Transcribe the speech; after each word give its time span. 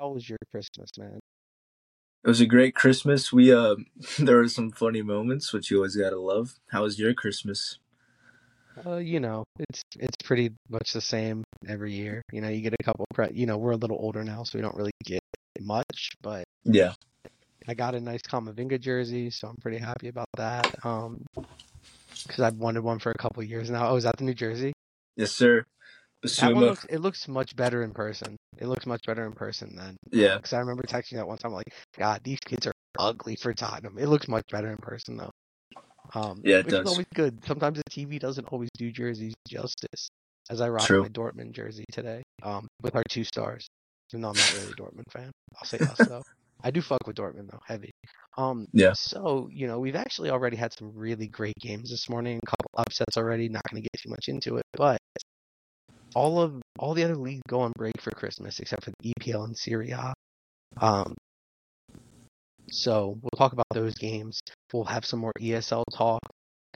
how 0.00 0.08
was 0.08 0.28
your 0.28 0.38
Christmas, 0.50 0.90
man? 0.98 1.20
It 2.24 2.28
was 2.28 2.40
a 2.40 2.46
great 2.46 2.74
Christmas. 2.74 3.32
We 3.32 3.52
uh, 3.52 3.76
there 4.18 4.36
were 4.36 4.48
some 4.48 4.70
funny 4.70 5.02
moments, 5.02 5.52
which 5.52 5.70
you 5.70 5.76
always 5.78 5.96
gotta 5.96 6.18
love. 6.18 6.58
How 6.68 6.82
was 6.82 6.98
your 6.98 7.12
Christmas? 7.12 7.78
Uh, 8.86 8.96
you 8.96 9.20
know, 9.20 9.44
it's 9.58 9.82
it's 9.98 10.16
pretty 10.24 10.52
much 10.70 10.92
the 10.92 11.00
same 11.00 11.44
every 11.68 11.92
year. 11.92 12.22
You 12.32 12.40
know, 12.40 12.48
you 12.48 12.62
get 12.62 12.72
a 12.78 12.82
couple. 12.82 13.04
Pre- 13.12 13.32
you 13.32 13.44
know, 13.46 13.58
we're 13.58 13.72
a 13.72 13.76
little 13.76 13.98
older 14.00 14.24
now, 14.24 14.42
so 14.42 14.58
we 14.58 14.62
don't 14.62 14.76
really 14.76 14.92
get 15.04 15.20
much. 15.60 16.10
But 16.22 16.44
Yeah, 16.64 16.94
I 17.68 17.74
got 17.74 17.94
a 17.94 18.00
nice 18.00 18.22
Kamavinga 18.22 18.80
jersey, 18.80 19.30
so 19.30 19.48
I'm 19.48 19.56
pretty 19.60 19.78
happy 19.78 20.08
about 20.08 20.28
that. 20.36 20.66
Um, 20.84 21.26
because 22.26 22.40
I've 22.40 22.56
wanted 22.56 22.82
one 22.82 22.98
for 23.00 23.10
a 23.10 23.18
couple 23.18 23.42
years 23.42 23.70
now. 23.70 23.90
Oh, 23.90 23.96
is 23.96 24.04
that 24.04 24.16
the 24.16 24.24
New 24.24 24.34
Jersey? 24.34 24.72
yes, 25.16 25.32
sir. 25.32 25.66
Basuma. 26.24 26.60
looks. 26.60 26.84
It 26.90 26.98
looks 26.98 27.28
much 27.28 27.56
better 27.56 27.82
in 27.82 27.92
person. 27.92 28.36
It 28.58 28.66
looks 28.66 28.86
much 28.86 29.02
better 29.06 29.24
in 29.26 29.32
person 29.32 29.74
than. 29.76 29.96
Yeah, 30.10 30.36
Because 30.36 30.52
I 30.52 30.58
remember 30.58 30.82
texting 30.82 31.14
that 31.14 31.26
one 31.26 31.38
time, 31.38 31.52
like, 31.52 31.72
God, 31.96 32.20
these 32.24 32.38
kids 32.44 32.66
are 32.66 32.72
ugly 32.98 33.36
for 33.36 33.54
Tottenham. 33.54 33.96
It 33.98 34.06
looks 34.08 34.28
much 34.28 34.44
better 34.50 34.70
in 34.70 34.76
person 34.78 35.16
though. 35.16 35.30
Um, 36.14 36.40
Yeah, 36.44 36.58
it 36.58 36.66
which 36.66 36.74
is 36.74 36.80
does. 36.80 36.86
always 36.88 37.06
good. 37.14 37.44
Sometimes 37.46 37.78
the 37.78 37.84
TV 37.90 38.18
doesn't 38.18 38.46
always 38.52 38.68
do 38.76 38.90
jerseys 38.90 39.34
justice. 39.48 40.08
As 40.50 40.60
I 40.60 40.68
rock 40.68 40.86
True. 40.86 41.02
my 41.02 41.08
Dortmund 41.08 41.52
jersey 41.52 41.84
today, 41.92 42.22
um, 42.42 42.66
with 42.82 42.96
our 42.96 43.04
two 43.08 43.22
stars. 43.24 43.66
Even 44.12 44.22
though 44.22 44.30
I'm 44.30 44.36
not 44.36 44.52
really 44.52 44.72
a 44.72 44.74
Dortmund 44.74 45.04
fan, 45.12 45.30
I'll 45.56 45.64
say 45.64 45.78
us 45.78 45.98
though. 46.08 46.22
I 46.64 46.72
do 46.72 46.82
fuck 46.82 47.06
with 47.06 47.14
Dortmund 47.16 47.50
though, 47.50 47.60
heavy. 47.64 47.92
Um, 48.36 48.66
Yeah. 48.72 48.92
So 48.94 49.48
you 49.52 49.68
know, 49.68 49.78
we've 49.78 49.94
actually 49.94 50.30
already 50.30 50.56
had 50.56 50.72
some 50.76 50.90
really 50.94 51.28
great 51.28 51.54
games 51.60 51.90
this 51.90 52.08
morning. 52.08 52.40
A 52.42 52.46
couple 52.50 52.70
upsets 52.76 53.16
already. 53.16 53.48
Not 53.48 53.62
going 53.70 53.80
to 53.82 53.88
get 53.92 54.00
too 54.02 54.10
much 54.10 54.28
into 54.28 54.56
it, 54.56 54.64
but 54.72 54.98
all 56.14 56.40
of 56.40 56.60
all 56.78 56.94
the 56.94 57.04
other 57.04 57.16
leagues 57.16 57.42
go 57.48 57.60
on 57.60 57.72
break 57.76 58.00
for 58.00 58.10
Christmas 58.10 58.60
except 58.60 58.84
for 58.84 58.92
the 59.00 59.12
EPL 59.20 59.44
and 59.44 59.56
Serie 59.56 59.90
A. 59.90 60.12
Um, 60.78 61.14
so 62.70 63.18
we'll 63.20 63.36
talk 63.36 63.52
about 63.52 63.66
those 63.72 63.94
games. 63.94 64.40
We'll 64.72 64.84
have 64.84 65.04
some 65.04 65.20
more 65.20 65.32
ESL 65.40 65.84
talk, 65.92 66.20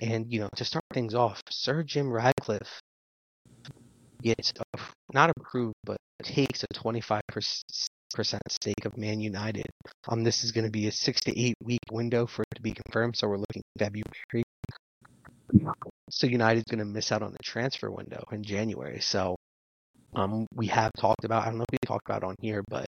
and 0.01 0.31
you 0.33 0.41
know, 0.41 0.49
to 0.57 0.65
start 0.65 0.85
things 0.93 1.15
off, 1.15 1.41
Sir 1.51 1.83
Jim 1.83 2.11
Ratcliffe 2.11 2.81
gets 4.23 4.53
a, 4.59 4.81
not 5.13 5.31
approved, 5.37 5.75
but 5.85 5.99
takes 6.23 6.65
a 6.65 6.67
25 6.75 7.21
percent 7.29 8.43
stake 8.49 8.85
of 8.85 8.97
Man 8.97 9.21
United. 9.21 9.67
Um, 10.09 10.25
this 10.25 10.45
is 10.45 10.53
going 10.53 10.65
to 10.65 10.71
be 10.71 10.87
a 10.87 10.93
six 10.93 11.21
to 11.23 11.41
eight 11.41 11.57
week 11.63 11.81
window 11.91 12.27
for 12.27 12.43
it 12.43 12.57
to 12.57 12.63
be 12.63 12.73
confirmed, 12.73 13.17
so 13.17 13.29
we're 13.29 13.39
looking 13.39 13.63
February. 13.79 14.45
So 16.15 16.29
United's 16.29 16.71
going 16.71 16.79
to 16.79 16.85
miss 16.85 17.11
out 17.11 17.23
on 17.23 17.33
the 17.33 17.43
transfer 17.43 17.91
window 17.91 18.23
in 18.31 18.45
January. 18.45 19.01
So, 19.01 19.35
um, 20.15 20.47
we 20.55 20.69
have 20.69 20.93
talked 20.97 21.25
about. 21.25 21.43
I 21.43 21.47
don't 21.47 21.59
know 21.59 21.65
if 21.69 21.73
we 21.73 21.79
talked 21.85 22.09
about 22.09 22.23
on 22.23 22.37
here, 22.41 22.63
but 22.69 22.87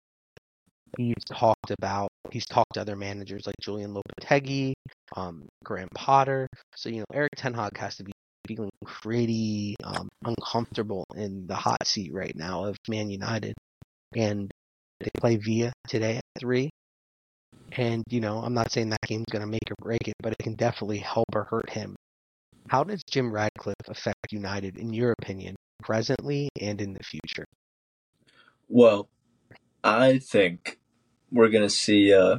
he's 0.96 1.24
talked 1.28 1.72
about. 1.72 2.08
He's 2.30 2.46
talked 2.46 2.74
to 2.74 2.80
other 2.80 2.94
managers 2.94 3.42
like 3.44 3.56
Julian 3.60 3.92
Lopetegui, 3.92 4.74
um, 5.16 5.48
Graham 5.64 5.88
Potter. 5.92 6.46
So 6.76 6.88
you 6.88 7.00
know, 7.00 7.06
Erik 7.12 7.32
Ten 7.36 7.52
Hag 7.52 7.76
has 7.78 7.96
to 7.96 8.04
be 8.04 8.12
feeling 8.46 8.70
pretty 8.84 9.74
um, 9.82 10.08
uncomfortable 10.24 11.04
in 11.16 11.48
the 11.48 11.56
hot 11.56 11.84
seat 11.84 12.12
right 12.14 12.34
now 12.36 12.66
of 12.66 12.76
Man 12.88 13.10
United, 13.10 13.54
and 14.14 14.48
they 15.00 15.08
play 15.18 15.34
Villa 15.34 15.72
today 15.88 16.18
at 16.18 16.22
three. 16.38 16.70
And 17.72 18.04
you 18.08 18.20
know, 18.20 18.38
I'm 18.38 18.54
not 18.54 18.70
saying 18.70 18.90
that 18.90 19.00
game's 19.04 19.26
going 19.32 19.42
to 19.42 19.50
make 19.50 19.68
or 19.68 19.74
break 19.82 20.06
it, 20.06 20.14
but 20.22 20.30
it 20.30 20.38
can 20.38 20.54
definitely 20.54 20.98
help 20.98 21.26
or 21.34 21.42
hurt 21.42 21.70
him. 21.70 21.96
How 22.68 22.84
does 22.84 23.02
Jim 23.08 23.32
Ratcliffe 23.32 23.88
affect 23.88 24.32
United, 24.32 24.76
in 24.76 24.92
your 24.92 25.14
opinion, 25.20 25.56
presently 25.82 26.48
and 26.60 26.80
in 26.80 26.94
the 26.94 27.02
future? 27.04 27.44
Well, 28.68 29.08
I 29.84 30.18
think 30.18 30.78
we're 31.30 31.48
gonna 31.48 31.70
see. 31.70 32.12
Uh, 32.12 32.38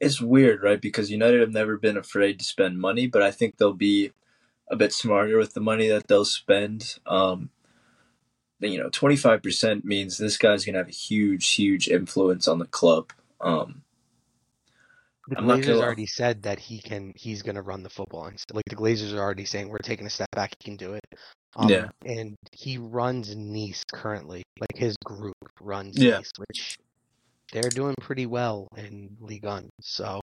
it's 0.00 0.20
weird, 0.20 0.62
right? 0.62 0.80
Because 0.80 1.10
United 1.10 1.40
have 1.40 1.52
never 1.52 1.76
been 1.78 1.96
afraid 1.96 2.38
to 2.40 2.44
spend 2.44 2.80
money, 2.80 3.06
but 3.06 3.22
I 3.22 3.30
think 3.30 3.56
they'll 3.56 3.72
be 3.72 4.12
a 4.68 4.76
bit 4.76 4.92
smarter 4.92 5.38
with 5.38 5.54
the 5.54 5.60
money 5.60 5.88
that 5.88 6.08
they'll 6.08 6.24
spend. 6.24 6.98
Um, 7.06 7.50
you 8.58 8.78
know, 8.78 8.90
twenty 8.90 9.16
five 9.16 9.42
percent 9.42 9.84
means 9.84 10.18
this 10.18 10.36
guy's 10.36 10.64
gonna 10.64 10.78
have 10.78 10.88
a 10.88 10.92
huge, 10.92 11.48
huge 11.54 11.86
influence 11.88 12.48
on 12.48 12.58
the 12.58 12.66
club. 12.66 13.12
Um, 13.40 13.82
The 15.28 15.38
I'm 15.38 15.46
Glazers 15.46 15.80
already 15.80 16.06
said 16.06 16.42
that 16.42 16.60
he 16.60 16.80
can. 16.80 17.12
He's 17.16 17.42
going 17.42 17.56
to 17.56 17.62
run 17.62 17.82
the 17.82 17.90
football. 17.90 18.26
And 18.26 18.40
like 18.52 18.64
the 18.68 18.76
Glazers 18.76 19.12
are 19.12 19.20
already 19.20 19.44
saying, 19.44 19.68
we're 19.68 19.78
taking 19.78 20.06
a 20.06 20.10
step 20.10 20.30
back. 20.32 20.54
He 20.58 20.64
can 20.64 20.76
do 20.76 20.94
it. 20.94 21.04
Um, 21.56 21.68
Yeah. 21.68 21.88
And 22.04 22.36
he 22.52 22.78
runs 22.78 23.34
Nice 23.34 23.82
currently. 23.92 24.42
Like 24.60 24.76
his 24.76 24.96
group 25.04 25.36
runs 25.60 25.96
Yeah. 25.98 26.18
Nice, 26.18 26.30
which 26.36 26.76
they're 27.52 27.70
doing 27.70 27.94
pretty 28.00 28.26
well 28.26 28.68
in 28.76 29.16
Ligue 29.20 29.44
1. 29.44 29.68
So 29.80 30.20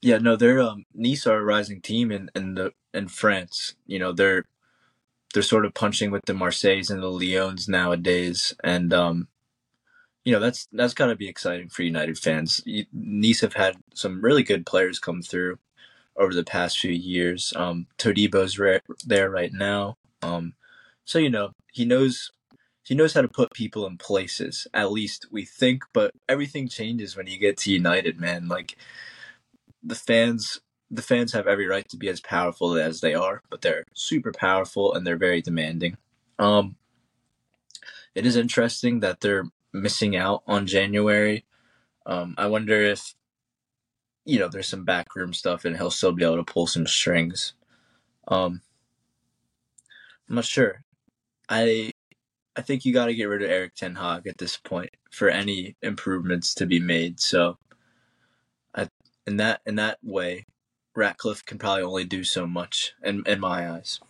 Yeah, 0.00 0.18
no, 0.18 0.36
they're 0.36 0.60
um 0.60 0.84
Nice 0.94 1.26
are 1.26 1.38
a 1.38 1.44
rising 1.44 1.80
team 1.80 2.12
in 2.12 2.30
in 2.34 2.54
the 2.54 2.72
in 2.94 3.08
France. 3.08 3.74
You 3.86 3.98
know, 3.98 4.12
they're 4.12 4.44
they're 5.32 5.42
sort 5.42 5.64
of 5.64 5.74
punching 5.74 6.10
with 6.10 6.22
the 6.26 6.34
Marseilles 6.34 6.90
and 6.90 7.02
the 7.02 7.08
Lyons 7.08 7.68
nowadays, 7.68 8.54
and 8.62 8.92
um, 8.92 9.28
you 10.24 10.32
know 10.32 10.40
that's 10.40 10.68
that's 10.72 10.94
got 10.94 11.06
to 11.06 11.16
be 11.16 11.28
exciting 11.28 11.68
for 11.68 11.82
United 11.82 12.18
fans. 12.18 12.62
Nice 12.92 13.40
have 13.40 13.54
had 13.54 13.76
some 13.94 14.22
really 14.22 14.42
good 14.42 14.66
players 14.66 14.98
come 14.98 15.22
through 15.22 15.58
over 16.16 16.34
the 16.34 16.44
past 16.44 16.78
few 16.78 16.92
years. 16.92 17.52
Um, 17.56 17.86
Todibo's 17.98 18.58
re- 18.58 18.80
there 19.04 19.30
right 19.30 19.52
now, 19.52 19.96
um, 20.22 20.54
so 21.04 21.18
you 21.18 21.30
know 21.30 21.52
he 21.72 21.84
knows 21.84 22.30
he 22.84 22.94
knows 22.94 23.14
how 23.14 23.22
to 23.22 23.28
put 23.28 23.52
people 23.52 23.86
in 23.86 23.98
places. 23.98 24.66
At 24.74 24.92
least 24.92 25.26
we 25.30 25.44
think, 25.44 25.84
but 25.92 26.12
everything 26.28 26.68
changes 26.68 27.16
when 27.16 27.26
you 27.26 27.38
get 27.38 27.56
to 27.58 27.72
United, 27.72 28.20
man. 28.20 28.48
Like 28.48 28.76
the 29.82 29.94
fans 29.94 30.60
the 30.90 31.02
fans 31.02 31.32
have 31.32 31.46
every 31.46 31.66
right 31.66 31.88
to 31.88 31.96
be 31.96 32.08
as 32.08 32.20
powerful 32.20 32.76
as 32.76 33.00
they 33.00 33.14
are, 33.14 33.42
but 33.50 33.62
they're 33.62 33.84
super 33.94 34.30
powerful 34.30 34.92
and 34.92 35.06
they're 35.06 35.16
very 35.16 35.40
demanding. 35.40 35.96
Um, 36.38 36.76
it 38.14 38.26
is 38.26 38.36
interesting 38.36 39.00
that 39.00 39.20
they're 39.20 39.44
missing 39.72 40.16
out 40.16 40.42
on 40.46 40.66
January. 40.66 41.44
Um, 42.06 42.34
I 42.38 42.46
wonder 42.46 42.82
if 42.82 43.14
you 44.24 44.38
know 44.38 44.48
there's 44.48 44.68
some 44.68 44.84
backroom 44.84 45.32
stuff 45.32 45.64
and 45.64 45.76
he'll 45.76 45.90
still 45.90 46.12
be 46.12 46.24
able 46.24 46.36
to 46.36 46.44
pull 46.52 46.66
some 46.66 46.86
strings. 46.86 47.54
Um, 48.28 48.60
I'm 50.28 50.36
not 50.36 50.44
sure. 50.44 50.82
I 51.48 51.92
I 52.56 52.62
think 52.62 52.84
you 52.84 52.92
got 52.92 53.06
to 53.06 53.14
get 53.14 53.24
rid 53.24 53.42
of 53.42 53.50
Erik 53.50 53.74
Ten 53.74 53.96
Hag 53.96 54.26
at 54.26 54.38
this 54.38 54.56
point 54.56 54.90
for 55.10 55.28
any 55.28 55.76
improvements 55.82 56.54
to 56.54 56.66
be 56.66 56.80
made. 56.80 57.20
So, 57.20 57.58
I 58.74 58.88
in 59.26 59.38
that 59.38 59.60
in 59.66 59.76
that 59.76 59.98
way, 60.02 60.46
Ratcliffe 60.94 61.44
can 61.44 61.58
probably 61.58 61.82
only 61.82 62.04
do 62.04 62.24
so 62.24 62.46
much 62.46 62.94
in 63.02 63.22
in 63.26 63.40
my 63.40 63.70
eyes. 63.70 64.00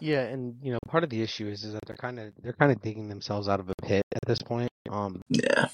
Yeah, 0.00 0.22
and 0.22 0.56
you 0.62 0.72
know, 0.72 0.78
part 0.88 1.04
of 1.04 1.10
the 1.10 1.22
issue 1.22 1.48
is 1.48 1.64
is 1.64 1.72
that 1.74 1.82
they're 1.86 1.96
kind 1.96 2.18
of 2.18 2.32
they're 2.42 2.54
kind 2.54 2.72
of 2.72 2.80
digging 2.82 3.08
themselves 3.08 3.48
out 3.48 3.60
of 3.60 3.68
a 3.70 3.74
pit 3.82 4.02
at 4.14 4.22
this 4.26 4.38
point. 4.38 4.70
Um, 4.90 5.20
Yeah, 5.28 5.68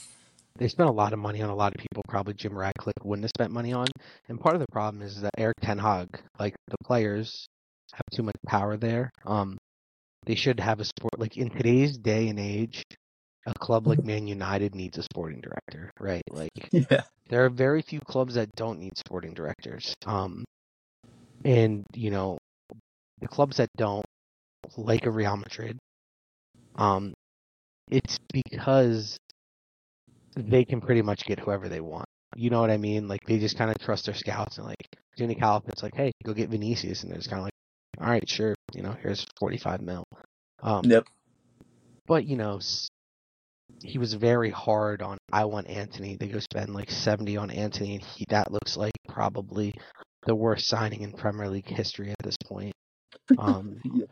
they 0.59 0.69
spent 0.69 0.89
a 0.89 0.93
lot 0.93 1.13
of 1.13 1.19
money 1.19 1.43
on 1.43 1.51
a 1.51 1.55
lot 1.55 1.75
of 1.75 1.81
people 1.81 2.03
probably 2.09 2.35
Jim 2.35 2.57
Ratcliffe 2.57 2.95
wouldn't 3.03 3.25
have 3.25 3.33
spent 3.37 3.53
money 3.53 3.73
on. 3.73 3.87
And 4.29 4.41
part 4.41 4.55
of 4.55 4.61
the 4.61 4.73
problem 4.73 5.03
is 5.03 5.21
that 5.21 5.33
Erik 5.39 5.61
Ten 5.63 5.79
Hag, 5.79 6.09
like 6.39 6.55
the 6.69 6.77
players, 6.85 7.47
have 7.93 8.07
too 8.13 8.23
much 8.23 8.37
power 8.47 8.77
there. 8.77 9.11
Um, 9.25 9.59
they 10.25 10.35
should 10.35 10.61
have 10.61 10.81
a 10.81 10.85
sport 10.85 11.19
like 11.19 11.37
in 11.37 11.51
today's 11.51 11.97
day 11.99 12.29
and 12.29 12.39
age, 12.39 12.83
a 13.47 13.55
club 13.55 13.87
like 13.87 14.03
Man 14.05 14.27
United 14.27 14.75
needs 14.75 14.99
a 14.99 15.03
sporting 15.03 15.41
director, 15.41 15.91
right? 16.01 16.23
Like 16.31 16.51
yeah, 16.73 17.03
there 17.29 17.45
are 17.45 17.51
very 17.51 17.83
few 17.83 18.01
clubs 18.01 18.35
that 18.35 18.51
don't 18.57 18.81
need 18.81 18.99
sporting 18.99 19.35
directors. 19.35 19.95
Um, 20.05 20.45
and 21.45 21.85
you 21.95 22.11
know, 22.11 22.39
the 23.21 23.29
clubs 23.29 23.59
that 23.59 23.69
don't, 23.77 24.05
like 24.77 25.07
a 25.07 25.11
Real 25.11 25.37
Madrid, 25.37 25.79
um, 26.77 27.15
it's 27.91 28.19
because 28.33 29.17
they 30.37 30.65
can 30.65 30.81
pretty 30.81 31.03
much 31.03 31.25
get 31.25 31.39
whoever 31.39 31.69
they 31.69 31.81
want. 31.81 32.07
You 32.35 32.51
know 32.51 32.61
what 32.61 32.71
I 32.71 32.77
mean? 32.77 33.09
Like 33.09 33.21
they 33.27 33.39
just 33.39 33.57
kind 33.57 33.71
of 33.71 33.79
trust 33.79 34.07
their 34.07 34.15
scouts 34.15 34.59
and 34.59 34.67
like 34.67 34.87
Jimmy 35.17 35.35
Calipin's 35.35 35.83
like, 35.83 35.95
hey, 35.95 36.13
go 36.25 36.35
get 36.35 36.51
Vinicius, 36.51 37.03
and 37.03 37.11
they're 37.11 37.19
just 37.19 37.31
kind 37.31 37.41
of 37.41 37.45
like, 37.45 37.53
all 38.01 38.11
right, 38.11 38.29
sure, 38.29 38.55
you 38.75 38.83
know, 38.83 38.95
here's 39.01 39.27
forty 39.39 39.57
five 39.57 39.81
mil. 39.81 40.05
Um, 40.63 40.83
yep, 40.85 41.07
but 42.07 42.27
you 42.27 42.37
know, 42.37 42.61
he 43.83 43.99
was 43.99 44.15
very 44.15 44.51
hard 44.51 45.01
on. 45.01 45.17
I 45.33 45.47
want 45.47 45.69
Antony. 45.69 46.17
They 46.19 46.29
go 46.29 46.41
spend 46.41 46.75
like 46.75 46.91
seventy 46.91 47.37
on 47.37 47.51
Antony, 47.51 47.95
and 47.95 48.05
he 48.05 48.27
that 48.29 48.53
looks 48.53 48.77
like 48.77 48.93
probably 49.09 49.73
the 50.27 50.35
worst 50.35 50.69
signing 50.69 51.03
in 51.03 51.13
Premier 51.13 51.49
League 51.49 51.69
history 51.69 52.11
at 52.11 52.25
this 52.25 52.37
point. 52.45 52.73
Um, 53.39 53.81
Yeah. 53.85 54.07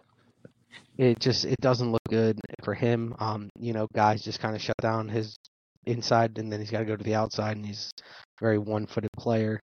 It 0.97 1.19
just 1.21 1.45
it 1.45 1.61
doesn't 1.61 1.91
look 1.93 2.03
good 2.09 2.39
for 2.63 2.75
him. 2.75 3.15
Um, 3.19 3.51
you 3.59 3.73
know, 3.73 3.87
guys 3.95 4.23
just 4.23 4.41
kind 4.41 4.55
of 4.55 4.63
shut 4.63 4.77
down 4.81 5.09
his 5.09 5.37
inside, 5.87 6.39
and 6.39 6.53
then 6.53 6.61
he's 6.61 6.71
got 6.71 6.79
to 6.81 6.85
go 6.85 6.97
to 6.97 7.05
the 7.05 7.15
outside, 7.17 7.57
and 7.57 7.67
he's 7.67 7.91
a 7.99 8.45
very 8.45 8.59
one-footed 8.59 9.11
player. 9.19 9.61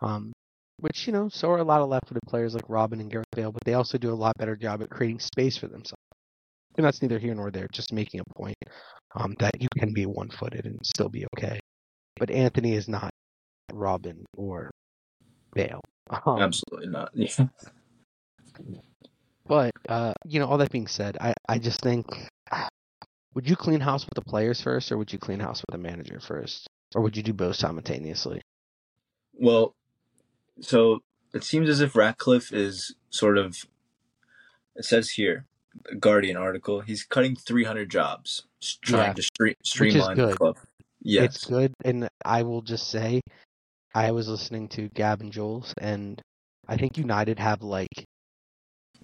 Um, 0.00 0.32
which 0.78 1.06
you 1.06 1.12
know, 1.12 1.28
so 1.28 1.50
are 1.50 1.58
a 1.58 1.64
lot 1.64 1.80
of 1.80 1.88
left-footed 1.88 2.22
players 2.26 2.54
like 2.54 2.66
Robben 2.66 3.00
and 3.00 3.10
Gareth 3.10 3.26
Bale, 3.36 3.52
but 3.52 3.62
they 3.64 3.74
also 3.74 3.96
do 3.98 4.12
a 4.12 4.14
lot 4.14 4.34
better 4.38 4.56
job 4.56 4.82
at 4.82 4.90
creating 4.90 5.20
space 5.20 5.56
for 5.56 5.68
themselves. 5.68 6.02
and 6.76 6.84
that's 6.84 7.00
neither 7.02 7.18
here 7.20 7.34
nor 7.34 7.50
there. 7.52 7.68
Just 7.72 7.92
making 7.92 8.20
a 8.20 8.34
point 8.34 8.56
um, 9.14 9.34
that 9.38 9.60
you 9.60 9.68
can 9.78 9.92
be 9.92 10.06
one-footed 10.06 10.64
and 10.66 10.78
still 10.84 11.08
be 11.08 11.24
okay. 11.36 11.60
But 12.18 12.30
Antony 12.30 12.74
is 12.74 12.88
not 12.88 13.10
Robben 13.72 14.24
or 14.36 14.70
Bale. 15.54 15.80
Um, 16.26 16.40
Absolutely 16.40 16.88
not. 16.88 17.10
Yeah. 18.68 18.80
But 19.46 19.72
uh, 19.88 20.12
you 20.24 20.38
know, 20.40 20.46
all 20.46 20.58
that 20.58 20.70
being 20.70 20.86
said, 20.86 21.16
I 21.20 21.34
I 21.48 21.58
just 21.58 21.80
think, 21.80 22.06
would 23.34 23.48
you 23.48 23.56
clean 23.56 23.80
house 23.80 24.04
with 24.04 24.14
the 24.14 24.22
players 24.22 24.60
first, 24.60 24.92
or 24.92 24.98
would 24.98 25.12
you 25.12 25.18
clean 25.18 25.40
house 25.40 25.60
with 25.60 25.72
the 25.72 25.78
manager 25.78 26.20
first, 26.20 26.66
or 26.94 27.02
would 27.02 27.16
you 27.16 27.22
do 27.22 27.32
both 27.32 27.56
simultaneously? 27.56 28.40
Well, 29.34 29.74
so 30.60 31.00
it 31.34 31.44
seems 31.44 31.68
as 31.68 31.80
if 31.80 31.96
Ratcliffe 31.96 32.52
is 32.52 32.94
sort 33.10 33.38
of. 33.38 33.56
It 34.74 34.84
says 34.84 35.10
here, 35.10 35.44
Guardian 35.98 36.36
article. 36.36 36.80
He's 36.80 37.02
cutting 37.04 37.36
300 37.36 37.90
jobs, 37.90 38.44
trying 38.80 39.08
Yeah. 39.08 39.12
to 39.14 39.22
stre- 39.22 39.54
streamline 39.64 40.16
the 40.16 40.34
club. 40.34 40.56
Yes. 41.02 41.24
It's 41.36 41.44
good, 41.46 41.74
and 41.84 42.08
I 42.24 42.42
will 42.44 42.62
just 42.62 42.88
say, 42.88 43.20
I 43.94 44.12
was 44.12 44.28
listening 44.28 44.68
to 44.68 44.88
Gab 44.88 45.20
and 45.20 45.32
Juls, 45.32 45.74
and 45.78 46.22
I 46.68 46.76
think 46.76 46.96
United 46.96 47.38
have 47.38 47.62
like 47.62 48.06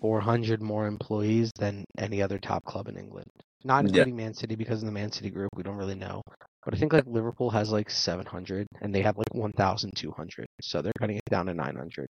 400 0.01 0.63
more 0.63 0.87
employees 0.87 1.51
than 1.59 1.85
any 1.99 2.23
other 2.23 2.39
top 2.39 2.65
club 2.65 2.89
in 2.89 2.97
England. 2.99 3.31
Not 3.65 3.81
Yeah. 3.81 4.07
including 4.07 4.17
Man 4.17 4.35
City 4.35 4.57
because 4.57 4.83
in 4.83 4.87
the 4.87 4.93
Man 4.93 5.13
City 5.13 5.31
group 5.31 5.51
we 5.57 5.63
don't 5.63 5.77
really 5.77 5.95
know, 5.95 6.23
but 6.65 6.75
I 6.75 6.79
think 6.79 6.93
like 6.93 7.07
Liverpool 7.07 7.51
has 7.51 7.71
like 7.73 7.91
700, 7.91 8.67
and 8.81 8.95
they 8.95 9.03
have 9.03 9.17
like 9.19 9.35
1,200, 9.35 10.47
so 10.63 10.83
they're 10.83 10.93
cutting 10.99 11.17
it 11.17 11.25
down 11.31 11.47
to 11.47 11.55
900. 11.55 12.09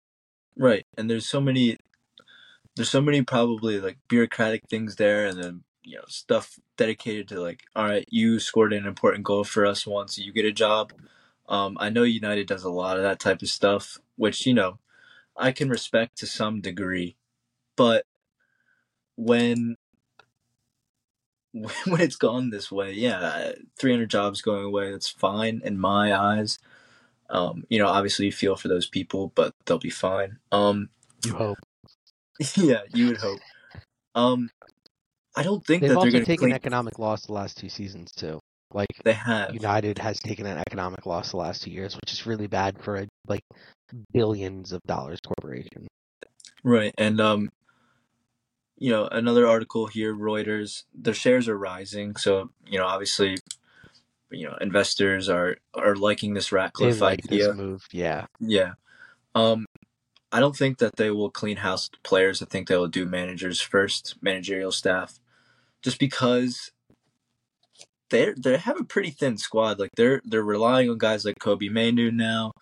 Right, 0.57 0.85
and 0.97 1.09
there's 1.09 1.27
so 1.27 1.41
many, 1.41 1.77
there's 2.75 2.89
so 2.89 3.01
many 3.01 3.21
probably 3.23 3.79
like 3.79 3.97
bureaucratic 4.07 4.63
things 4.69 4.95
there, 4.97 5.25
and 5.25 5.41
then 5.41 5.63
you 5.83 5.97
know 5.97 6.03
stuff 6.07 6.59
dedicated 6.77 7.27
to 7.29 7.41
like, 7.41 7.63
all 7.75 7.85
right, 7.85 8.05
you 8.09 8.39
scored 8.39 8.73
an 8.73 8.85
important 8.85 9.23
goal 9.25 9.43
for 9.43 9.65
us 9.65 9.87
once, 9.87 10.17
you 10.17 10.31
get 10.33 10.45
a 10.45 10.51
job. 10.51 10.93
Um, 11.49 11.77
I 11.79 11.89
know 11.89 12.03
United 12.03 12.47
does 12.47 12.63
a 12.63 12.69
lot 12.69 12.97
of 12.97 13.03
that 13.03 13.19
type 13.19 13.41
of 13.41 13.49
stuff, 13.49 13.99
which 14.15 14.45
you 14.45 14.53
know, 14.53 14.79
I 15.37 15.51
can 15.51 15.69
respect 15.69 16.17
to 16.19 16.27
some 16.27 16.61
degree, 16.61 17.17
but 17.81 18.05
when 19.15 19.75
when 21.53 21.99
it's 21.99 22.15
gone 22.15 22.51
this 22.51 22.71
way, 22.71 22.93
yeah, 22.93 23.53
300 23.79 24.07
jobs 24.07 24.43
going 24.43 24.65
away, 24.65 24.91
that's 24.91 25.09
fine 25.09 25.63
in 25.65 25.79
my 25.79 26.15
eyes. 26.15 26.59
Um, 27.31 27.63
you 27.69 27.79
know, 27.79 27.87
obviously 27.87 28.27
you 28.27 28.31
feel 28.31 28.55
for 28.55 28.67
those 28.67 28.87
people, 28.87 29.31
but 29.33 29.55
they'll 29.65 29.79
be 29.79 29.89
fine. 29.89 30.37
Um, 30.51 30.89
You 31.25 31.33
hope 31.33 31.57
yeah, 32.55 32.81
you 32.93 33.07
would 33.07 33.17
hope. 33.17 33.39
Um, 34.13 34.51
I 35.35 35.41
don't 35.41 35.65
think 35.65 35.81
they've 35.81 35.89
that 35.89 35.95
they're 35.95 35.97
also 35.97 36.11
going 36.11 36.23
to 36.23 36.27
taken 36.27 36.45
clean. 36.45 36.55
economic 36.55 36.99
loss 36.99 37.25
the 37.25 37.33
last 37.33 37.57
two 37.57 37.69
seasons 37.69 38.11
too. 38.11 38.39
Like 38.71 38.89
They 39.03 39.13
have 39.13 39.55
United 39.55 39.97
has 39.97 40.19
taken 40.19 40.45
an 40.45 40.59
economic 40.59 41.07
loss 41.07 41.31
the 41.31 41.37
last 41.37 41.63
two 41.63 41.71
years, 41.71 41.95
which 41.95 42.13
is 42.13 42.27
really 42.27 42.47
bad 42.47 42.77
for 42.79 42.97
a 42.97 43.07
like 43.27 43.41
billions 44.13 44.71
of 44.71 44.81
dollars 44.83 45.19
corporation. 45.25 45.87
right, 46.63 46.93
and 46.99 47.19
um, 47.19 47.49
you 48.81 48.89
know, 48.89 49.07
another 49.11 49.45
article 49.45 49.85
here, 49.85 50.11
Reuters, 50.15 50.85
their 50.91 51.13
shares 51.13 51.47
are 51.47 51.55
rising, 51.55 52.15
so 52.15 52.49
you 52.65 52.79
know, 52.79 52.87
obviously, 52.87 53.37
you 54.31 54.47
know, 54.47 54.57
investors 54.59 55.29
are 55.29 55.57
are 55.75 55.95
liking 55.95 56.33
this 56.33 56.51
Ratcliffe 56.51 56.99
like 56.99 57.23
idea. 57.25 57.49
this 57.49 57.55
move, 57.55 57.85
yeah. 57.91 58.25
Yeah. 58.39 58.73
Um, 59.35 59.67
I 60.31 60.39
don't 60.39 60.55
think 60.55 60.79
that 60.79 60.95
they 60.95 61.11
will 61.11 61.29
clean 61.29 61.57
house 61.57 61.91
players. 62.01 62.41
I 62.41 62.45
think 62.45 62.67
they 62.67 62.75
will 62.75 62.87
do 62.87 63.05
managers 63.05 63.61
first, 63.61 64.15
managerial 64.19 64.71
staff, 64.71 65.19
just 65.83 65.99
because 65.99 66.71
they 68.09 68.33
they 68.35 68.57
have 68.57 68.79
a 68.81 68.83
pretty 68.83 69.11
thin 69.11 69.37
squad. 69.37 69.77
Like 69.77 69.91
they're 69.95 70.23
they're 70.25 70.41
relying 70.41 70.89
on 70.89 70.97
guys 70.97 71.23
like 71.23 71.37
Kobbie 71.37 71.69
Mainoo 71.69 72.09
now. 72.09 72.53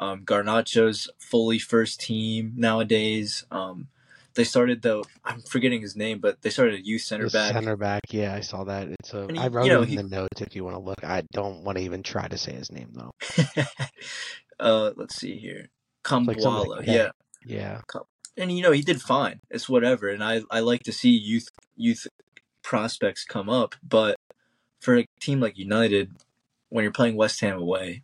Um, 0.00 0.24
Garnacho's 0.24 1.08
fully 1.20 1.60
first 1.60 2.00
team 2.00 2.54
nowadays. 2.56 3.46
Um, 3.52 3.86
they 4.34 4.44
started 4.44 4.82
though 4.82 5.02
I'm 5.24 5.40
forgetting 5.42 5.80
his 5.80 5.96
name, 5.96 6.18
but 6.20 6.42
they 6.42 6.50
started 6.50 6.74
a 6.74 6.84
youth 6.84 7.02
center 7.02 7.24
The 7.24 7.30
back. 7.30 7.52
center 7.52 7.76
back, 7.76 8.02
yeah, 8.10 8.34
I 8.34 8.40
saw 8.40 8.64
that. 8.64 8.88
It's 8.88 9.12
a. 9.14 9.22
And 9.26 9.38
I 9.38 9.48
wrote 9.48 9.64
you 9.66 9.72
know, 9.72 9.80
it 9.80 9.84
in 9.84 9.88
he- 9.88 9.96
the 9.96 10.02
notes 10.04 10.40
if 10.40 10.54
you 10.56 10.64
want 10.64 10.76
to 10.76 10.80
look. 10.82 11.02
I 11.04 11.22
don't 11.32 11.64
want 11.64 11.78
to 11.78 11.84
even 11.84 12.02
try 12.02 12.26
to 12.28 12.38
say 12.38 12.52
his 12.52 12.70
name 12.70 12.92
though. 12.92 13.12
uh, 14.60 14.92
let's 14.96 15.16
see 15.16 15.36
here, 15.36 15.68
something 16.06 16.38
like 16.42 16.86
yeah. 16.86 17.10
Yeah, 17.46 17.80
and 18.36 18.52
you 18.52 18.62
know 18.62 18.72
he 18.72 18.82
did 18.82 19.00
fine. 19.00 19.40
It's 19.50 19.68
whatever, 19.68 20.08
and 20.08 20.22
I 20.22 20.42
I 20.50 20.60
like 20.60 20.82
to 20.84 20.92
see 20.92 21.10
youth 21.10 21.48
youth 21.76 22.06
prospects 22.62 23.24
come 23.24 23.48
up, 23.48 23.74
but 23.82 24.16
for 24.80 24.98
a 24.98 25.06
team 25.20 25.40
like 25.40 25.56
United, 25.58 26.12
when 26.68 26.82
you're 26.84 26.92
playing 26.92 27.16
West 27.16 27.40
Ham 27.40 27.58
away, 27.58 28.02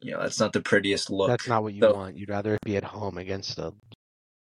you 0.00 0.10
know 0.12 0.20
that's 0.20 0.40
not 0.40 0.52
the 0.52 0.60
prettiest 0.60 1.08
look. 1.10 1.28
that's 1.28 1.46
not 1.46 1.62
what 1.62 1.72
you 1.72 1.80
So- 1.82 1.94
want. 1.94 2.16
You'd 2.16 2.30
rather 2.30 2.58
be 2.64 2.76
at 2.76 2.84
home 2.84 3.16
against 3.16 3.58
a 3.58 3.72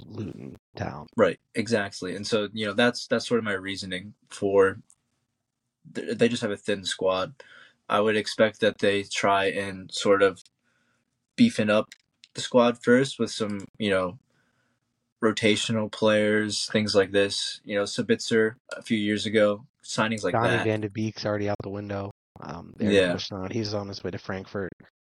Luton 0.05 0.57
town. 0.77 1.07
right, 1.17 1.39
exactly, 1.55 2.15
and 2.17 2.27
so 2.27 2.49
you 2.53 2.67
know 2.67 2.73
that's 2.73 3.07
that's 3.07 3.27
sort 3.27 3.39
of 3.39 3.45
my 3.45 3.53
reasoning 3.53 4.15
for. 4.29 4.79
th- 5.95 6.19
They 6.19 6.29
just 6.29 6.43
have 6.43 6.51
a 6.51 6.57
thin 6.57 6.85
squad. 6.85 7.35
I 7.89 8.01
would 8.01 8.17
expect 8.17 8.61
that 8.61 8.79
they 8.79 9.05
try 9.05 9.47
and 9.47 9.91
sort 9.93 10.23
of 10.23 10.43
beefing 11.37 11.71
up 11.71 11.91
the 12.35 12.41
squad 12.41 12.83
first 12.83 13.19
with 13.19 13.31
some, 13.31 13.67
you 13.79 13.91
know, 13.91 14.19
rotational 15.23 15.91
players, 15.91 16.67
things 16.71 16.95
like 16.95 17.13
this. 17.13 17.61
You 17.65 17.77
know, 17.77 17.85
Sabitzer 17.85 18.55
a 18.77 18.83
few 18.83 18.99
years 18.99 19.27
ago, 19.27 19.65
signings 19.85 20.23
like 20.25 20.33
Donny 20.35 20.49
that. 20.57 20.65
Van 20.65 20.81
de 20.81 20.91
Beek's 20.91 21.25
already 21.25 21.49
out 21.49 21.57
the 21.63 21.71
window. 21.71 22.11
Um, 22.41 22.75
Yeah. 22.79 23.17
on. 23.33 23.51
He's 23.51 23.73
on 23.73 23.89
his 23.89 24.03
way 24.05 24.11
to 24.11 24.19
Frankfurt. 24.19 24.71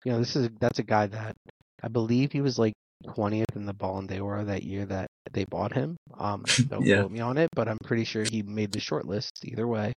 You 0.06 0.14
know, 0.14 0.20
this 0.20 0.36
is 0.36 0.50
that's 0.60 0.80
a 0.80 0.84
guy 0.84 1.08
that 1.08 1.36
I 1.84 1.88
believe 1.88 2.32
he 2.32 2.42
was 2.42 2.58
like 2.58 2.74
20th 3.02 3.56
in 3.56 3.66
the 3.66 3.74
Ballon 3.74 4.08
d'Or 4.08 4.44
that 4.44 4.64
year 4.64 4.86
that 4.86 5.08
they 5.32 5.46
bought 5.46 5.74
him. 5.74 5.98
Um, 6.18 6.44
don't 6.70 6.86
Yeah. 6.86 6.98
quote 6.98 7.12
me 7.12 7.20
on 7.20 7.38
it, 7.38 7.50
but 7.56 7.68
I'm 7.68 7.78
pretty 7.84 8.04
sure 8.06 8.26
he 8.26 8.42
made 8.44 8.72
the 8.72 8.80
short 8.80 9.06
list 9.06 9.32
either 9.44 9.68
way. 9.68 9.94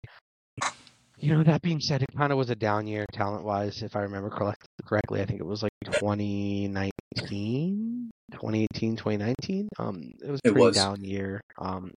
You 1.18 1.34
know, 1.36 1.42
that 1.44 1.62
being 1.62 1.80
said, 1.80 2.02
it 2.02 2.08
kind 2.16 2.32
of 2.32 2.38
was 2.38 2.50
a 2.50 2.56
down 2.56 2.86
year 2.86 3.06
talent 3.12 3.44
wise, 3.44 3.82
if 3.82 3.94
I 3.94 4.00
remember 4.00 4.28
correct, 4.30 4.66
correctly. 4.84 5.20
I 5.20 5.24
think 5.24 5.40
it 5.40 5.46
was 5.46 5.62
like 5.62 5.70
2019, 5.84 8.10
2018, 8.32 8.96
2019. 8.96 9.68
Um, 9.78 10.12
it 10.24 10.30
was 10.30 10.40
a 10.44 10.48
It 10.48 10.52
pretty 10.52 10.66
was. 10.66 10.74
down 10.74 11.04
year. 11.04 11.40
Um, 11.58 11.92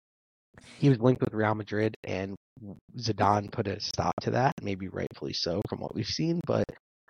he 0.76 0.88
was 0.90 0.98
linked 0.98 1.22
with 1.22 1.32
Real 1.32 1.54
Madrid, 1.54 1.94
and 2.04 2.34
Zidane 2.98 3.50
put 3.50 3.66
a 3.66 3.80
stop 3.80 4.12
to 4.22 4.30
that, 4.32 4.52
maybe 4.62 4.88
rightfully 4.88 5.32
so 5.32 5.62
from 5.68 5.80
what 5.80 5.94
we've 5.94 6.06
seen. 6.06 6.40
But 6.46 6.64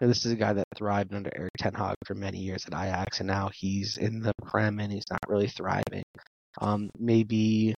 this 0.07 0.27
is 0.27 0.33
a 0.33 0.37
guy 0.37 0.53
that 0.53 0.67
thrived 0.77 1.15
under 1.15 1.31
Erik 1.37 1.53
Ten 1.59 1.75
Hag 1.75 1.97
for 2.07 2.15
many 2.15 2.39
years 2.39 2.65
at 2.67 2.73
Ajax, 2.73 3.21
and 3.21 3.27
now 3.27 3.51
he's 3.55 3.97
in 3.97 4.21
the 4.21 4.33
Prem 4.45 4.81
and 4.81 4.93
he's 4.93 5.05
not 5.11 5.21
really 5.29 5.49
thriving. 5.49 6.03
Um, 6.61 6.91
maybe 6.99 7.75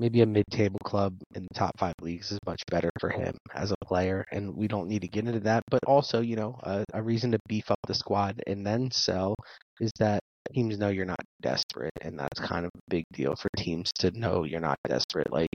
maybe 0.00 0.22
a 0.22 0.26
mid-table 0.26 0.80
club 0.84 1.14
in 1.34 1.44
the 1.44 1.54
top 1.54 1.78
five 1.78 1.94
leagues 2.00 2.32
is 2.32 2.38
much 2.46 2.62
better 2.70 2.90
for 3.00 3.10
him 3.10 3.36
as 3.54 3.70
a 3.70 3.84
player, 3.84 4.24
and 4.32 4.54
we 4.54 4.66
don't 4.66 4.88
need 4.88 5.02
to 5.02 5.08
get 5.08 5.26
into 5.26 5.40
that. 5.40 5.62
But 5.70 5.80
also, 5.86 6.20
you 6.20 6.36
know, 6.36 6.58
a, 6.62 6.84
a 6.94 7.02
reason 7.02 7.30
to 7.32 7.38
beef 7.48 7.70
up 7.70 7.78
the 7.86 7.94
squad 7.94 8.42
and 8.46 8.66
then 8.66 8.90
sell 8.90 9.34
is 9.80 9.92
that 9.98 10.20
teams 10.52 10.78
know 10.78 10.88
you're 10.88 11.06
not 11.06 11.24
desperate, 11.42 11.92
and 12.02 12.18
that's 12.18 12.40
kind 12.40 12.66
of 12.66 12.70
a 12.74 12.90
big 12.90 13.04
deal 13.12 13.34
for 13.36 13.48
teams 13.56 13.90
to 14.00 14.10
know 14.18 14.44
you're 14.44 14.60
not 14.60 14.78
desperate. 14.88 15.32
Like 15.32 15.48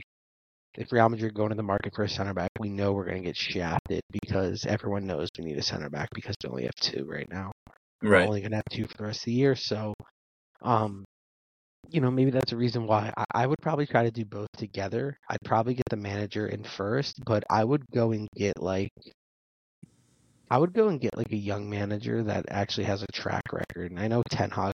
if 0.76 0.92
Real 0.92 1.08
Madrid 1.08 1.34
go 1.34 1.44
into 1.44 1.56
the 1.56 1.62
market 1.62 1.94
for 1.94 2.04
a 2.04 2.08
center 2.08 2.34
back, 2.34 2.50
we 2.58 2.68
know 2.68 2.92
we're 2.92 3.06
going 3.06 3.22
to 3.22 3.28
get 3.28 3.36
shafted 3.36 4.02
because 4.12 4.66
everyone 4.66 5.06
knows 5.06 5.28
we 5.38 5.44
need 5.44 5.58
a 5.58 5.62
center 5.62 5.90
back 5.90 6.08
because 6.14 6.36
we 6.42 6.50
only 6.50 6.62
have 6.64 6.74
two 6.80 7.04
right 7.06 7.28
now. 7.30 7.50
Right. 8.02 8.20
We're 8.20 8.26
only 8.28 8.40
going 8.40 8.52
to 8.52 8.56
have 8.58 8.64
two 8.70 8.86
for 8.86 8.96
the 8.96 9.04
rest 9.04 9.20
of 9.20 9.24
the 9.26 9.32
year. 9.32 9.54
So, 9.56 9.92
um, 10.62 11.04
you 11.90 12.00
know, 12.00 12.10
maybe 12.10 12.30
that's 12.30 12.52
a 12.52 12.56
reason 12.56 12.86
why 12.86 13.12
I, 13.16 13.24
I 13.34 13.46
would 13.46 13.58
probably 13.60 13.86
try 13.86 14.04
to 14.04 14.10
do 14.10 14.24
both 14.24 14.48
together. 14.56 15.18
I'd 15.28 15.38
probably 15.44 15.74
get 15.74 15.88
the 15.90 15.96
manager 15.96 16.46
in 16.46 16.62
first, 16.62 17.16
but 17.26 17.42
I 17.50 17.64
would 17.64 17.84
go 17.92 18.12
and 18.12 18.28
get 18.36 18.62
like, 18.62 18.90
I 20.50 20.58
would 20.58 20.72
go 20.72 20.88
and 20.88 21.00
get 21.00 21.16
like 21.16 21.32
a 21.32 21.36
young 21.36 21.68
manager 21.68 22.22
that 22.24 22.46
actually 22.48 22.84
has 22.84 23.02
a 23.02 23.12
track 23.12 23.42
record. 23.52 23.90
And 23.90 24.00
I 24.00 24.08
know 24.08 24.22
Ten 24.30 24.50
Hag 24.50 24.72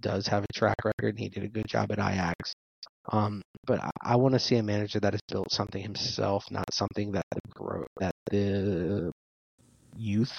does 0.00 0.26
have 0.26 0.44
a 0.44 0.52
track 0.52 0.76
record, 0.84 1.10
and 1.10 1.18
he 1.18 1.28
did 1.28 1.44
a 1.44 1.48
good 1.48 1.66
job 1.68 1.90
at 1.92 1.98
Ajax. 1.98 2.52
Um, 3.12 3.42
but 3.66 3.82
I, 3.82 3.90
I 4.02 4.16
want 4.16 4.34
to 4.34 4.38
see 4.40 4.56
a 4.56 4.62
manager 4.62 5.00
that 5.00 5.12
has 5.14 5.20
built 5.28 5.52
something 5.52 5.82
himself, 5.82 6.50
not 6.50 6.72
something 6.72 7.12
that 7.12 7.24
the 7.32 7.40
grow 7.54 7.84
that 7.98 8.14
the 8.30 9.10
youth 9.96 10.32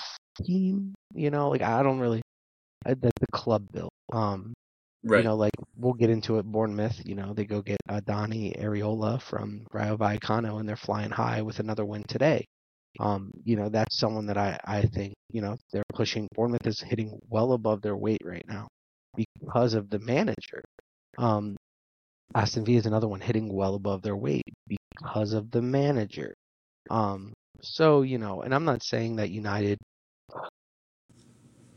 team, 0.43 0.93
you 1.13 1.29
know, 1.29 1.49
like 1.49 1.61
I 1.61 1.83
don't 1.83 1.99
really 1.99 2.21
uh, 2.85 2.95
that 3.01 3.13
the 3.19 3.27
club 3.31 3.65
built. 3.71 3.91
Um, 4.13 4.53
Right. 5.03 5.13
you 5.13 5.23
know, 5.23 5.35
like 5.35 5.53
we'll 5.77 5.93
get 5.93 6.09
into 6.09 6.37
it. 6.39 6.45
Bournemouth, 6.45 6.99
you 7.05 7.15
know, 7.15 7.33
they 7.33 7.45
go 7.45 7.61
get 7.61 7.77
uh, 7.89 8.01
Donny 8.05 8.53
Iraola 8.57 9.21
from 9.21 9.65
Rayo 9.73 9.97
Vallecano, 9.97 10.59
and 10.59 10.67
they're 10.67 10.75
flying 10.77 11.11
high 11.11 11.41
with 11.41 11.59
another 11.59 11.85
win 11.85 12.03
today. 12.07 12.45
Um, 12.99 13.31
you 13.43 13.55
know, 13.55 13.69
that's 13.69 13.97
someone 13.97 14.25
that 14.27 14.37
I 14.37 14.59
I 14.65 14.81
think 14.83 15.13
you 15.31 15.41
know 15.41 15.57
they're 15.71 15.83
pushing. 15.93 16.27
Bournemouth 16.35 16.65
is 16.67 16.81
hitting 16.81 17.19
well 17.29 17.53
above 17.53 17.81
their 17.81 17.97
weight 17.97 18.21
right 18.25 18.45
now 18.47 18.67
because 19.15 19.73
of 19.73 19.89
the 19.89 19.99
manager. 19.99 20.63
Um, 21.17 21.55
Aston 22.33 22.65
Villa 22.65 22.79
is 22.79 22.85
another 22.85 23.07
one 23.07 23.21
hitting 23.21 23.51
well 23.51 23.75
above 23.75 24.01
their 24.01 24.15
weight 24.15 24.43
because 24.67 25.33
of 25.33 25.51
the 25.51 25.61
manager. 25.61 26.33
Um, 26.89 27.33
so 27.61 28.01
you 28.01 28.17
know, 28.17 28.41
and 28.41 28.53
I'm 28.53 28.65
not 28.65 28.83
saying 28.83 29.17
that 29.17 29.29
United. 29.29 29.77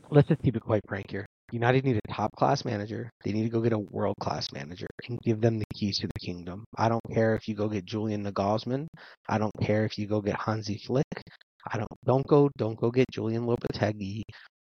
Let's 0.09 0.27
just 0.27 0.41
keep 0.41 0.55
it 0.55 0.61
quite 0.61 0.81
frank 0.87 1.09
here. 1.09 1.25
United 1.51 1.83
need 1.83 1.97
a 1.97 2.13
top 2.13 2.31
class 2.35 2.65
manager. 2.65 3.09
They 3.23 3.31
need 3.31 3.43
to 3.43 3.49
go 3.49 3.61
get 3.61 3.73
a 3.73 3.79
world 3.79 4.15
class 4.19 4.51
manager 4.51 4.87
and 5.07 5.19
give 5.21 5.41
them 5.41 5.59
the 5.59 5.65
keys 5.75 5.99
to 5.99 6.07
the 6.07 6.25
kingdom. 6.25 6.65
I 6.77 6.89
don't 6.89 7.03
care 7.13 7.35
if 7.35 7.47
you 7.47 7.55
go 7.55 7.67
get 7.67 7.85
Julian 7.85 8.23
Nagelsmann. 8.23 8.87
I 9.29 9.37
don't 9.37 9.53
care 9.61 9.85
if 9.85 9.97
you 9.97 10.07
go 10.07 10.21
get 10.21 10.39
Hansi 10.39 10.77
Flick. 10.77 11.05
I 11.71 11.77
don't 11.77 11.89
don't 12.05 12.25
go 12.27 12.49
don't 12.57 12.79
go 12.79 12.91
get 12.91 13.05
Julian 13.11 13.45
Lopetegui. 13.45 14.21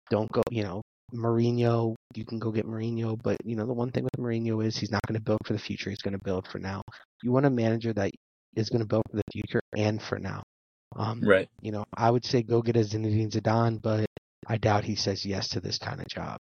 Don't 0.09 0.31
go 0.31 0.41
you 0.49 0.63
know 0.63 0.81
Mourinho. 1.13 1.95
You 2.15 2.25
can 2.25 2.39
go 2.39 2.51
get 2.51 2.65
Mourinho, 2.65 3.17
but 3.21 3.37
you 3.43 3.55
know 3.55 3.65
the 3.65 3.73
one 3.73 3.91
thing 3.91 4.03
with 4.03 4.13
Mourinho 4.17 4.65
is 4.65 4.77
he's 4.77 4.91
not 4.91 5.01
going 5.07 5.17
to 5.17 5.23
build 5.23 5.39
for 5.45 5.53
the 5.53 5.59
future. 5.59 5.89
He's 5.89 6.01
going 6.01 6.17
to 6.17 6.23
build 6.23 6.47
for 6.47 6.59
now. 6.59 6.81
You 7.23 7.31
want 7.31 7.45
a 7.45 7.49
manager 7.49 7.93
that 7.93 8.11
is 8.55 8.69
going 8.69 8.81
to 8.81 8.87
build 8.87 9.03
for 9.09 9.17
the 9.17 9.23
future 9.31 9.61
and 9.75 10.01
for 10.01 10.19
now. 10.19 10.43
Um, 10.95 11.21
Right. 11.23 11.47
you 11.61 11.71
know, 11.71 11.83
I 11.95 12.09
would 12.09 12.25
say 12.25 12.43
go 12.43 12.61
get 12.61 12.75
a 12.75 12.79
Zinedine 12.79 13.31
Zidane, 13.31 13.81
but 13.81 14.05
I 14.47 14.57
doubt 14.57 14.83
he 14.83 14.95
says 14.95 15.25
yes 15.25 15.49
to 15.49 15.61
this 15.61 15.77
kind 15.77 15.99
of 15.99 16.07
job. 16.07 16.37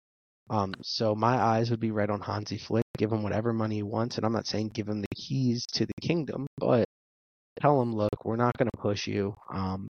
Um, 0.50 0.74
so 0.84 1.16
my 1.16 1.36
eyes 1.38 1.72
would 1.72 1.80
be 1.80 1.92
right 1.92 2.10
on 2.10 2.22
Hansi 2.22 2.60
Flick. 2.60 2.84
Give 2.98 3.12
him 3.12 3.24
whatever 3.24 3.52
money 3.54 3.76
he 3.78 3.84
wants, 3.84 4.18
and 4.18 4.26
I'm 4.26 4.34
not 4.34 4.46
saying 4.46 4.70
give 4.70 4.88
him 4.88 5.02
the 5.02 5.08
keys 5.16 5.66
to 5.74 5.86
the 5.86 6.08
kingdom, 6.08 6.46
but 6.60 6.86
tell 7.60 7.82
him, 7.82 7.96
look, 7.96 8.24
we're 8.24 8.36
not 8.36 8.56
going 8.58 8.70
to 8.74 8.82
push 8.82 9.08
you. 9.08 9.36
Um, 9.52 9.88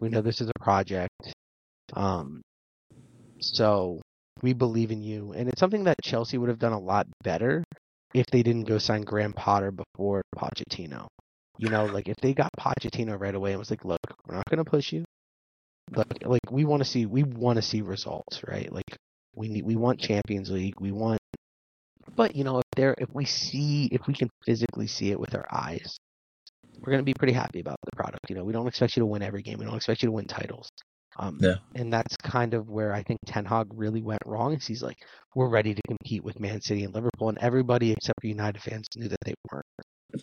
we 0.00 0.08
know 0.08 0.22
this 0.22 0.40
is 0.40 0.48
a 0.48 0.64
project. 0.64 1.34
Um, 1.92 2.40
so 3.40 4.00
we 4.42 4.52
believe 4.52 4.90
in 4.90 5.02
you, 5.02 5.32
and 5.32 5.48
it's 5.48 5.60
something 5.60 5.84
that 5.84 6.02
Chelsea 6.02 6.38
would 6.38 6.48
have 6.48 6.58
done 6.58 6.72
a 6.72 6.78
lot 6.78 7.06
better 7.22 7.64
if 8.14 8.26
they 8.26 8.42
didn't 8.42 8.64
go 8.64 8.78
sign 8.78 9.02
Graham 9.02 9.32
Potter 9.32 9.70
before 9.70 10.22
Pochettino. 10.36 11.06
You 11.58 11.68
know, 11.68 11.84
like 11.86 12.08
if 12.08 12.16
they 12.16 12.32
got 12.32 12.50
Pochettino 12.58 13.18
right 13.20 13.34
away 13.34 13.50
and 13.52 13.58
was 13.58 13.70
like, 13.70 13.84
"Look, 13.84 14.00
we're 14.26 14.34
not 14.36 14.48
going 14.48 14.64
to 14.64 14.70
push 14.70 14.92
you. 14.92 15.04
Like, 15.94 16.24
like 16.24 16.50
we 16.50 16.64
want 16.64 16.82
to 16.82 16.88
see, 16.88 17.06
we 17.06 17.22
want 17.22 17.56
to 17.56 17.62
see 17.62 17.82
results, 17.82 18.40
right? 18.46 18.72
Like 18.72 18.96
we 19.34 19.48
need, 19.48 19.64
we 19.64 19.76
want 19.76 20.00
Champions 20.00 20.50
League, 20.50 20.80
we 20.80 20.92
want." 20.92 21.20
But 22.16 22.34
you 22.34 22.44
know, 22.44 22.58
if 22.58 22.64
there, 22.76 22.94
if 22.98 23.08
we 23.12 23.24
see, 23.24 23.88
if 23.92 24.06
we 24.06 24.14
can 24.14 24.30
physically 24.44 24.86
see 24.86 25.10
it 25.10 25.20
with 25.20 25.34
our 25.34 25.46
eyes, 25.50 25.98
we're 26.78 26.92
going 26.92 27.00
to 27.00 27.04
be 27.04 27.14
pretty 27.14 27.34
happy 27.34 27.60
about 27.60 27.78
the 27.84 27.96
product. 27.96 28.20
You 28.28 28.36
know, 28.36 28.44
we 28.44 28.52
don't 28.52 28.66
expect 28.66 28.96
you 28.96 29.00
to 29.00 29.06
win 29.06 29.22
every 29.22 29.42
game. 29.42 29.58
We 29.58 29.66
don't 29.66 29.76
expect 29.76 30.02
you 30.02 30.08
to 30.08 30.12
win 30.12 30.26
titles. 30.26 30.68
Um, 31.20 31.38
Yeah. 31.40 31.56
And 31.74 31.92
that's 31.92 32.16
kind 32.16 32.54
of 32.54 32.70
where 32.70 32.92
I 32.94 33.02
think 33.02 33.20
Ten 33.26 33.44
Hag 33.44 33.68
really 33.74 34.02
went 34.02 34.22
wrong. 34.26 34.54
Is 34.54 34.66
he's 34.66 34.82
like, 34.82 34.96
we're 35.34 35.48
ready 35.48 35.74
to 35.74 35.82
compete 35.86 36.24
with 36.24 36.40
Man 36.40 36.60
City 36.62 36.84
and 36.84 36.94
Liverpool, 36.94 37.28
and 37.28 37.38
everybody 37.38 37.92
except 37.92 38.20
for 38.20 38.26
United 38.26 38.62
fans 38.62 38.86
knew 38.96 39.08
that 39.08 39.20
they 39.24 39.34
weren't, 39.52 39.66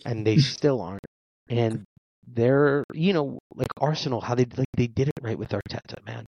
and 0.04 0.26
they 0.26 0.38
still 0.56 0.82
aren't. 0.82 1.06
And 1.48 1.84
they're, 2.26 2.84
you 2.92 3.12
know, 3.12 3.38
like 3.54 3.68
Arsenal, 3.80 4.20
how 4.20 4.34
they 4.34 4.44
like 4.56 4.66
they 4.76 4.88
did 4.88 5.08
it 5.08 5.14
right 5.22 5.38
with 5.38 5.50
Arteta, 5.50 6.04
man. 6.04 6.26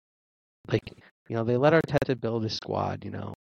Like, 0.71 0.83
you 1.29 1.37
know, 1.37 1.45
they 1.45 1.57
let 1.57 1.73
Arteta 1.73 2.19
build 2.21 2.45
his 2.45 2.55
squad. 2.55 3.05
You 3.05 3.11
know, 3.11 3.35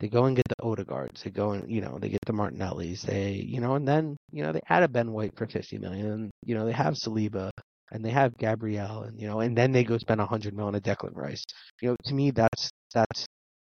they 0.00 0.08
go 0.08 0.24
and 0.26 0.36
get 0.36 0.46
the 0.48 0.56
Odegaards. 0.64 1.22
They 1.22 1.30
go 1.30 1.52
and 1.52 1.70
you 1.70 1.80
know 1.80 1.98
they 2.00 2.08
get 2.08 2.20
the 2.26 2.32
Martinellis. 2.32 3.02
They, 3.02 3.32
you 3.32 3.60
know, 3.60 3.74
and 3.74 3.86
then 3.86 4.16
you 4.32 4.44
know 4.44 4.52
they 4.52 4.60
add 4.68 4.84
a 4.84 4.88
Ben 4.88 5.12
White 5.12 5.36
for 5.36 5.46
fifty 5.46 5.78
million. 5.78 6.06
And, 6.06 6.30
you 6.46 6.54
know, 6.54 6.64
they 6.66 6.72
have 6.72 6.94
Saliba 6.94 7.50
and 7.92 8.04
they 8.04 8.10
have 8.10 8.36
Gabriel, 8.38 9.02
and 9.02 9.20
you 9.20 9.26
know, 9.26 9.40
and 9.40 9.56
then 9.56 9.72
they 9.72 9.84
go 9.84 9.98
spend 9.98 10.20
a 10.20 10.26
hundred 10.26 10.58
on 10.58 10.74
a 10.74 10.80
Declan 10.80 11.16
Rice. 11.16 11.44
You 11.80 11.90
know, 11.90 11.96
to 12.04 12.14
me, 12.14 12.30
that's 12.30 12.70
that's 12.94 13.26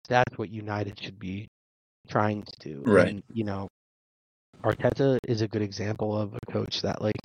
that's 0.08 0.38
what 0.38 0.50
United 0.50 1.00
should 1.00 1.20
be 1.20 1.48
trying 2.08 2.44
to 2.44 2.54
do. 2.60 2.84
Right. 2.86 3.10
And, 3.10 3.24
you 3.32 3.44
know, 3.44 3.68
Arteta 4.64 5.18
is 5.28 5.42
a 5.42 5.48
good 5.48 5.62
example 5.62 6.20
of 6.20 6.34
a 6.34 6.52
coach 6.52 6.82
that 6.82 7.02
like 7.02 7.16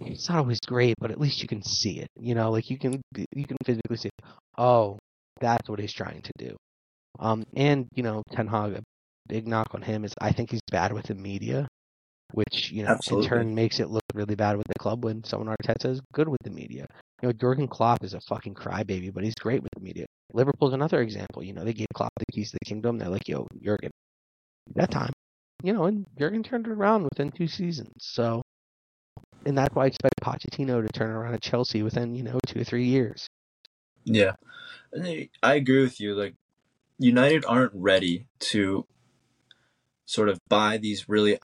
it's 0.00 0.28
not 0.28 0.38
always 0.38 0.60
great, 0.60 0.94
but 1.00 1.10
at 1.10 1.20
least 1.20 1.42
you 1.42 1.48
can 1.48 1.62
see 1.62 2.00
it. 2.00 2.08
You 2.16 2.34
know, 2.34 2.50
like 2.50 2.70
you 2.70 2.78
can 2.78 3.00
you 3.14 3.46
can 3.46 3.56
physically 3.64 3.96
see, 3.96 4.10
oh, 4.58 4.98
that's 5.40 5.68
what 5.68 5.80
he's 5.80 5.92
trying 5.92 6.22
to 6.22 6.32
do. 6.38 6.56
Um, 7.18 7.44
and 7.56 7.86
you 7.94 8.02
know, 8.02 8.22
Ten 8.32 8.46
Hag, 8.46 8.74
a 8.74 8.82
big 9.28 9.46
knock 9.46 9.68
on 9.74 9.82
him 9.82 10.04
is 10.04 10.12
I 10.20 10.32
think 10.32 10.50
he's 10.50 10.60
bad 10.70 10.92
with 10.92 11.06
the 11.06 11.14
media, 11.14 11.66
which 12.32 12.70
you 12.72 12.82
know 12.82 12.90
Absolutely. 12.90 13.26
in 13.26 13.30
turn 13.30 13.54
makes 13.54 13.80
it 13.80 13.90
look 13.90 14.02
really 14.14 14.34
bad 14.34 14.56
with 14.56 14.66
the 14.66 14.78
club 14.78 15.04
when 15.04 15.22
someone 15.24 15.54
Arteta 15.54 15.90
is 15.90 16.00
good 16.12 16.28
with 16.28 16.40
the 16.42 16.50
media. 16.50 16.86
You 17.22 17.28
know, 17.28 17.32
Jurgen 17.32 17.68
Klopp 17.68 18.04
is 18.04 18.14
a 18.14 18.20
fucking 18.20 18.54
crybaby, 18.54 19.12
but 19.12 19.24
he's 19.24 19.34
great 19.34 19.62
with 19.62 19.70
the 19.74 19.80
media. 19.80 20.06
Liverpool's 20.32 20.74
another 20.74 21.00
example. 21.00 21.42
You 21.42 21.52
know, 21.52 21.64
they 21.64 21.72
gave 21.72 21.86
Klopp 21.94 22.12
the 22.18 22.26
keys 22.32 22.50
to 22.50 22.58
the 22.60 22.66
kingdom. 22.66 22.98
They're 22.98 23.08
like, 23.08 23.28
yo, 23.28 23.46
Jurgen, 23.62 23.90
that 24.74 24.90
time. 24.90 25.12
You 25.62 25.72
know, 25.72 25.84
and 25.84 26.06
Jurgen 26.18 26.42
turned 26.42 26.66
it 26.66 26.72
around 26.72 27.04
within 27.04 27.30
two 27.30 27.46
seasons. 27.46 27.92
So, 28.00 28.42
and 29.46 29.56
that's 29.56 29.74
why 29.74 29.84
I 29.84 29.86
expect 29.86 30.14
Pochettino 30.22 30.84
to 30.84 30.92
turn 30.92 31.10
around 31.10 31.34
at 31.34 31.40
Chelsea 31.40 31.82
within, 31.82 32.14
you 32.14 32.22
know, 32.22 32.38
two 32.46 32.60
or 32.60 32.64
three 32.64 32.86
years. 32.86 33.26
Yeah. 34.04 34.32
I- 34.94 35.30
I 35.42 35.54
agree 35.54 35.82
with 35.82 36.00
you. 36.00 36.14
Like, 36.14 36.34
United 36.98 37.44
aren't 37.46 37.72
ready 37.74 38.26
to 38.40 38.86
sort 40.04 40.28
of 40.28 40.38
buy 40.48 40.76
these 40.76 41.08
really 41.08 41.38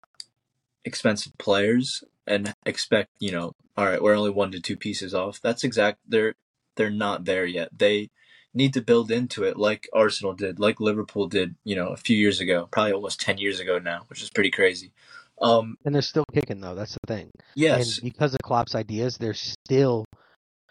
expensive 0.84 1.32
players 1.38 2.02
and 2.26 2.52
expect, 2.66 3.08
you 3.18 3.32
know, 3.32 3.52
all 3.76 3.86
right, 3.86 4.02
we're 4.02 4.16
only 4.16 4.30
one 4.30 4.50
to 4.52 4.60
two 4.60 4.76
pieces 4.76 5.14
off. 5.14 5.40
That's 5.42 5.64
exact. 5.64 5.98
They're 6.06 6.34
they're 6.76 6.90
not 6.90 7.24
there 7.24 7.44
yet. 7.46 7.68
They 7.76 8.10
need 8.54 8.74
to 8.74 8.82
build 8.82 9.10
into 9.10 9.44
it, 9.44 9.56
like 9.56 9.88
Arsenal 9.92 10.32
did, 10.34 10.58
like 10.58 10.80
Liverpool 10.80 11.28
did, 11.28 11.54
you 11.64 11.76
know, 11.76 11.88
a 11.88 11.96
few 11.96 12.16
years 12.16 12.40
ago, 12.40 12.68
probably 12.70 12.92
almost 12.92 13.20
ten 13.20 13.38
years 13.38 13.60
ago 13.60 13.78
now, 13.78 14.02
which 14.08 14.22
is 14.22 14.30
pretty 14.30 14.50
crazy. 14.50 14.92
Um, 15.40 15.76
And 15.84 15.94
they're 15.94 16.02
still 16.02 16.24
kicking, 16.34 16.60
though. 16.60 16.74
That's 16.74 16.92
the 16.92 17.06
thing. 17.14 17.30
yes, 17.54 17.96
And 17.98 18.04
because 18.12 18.34
of 18.34 18.40
Klopp's 18.42 18.74
ideas, 18.74 19.16
they're 19.18 19.32
still 19.34 20.04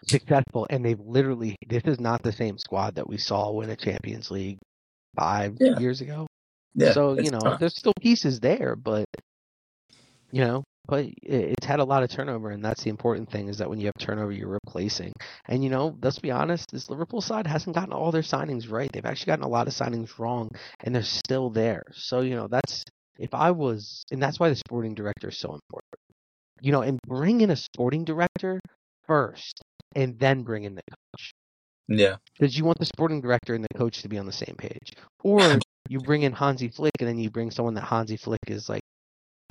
successful. 0.06 0.66
And 0.70 0.84
they've 0.84 1.00
literally, 1.00 1.56
this 1.68 1.82
is 1.86 1.98
not 2.00 2.22
the 2.22 2.32
same 2.32 2.56
squad 2.58 2.94
that 2.94 3.08
we 3.08 3.16
saw 3.18 3.50
win 3.50 3.70
a 3.70 3.76
Champions 3.76 4.30
League 4.30 4.58
five 5.18 5.56
Yeah. 5.60 5.78
years 5.78 6.00
ago. 6.00 6.26
yeah. 6.74 6.92
so, 6.92 7.18
you 7.18 7.30
know, 7.30 7.38
not. 7.42 7.60
there's 7.60 7.76
still 7.76 7.94
pieces 8.00 8.38
there, 8.40 8.76
but, 8.76 9.04
you 10.32 10.44
know, 10.44 10.64
but 10.86 11.06
it's 11.22 11.66
had 11.66 11.80
a 11.80 11.84
lot 11.84 12.02
of 12.02 12.10
turnover. 12.10 12.50
And 12.50 12.64
that's 12.64 12.82
the 12.82 12.90
important 12.90 13.30
thing 13.30 13.48
is 13.48 13.58
that 13.58 13.68
when 13.70 13.78
you 13.78 13.86
have 13.86 13.98
turnover, 13.98 14.32
you're 14.32 14.48
replacing. 14.48 15.12
And, 15.46 15.62
you 15.62 15.70
know, 15.70 15.96
let's 16.02 16.18
be 16.18 16.30
honest, 16.32 16.70
this 16.72 16.90
Liverpool 16.90 17.20
side 17.20 17.46
hasn't 17.46 17.76
gotten 17.76 17.92
all 17.92 18.10
their 18.10 18.22
signings 18.22 18.70
right. 18.70 18.90
They've 18.92 19.04
actually 19.06 19.30
gotten 19.30 19.44
a 19.44 19.48
lot 19.48 19.68
of 19.68 19.74
signings 19.74 20.18
wrong, 20.18 20.48
and 20.82 20.94
they're 20.94 21.02
still 21.02 21.50
there. 21.50 21.84
So, 21.92 22.20
you 22.22 22.34
know, 22.34 22.48
that's, 22.48 22.82
if 23.18 23.34
I 23.34 23.52
was, 23.52 24.04
and 24.10 24.20
that's 24.22 24.40
why 24.40 24.48
the 24.48 24.56
sporting 24.56 24.94
director 24.94 25.28
is 25.28 25.38
so 25.38 25.54
important. 25.54 25.94
You 26.60 26.72
know, 26.72 26.82
and 26.82 26.98
bring 27.06 27.40
in 27.40 27.50
a 27.50 27.56
sporting 27.56 28.04
director 28.04 28.60
first, 29.06 29.62
and 29.94 30.18
then 30.18 30.42
bring 30.42 30.64
in 30.64 30.74
the 30.74 30.82
coach. 30.90 31.32
yeah, 31.88 32.16
Because 32.38 32.56
you 32.56 32.64
want 32.64 32.78
the 32.78 32.86
sporting 32.86 33.20
director 33.20 33.54
and 33.54 33.64
the 33.64 33.78
coach 33.78 34.02
to 34.02 34.08
be 34.08 34.18
on 34.18 34.26
the 34.26 34.32
same 34.32 34.56
page. 34.58 34.92
Or 35.22 35.58
you 35.88 36.00
bring 36.00 36.22
in 36.22 36.32
Hansi 36.32 36.68
Flick, 36.68 36.92
and 37.00 37.08
then 37.08 37.18
you 37.18 37.30
bring 37.30 37.50
someone 37.50 37.74
that 37.74 37.84
Hansi 37.84 38.16
Flick 38.16 38.40
is 38.48 38.68
like, 38.68 38.82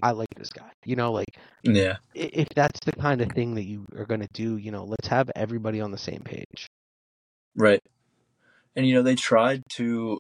I 0.01 0.11
like 0.11 0.29
this 0.35 0.49
guy. 0.49 0.69
You 0.85 0.95
know, 0.95 1.11
like, 1.11 1.37
yeah. 1.63 1.97
if 2.13 2.47
that's 2.55 2.79
the 2.85 2.93
kind 2.93 3.21
of 3.21 3.31
thing 3.31 3.55
that 3.55 3.65
you 3.65 3.85
are 3.97 4.05
going 4.05 4.21
to 4.21 4.29
do, 4.33 4.57
you 4.57 4.71
know, 4.71 4.85
let's 4.85 5.07
have 5.07 5.29
everybody 5.35 5.81
on 5.81 5.91
the 5.91 5.97
same 5.97 6.21
page. 6.23 6.67
Right. 7.55 7.81
And 8.75 8.87
you 8.87 8.95
know, 8.95 9.03
they 9.03 9.15
tried 9.15 9.63
to 9.71 10.19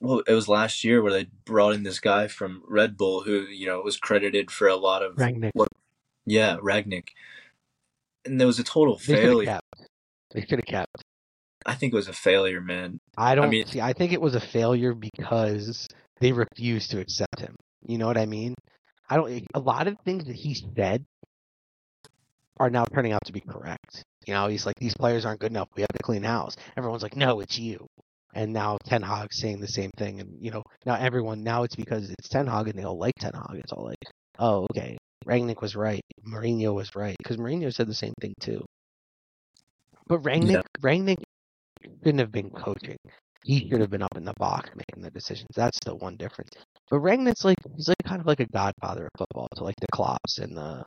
well, 0.00 0.22
it 0.26 0.32
was 0.32 0.48
last 0.48 0.82
year 0.82 1.02
where 1.02 1.12
they 1.12 1.26
brought 1.44 1.74
in 1.74 1.82
this 1.82 2.00
guy 2.00 2.26
from 2.26 2.62
Red 2.66 2.96
Bull 2.96 3.22
who, 3.22 3.42
you 3.42 3.66
know, 3.66 3.80
was 3.82 3.98
credited 3.98 4.50
for 4.50 4.66
a 4.66 4.76
lot 4.76 5.02
of 5.02 5.16
Rangnick. 5.16 5.50
what 5.52 5.68
yeah, 6.26 6.56
Rangnick. 6.56 7.08
And 8.24 8.40
there 8.40 8.46
was 8.46 8.58
a 8.58 8.64
total 8.64 8.96
They 8.96 9.14
failure. 9.14 9.60
They 10.32 10.40
should 10.42 10.58
have 10.58 10.66
kept. 10.66 11.04
I 11.66 11.74
think 11.74 11.92
it 11.92 11.96
was 11.96 12.08
a 12.08 12.14
failure, 12.14 12.60
man. 12.60 13.00
I 13.16 13.34
don't 13.34 13.50
mean- 13.50 13.66
see. 13.66 13.80
I 13.80 13.92
think 13.92 14.12
it 14.12 14.20
was 14.20 14.34
a 14.34 14.40
failure 14.40 14.94
because 14.94 15.86
they 16.20 16.32
refused 16.32 16.90
to 16.92 17.00
accept 17.00 17.40
him. 17.40 17.56
You 17.86 17.98
know 17.98 18.06
what 18.06 18.18
I 18.18 18.26
mean? 18.26 18.54
I 19.08 19.16
don't. 19.16 19.30
Eh, 19.32 19.40
a 19.54 19.60
lot 19.60 19.86
of 19.88 19.96
things 20.04 20.24
that 20.26 20.36
he 20.36 20.54
said 20.54 21.04
are 22.58 22.70
now 22.70 22.84
turning 22.84 23.12
out 23.12 23.24
to 23.26 23.32
be 23.32 23.40
correct. 23.40 24.04
You 24.26 24.34
know, 24.34 24.48
he's 24.48 24.66
like, 24.66 24.76
these 24.78 24.94
players 24.94 25.24
aren't 25.24 25.40
good 25.40 25.50
enough. 25.50 25.68
We 25.74 25.82
have 25.82 25.88
to 25.88 26.02
clean 26.02 26.22
house. 26.22 26.56
Everyone's 26.76 27.02
like, 27.02 27.16
no, 27.16 27.40
it's 27.40 27.58
you. 27.58 27.86
And 28.34 28.52
now 28.52 28.76
Ten 28.84 29.02
Hag's 29.02 29.40
saying 29.40 29.60
the 29.60 29.66
same 29.66 29.90
thing. 29.96 30.20
And 30.20 30.36
you 30.40 30.50
know, 30.50 30.62
now 30.86 30.94
everyone 30.94 31.42
now 31.42 31.62
it's 31.64 31.74
because 31.74 32.10
it's 32.10 32.28
Ten 32.28 32.46
Hag 32.46 32.68
and 32.68 32.78
they 32.78 32.84
all 32.84 32.98
like 32.98 33.14
Ten 33.18 33.32
Hag. 33.34 33.58
It's 33.58 33.72
all 33.72 33.84
like, 33.84 33.98
oh, 34.38 34.66
okay, 34.70 34.98
Rangnick 35.26 35.60
was 35.62 35.74
right. 35.74 36.02
Mourinho 36.26 36.74
was 36.74 36.94
right 36.94 37.16
because 37.18 37.38
Mourinho 37.38 37.72
said 37.74 37.88
the 37.88 37.94
same 37.94 38.14
thing 38.20 38.34
too. 38.40 38.64
But 40.06 40.22
Rangnick, 40.22 40.50
Yeah. 40.52 40.62
Rangnick 40.80 41.22
shouldn't 41.82 42.20
have 42.20 42.32
been 42.32 42.50
coaching. 42.50 42.98
He 43.42 43.68
should 43.68 43.80
have 43.80 43.90
been 43.90 44.02
up 44.02 44.16
in 44.16 44.24
the 44.24 44.34
box 44.38 44.70
making 44.76 45.02
the 45.02 45.10
decisions. 45.10 45.48
That's 45.56 45.78
the 45.84 45.94
one 45.94 46.16
difference. 46.16 46.50
But 46.90 46.98
Rangnick's 46.98 47.44
like 47.44 47.58
he's 47.74 47.88
like 47.88 47.96
kind 48.04 48.20
of 48.20 48.26
like 48.26 48.40
a 48.40 48.46
godfather 48.46 49.04
of 49.06 49.10
football 49.16 49.48
to 49.56 49.64
like 49.64 49.76
the 49.80 49.86
Klopps 49.94 50.38
and 50.38 50.56
the 50.56 50.84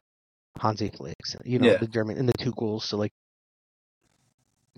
Hansi 0.60 0.89
Flicks, 0.95 1.36
you 1.43 1.57
know, 1.60 1.67
Yeah. 1.67 1.77
the 1.77 1.88
German 1.88 2.17
and 2.17 2.29
the 2.29 2.33
Tuchels. 2.33 2.83
So 2.83 2.98
like 2.98 3.12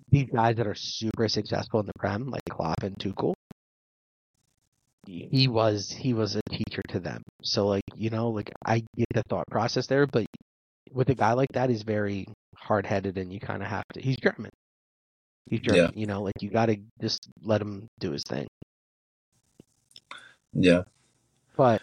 these 0.10 0.29
guys 0.34 0.55
that 0.55 0.67
are 0.67 0.75
super 0.75 1.27
successful 1.27 1.79
in 1.82 1.86
the 1.86 1.94
Prem, 1.98 2.29
like 2.29 2.44
Klopp 2.50 2.84
and 2.84 2.96
Tuchel, 2.98 3.34
he 5.05 5.48
was 5.48 5.91
he 5.91 6.13
was 6.13 6.36
a 6.36 6.41
teacher 6.50 6.82
to 6.89 7.00
them. 7.00 7.22
So 7.44 7.67
like 7.67 7.84
you 7.96 8.10
know 8.10 8.29
like 8.29 8.51
I 8.65 8.79
get 8.96 9.08
the 9.13 9.24
thought 9.29 9.48
process 9.51 9.88
there, 9.88 10.08
but 10.08 10.25
with 10.91 11.10
a 11.10 11.15
guy 11.15 11.34
like 11.34 11.50
that, 11.53 11.70
he's 11.70 11.84
very 11.84 12.25
hard 12.55 12.86
headed, 12.86 13.17
and 13.17 13.34
you 13.34 13.39
kind 13.39 13.62
of 13.62 13.67
have 13.67 13.84
to. 13.94 14.01
He's 14.01 14.17
German. 14.17 14.51
He's. 15.50 15.62
Yeah. 15.64 15.90
You 15.94 16.08
know, 16.08 16.24
like 16.24 16.42
you 16.42 16.50
got 16.50 16.68
to 16.68 16.78
just 17.02 17.28
let 17.44 17.62
him 17.62 17.88
do 18.00 18.12
his 18.12 18.24
thing. 18.24 18.48
Yeah. 20.54 20.84
But 21.58 21.82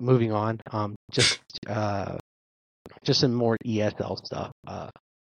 moving 0.00 0.32
on, 0.32 0.60
um, 0.70 0.94
just 1.10 1.40
uh, 1.68 2.18
just 3.02 3.20
some 3.20 3.34
more 3.34 3.56
ESL 3.66 4.24
stuff. 4.24 4.50
Uh, 4.66 4.90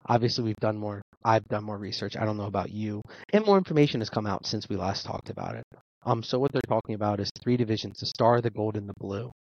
obviously 0.08 0.44
we've 0.44 0.56
done 0.62 0.78
more. 0.78 1.02
I've 1.24 1.48
done 1.48 1.64
more 1.64 1.78
research. 1.78 2.18
I 2.18 2.26
don't 2.26 2.38
know 2.38 2.46
about 2.46 2.72
you, 2.72 3.02
and 3.34 3.46
more 3.46 3.58
information 3.58 4.02
has 4.02 4.10
come 4.10 4.26
out 4.26 4.46
since 4.46 4.68
we 4.68 4.76
last 4.76 5.06
talked 5.06 5.30
about 5.30 5.56
it. 5.56 5.64
Um, 6.04 6.24
so 6.24 6.40
what 6.40 6.52
they're 6.52 6.62
talking 6.68 6.96
about 6.96 7.20
is 7.20 7.30
three 7.42 7.58
divisions: 7.58 8.00
the 8.00 8.06
Star, 8.06 8.42
the 8.42 8.50
Gold, 8.50 8.78
and 8.78 8.90
the 8.90 8.94
Blue. 9.00 9.32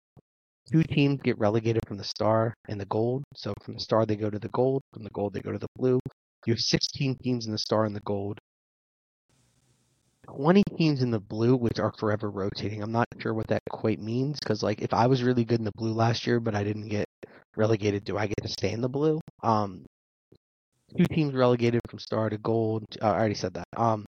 Two 0.71 0.83
teams 0.85 1.21
get 1.23 1.39
relegated 1.39 1.83
from 1.87 1.97
the 1.97 2.05
Star 2.05 2.55
and 2.69 2.81
the 2.81 2.87
Gold. 2.87 3.25
So 3.35 3.55
from 3.63 3.75
the 3.75 3.81
Star 3.81 4.07
they 4.07 4.17
go 4.17 4.31
to 4.31 4.39
the 4.39 4.49
Gold. 4.49 4.83
From 4.93 5.05
the 5.05 5.11
Gold 5.11 5.33
they 5.33 5.41
go 5.41 5.53
to 5.53 5.59
the 5.59 5.67
Blue. 5.77 5.99
You 6.47 6.53
have 6.53 6.61
16 6.61 7.17
teams 7.23 7.47
in 7.47 7.53
the 7.53 7.59
Star 7.59 7.85
and 7.85 7.95
the 7.95 8.01
Gold. 8.01 8.39
20 10.37 10.63
teams 10.77 11.03
in 11.03 11.11
the 11.11 11.21
blue, 11.21 11.57
which 11.57 11.79
are 11.79 11.93
forever 11.99 12.31
rotating. 12.31 12.83
I'm 12.83 12.93
not 12.93 13.09
sure 13.19 13.35
what 13.35 13.49
that 13.49 13.63
quite 13.69 14.01
means 14.01 14.39
because, 14.39 14.63
like, 14.63 14.81
if 14.81 14.95
I 14.95 15.07
was 15.07 15.23
really 15.23 15.45
good 15.45 15.59
in 15.59 15.65
the 15.65 15.73
blue 15.77 15.93
last 15.93 16.27
year, 16.27 16.41
but 16.41 16.55
I 16.55 16.63
didn't 16.63 16.89
get 16.89 17.07
relegated, 17.57 18.05
do 18.05 18.17
I 18.17 18.27
get 18.27 18.43
to 18.43 18.49
stay 18.49 18.73
in 18.73 18.81
the 18.81 18.89
blue? 18.89 19.21
Um, 19.43 19.85
two 20.97 21.05
teams 21.07 21.35
relegated 21.35 21.81
from 21.89 21.99
star 21.99 22.31
to 22.31 22.39
gold. 22.39 22.85
Uh, 23.01 23.07
I 23.07 23.19
already 23.19 23.35
said 23.35 23.55
that. 23.55 23.67
Um, 23.77 24.07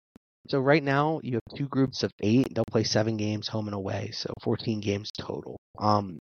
so 0.48 0.60
right 0.60 0.82
now 0.82 1.20
you 1.22 1.34
have 1.34 1.56
two 1.56 1.68
groups 1.68 2.02
of 2.02 2.10
eight. 2.20 2.54
They'll 2.54 2.64
play 2.64 2.84
seven 2.84 3.16
games 3.16 3.48
home 3.48 3.68
and 3.68 3.74
away, 3.74 4.10
so 4.12 4.32
14 4.42 4.80
games 4.80 5.10
total. 5.18 5.58
Um, 5.78 6.18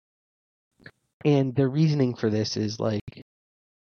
and 1.25 1.55
the 1.55 1.67
reasoning 1.67 2.15
for 2.15 2.29
this 2.29 2.57
is 2.57 2.79
like, 2.79 3.20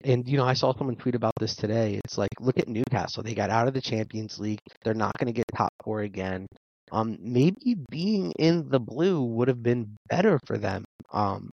and 0.05 0.29
you 0.29 0.37
know, 0.37 0.45
I 0.45 0.55
saw 0.55 0.75
someone 0.77 0.97
tweet 0.97 1.15
about 1.15 1.35
this 1.41 1.57
today. 1.57 2.01
It's 2.05 2.19
like, 2.19 2.31
look 2.41 2.59
at 2.59 2.69
Newcastle. 2.69 3.23
They 3.23 3.35
got 3.35 3.51
out 3.51 3.69
of 3.69 3.75
the 3.75 3.81
Champions 3.81 4.39
League. 4.39 4.61
They're 4.85 4.95
not 4.95 5.17
going 5.19 5.27
to 5.27 5.33
get 5.33 5.47
top 5.57 5.73
four 5.83 6.03
again. 6.03 6.47
Um, 6.93 7.19
maybe 7.21 7.77
being 7.91 8.33
in 8.39 8.69
the 8.69 8.81
blue 8.81 9.23
would 9.23 9.49
have 9.49 9.63
been 9.63 9.97
better 10.09 10.39
for 10.47 10.57
them. 10.57 10.85
Um, 11.13 11.51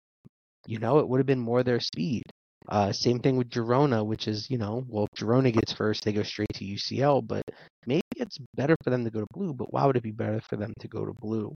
you 0.67 0.79
know, 0.79 0.99
it 0.99 1.07
would 1.07 1.19
have 1.19 1.25
been 1.25 1.39
more 1.39 1.63
their 1.63 1.79
speed. 1.79 2.23
Uh, 2.69 2.91
same 2.93 3.19
thing 3.19 3.35
with 3.35 3.49
Girona, 3.49 4.05
which 4.05 4.27
is, 4.27 4.49
you 4.49 4.57
know, 4.57 4.83
well, 4.87 5.05
if 5.05 5.19
Girona 5.19 5.51
gets 5.51 5.73
first, 5.73 6.03
they 6.03 6.13
go 6.13 6.23
straight 6.23 6.53
to 6.53 6.65
UCL, 6.65 7.27
but 7.27 7.43
maybe 7.85 8.03
it's 8.15 8.37
better 8.55 8.75
for 8.83 8.89
them 8.89 9.03
to 9.03 9.11
go 9.11 9.19
to 9.19 9.27
blue, 9.33 9.53
but 9.53 9.73
why 9.73 9.85
would 9.85 9.97
it 9.97 10.03
be 10.03 10.11
better 10.11 10.39
for 10.49 10.55
them 10.55 10.73
to 10.79 10.87
go 10.87 11.05
to 11.05 11.13
blue? 11.13 11.53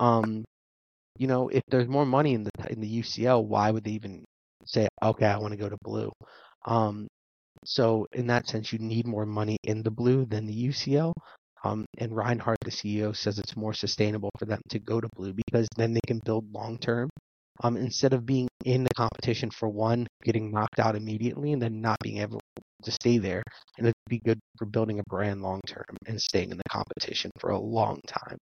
Um, 0.00 0.44
you 1.18 1.26
know, 1.26 1.48
if 1.48 1.62
there's 1.68 1.88
more 1.88 2.06
money 2.06 2.34
in 2.34 2.44
the 2.44 2.50
in 2.70 2.80
the 2.80 3.00
UCL, 3.00 3.44
why 3.46 3.70
would 3.70 3.84
they 3.84 3.92
even 3.92 4.24
say, 4.64 4.88
okay, 5.02 5.26
I 5.26 5.38
want 5.38 5.52
to 5.52 5.58
go 5.58 5.68
to 5.68 5.76
blue? 5.82 6.10
Um, 6.66 7.08
so 7.64 8.06
in 8.12 8.26
that 8.28 8.48
sense, 8.48 8.72
you 8.72 8.78
need 8.78 9.06
more 9.06 9.26
money 9.26 9.56
in 9.64 9.82
the 9.82 9.90
blue 9.90 10.24
than 10.26 10.46
the 10.46 10.68
UCL. 10.68 11.12
Um, 11.62 11.84
and 11.98 12.12
Reichart, 12.12 12.56
the 12.64 12.70
CEO, 12.70 13.14
says 13.14 13.38
it's 13.38 13.56
more 13.56 13.74
sustainable 13.74 14.30
for 14.38 14.46
them 14.46 14.60
to 14.70 14.78
go 14.78 15.00
to 15.00 15.08
blue 15.14 15.34
because 15.34 15.68
then 15.76 15.92
they 15.92 16.00
can 16.06 16.20
build 16.24 16.52
long 16.52 16.78
term. 16.78 17.10
Um, 17.62 17.76
instead 17.76 18.14
of 18.14 18.24
being 18.24 18.48
in 18.64 18.84
the 18.84 18.94
competition 18.96 19.50
for 19.50 19.68
one, 19.68 20.06
getting 20.24 20.50
knocked 20.50 20.78
out 20.78 20.96
immediately, 20.96 21.52
and 21.52 21.60
then 21.60 21.82
not 21.82 21.98
being 22.02 22.18
able 22.18 22.40
to 22.84 22.90
stay 22.90 23.18
there, 23.18 23.42
and 23.76 23.86
it'd 23.86 23.94
be 24.08 24.20
good 24.24 24.40
for 24.56 24.64
building 24.64 24.98
a 24.98 25.02
brand 25.10 25.42
long 25.42 25.60
term 25.66 25.84
and 26.06 26.20
staying 26.20 26.50
in 26.50 26.56
the 26.56 26.62
competition 26.70 27.30
for 27.38 27.50
a 27.50 27.58
long 27.58 28.00
time. 28.06 28.38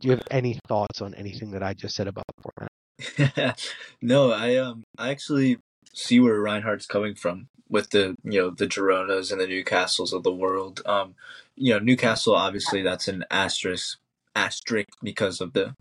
Do 0.00 0.08
you 0.08 0.12
have 0.12 0.26
any 0.30 0.58
thoughts 0.68 1.00
on 1.00 1.14
anything 1.14 1.50
that 1.52 1.62
I 1.62 1.72
just 1.72 1.94
said 1.94 2.08
about 2.08 2.24
the 2.36 2.42
format? 2.42 2.70
no, 4.02 4.32
I 4.32 4.56
um 4.56 4.84
I 4.98 5.10
actually 5.10 5.58
see 5.92 6.20
where 6.20 6.40
Reichart's 6.40 6.86
coming 6.86 7.14
from 7.14 7.48
with 7.68 7.90
the 7.90 8.16
you 8.24 8.40
know 8.40 8.50
the 8.50 8.66
Gironas 8.66 9.32
and 9.32 9.40
the 9.40 9.46
Newcastles 9.46 10.12
of 10.12 10.22
the 10.22 10.32
world. 10.32 10.82
Um, 10.86 11.14
you 11.56 11.72
know 11.72 11.78
Newcastle 11.78 12.34
obviously 12.34 12.82
that's 12.82 13.08
an 13.08 13.24
asterisk 13.30 13.98
asterisk 14.34 14.88
because 15.02 15.40
of 15.40 15.52
the 15.52 15.74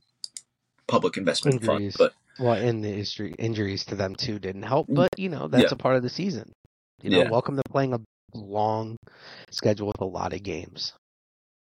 public 0.88 1.17
investment 1.17 1.63
Injuries. 1.63 1.95
fund, 1.95 2.12
but 2.38 2.43
Well, 2.43 2.54
and 2.54 2.84
the 2.84 2.89
injury, 2.91 3.36
injuries 3.39 3.86
to 3.86 3.95
them 3.95 4.15
too 4.15 4.39
didn't 4.39 4.63
help, 4.63 4.88
but 4.89 5.10
you 5.17 5.30
know 5.30 5.47
that's 5.47 5.71
Yeah. 5.71 5.76
a 5.76 5.78
part 5.78 5.95
of 5.95 6.04
the 6.04 6.10
season. 6.10 6.52
You 7.02 7.10
know, 7.10 7.24
Yeah. 7.24 7.30
welcome 7.32 7.56
to 7.56 7.63
playing 7.69 7.93
a 7.93 8.00
long 8.34 8.97
schedule 9.52 9.88
with 9.88 10.02
a 10.02 10.06
lot 10.06 10.34
of 10.34 10.43
games. 10.43 10.93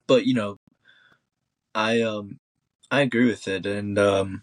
but 0.06 0.26
you 0.26 0.34
know 0.34 0.56
I 1.74 2.00
um 2.02 2.38
I 2.90 3.00
agree 3.02 3.26
with 3.26 3.46
it 3.48 3.66
and 3.66 3.98
um 3.98 4.42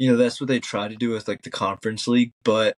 you 0.00 0.10
know 0.10 0.16
that's 0.16 0.40
what 0.40 0.48
they 0.48 0.58
try 0.58 0.88
to 0.88 0.96
do 0.96 1.10
with 1.10 1.28
like 1.28 1.42
the 1.42 1.50
conference 1.50 2.08
league, 2.08 2.32
but 2.42 2.74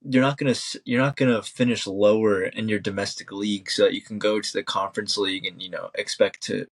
you're 0.00 0.22
not 0.22 0.38
gonna 0.38 0.54
you're 0.84 1.00
not 1.02 1.16
gonna 1.16 1.42
finish 1.42 1.88
lower 1.88 2.44
in 2.44 2.68
your 2.68 2.78
domestic 2.78 3.32
league 3.32 3.68
so 3.68 3.82
that 3.82 3.92
you 3.92 4.00
can 4.00 4.20
go 4.20 4.40
to 4.40 4.52
the 4.52 4.62
conference 4.62 5.18
league 5.18 5.44
and 5.44 5.60
you 5.60 5.68
know 5.68 5.90
expect 5.96 6.40
to 6.40 6.66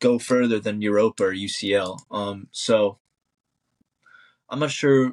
go 0.00 0.18
further 0.18 0.58
than 0.58 0.82
Europa 0.82 1.22
or 1.26 1.32
UCL. 1.32 2.00
Um, 2.10 2.48
so 2.50 2.98
I'm 4.50 4.58
not 4.58 4.72
sure 4.72 5.12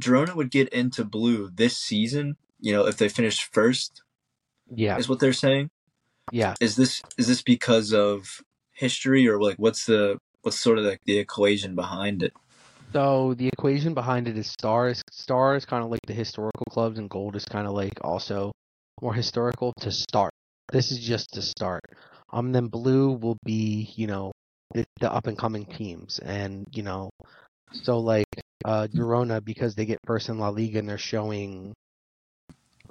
Girona 0.00 0.34
would 0.34 0.50
get 0.50 0.70
into 0.70 1.04
blue 1.04 1.50
this 1.52 1.76
season. 1.76 2.38
You 2.60 2.72
know, 2.72 2.86
if 2.86 2.96
they 2.96 3.10
finish 3.10 3.44
first, 3.44 4.02
Yeah, 4.74 4.96
is 4.96 5.06
what 5.06 5.20
they're 5.20 5.34
saying. 5.34 5.68
yeah. 6.32 6.54
Is 6.62 6.76
this 6.76 7.02
is 7.18 7.26
this 7.26 7.42
because 7.42 7.92
of 7.92 8.40
history 8.72 9.28
or 9.28 9.38
like 9.38 9.58
what's 9.58 9.84
the 9.84 10.18
what's 10.46 10.60
sort 10.60 10.78
of 10.78 10.84
like 10.84 11.00
the 11.04 11.18
equation 11.18 11.74
behind 11.74 12.22
it? 12.22 12.32
So 12.92 13.34
the 13.34 13.48
equation 13.48 13.94
behind 13.94 14.28
it 14.28 14.38
is 14.38 14.46
stars. 14.46 15.02
Star 15.10 15.56
is 15.56 15.64
kind 15.64 15.82
of 15.82 15.90
like 15.90 16.06
the 16.06 16.14
historical 16.14 16.64
clubs, 16.70 17.00
and 17.00 17.10
gold 17.10 17.34
is 17.34 17.44
kind 17.44 17.66
of 17.66 17.74
like 17.74 17.98
also 18.02 18.52
more 19.02 19.12
historical 19.12 19.72
to 19.80 19.90
start. 19.90 20.32
This 20.72 20.92
is 20.92 21.00
just 21.00 21.34
to 21.34 21.42
start. 21.42 21.82
Um, 22.32 22.52
then 22.52 22.68
blue 22.68 23.10
will 23.10 23.36
be, 23.44 23.92
you 23.96 24.06
know, 24.06 24.30
the, 24.72 24.86
the 25.00 25.12
up 25.12 25.26
and 25.26 25.36
coming 25.36 25.66
teams, 25.66 26.20
and 26.20 26.64
you 26.72 26.84
know, 26.84 27.10
so 27.72 27.98
like 27.98 28.26
uh, 28.64 28.86
Girona 28.86 29.44
because 29.44 29.74
they 29.74 29.84
get 29.84 29.98
first 30.06 30.28
in 30.28 30.38
La 30.38 30.50
Liga 30.50 30.78
and 30.78 30.88
they're 30.88 30.96
showing 30.96 31.74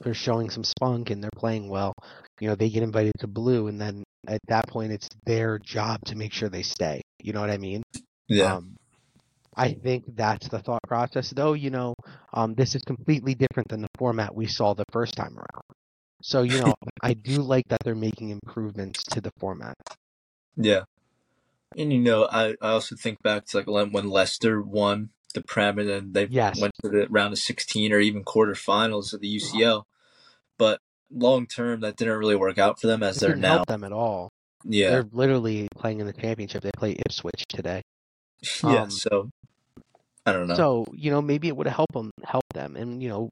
they're 0.04 0.13
showing 0.13 0.50
some 0.50 0.65
spunk 0.65 1.10
and 1.10 1.24
they're 1.24 1.32
playing 1.38 1.70
well. 1.70 1.94
You 2.41 2.50
know, 2.50 2.56
they 2.56 2.70
get 2.70 2.84
invited 2.84 3.13
to 3.20 3.28
blue, 3.28 3.68
and 3.68 3.80
then 3.80 4.04
at 4.28 4.41
that 4.50 4.68
point, 4.68 4.91
it's 4.91 5.08
their 5.26 5.58
job 5.58 6.02
to 6.08 6.18
make 6.18 6.34
sure 6.34 6.50
they 6.50 6.63
stay. 6.63 7.02
You 7.26 7.34
know 7.34 7.42
what 7.42 7.50
I 7.50 7.58
mean? 7.58 7.82
Yeah, 8.28 8.58
Um, 8.58 8.76
I 9.56 9.74
think 9.74 10.04
that's 10.16 10.48
the 10.48 10.60
thought 10.60 10.84
process, 10.88 11.32
though. 11.32 11.54
You 11.54 11.72
know, 11.72 11.96
um, 12.34 12.54
this 12.54 12.76
is 12.76 12.84
completely 12.84 13.34
different 13.34 13.70
than 13.70 13.82
the 13.82 13.88
format 13.98 14.36
we 14.36 14.46
saw 14.46 14.76
the 14.76 14.86
first 14.92 15.16
time 15.16 15.36
around. 15.36 15.64
So, 16.22 16.44
you 16.44 16.60
know, 16.60 16.76
I 17.02 17.14
do 17.14 17.42
like 17.42 17.64
that 17.70 17.80
they're 17.84 17.96
making 17.96 18.30
improvements 18.30 19.04
to 19.06 19.22
the 19.22 19.32
format. 19.40 19.74
yeah. 20.56 20.84
And 21.76 21.92
you 21.92 22.00
know, 22.00 22.26
I, 22.32 22.52
I 22.62 22.70
also 22.70 22.96
think 22.96 23.22
back 23.24 23.46
to 23.48 23.58
like 23.58 23.68
when 23.68 23.92
when 23.92 24.10
Leicester 24.10 24.62
won 24.62 25.10
the 25.34 25.42
Prem 25.42 25.80
and 25.80 25.90
then 25.90 26.14
they 26.14 26.28
Yes. 26.28 26.60
went 26.62 26.74
to 26.84 26.90
the 26.90 27.08
round 27.10 27.34
of 27.34 27.40
16 27.40 27.92
or 27.92 28.00
even 28.00 28.24
quarterfinals 28.24 29.14
of 29.14 29.20
the 29.22 29.36
UCL. 29.36 29.84
But 30.58 30.80
long 31.12 31.48
term, 31.48 31.82
that 31.82 31.98
didn't 31.98 32.18
really 32.18 32.36
work 32.36 32.58
out 32.58 32.80
for 32.80 32.88
them 32.88 33.04
as 33.04 33.18
It 33.18 33.22
they're 33.22 33.36
now. 33.36 33.58
help 33.58 33.68
them 33.68 33.84
at 33.84 33.92
all. 33.92 34.30
Yeah, 34.67 34.89
They're 34.89 35.08
literally 35.12 35.67
playing 35.78 35.99
in 35.99 36.08
the 36.08 36.13
championship. 36.13 36.63
They 36.63 36.71
play 36.75 36.97
Ipswich 37.06 37.43
today. 37.49 37.82
yeah. 38.63 38.84
um, 38.84 38.89
So 38.89 39.30
I 40.25 40.34
don't 40.34 40.47
know. 40.47 40.56
So, 40.56 40.86
you 40.93 41.12
know, 41.12 41.21
maybe 41.21 41.47
it 41.47 41.56
would 41.56 41.67
help 41.67 41.91
them, 41.93 42.12
help 42.23 42.45
them. 42.54 42.75
And, 42.75 43.01
you 43.01 43.10
know, 43.10 43.30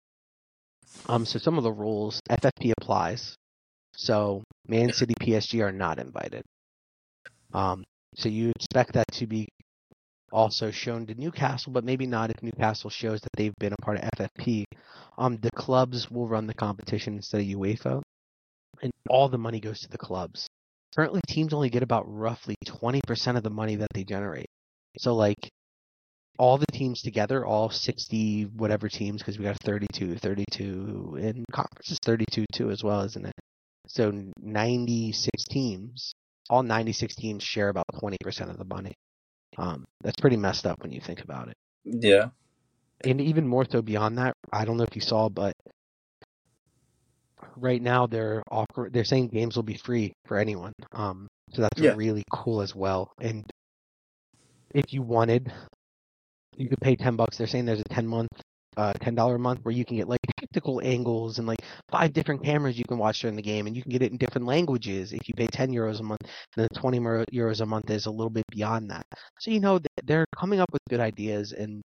um, 1.08 1.26
so 1.26 1.40
some 1.40 1.58
of 1.58 1.64
the 1.64 1.72
rules, 1.72 2.20
FFP 2.30 2.72
applies. 2.80 3.36
So 3.96 4.44
Man 4.68 4.92
City, 4.94 5.14
PSG 5.20 5.62
are 5.64 5.72
not 5.72 6.00
invited. 6.00 6.44
Um, 7.54 7.84
so 8.16 8.30
you 8.30 8.52
expect 8.56 8.94
that 8.94 9.06
to 9.14 9.28
be 9.28 9.48
also 10.32 10.72
shown 10.72 11.06
to 11.08 11.16
Newcastle, 11.16 11.72
but 11.72 11.84
maybe 11.84 12.08
not 12.08 12.32
if 12.32 12.42
Newcastle 12.42 12.90
shows 12.90 13.22
that 13.22 13.30
they've 13.38 13.56
been 13.60 13.74
a 13.74 13.82
part 13.84 13.98
of 14.00 14.10
FFP. 14.18 14.64
Um, 15.18 15.38
the 15.38 15.52
clubs 15.56 16.10
will 16.10 16.28
run 16.28 16.48
the 16.48 16.54
competition 16.56 17.16
instead 17.16 17.42
of 17.42 17.48
UEFA, 17.48 18.02
and 18.82 18.92
all 19.10 19.30
the 19.30 19.38
money 19.38 19.60
goes 19.60 19.80
to 19.82 19.90
the 19.90 19.98
clubs. 19.98 20.48
Currently, 20.96 21.22
teams 21.28 21.54
only 21.54 21.70
get 21.70 21.84
about 21.84 22.04
roughly 22.08 22.56
20% 22.66 23.38
of 23.38 23.44
the 23.44 23.50
money 23.50 23.76
that 23.78 23.90
they 23.94 24.04
generate. 24.04 24.50
So, 25.00 25.16
like, 25.16 25.50
all 26.38 26.58
the 26.58 26.68
teams 26.72 27.02
together, 27.02 27.46
all 27.46 27.70
60 27.70 28.44
whatever 28.56 28.90
teams, 28.90 29.22
because 29.22 29.38
we 29.38 29.46
got 29.46 29.58
32, 29.60 30.18
32 30.18 31.18
in 31.20 31.46
conference 31.52 31.92
is 31.92 32.00
32 32.04 32.46
too 32.52 32.72
as 32.72 32.84
well, 32.84 33.02
isn't 33.02 33.26
it? 33.26 33.34
So 33.88 34.12
96 34.40 35.46
teams, 35.46 36.14
all 36.50 36.64
96 36.64 37.16
teams 37.16 37.44
share 37.44 37.70
about 37.70 37.86
20% 38.02 38.50
of 38.50 38.58
the 38.58 38.66
money. 38.66 38.94
Um, 39.58 39.86
that's 40.02 40.20
pretty 40.20 40.38
messed 40.38 40.66
up 40.66 40.82
when 40.82 40.92
you 40.92 41.02
think 41.02 41.22
about 41.22 41.50
it. 41.50 41.54
yeah, 41.84 42.30
And 43.04 43.22
even 43.22 43.48
more 43.48 43.66
so 43.70 43.82
beyond 43.82 44.18
that, 44.18 44.34
I 44.52 44.66
don't 44.66 44.78
know 44.78 44.84
if 44.84 44.96
you 44.96 45.02
saw, 45.02 45.30
but 45.30 45.54
right 47.58 47.82
now 47.82 48.08
they're 48.08 48.44
offer 48.52 48.90
they're 48.92 49.04
saying 49.04 49.28
games 49.30 49.56
will 49.56 49.64
be 49.64 49.78
free 49.78 50.14
for 50.26 50.38
anyone. 50.38 50.74
Um, 50.94 51.28
so 51.54 51.62
that's 51.62 51.82
Yeah. 51.82 51.96
really 51.96 52.24
cool 52.32 52.62
as 52.62 52.76
well. 52.76 53.12
And 53.22 53.46
if 54.74 54.94
you 54.94 55.02
wanted, 55.02 55.52
you 56.58 56.70
could 56.70 56.80
pay 56.82 56.96
ten 56.96 57.16
bucks. 57.16 57.38
They're 57.38 57.48
saying 57.48 57.66
there's 57.66 57.82
a 57.82 57.94
ten 57.94 58.08
month, 58.08 58.30
uh, 58.78 58.94
ten 58.94 59.16
dollar 59.16 59.36
a 59.36 59.40
month 59.40 59.60
where 59.64 59.74
you 59.74 59.86
can 59.86 59.98
get 59.98 60.08
like 60.08 60.20
tactical 60.40 60.82
angles 60.84 61.40
and 61.40 61.48
like 61.48 61.62
five 61.92 62.14
different 62.14 62.44
cameras 62.44 62.78
you 62.78 62.86
can 62.86 62.98
watch 62.98 63.22
during 63.22 63.36
the 63.36 63.42
game, 63.42 63.68
and 63.68 63.76
you 63.76 63.82
can 63.82 63.92
get 63.92 64.02
it 64.02 64.12
in 64.12 64.18
different 64.18 64.48
languages 64.48 65.14
if 65.14 65.28
you 65.28 65.34
pay 65.36 65.48
ten 65.48 65.72
euros 65.72 66.00
a 66.00 66.04
month. 66.04 66.22
And 66.58 66.68
the 66.70 66.80
twenty 66.80 67.00
euros 67.00 67.62
a 67.62 67.66
month 67.66 67.90
is 67.90 68.06
a 68.06 68.12
little 68.12 68.30
bit 68.30 68.46
beyond 68.52 68.90
that. 68.92 69.06
So 69.40 69.52
you 69.52 69.60
know 69.60 69.80
they're 70.04 70.26
coming 70.38 70.60
up 70.60 70.72
with 70.72 70.82
good 70.90 71.00
ideas, 71.00 71.52
and 71.54 71.82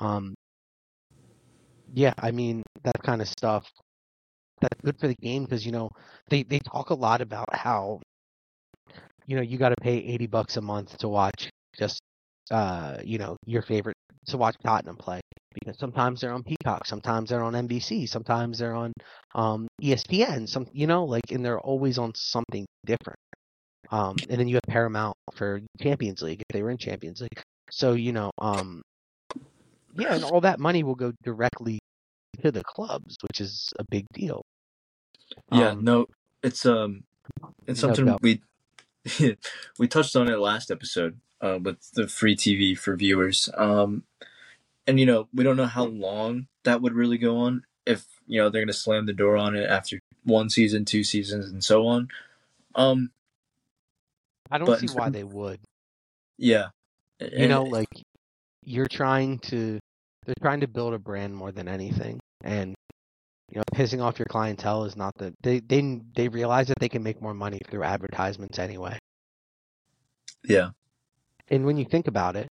um, 0.00 0.34
yeah, 1.94 2.14
I 2.18 2.30
mean 2.30 2.62
that 2.84 3.02
kind 3.02 3.20
of 3.22 3.28
stuff. 3.28 3.66
That's 4.60 4.80
good 4.84 4.98
for 4.98 5.08
the 5.08 5.14
game 5.22 5.44
because 5.44 5.64
you 5.64 5.72
know 5.72 5.90
they 6.28 6.42
they 6.42 6.58
talk 6.60 6.90
a 6.90 6.94
lot 6.94 7.20
about 7.20 7.46
how 7.52 8.00
you 9.26 9.36
know 9.36 9.42
you 9.42 9.58
got 9.58 9.70
to 9.70 9.76
pay 9.80 9.98
80 9.98 10.26
bucks 10.26 10.56
a 10.56 10.60
month 10.60 10.96
to 10.98 11.08
watch 11.08 11.50
just 11.78 12.00
uh 12.50 12.98
you 13.04 13.18
know 13.18 13.36
your 13.46 13.62
favorite 13.62 13.94
to 14.26 14.36
watch 14.36 14.56
Tottenham 14.64 14.96
play 14.96 15.20
because 15.54 15.78
sometimes 15.78 16.20
they're 16.20 16.32
on 16.32 16.42
Peacock, 16.42 16.86
sometimes 16.86 17.30
they're 17.30 17.42
on 17.42 17.54
NBC, 17.54 18.06
sometimes 18.06 18.58
they're 18.58 18.74
on 18.74 18.92
um 19.34 19.66
ESPN, 19.82 20.46
some 20.46 20.66
you 20.72 20.86
know 20.86 21.04
like 21.04 21.30
and 21.30 21.44
they're 21.44 21.60
always 21.60 21.98
on 21.98 22.12
something 22.14 22.66
different. 22.84 23.18
Um 23.90 24.16
and 24.28 24.40
then 24.40 24.48
you 24.48 24.56
have 24.56 24.62
Paramount 24.68 25.16
for 25.34 25.60
Champions 25.80 26.22
League 26.22 26.40
if 26.40 26.54
they 26.54 26.62
were 26.62 26.70
in 26.70 26.78
Champions 26.78 27.20
League. 27.20 27.42
So 27.70 27.94
you 27.94 28.12
know 28.12 28.30
um 28.38 28.82
yeah, 29.94 30.14
and 30.14 30.24
all 30.24 30.40
that 30.42 30.60
money 30.60 30.82
will 30.82 30.94
go 30.94 31.12
directly 31.22 31.78
to 32.42 32.50
the 32.52 32.62
clubs, 32.64 33.16
which 33.22 33.40
is 33.40 33.72
a 33.78 33.84
big 33.90 34.06
deal. 34.12 34.42
Yeah, 35.52 35.70
um, 35.70 35.84
no, 35.84 36.06
it's 36.42 36.66
um, 36.66 37.04
it's 37.66 37.80
something 37.80 38.04
no 38.04 38.18
we 38.20 38.42
we 39.78 39.88
touched 39.88 40.16
on 40.16 40.28
it 40.28 40.38
last 40.38 40.70
episode 40.70 41.18
uh, 41.40 41.58
with 41.62 41.78
the 41.92 42.08
free 42.08 42.36
TV 42.36 42.76
for 42.76 42.96
viewers. 42.96 43.48
Um, 43.56 44.04
and 44.86 44.98
you 44.98 45.06
know, 45.06 45.28
we 45.34 45.44
don't 45.44 45.56
know 45.56 45.66
how 45.66 45.84
long 45.84 46.46
that 46.64 46.82
would 46.82 46.94
really 46.94 47.18
go 47.18 47.38
on. 47.38 47.64
If 47.86 48.06
you 48.26 48.40
know 48.40 48.48
they're 48.48 48.62
going 48.62 48.68
to 48.68 48.74
slam 48.74 49.06
the 49.06 49.12
door 49.12 49.36
on 49.36 49.56
it 49.56 49.68
after 49.68 49.98
one 50.24 50.50
season, 50.50 50.84
two 50.84 51.04
seasons, 51.04 51.50
and 51.50 51.62
so 51.62 51.86
on. 51.86 52.08
Um, 52.74 53.10
I 54.50 54.58
don't 54.58 54.78
see 54.78 54.88
why 54.88 55.10
they 55.10 55.24
would. 55.24 55.60
Yeah, 56.36 56.68
you 57.20 57.48
know, 57.48 57.64
like 57.64 57.88
you're 58.64 58.86
trying 58.86 59.38
to, 59.40 59.78
they're 60.24 60.34
trying 60.40 60.60
to 60.60 60.68
build 60.68 60.94
a 60.94 60.98
brand 60.98 61.34
more 61.34 61.50
than 61.50 61.68
anything, 61.68 62.20
and 62.44 62.74
you 63.50 63.58
know, 63.58 63.64
pissing 63.74 64.02
off 64.02 64.18
your 64.18 64.26
clientele 64.26 64.84
is 64.84 64.96
not 64.96 65.14
the 65.16 65.34
they 65.42 65.60
they 65.60 66.00
they 66.14 66.28
realize 66.28 66.68
that 66.68 66.78
they 66.80 66.88
can 66.88 67.02
make 67.02 67.22
more 67.22 67.34
money 67.34 67.60
through 67.70 67.82
advertisements 67.82 68.58
anyway. 68.58 68.98
Yeah. 70.44 70.70
And 71.48 71.64
when 71.64 71.78
you 71.78 71.86
think 71.86 72.08
about 72.08 72.36
it, 72.36 72.48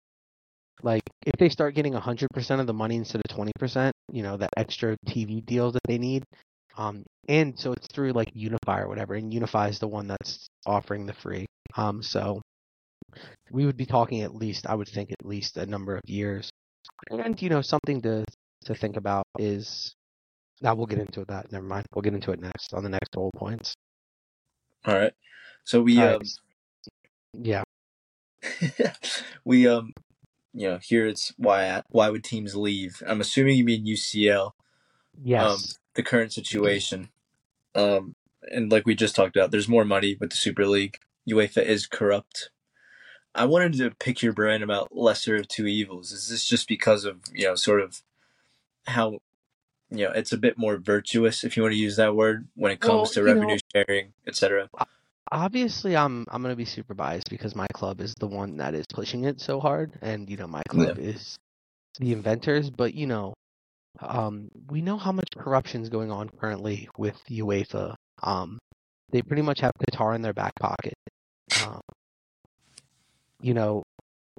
like 0.82 1.02
if 1.26 1.34
they 1.38 1.48
start 1.48 1.74
getting 1.74 1.94
100% 1.94 2.60
of 2.60 2.66
the 2.66 2.72
money 2.72 2.96
instead 2.96 3.20
of 3.28 3.36
20%, 3.36 3.90
you 4.12 4.22
know, 4.22 4.36
that 4.36 4.50
extra 4.56 4.96
TV 5.08 5.44
deal 5.44 5.72
that 5.72 5.82
they 5.86 5.98
need, 5.98 6.24
um, 6.76 7.04
and 7.28 7.58
so 7.58 7.72
it's 7.72 7.86
through 7.88 8.12
like 8.12 8.28
Unify 8.34 8.80
or 8.80 8.88
whatever, 8.88 9.14
and 9.14 9.32
Unify 9.32 9.68
is 9.68 9.78
the 9.78 9.88
one 9.88 10.06
that's 10.06 10.46
offering 10.66 11.06
the 11.06 11.14
free. 11.14 11.46
Um, 11.76 12.02
so 12.02 12.40
we 13.50 13.66
would 13.66 13.76
be 13.76 13.86
talking 13.86 14.22
at 14.22 14.34
least, 14.34 14.66
I 14.66 14.74
would 14.74 14.88
think, 14.88 15.10
at 15.10 15.26
least 15.26 15.56
a 15.56 15.66
number 15.66 15.96
of 15.96 16.02
years. 16.06 16.50
And 17.10 17.40
you 17.40 17.48
know, 17.48 17.62
something 17.62 18.02
to 18.02 18.24
to 18.64 18.74
think 18.74 18.96
about 18.96 19.24
is 19.38 19.94
now 20.60 20.74
we'll 20.74 20.86
get 20.86 20.98
into 20.98 21.24
that. 21.26 21.50
Never 21.52 21.66
mind. 21.66 21.86
We'll 21.94 22.02
get 22.02 22.14
into 22.14 22.32
it 22.32 22.40
next 22.40 22.72
on 22.74 22.82
the 22.82 22.88
next 22.88 23.10
bullet 23.12 23.34
points. 23.34 23.74
All 24.86 24.94
right. 24.94 25.12
So 25.64 25.82
we 25.82 25.98
um, 26.00 26.22
yeah. 27.32 27.62
we 29.44 29.66
um 29.66 29.92
you 30.52 30.68
know, 30.68 30.78
here 30.80 31.06
it's 31.06 31.32
why 31.36 31.82
why 31.88 32.10
would 32.10 32.24
teams 32.24 32.54
leave? 32.54 33.02
I'm 33.06 33.20
assuming 33.20 33.56
you 33.56 33.64
mean 33.64 33.86
UCL. 33.86 34.52
Yes. 35.22 35.50
Um, 35.50 35.58
the 35.94 36.02
current 36.02 36.32
situation. 36.32 37.08
Um 37.74 38.14
and 38.50 38.70
like 38.70 38.86
we 38.86 38.94
just 38.94 39.16
talked 39.16 39.36
about, 39.36 39.50
there's 39.50 39.68
more 39.68 39.84
money 39.84 40.16
with 40.20 40.30
the 40.30 40.36
Super 40.36 40.66
League. 40.66 40.98
UEFA 41.28 41.64
is 41.64 41.86
corrupt. 41.86 42.50
I 43.34 43.46
wanted 43.46 43.72
to 43.78 43.90
pick 43.98 44.22
your 44.22 44.32
brain 44.32 44.62
about 44.62 44.94
lesser 44.94 45.36
of 45.36 45.48
two 45.48 45.66
evils. 45.66 46.12
Is 46.12 46.28
this 46.28 46.44
just 46.44 46.68
because 46.68 47.04
of, 47.04 47.22
you 47.32 47.46
know, 47.46 47.56
sort 47.56 47.80
of 47.80 48.02
how 48.86 49.18
you 49.90 50.04
know 50.04 50.12
it's 50.12 50.32
a 50.32 50.38
bit 50.38 50.58
more 50.58 50.76
virtuous 50.76 51.44
if 51.44 51.56
you 51.56 51.62
want 51.62 51.72
to 51.72 51.78
use 51.78 51.96
that 51.96 52.14
word 52.14 52.48
when 52.54 52.72
it 52.72 52.80
comes 52.80 52.92
well, 52.92 53.06
to 53.06 53.22
revenue 53.22 53.54
know, 53.54 53.58
sharing 53.74 54.12
etc 54.26 54.68
obviously 55.30 55.96
i'm 55.96 56.24
i'm 56.30 56.42
going 56.42 56.52
to 56.52 56.56
be 56.56 56.64
super 56.64 56.94
biased 56.94 57.30
because 57.30 57.54
my 57.54 57.66
club 57.74 58.00
is 58.00 58.14
the 58.18 58.26
one 58.26 58.56
that 58.56 58.74
is 58.74 58.86
pushing 58.92 59.24
it 59.24 59.40
so 59.40 59.60
hard 59.60 59.92
and 60.02 60.28
you 60.30 60.36
know 60.36 60.46
my 60.46 60.62
club 60.68 60.98
yeah. 60.98 61.10
is 61.10 61.36
the 61.98 62.12
inventors 62.12 62.70
but 62.70 62.94
you 62.94 63.06
know 63.06 63.34
um 64.00 64.48
we 64.70 64.80
know 64.80 64.96
how 64.96 65.12
much 65.12 65.28
corruption 65.36 65.82
is 65.82 65.88
going 65.88 66.10
on 66.10 66.28
currently 66.28 66.88
with 66.98 67.16
uefa. 67.30 67.94
Um 68.22 68.58
they 69.10 69.22
pretty 69.22 69.42
much 69.42 69.60
have 69.60 69.72
qatar 69.78 70.14
in 70.16 70.22
their 70.22 70.32
back 70.32 70.54
pocket. 70.58 70.94
Um, 71.64 71.80
you 73.40 73.54
know 73.54 73.82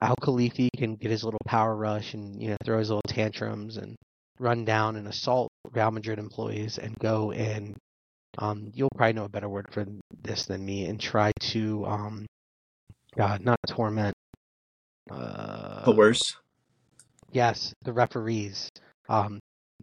al 0.01 0.15
khelaifi 0.17 0.69
can 0.75 0.95
get 0.95 1.11
his 1.11 1.23
little 1.23 1.39
power 1.45 1.75
rush 1.75 2.13
and 2.13 2.41
you 2.41 2.49
know 2.49 2.57
throw 2.65 2.79
his 2.79 2.89
little 2.89 3.01
tantrums 3.07 3.77
and 3.77 3.95
run 4.39 4.65
down 4.65 4.95
and 4.95 5.07
assault 5.07 5.49
Real 5.71 5.91
Madrid 5.91 6.19
employees 6.19 6.77
and 6.77 6.97
go 6.99 7.31
and 7.31 7.75
um, 8.37 8.71
you'll 8.73 8.89
probably 8.95 9.13
know 9.13 9.25
a 9.25 9.29
better 9.29 9.47
word 9.47 9.67
for 9.71 9.85
this 10.23 10.45
than 10.45 10.65
me 10.65 10.85
and 10.85 10.99
try 10.99 11.31
to 11.53 11.85
um, 11.85 12.25
God, 13.15 13.41
not 13.41 13.59
torment. 13.67 14.13
Uh, 15.09 15.83
Coerce. 15.85 16.35
Yes, 17.31 17.73
the 17.83 17.93
referees 17.93 18.69
um, 19.07 19.39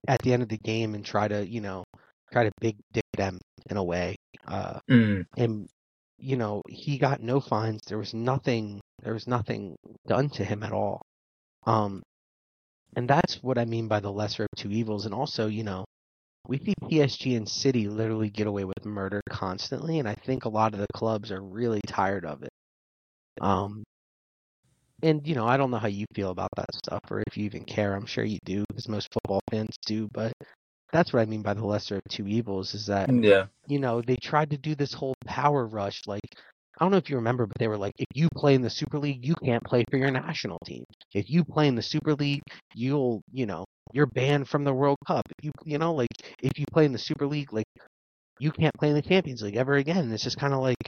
at 0.07 0.21
the 0.23 0.33
end 0.33 0.43
of 0.43 0.49
the 0.49 0.59
game 0.59 0.95
and 0.95 1.05
try 1.05 1.29
to 1.29 1.47
you 1.47 1.61
know 1.61 1.85
try 2.33 2.45
to 2.45 2.53
big 2.61 2.77
dick 2.93 3.05
them 3.17 3.39
in 3.71 3.77
a 3.77 3.85
way. 3.85 4.17
Uh, 4.47 4.81
mm. 4.91 5.25
And 5.37 5.69
you 6.19 6.37
know 6.37 6.63
he 6.69 6.99
got 6.99 7.23
no 7.23 7.41
fines. 7.41 7.81
There 7.87 7.99
was 7.99 8.15
nothing. 8.15 8.81
There 9.03 9.15
was 9.15 9.27
nothing 9.27 9.77
done 10.07 10.29
to 10.31 10.45
him 10.45 10.63
at 10.63 10.73
all. 10.73 11.03
Um, 11.67 12.03
and 12.97 13.09
that's 13.09 13.43
what 13.43 13.59
I 13.59 13.65
mean 13.65 13.89
by 13.89 14.01
the 14.01 14.13
lesser 14.13 14.45
of 14.45 14.49
two 14.57 14.71
evils. 14.71 15.07
And 15.07 15.15
also, 15.15 15.47
you 15.47 15.65
know, 15.65 15.85
we 16.49 16.59
see 16.59 16.75
PSG 16.83 17.37
and 17.37 17.49
City 17.49 17.89
literally 17.89 18.31
get 18.31 18.47
away 18.47 18.65
with 18.65 18.85
murder 18.85 19.21
constantly, 19.29 19.99
and 19.99 20.09
I 20.09 20.15
think 20.15 20.45
a 20.45 20.49
lot 20.49 20.75
of 20.75 20.81
the 20.81 20.87
clubs 20.95 21.31
are 21.31 21.43
really 21.43 21.81
tired 21.87 22.25
of 22.25 22.43
it. 22.43 22.51
Um, 23.41 23.85
and 25.03 25.27
you 25.27 25.35
know, 25.35 25.47
I 25.47 25.57
don't 25.57 25.71
know 25.71 25.79
how 25.79 25.89
you 25.89 26.07
feel 26.15 26.31
about 26.31 26.51
that 26.57 26.75
stuff, 26.75 27.01
or 27.11 27.23
if 27.27 27.37
you 27.37 27.45
even 27.45 27.65
care. 27.65 27.95
I'm 27.95 28.07
sure 28.07 28.25
you 28.25 28.39
do, 28.45 28.65
because 28.69 28.89
most 28.89 29.09
football 29.13 29.41
fans 29.51 29.77
do. 29.87 30.09
But 30.13 30.33
that's 30.93 31.13
what 31.13 31.21
I 31.23 31.27
mean 31.27 31.43
by 31.43 31.55
the 31.55 31.65
lesser 31.65 31.97
of 31.97 32.03
two 32.11 32.27
evils 32.27 32.75
is 32.75 32.87
that, 32.87 33.09
yeah, 33.25 33.47
you 33.67 33.79
know, 33.79 34.03
they 34.03 34.17
tried 34.17 34.51
to 34.51 34.59
do 34.59 34.75
this 34.75 34.93
whole 34.93 35.15
power 35.27 35.67
rush, 35.67 36.03
like 36.07 36.21
I 36.79 36.85
don't 36.85 36.91
know 36.91 36.99
if 36.99 37.11
you 37.11 37.17
remember, 37.17 37.47
but 37.47 37.59
they 37.59 37.69
were 37.69 37.77
like, 37.77 37.95
if 37.99 38.07
you 38.15 38.29
play 38.35 38.55
in 38.55 38.63
the 38.63 38.71
Super 38.71 38.99
League, 38.99 39.25
you 39.25 39.35
can't 39.45 39.63
play 39.63 39.85
for 39.91 39.99
your 39.99 40.11
national 40.11 40.59
team. 40.65 40.85
If 41.15 41.29
you 41.29 41.45
play 41.45 41.69
in 41.69 41.75
the 41.75 41.83
Super 41.83 42.15
League, 42.15 42.43
you'll, 42.75 43.23
you 43.31 43.47
know, 43.47 43.65
you're 43.93 44.07
banned 44.07 44.49
from 44.49 44.65
the 44.65 44.73
World 44.73 44.99
Cup. 45.07 45.23
If 45.39 45.45
you, 45.45 45.53
you 45.65 45.79
know, 45.79 45.95
like 45.95 46.09
if 46.43 46.59
you 46.59 46.65
play 46.73 46.87
in 46.87 46.93
the 46.93 46.99
Super 46.99 47.27
League, 47.27 47.53
like 47.53 47.67
you 48.39 48.51
can't 48.51 48.75
play 48.75 48.89
in 48.89 48.95
the 48.95 49.03
Champions 49.03 49.43
League 49.43 49.57
ever 49.57 49.75
again. 49.75 50.11
It's 50.13 50.25
just 50.25 50.39
kind 50.39 50.55
of 50.55 50.61
like 50.61 50.79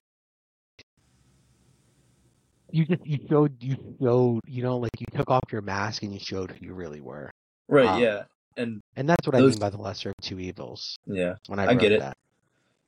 you 2.70 2.86
just 2.86 3.06
you 3.06 3.18
showed 3.28 3.62
you 3.62 3.76
showed 4.00 4.40
you 4.46 4.62
know 4.62 4.78
like 4.78 4.90
you 4.98 5.06
took 5.16 5.30
off 5.30 5.44
your 5.52 5.62
mask 5.62 6.02
and 6.02 6.12
you 6.12 6.18
showed 6.18 6.50
who 6.50 6.66
you 6.66 6.74
really 6.74 7.00
were. 7.00 7.30
Right. 7.68 7.86
Um, 7.86 8.02
yeah. 8.02 8.22
And 8.56 8.80
and 8.96 9.08
that's 9.08 9.26
what 9.26 9.36
those, 9.36 9.42
I 9.42 9.50
mean 9.50 9.58
by 9.60 9.70
the 9.70 9.80
lesser 9.80 10.08
of 10.08 10.14
two 10.22 10.40
evils. 10.40 10.96
Yeah. 11.06 11.34
When 11.46 11.58
I, 11.58 11.66
I 11.66 11.74
get 11.74 11.92
it. 11.92 12.00
That 12.00 12.16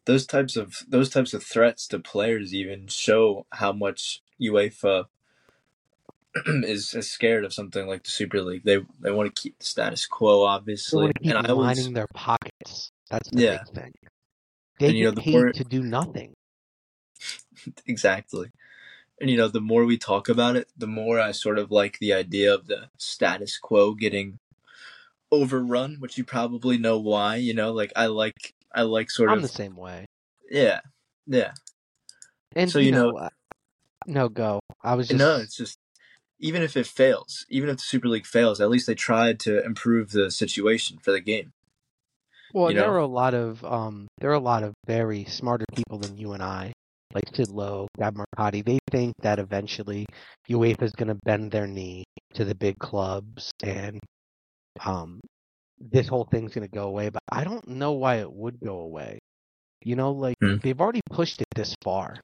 those 0.06 0.26
types 0.26 0.56
of 0.56 0.82
those 0.88 1.10
types 1.10 1.34
of 1.34 1.42
threats 1.42 1.86
to 1.88 1.98
players 1.98 2.54
even 2.54 2.86
show 2.86 3.46
how 3.52 3.72
much 3.72 4.22
UEFA 4.40 5.06
is, 6.46 6.94
is 6.94 7.10
scared 7.10 7.44
of 7.44 7.52
something 7.52 7.86
like 7.86 8.04
the 8.04 8.10
Super 8.10 8.40
League. 8.40 8.64
They 8.64 8.78
they 9.00 9.10
want 9.10 9.34
to 9.34 9.40
keep 9.40 9.58
the 9.58 9.66
status 9.66 10.06
quo, 10.06 10.44
obviously, 10.44 10.98
they 10.98 11.04
want 11.04 11.14
to 11.16 11.22
keep 11.22 11.34
and 11.34 11.46
lining 11.48 11.58
always, 11.58 11.92
their 11.92 12.08
pockets. 12.14 12.92
That's 13.10 13.28
the 13.30 13.42
yeah. 13.42 13.58
big 13.64 13.74
thing. 13.74 13.92
They 14.78 14.88
and, 14.88 14.96
you 14.96 15.04
know, 15.04 15.10
the 15.10 15.20
paid 15.20 15.32
more, 15.32 15.52
to 15.52 15.64
do 15.64 15.82
nothing. 15.82 16.34
exactly. 17.86 18.50
And 19.20 19.30
you 19.30 19.36
know, 19.36 19.48
the 19.48 19.60
more 19.60 19.84
we 19.84 19.98
talk 19.98 20.28
about 20.28 20.56
it, 20.56 20.68
the 20.76 20.86
more 20.86 21.18
I 21.18 21.32
sort 21.32 21.58
of 21.58 21.70
like 21.70 21.98
the 21.98 22.12
idea 22.12 22.54
of 22.54 22.66
the 22.66 22.90
status 22.98 23.58
quo 23.58 23.94
getting 23.94 24.38
overrun, 25.32 25.96
which 25.98 26.18
you 26.18 26.24
probably 26.24 26.78
know 26.78 26.98
why. 26.98 27.36
You 27.36 27.54
know, 27.54 27.72
like 27.72 27.92
I 27.96 28.06
like 28.06 28.54
I 28.74 28.82
like 28.82 29.10
sort 29.10 29.30
I'm 29.30 29.38
of 29.38 29.42
the 29.42 29.48
same 29.48 29.76
way. 29.76 30.06
Yeah, 30.50 30.80
yeah. 31.26 31.52
And 32.54 32.70
so 32.70 32.78
you, 32.78 32.92
know, 32.92 33.10
know, 33.10 33.28
no, 34.06 34.28
go. 34.28 34.60
I 34.82 34.94
was 34.94 35.08
just 35.08 35.18
no. 35.18 35.36
It's 35.36 35.56
just 35.56 35.78
even 36.38 36.62
if 36.62 36.76
it 36.76 36.86
fails, 36.86 37.46
even 37.48 37.68
if 37.68 37.76
the 37.76 37.82
Super 37.82 38.08
League 38.08 38.26
fails, 38.26 38.60
at 38.60 38.70
least 38.70 38.86
they 38.86 38.94
tried 38.94 39.40
to 39.40 39.64
improve 39.64 40.10
the 40.10 40.30
situation 40.30 40.98
for 41.02 41.12
the 41.12 41.20
game. 41.20 41.52
Well, 42.54 42.68
there 42.68 42.86
know? 42.86 42.90
are 42.90 42.98
a 42.98 43.06
lot 43.06 43.34
of 43.34 43.64
um, 43.64 44.06
there 44.18 44.30
are 44.30 44.34
a 44.34 44.40
lot 44.40 44.62
of 44.62 44.72
very 44.86 45.24
smarter 45.24 45.64
people 45.74 45.98
than 45.98 46.16
you 46.16 46.32
and 46.32 46.42
I 46.42 46.72
like 47.16 47.34
Sid 47.34 47.48
Lowe, 47.48 47.88
Gab 47.96 48.14
Marcotti, 48.14 48.62
they 48.62 48.78
think 48.90 49.14
that 49.22 49.38
eventually 49.38 50.04
UEFA 50.50 50.82
is 50.82 50.92
going 50.92 51.08
to 51.08 51.18
bend 51.24 51.50
their 51.50 51.66
knee 51.66 52.04
to 52.34 52.44
the 52.44 52.54
big 52.54 52.78
clubs 52.78 53.50
and 53.62 53.98
um, 54.84 55.20
this 55.78 56.08
whole 56.08 56.24
thing's 56.30 56.54
going 56.54 56.66
to 56.68 56.74
go 56.74 56.88
away. 56.88 57.10
But 57.10 57.22
I 57.30 57.44
don't 57.44 57.66
know 57.68 57.92
why 57.92 58.16
it 58.16 58.32
would 58.32 58.60
go 58.60 58.80
away. 58.80 59.18
You 59.82 59.96
know, 59.96 60.12
like 60.12 60.36
Hmm. 60.42 60.56
they've 60.62 60.80
already 60.80 61.02
pushed 61.10 61.40
it 61.40 61.48
this 61.54 61.74
far. 61.84 62.20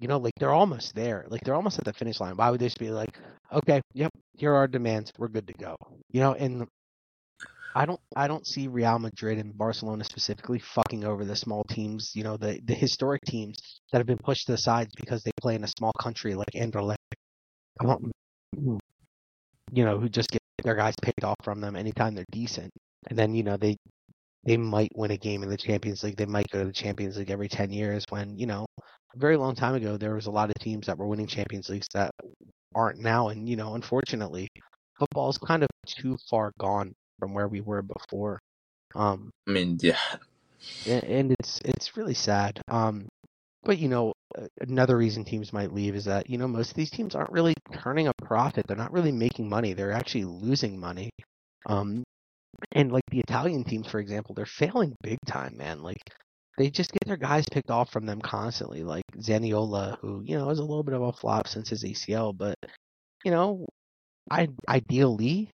You 0.00 0.08
know, 0.08 0.18
like 0.18 0.34
they're 0.38 0.52
almost 0.52 0.94
there. 0.94 1.26
Like 1.28 1.42
they're 1.44 1.54
almost 1.54 1.78
at 1.78 1.84
the 1.84 1.92
finish 1.92 2.20
line. 2.20 2.36
Why 2.36 2.50
would 2.50 2.60
they 2.60 2.66
just 2.66 2.78
be 2.78 2.90
like, 2.90 3.18
okay, 3.52 3.80
yep, 3.94 4.10
here 4.36 4.52
are 4.52 4.56
our 4.56 4.68
demands. 4.68 5.12
We're 5.18 5.28
good 5.28 5.46
to 5.48 5.54
go. 5.54 5.76
You 6.10 6.20
know, 6.20 6.34
and 6.34 6.66
I 7.74 7.86
don't 7.86 8.00
I 8.16 8.28
don't 8.28 8.46
see 8.46 8.68
Real 8.68 8.98
Madrid 8.98 9.38
and 9.38 9.56
Barcelona 9.56 10.04
specifically 10.04 10.58
fucking 10.58 11.04
over 11.04 11.24
the 11.24 11.36
small 11.36 11.64
teams, 11.64 12.12
you 12.14 12.24
know, 12.24 12.36
the 12.36 12.60
the 12.64 12.74
historic 12.74 13.22
teams 13.22 13.56
that 13.92 13.98
have 13.98 14.06
been 14.06 14.18
pushed 14.18 14.46
to 14.46 14.52
the 14.52 14.58
sides 14.58 14.92
because 14.96 15.22
they 15.22 15.32
play 15.40 15.54
in 15.54 15.64
a 15.64 15.68
small 15.78 15.92
country 15.98 16.34
like 16.34 16.50
Anderlecht. 16.54 16.96
I 17.80 17.86
want 17.86 18.12
you 19.72 19.84
know, 19.84 19.98
who 19.98 20.08
just 20.08 20.30
get 20.30 20.41
their 20.62 20.74
guys 20.74 20.94
picked 21.02 21.24
off 21.24 21.36
from 21.42 21.60
them 21.60 21.76
anytime 21.76 22.14
they're 22.14 22.24
decent. 22.30 22.70
And 23.08 23.18
then, 23.18 23.34
you 23.34 23.42
know, 23.42 23.56
they 23.56 23.76
they 24.44 24.56
might 24.56 24.90
win 24.94 25.10
a 25.10 25.16
game 25.16 25.42
in 25.42 25.48
the 25.48 25.56
Champions 25.56 26.02
League. 26.02 26.16
They 26.16 26.26
might 26.26 26.50
go 26.50 26.60
to 26.60 26.66
the 26.66 26.72
Champions 26.72 27.16
League 27.16 27.30
every 27.30 27.48
10 27.48 27.70
years 27.70 28.04
when, 28.08 28.36
you 28.36 28.46
know, 28.46 28.66
a 29.14 29.18
very 29.18 29.36
long 29.36 29.54
time 29.54 29.74
ago 29.74 29.96
there 29.96 30.14
was 30.14 30.26
a 30.26 30.30
lot 30.30 30.50
of 30.50 30.54
teams 30.56 30.86
that 30.86 30.98
were 30.98 31.06
winning 31.06 31.26
Champions 31.26 31.68
Leagues 31.68 31.88
that 31.94 32.10
aren't 32.74 32.98
now 32.98 33.28
and, 33.28 33.48
you 33.48 33.56
know, 33.56 33.74
unfortunately, 33.74 34.48
football 34.98 35.30
is 35.30 35.38
kind 35.38 35.62
of 35.62 35.68
too 35.86 36.16
far 36.30 36.52
gone 36.58 36.92
from 37.18 37.34
where 37.34 37.48
we 37.48 37.60
were 37.60 37.82
before. 37.82 38.40
Um 38.94 39.30
I 39.48 39.50
mean, 39.52 39.78
yeah, 39.80 39.96
and 40.86 41.32
it's 41.32 41.60
it's 41.64 41.96
really 41.96 42.14
sad. 42.14 42.60
Um, 42.68 43.08
but 43.64 43.78
you 43.78 43.88
know, 43.88 44.12
another 44.60 44.96
reason 44.96 45.24
teams 45.24 45.52
might 45.52 45.72
leave 45.72 45.94
is 45.94 46.04
that 46.06 46.28
you 46.28 46.38
know 46.38 46.48
most 46.48 46.70
of 46.70 46.76
these 46.76 46.90
teams 46.90 47.14
aren't 47.14 47.32
really 47.32 47.54
turning 47.72 48.08
a 48.08 48.12
profit. 48.24 48.66
They're 48.66 48.76
not 48.76 48.92
really 48.92 49.12
making 49.12 49.48
money. 49.48 49.72
They're 49.72 49.92
actually 49.92 50.24
losing 50.24 50.78
money. 50.78 51.10
Um, 51.66 52.02
and 52.72 52.92
like 52.92 53.04
the 53.10 53.20
Italian 53.20 53.64
teams, 53.64 53.88
for 53.88 53.98
example, 54.00 54.34
they're 54.34 54.46
failing 54.46 54.94
big 55.02 55.18
time, 55.26 55.56
man. 55.56 55.82
Like 55.82 56.02
they 56.58 56.70
just 56.70 56.92
get 56.92 57.06
their 57.06 57.16
guys 57.16 57.46
picked 57.50 57.70
off 57.70 57.90
from 57.90 58.06
them 58.06 58.20
constantly. 58.20 58.82
Like 58.84 59.04
Zaniolo, 59.18 59.98
who 60.00 60.22
you 60.24 60.38
know 60.38 60.50
is 60.50 60.58
a 60.58 60.64
little 60.64 60.84
bit 60.84 60.94
of 60.94 61.02
a 61.02 61.12
flop 61.12 61.48
since 61.48 61.68
his 61.68 61.84
ACL, 61.84 62.36
but 62.36 62.56
you 63.24 63.30
know, 63.30 63.66
I 64.30 64.48
ideally 64.68 65.50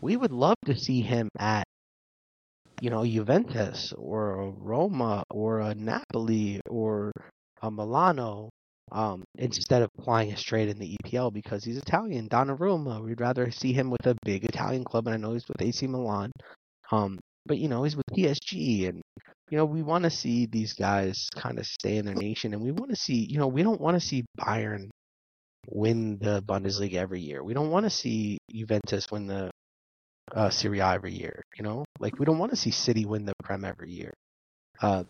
we 0.00 0.16
would 0.16 0.32
love 0.32 0.56
to 0.66 0.78
see 0.78 1.00
him 1.00 1.28
at 1.38 1.64
you 2.80 2.90
know, 2.90 3.04
Juventus 3.04 3.92
or 3.96 4.54
Roma 4.56 5.24
or 5.30 5.60
a 5.60 5.74
Napoli 5.74 6.60
or 6.68 7.12
a 7.62 7.70
Milano, 7.70 8.50
um, 8.92 9.24
instead 9.36 9.82
of 9.82 9.90
flying 10.02 10.34
straight 10.36 10.68
in 10.68 10.78
the 10.78 10.96
EPL 11.04 11.32
because 11.32 11.64
he's 11.64 11.76
Italian. 11.78 12.28
Donnarumma, 12.28 13.04
we'd 13.04 13.20
rather 13.20 13.50
see 13.50 13.72
him 13.72 13.90
with 13.90 14.06
a 14.06 14.16
big 14.24 14.44
Italian 14.44 14.84
club, 14.84 15.06
and 15.06 15.14
I 15.14 15.18
know 15.18 15.34
he's 15.34 15.46
with 15.48 15.60
AC 15.60 15.86
Milan. 15.86 16.32
Um, 16.90 17.18
but 17.46 17.58
you 17.58 17.68
know, 17.68 17.84
he's 17.84 17.96
with 17.96 18.06
PSG, 18.16 18.88
and 18.88 19.02
you 19.50 19.56
know, 19.58 19.64
we 19.64 19.82
want 19.82 20.04
to 20.04 20.10
see 20.10 20.46
these 20.46 20.72
guys 20.72 21.28
kind 21.34 21.58
of 21.58 21.66
stay 21.66 21.96
in 21.96 22.06
their 22.06 22.14
nation, 22.14 22.54
and 22.54 22.62
we 22.62 22.72
want 22.72 22.90
to 22.90 22.96
see, 22.96 23.26
you 23.28 23.38
know, 23.38 23.46
we 23.48 23.62
don't 23.62 23.80
want 23.80 24.00
to 24.00 24.06
see 24.06 24.24
Bayern 24.38 24.88
win 25.70 26.18
the 26.20 26.42
Bundesliga 26.42 26.94
every 26.94 27.20
year. 27.20 27.42
We 27.42 27.54
don't 27.54 27.70
want 27.70 27.84
to 27.84 27.90
see 27.90 28.38
Juventus 28.50 29.10
win 29.10 29.26
the 29.26 29.50
uh, 30.34 30.50
Serie 30.50 30.80
A 30.80 30.92
every 30.92 31.12
year. 31.14 31.42
You 31.56 31.64
know, 31.64 31.84
like 32.00 32.18
we 32.18 32.24
don't 32.26 32.38
want 32.38 32.52
to 32.52 32.56
see 32.56 32.70
City 32.70 33.04
win 33.04 33.24
the 33.24 33.32
Prem 33.42 33.64
every 33.64 33.90
year. 33.90 34.12
Uh, 34.80 35.04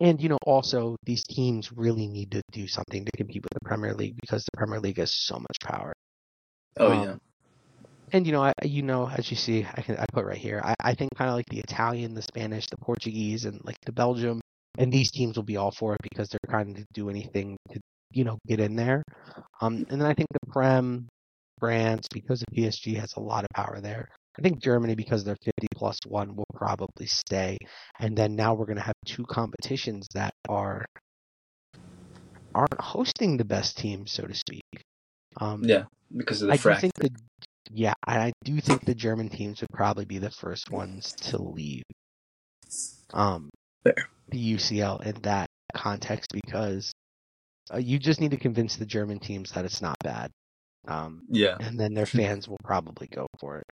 and 0.00 0.20
you 0.20 0.28
know, 0.28 0.38
also 0.46 0.96
these 1.04 1.24
teams 1.24 1.72
really 1.72 2.06
need 2.08 2.30
to 2.32 2.42
do 2.52 2.66
something 2.66 3.04
to 3.04 3.10
compete 3.16 3.42
with 3.42 3.52
the 3.52 3.68
Premier 3.68 3.94
League 3.94 4.16
because 4.20 4.44
the 4.44 4.56
Premier 4.56 4.80
League 4.80 4.98
has 4.98 5.12
so 5.14 5.36
much 5.38 5.56
power. 5.62 5.92
oh 6.78 6.90
Um, 6.90 6.92
yeah, 6.92 7.16
And 8.12 8.26
you 8.26 8.32
know, 8.32 8.42
I 8.42 8.52
you 8.64 8.82
know, 8.82 9.08
as 9.08 9.30
you 9.30 9.36
see, 9.36 9.66
I 9.76 9.82
can 9.82 9.96
I 9.98 10.06
put 10.12 10.24
right 10.24 10.36
here. 10.38 10.60
I, 10.64 10.74
I 10.82 10.94
think 10.94 11.10
kind 11.16 11.30
of 11.30 11.36
like 11.36 11.46
the 11.50 11.60
Italian, 11.60 12.14
the 12.14 12.22
Spanish, 12.22 12.66
the 12.68 12.76
Portuguese, 12.78 13.44
and 13.46 13.60
like 13.64 13.76
the 13.86 13.92
Belgium, 13.92 14.40
and 14.78 14.92
these 14.92 15.10
teams 15.10 15.36
will 15.36 15.44
be 15.44 15.56
all 15.56 15.70
for 15.72 15.94
it 15.94 16.00
because 16.02 16.28
they're 16.28 16.50
trying 16.50 16.74
to 16.74 16.84
do 16.92 17.08
anything 17.10 17.56
to 17.70 17.80
you 18.12 18.24
know 18.24 18.38
get 18.46 18.60
in 18.60 18.76
there. 18.76 19.02
Um, 19.60 19.84
and 19.90 20.00
then 20.00 20.08
I 20.08 20.14
think 20.14 20.28
the 20.32 20.52
Prem, 20.52 21.08
France, 21.58 22.08
because 22.12 22.40
the 22.40 22.56
PSG 22.56 22.96
has 22.96 23.14
a 23.16 23.20
lot 23.20 23.44
of 23.44 23.50
power 23.54 23.80
there. 23.80 24.08
I 24.38 24.42
think 24.42 24.62
Germany, 24.62 24.94
because 24.94 25.24
they're 25.24 25.36
50 25.36 25.66
plus 25.74 25.98
one, 26.06 26.34
will 26.36 26.46
probably 26.54 27.06
stay. 27.06 27.58
And 27.98 28.16
then 28.16 28.34
now 28.34 28.54
we're 28.54 28.66
going 28.66 28.78
to 28.78 28.82
have 28.82 28.94
two 29.06 29.24
competitions 29.24 30.06
that 30.14 30.32
are 30.48 30.84
aren't 32.54 32.80
hosting 32.80 33.36
the 33.36 33.44
best 33.44 33.78
teams, 33.78 34.12
so 34.12 34.24
to 34.24 34.34
speak. 34.34 34.62
Um, 35.40 35.62
yeah, 35.64 35.84
because 36.14 36.42
of 36.42 36.48
the 36.48 36.54
I 36.54 36.76
think 36.76 36.94
the 36.94 37.10
yeah, 37.70 37.94
I 38.06 38.32
do 38.44 38.60
think 38.60 38.84
the 38.84 38.94
German 38.94 39.28
teams 39.30 39.60
would 39.60 39.70
probably 39.72 40.04
be 40.04 40.18
the 40.18 40.30
first 40.30 40.70
ones 40.70 41.12
to 41.22 41.40
leave. 41.40 41.84
Um, 43.14 43.48
Fair. 43.84 43.94
the 44.28 44.54
UCL 44.54 45.06
in 45.06 45.22
that 45.22 45.46
context 45.74 46.30
because 46.32 46.92
uh, 47.72 47.78
you 47.78 47.98
just 47.98 48.20
need 48.20 48.32
to 48.32 48.36
convince 48.36 48.76
the 48.76 48.86
German 48.86 49.18
teams 49.18 49.52
that 49.52 49.64
it's 49.64 49.80
not 49.80 49.96
bad. 50.02 50.30
Um, 50.86 51.22
Yeah, 51.30 51.56
and 51.60 51.78
then 51.78 51.94
their 51.94 52.06
fans 52.18 52.48
will 52.48 52.60
probably 52.64 53.08
go 53.08 53.26
for 53.40 53.58
it. 53.58 53.64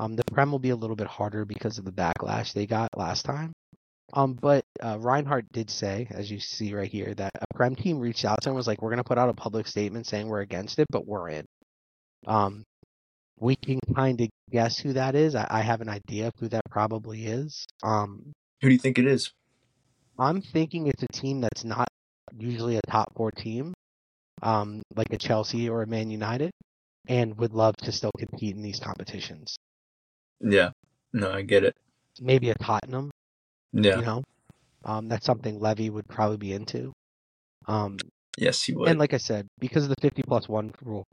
Um, 0.00 0.16
the 0.16 0.24
Prem 0.32 0.50
will 0.50 0.58
be 0.58 0.70
a 0.70 0.76
little 0.76 0.96
bit 0.96 1.06
harder 1.06 1.44
because 1.44 1.76
of 1.76 1.84
the 1.84 1.92
backlash 1.92 2.54
they 2.54 2.66
got 2.66 2.88
last 2.96 3.26
time. 3.26 3.52
Um, 4.14 4.32
but 4.32 4.64
uh, 4.80 4.96
Reichart 4.96 5.44
did 5.52 5.68
say, 5.68 6.06
as 6.10 6.30
you 6.30 6.40
see 6.40 6.74
right 6.74 6.90
here, 6.90 7.12
that 7.14 7.32
a 7.34 7.54
Prem 7.54 7.76
team 7.76 8.00
reached 8.00 8.24
out 8.24 8.40
to 8.40 8.48
him 8.48 8.52
and 8.52 8.56
was 8.56 8.66
like, 8.66 8.80
"We're 8.80 8.88
going 8.88 8.96
to 8.96 9.04
put 9.04 9.18
out 9.18 9.28
a 9.28 9.34
public 9.34 9.66
statement 9.66 10.06
saying 10.06 10.26
we're 10.26 10.40
against 10.40 10.78
it, 10.78 10.86
but 10.90 11.06
we're 11.06 11.28
in." 11.28 11.44
Um, 12.26 12.64
we 13.38 13.56
can 13.56 13.78
kind 13.94 14.18
of 14.22 14.28
guess 14.50 14.78
who 14.78 14.94
that 14.94 15.14
is. 15.14 15.34
I, 15.34 15.46
I 15.50 15.60
have 15.60 15.82
an 15.82 15.90
idea 15.90 16.28
of 16.28 16.32
who 16.40 16.48
that 16.48 16.62
probably 16.70 17.26
is. 17.26 17.66
Um, 17.82 18.32
who 18.62 18.68
do 18.68 18.72
you 18.72 18.80
think 18.80 18.98
it 18.98 19.06
is? 19.06 19.32
I'm 20.18 20.40
thinking 20.40 20.86
it's 20.86 21.02
a 21.02 21.12
team 21.12 21.42
that's 21.42 21.64
not 21.64 21.88
usually 22.38 22.76
a 22.76 22.90
top 22.90 23.12
four 23.14 23.30
team, 23.30 23.74
um, 24.42 24.80
like 24.96 25.12
a 25.12 25.18
Chelsea 25.18 25.68
or 25.68 25.82
a 25.82 25.86
Man 25.86 26.10
United, 26.10 26.52
and 27.06 27.36
would 27.36 27.52
love 27.52 27.76
to 27.82 27.92
still 27.92 28.12
compete 28.18 28.56
in 28.56 28.62
these 28.62 28.80
competitions. 28.80 29.58
Yeah, 30.40 30.70
no, 31.12 31.30
I 31.32 31.42
get 31.42 31.64
it. 31.64 31.76
Maybe 32.20 32.50
a 32.50 32.54
Tottenham, 32.54 33.10
Yeah, 33.72 33.96
you 33.98 34.02
know, 34.04 34.22
um, 34.84 35.08
that's 35.08 35.26
something 35.26 35.58
Levy 35.60 35.90
would 35.90 36.08
probably 36.08 36.36
be 36.36 36.52
into. 36.52 36.92
Um, 37.66 37.98
yes, 38.36 38.62
he 38.62 38.72
would. 38.74 38.88
and 38.88 38.98
like 38.98 39.14
I 39.14 39.18
said, 39.18 39.46
because 39.58 39.84
of 39.84 39.90
the 39.90 39.96
50 40.00 40.22
plus 40.26 40.48
one 40.48 40.72
rule, 40.82 41.04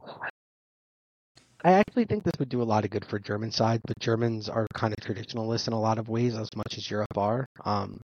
I 1.64 1.74
actually 1.74 2.06
think 2.06 2.24
this 2.24 2.38
would 2.40 2.50
do 2.50 2.62
a 2.62 2.64
lot 2.64 2.86
of 2.86 2.92
good 2.92 3.06
for 3.06 3.20
German 3.20 3.52
side. 3.52 3.82
The 3.88 3.94
Germans 4.00 4.48
are 4.48 4.68
kind 4.74 4.94
of 4.94 5.04
traditionalists 5.04 5.68
in 5.68 5.74
a 5.74 5.80
lot 5.80 5.98
of 5.98 6.08
ways, 6.08 6.36
as 6.36 6.50
much 6.56 6.78
as 6.78 6.90
Europe 6.90 7.18
are. 7.18 7.46
Um, 7.66 8.00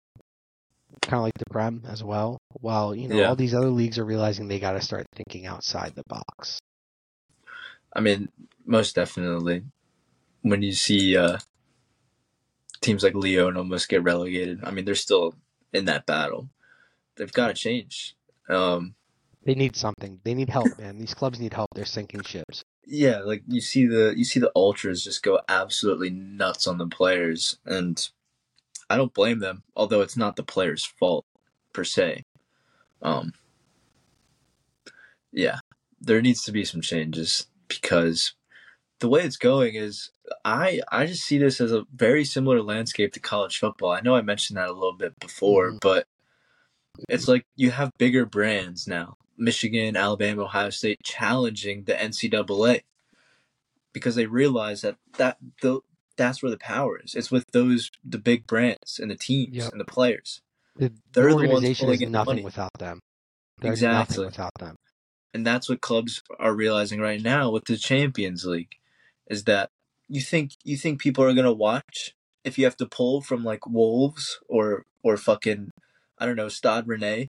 kind 1.01 1.15
of 1.15 1.23
like 1.23 1.37
the 1.37 1.45
Prem 1.49 1.83
as 1.87 2.03
well. 2.03 2.37
While 2.61 2.95
you 2.95 3.07
know 3.07 3.17
Yeah. 3.17 3.27
all 3.27 3.35
these 3.35 3.53
other 3.53 3.69
leagues 3.69 3.97
are 3.97 4.05
realizing 4.05 4.47
they 4.47 4.59
got 4.59 4.73
to 4.73 4.81
start 4.81 5.05
thinking 5.15 5.45
outside 5.45 5.93
the 5.95 6.03
box. 6.07 6.59
I 7.93 8.01
mean, 8.01 8.29
most 8.65 8.95
definitely. 8.95 9.63
When 10.41 10.61
you 10.61 10.73
see 10.73 11.17
uh, 11.17 11.37
teams 12.81 13.03
like 13.03 13.13
Lyon 13.13 13.57
almost 13.57 13.89
get 13.89 14.03
relegated, 14.03 14.63
I 14.63 14.71
mean, 14.71 14.85
they're 14.85 14.95
still 14.95 15.35
in 15.73 15.85
that 15.85 16.05
battle. 16.05 16.49
They've 17.17 17.31
got 17.31 17.47
to 17.47 17.53
change. 17.53 18.15
Um, 18.47 18.95
They 19.43 19.53
need 19.55 19.75
something. 19.75 20.19
They 20.23 20.33
need 20.33 20.49
help, 20.49 20.79
man. 20.79 20.97
These 20.97 21.13
clubs 21.13 21.39
need 21.39 21.53
help. 21.53 21.67
They're 21.75 21.85
sinking 21.85 22.23
ships. 22.23 22.63
yeah, 22.85 23.19
like 23.19 23.43
you 23.47 23.61
see 23.61 23.85
the 23.85 24.13
you 24.17 24.23
see 24.23 24.39
the 24.39 24.51
ultras 24.55 25.03
just 25.03 25.21
go 25.21 25.39
absolutely 25.49 26.09
nuts 26.09 26.65
on 26.67 26.77
the 26.77 26.87
players, 26.87 27.59
and 27.65 28.09
I 28.89 28.97
don't 28.97 29.13
blame 29.13 29.39
them. 29.39 29.63
Although 29.75 30.01
it's 30.01 30.17
not 30.17 30.35
the 30.37 30.43
players' 30.43 30.85
fault 30.85 31.25
per 31.73 31.83
se. 31.83 32.23
Um, 33.01 33.33
yeah, 35.31 35.59
there 36.01 36.21
needs 36.21 36.43
to 36.45 36.51
be 36.51 36.65
some 36.65 36.81
changes 36.81 37.47
because 37.67 38.33
the 38.99 39.09
way 39.09 39.21
it's 39.21 39.37
going 39.37 39.75
is 39.75 40.11
I 40.45 40.81
I 40.91 41.05
just 41.05 41.23
see 41.23 41.37
this 41.37 41.61
as 41.61 41.71
a 41.71 41.85
very 41.93 42.23
similar 42.25 42.61
landscape 42.61 43.13
to 43.13 43.19
college 43.19 43.57
football. 43.57 43.91
I 43.91 44.01
know 44.01 44.15
I 44.15 44.21
mentioned 44.21 44.57
that 44.57 44.69
a 44.69 44.73
little 44.73 44.93
bit 44.97 45.19
before, 45.19 45.71
Mhm. 45.71 45.79
but 45.81 46.05
it's 47.07 47.27
like 47.27 47.45
you 47.55 47.71
have 47.71 47.91
bigger 47.97 48.25
brands 48.25 48.87
now. 48.87 49.15
Michigan, 49.37 49.95
Alabama, 49.95 50.43
Ohio 50.43 50.69
State 50.69 50.99
challenging 51.03 51.85
the 51.85 51.93
NCAA 51.93 52.81
because 53.93 54.15
they 54.15 54.25
realize 54.25 54.81
that 54.81 54.97
that 55.17 55.37
the, 55.61 55.79
that's 56.17 56.43
where 56.43 56.51
the 56.51 56.57
power 56.57 56.99
is. 57.01 57.15
It's 57.15 57.31
with 57.31 57.45
those 57.53 57.89
the 58.03 58.17
big 58.17 58.45
brands 58.47 58.99
and 58.99 59.09
the 59.09 59.15
teams 59.15 59.55
Yep. 59.55 59.71
and 59.71 59.79
the 59.79 59.85
players. 59.85 60.41
The, 60.75 60.91
They're 61.13 61.23
the 61.23 61.29
the 61.29 61.35
ones 61.37 61.49
organization 61.51 61.89
is 61.89 62.01
nothing 62.01 62.25
money. 62.35 62.43
without 62.43 62.71
them. 62.77 62.99
They're 63.59 63.71
Exactly. 63.71 64.17
nothing 64.17 64.25
without 64.25 64.51
them. 64.59 64.75
And 65.33 65.45
that's 65.45 65.69
what 65.69 65.79
clubs 65.81 66.21
are 66.39 66.53
realizing 66.55 66.99
right 66.99 67.21
now 67.21 67.49
with 67.51 67.65
the 67.65 67.77
Champions 67.77 68.45
League 68.45 68.75
is 69.29 69.45
that 69.45 69.69
you 70.07 70.21
think 70.21 70.53
you 70.63 70.77
think 70.77 70.99
people 70.99 71.23
are 71.23 71.33
gonna 71.33 71.53
watch 71.53 72.13
if 72.43 72.57
you 72.57 72.65
have 72.65 72.77
to 72.77 72.85
pull 72.87 73.21
from 73.21 73.43
like 73.43 73.67
Wolves 73.67 74.39
or 74.49 74.85
or 75.03 75.17
fucking 75.17 75.71
I 76.17 76.25
don't 76.25 76.35
know 76.35 76.49
Stade 76.49 76.85
Rennais 76.85 77.27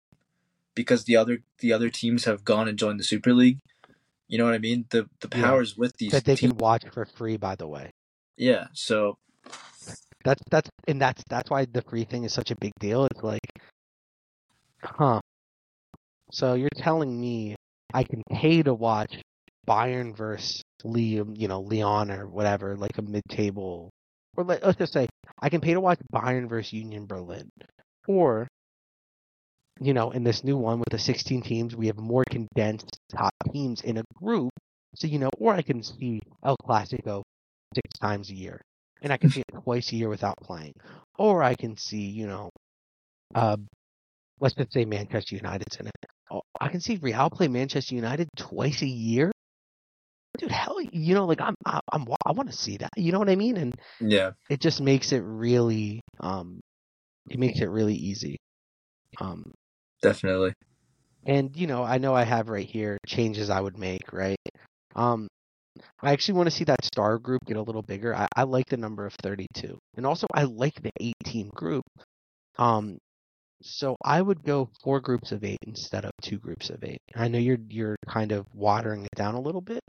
because 0.74 1.04
the 1.04 1.16
other 1.16 1.40
the 1.60 1.72
other 1.72 1.90
teams 1.90 2.24
have 2.24 2.44
gone 2.44 2.68
and 2.68 2.78
joined 2.78 3.00
the 3.00 3.04
Super 3.04 3.32
League. 3.32 3.58
You 4.28 4.38
know 4.38 4.44
what 4.44 4.54
I 4.54 4.58
mean? 4.58 4.86
The 4.90 5.08
the 5.20 5.28
Yeah. 5.34 5.42
powers 5.42 5.76
with 5.76 5.96
these 5.98 6.12
that 6.12 6.24
they 6.24 6.36
teams. 6.36 6.52
can 6.52 6.58
watch 6.58 6.84
for 6.92 7.06
free. 7.06 7.36
By 7.36 7.56
the 7.56 7.68
way, 7.68 7.90
Yeah, 8.36 8.68
so 8.74 9.16
that's 10.24 10.42
that's 10.50 10.70
and 10.88 11.00
that's 11.00 11.22
that's 11.28 11.50
why 11.50 11.66
the 11.66 11.82
free 11.82 12.04
thing 12.04 12.24
is 12.24 12.32
such 12.32 12.50
a 12.50 12.56
big 12.60 12.72
deal. 12.80 13.06
It's 13.06 13.22
like, 13.22 13.40
huh? 14.82 15.20
So 16.32 16.54
you're 16.54 16.70
telling 16.76 17.20
me 17.20 17.56
I 17.92 18.04
can 18.04 18.22
pay 18.32 18.62
to 18.62 18.74
watch 18.74 19.20
Bayern 19.66 20.16
versus 20.16 20.62
Liam, 20.84 21.38
you 21.38 21.48
know, 21.48 21.60
Leon 21.60 22.10
or 22.10 22.26
whatever, 22.28 22.76
like 22.76 22.98
a 22.98 23.02
mid-table, 23.02 23.90
or 24.36 24.44
let, 24.44 24.64
let's 24.64 24.78
just 24.78 24.92
say 24.92 25.06
I 25.40 25.48
can 25.48 25.60
pay 25.60 25.74
to 25.74 25.80
watch 25.80 25.98
Bayern 26.12 26.48
versus 26.48 26.72
Union 26.72 27.06
Berlin, 27.06 27.50
or 28.06 28.48
you 29.80 29.92
know, 29.92 30.12
in 30.12 30.22
this 30.22 30.44
new 30.44 30.56
one 30.56 30.78
with 30.78 30.90
the 30.90 30.98
16 30.98 31.42
teams, 31.42 31.74
we 31.74 31.88
have 31.88 31.98
more 31.98 32.22
condensed 32.30 32.98
top 33.10 33.32
teams 33.52 33.80
in 33.80 33.98
a 33.98 34.04
group. 34.14 34.50
So 34.94 35.06
you 35.08 35.18
know, 35.18 35.30
or 35.38 35.54
I 35.54 35.62
can 35.62 35.82
see 35.82 36.20
El 36.44 36.56
Clasico 36.56 37.22
six 37.74 37.98
times 38.00 38.30
a 38.30 38.34
year, 38.34 38.60
and 39.02 39.12
I 39.12 39.16
can 39.16 39.30
see 39.30 39.40
it 39.40 39.54
twice 39.64 39.90
a 39.92 39.96
year 39.96 40.08
without 40.08 40.36
playing, 40.42 40.74
or 41.18 41.42
I 41.42 41.54
can 41.54 41.76
see, 41.76 42.02
you 42.02 42.28
know, 42.28 42.50
uh, 43.34 43.56
let's 44.40 44.54
just 44.54 44.72
say 44.72 44.84
Manchester 44.84 45.34
United's 45.34 45.76
in 45.76 45.88
it. 45.88 46.06
Oh, 46.30 46.42
I 46.60 46.68
can 46.68 46.80
see 46.80 46.96
Real 47.02 47.28
play 47.30 47.48
Manchester 47.48 47.94
United 47.96 48.28
twice 48.36 48.82
a 48.82 48.86
year. 48.86 49.32
You 50.94 51.14
know, 51.14 51.26
like 51.26 51.40
I'm, 51.42 51.56
I- 51.66 51.80
I'm, 51.92 52.06
I 52.26 52.32
want 52.32 52.50
to 52.50 52.56
see 52.56 52.78
that. 52.78 52.90
You 52.96 53.12
know 53.12 53.18
what 53.18 53.30
I 53.30 53.36
mean? 53.36 53.56
And 53.58 53.74
yeah, 54.00 54.32
it 54.50 54.60
just 54.60 54.80
makes 54.80 55.12
it 55.12 55.20
really, 55.24 56.00
um, 56.20 56.60
it 57.30 57.38
makes 57.38 57.60
it 57.60 57.66
really 57.66 57.94
easy. 57.96 58.38
Um, 59.20 59.52
definitely. 60.02 60.54
and 61.26 61.56
you 61.56 61.66
know, 61.66 61.82
I 61.82 61.98
know 61.98 62.14
I 62.14 62.24
have 62.24 62.48
right 62.48 62.66
here 62.68 62.98
changes 63.06 63.50
I 63.50 63.60
would 63.60 63.78
make, 63.78 64.12
right? 64.12 64.38
Um, 64.94 65.28
I 66.02 66.12
actually 66.12 66.36
want 66.36 66.48
to 66.48 66.56
see 66.56 66.64
that 66.66 66.84
star 66.84 67.18
group 67.18 67.42
get 67.46 67.56
a 67.56 67.62
little 67.62 67.82
bigger. 67.82 68.14
I, 68.16 68.28
I 68.36 68.44
like 68.44 68.66
the 68.68 68.76
number 68.78 69.06
of 69.06 69.14
32, 69.22 69.78
and 69.96 70.06
also 70.06 70.26
I 70.34 70.44
like 70.44 70.82
the 70.82 70.92
18 71.00 71.50
group. 71.50 71.84
Um, 72.58 72.98
so 73.64 73.96
I 74.04 74.20
would 74.22 74.42
go 74.44 74.68
four 74.82 75.00
groups 75.00 75.32
of 75.32 75.42
eight 75.44 75.58
instead 75.66 76.04
of 76.04 76.12
two 76.22 76.38
groups 76.38 76.70
of 76.70 76.84
eight. 76.84 77.00
I 77.16 77.28
know 77.28 77.38
you're 77.38 77.58
you're 77.68 77.96
kind 78.08 78.32
of 78.32 78.46
watering 78.54 79.04
it 79.04 79.16
down 79.16 79.34
a 79.34 79.40
little 79.40 79.60
bit, 79.62 79.80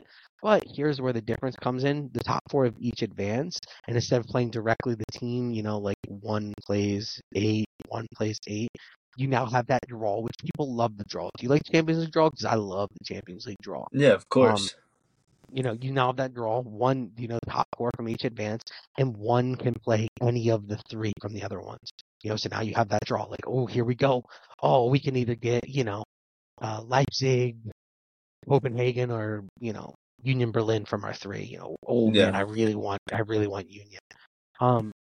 but 0.42 0.64
here's 0.66 1.00
where 1.00 1.12
the 1.12 1.20
difference 1.20 1.56
comes 1.56 1.84
in: 1.84 2.10
the 2.12 2.24
top 2.24 2.42
four 2.50 2.64
of 2.66 2.74
each 2.80 3.02
advance, 3.02 3.58
and 3.86 3.96
instead 3.96 4.20
of 4.20 4.26
playing 4.26 4.50
directly 4.50 4.94
the 4.94 5.18
team, 5.18 5.50
you 5.50 5.62
know, 5.62 5.78
like 5.78 5.96
one 6.08 6.54
plays 6.66 7.20
eight, 7.34 7.66
one 7.88 8.06
plays 8.16 8.38
eight. 8.48 8.70
You 9.16 9.28
now 9.28 9.46
have 9.46 9.66
that 9.68 9.86
draw, 9.88 10.20
which 10.20 10.36
people 10.44 10.74
love 10.74 10.96
the 10.98 11.04
draw. 11.08 11.28
Do 11.36 11.42
you 11.44 11.48
like 11.50 11.62
Champions 11.70 12.00
League 12.02 12.12
draw? 12.12 12.30
Because 12.30 12.44
I 12.46 12.54
love 12.54 12.88
the 12.98 13.04
Champions 13.14 13.46
League 13.46 13.56
draw 13.62 13.84
Yeah, 13.92 14.12
of 14.12 14.28
um, 14.40 14.68
course. 14.68 14.74
you 15.52 15.62
know, 15.62 15.76
you 15.80 15.92
now 15.92 16.08
have 16.08 16.16
that 16.16 16.34
draw. 16.34 16.60
One, 16.62 17.12
you 17.18 17.28
know, 17.28 17.38
top 17.48 17.68
four 17.76 17.90
from 17.96 18.08
each 18.08 18.24
advance, 18.24 18.62
and 18.98 19.16
one 19.16 19.54
can 19.56 19.74
play 19.84 20.08
any 20.22 20.50
of 20.50 20.68
the 20.68 20.78
three 20.90 21.12
from 21.20 21.32
the 21.34 21.42
other 21.44 21.60
ones. 21.60 21.90
You 22.22 22.30
know, 22.30 22.36
so 22.36 22.48
now 22.50 22.62
you 22.62 22.74
have 22.74 22.88
that 22.88 23.04
draw. 23.04 23.24
Like, 23.24 23.46
oh, 23.46 23.66
here 23.66 23.84
we 23.84 23.94
go. 23.94 24.24
Oh, 24.62 24.88
we 24.88 24.98
can 24.98 25.16
either 25.16 25.34
get, 25.34 25.68
you 25.68 25.84
know, 25.84 26.04
uh, 26.60 26.82
Leipzig, 26.86 27.56
Copenhagen, 28.48 29.10
or 29.10 29.44
you 29.60 29.72
know, 29.72 29.94
Union 30.22 30.50
Berlin 30.52 30.84
from 30.84 31.04
our 31.04 31.14
three. 31.14 31.44
You 31.44 31.58
know, 31.58 31.76
oh 31.86 32.06
man, 32.10 32.32
Yeah. 32.32 32.38
I 32.38 32.40
really 32.42 32.74
want, 32.74 33.00
I 33.12 33.20
really 33.20 33.46
want 33.46 33.70
Union. 33.70 34.00
Um, 34.60 34.92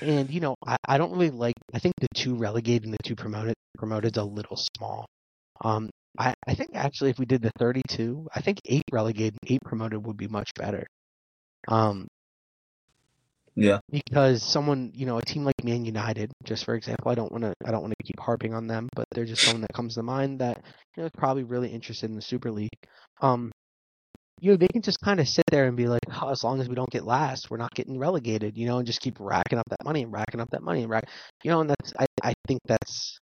and 0.00 0.30
you 0.30 0.40
know, 0.40 0.54
I, 0.66 0.76
I 0.86 0.98
don't 0.98 1.12
really 1.12 1.30
like. 1.30 1.54
I 1.72 1.78
think 1.78 1.94
the 2.00 2.08
two 2.14 2.34
relegated 2.34 2.84
and 2.84 2.92
the 2.92 2.98
two 3.04 3.14
promoted 3.14 3.54
promoted's 3.78 4.18
a 4.18 4.24
little 4.24 4.58
small. 4.76 5.06
Um, 5.64 5.90
I, 6.18 6.34
I 6.46 6.54
think 6.54 6.70
actually 6.74 7.10
if 7.10 7.18
we 7.18 7.26
did 7.26 7.42
the 7.42 7.50
32, 7.58 8.28
I 8.34 8.40
think 8.40 8.58
eight 8.66 8.84
relegated, 8.92 9.38
eight 9.46 9.60
promoted 9.64 10.04
would 10.06 10.16
be 10.16 10.28
much 10.28 10.50
better. 10.56 10.86
Um, 11.68 12.06
yeah, 13.56 13.78
because 13.90 14.42
someone, 14.42 14.92
you 14.94 15.06
know, 15.06 15.18
a 15.18 15.22
team 15.22 15.44
like 15.44 15.64
Man 15.64 15.84
United, 15.84 16.32
just 16.44 16.64
for 16.64 16.74
example, 16.74 17.10
I 17.10 17.14
don't 17.14 17.32
want 17.32 17.44
to, 17.44 17.54
I 17.64 17.70
don't 17.70 17.82
want 17.82 17.94
to 17.98 18.04
keep 18.04 18.18
harping 18.20 18.54
on 18.54 18.66
them, 18.66 18.88
but 18.94 19.06
they're 19.12 19.24
just 19.24 19.42
someone 19.42 19.62
that 19.62 19.72
comes 19.72 19.94
to 19.94 20.02
mind 20.02 20.40
that 20.40 20.58
you 20.96 21.02
know 21.02 21.06
is 21.06 21.12
probably 21.16 21.44
really 21.44 21.68
interested 21.70 22.10
in 22.10 22.16
the 22.16 22.22
Super 22.22 22.50
League. 22.50 22.70
Um, 23.20 23.52
you 24.40 24.50
know, 24.50 24.56
they 24.56 24.68
can 24.68 24.82
just 24.82 25.00
kind 25.00 25.20
of 25.20 25.28
sit 25.28 25.44
there 25.50 25.66
and 25.66 25.76
be 25.76 25.86
like, 25.86 26.02
oh, 26.20 26.30
as 26.30 26.44
long 26.44 26.60
as 26.60 26.68
we 26.68 26.74
don't 26.74 26.90
get 26.90 27.04
last, 27.04 27.50
we're 27.50 27.56
not 27.56 27.74
getting 27.74 27.98
relegated, 27.98 28.56
you 28.58 28.66
know, 28.66 28.78
and 28.78 28.86
just 28.86 29.00
keep 29.00 29.18
racking 29.20 29.58
up 29.58 29.68
that 29.70 29.84
money 29.84 30.02
and 30.02 30.12
racking 30.12 30.40
up 30.40 30.50
that 30.50 30.62
money 30.62 30.82
and 30.82 30.90
rack, 30.90 31.08
you 31.42 31.50
know, 31.50 31.60
and 31.60 31.70
that's, 31.70 31.92
I, 31.98 32.06
I 32.22 32.34
think 32.46 32.60
that's 32.66 33.18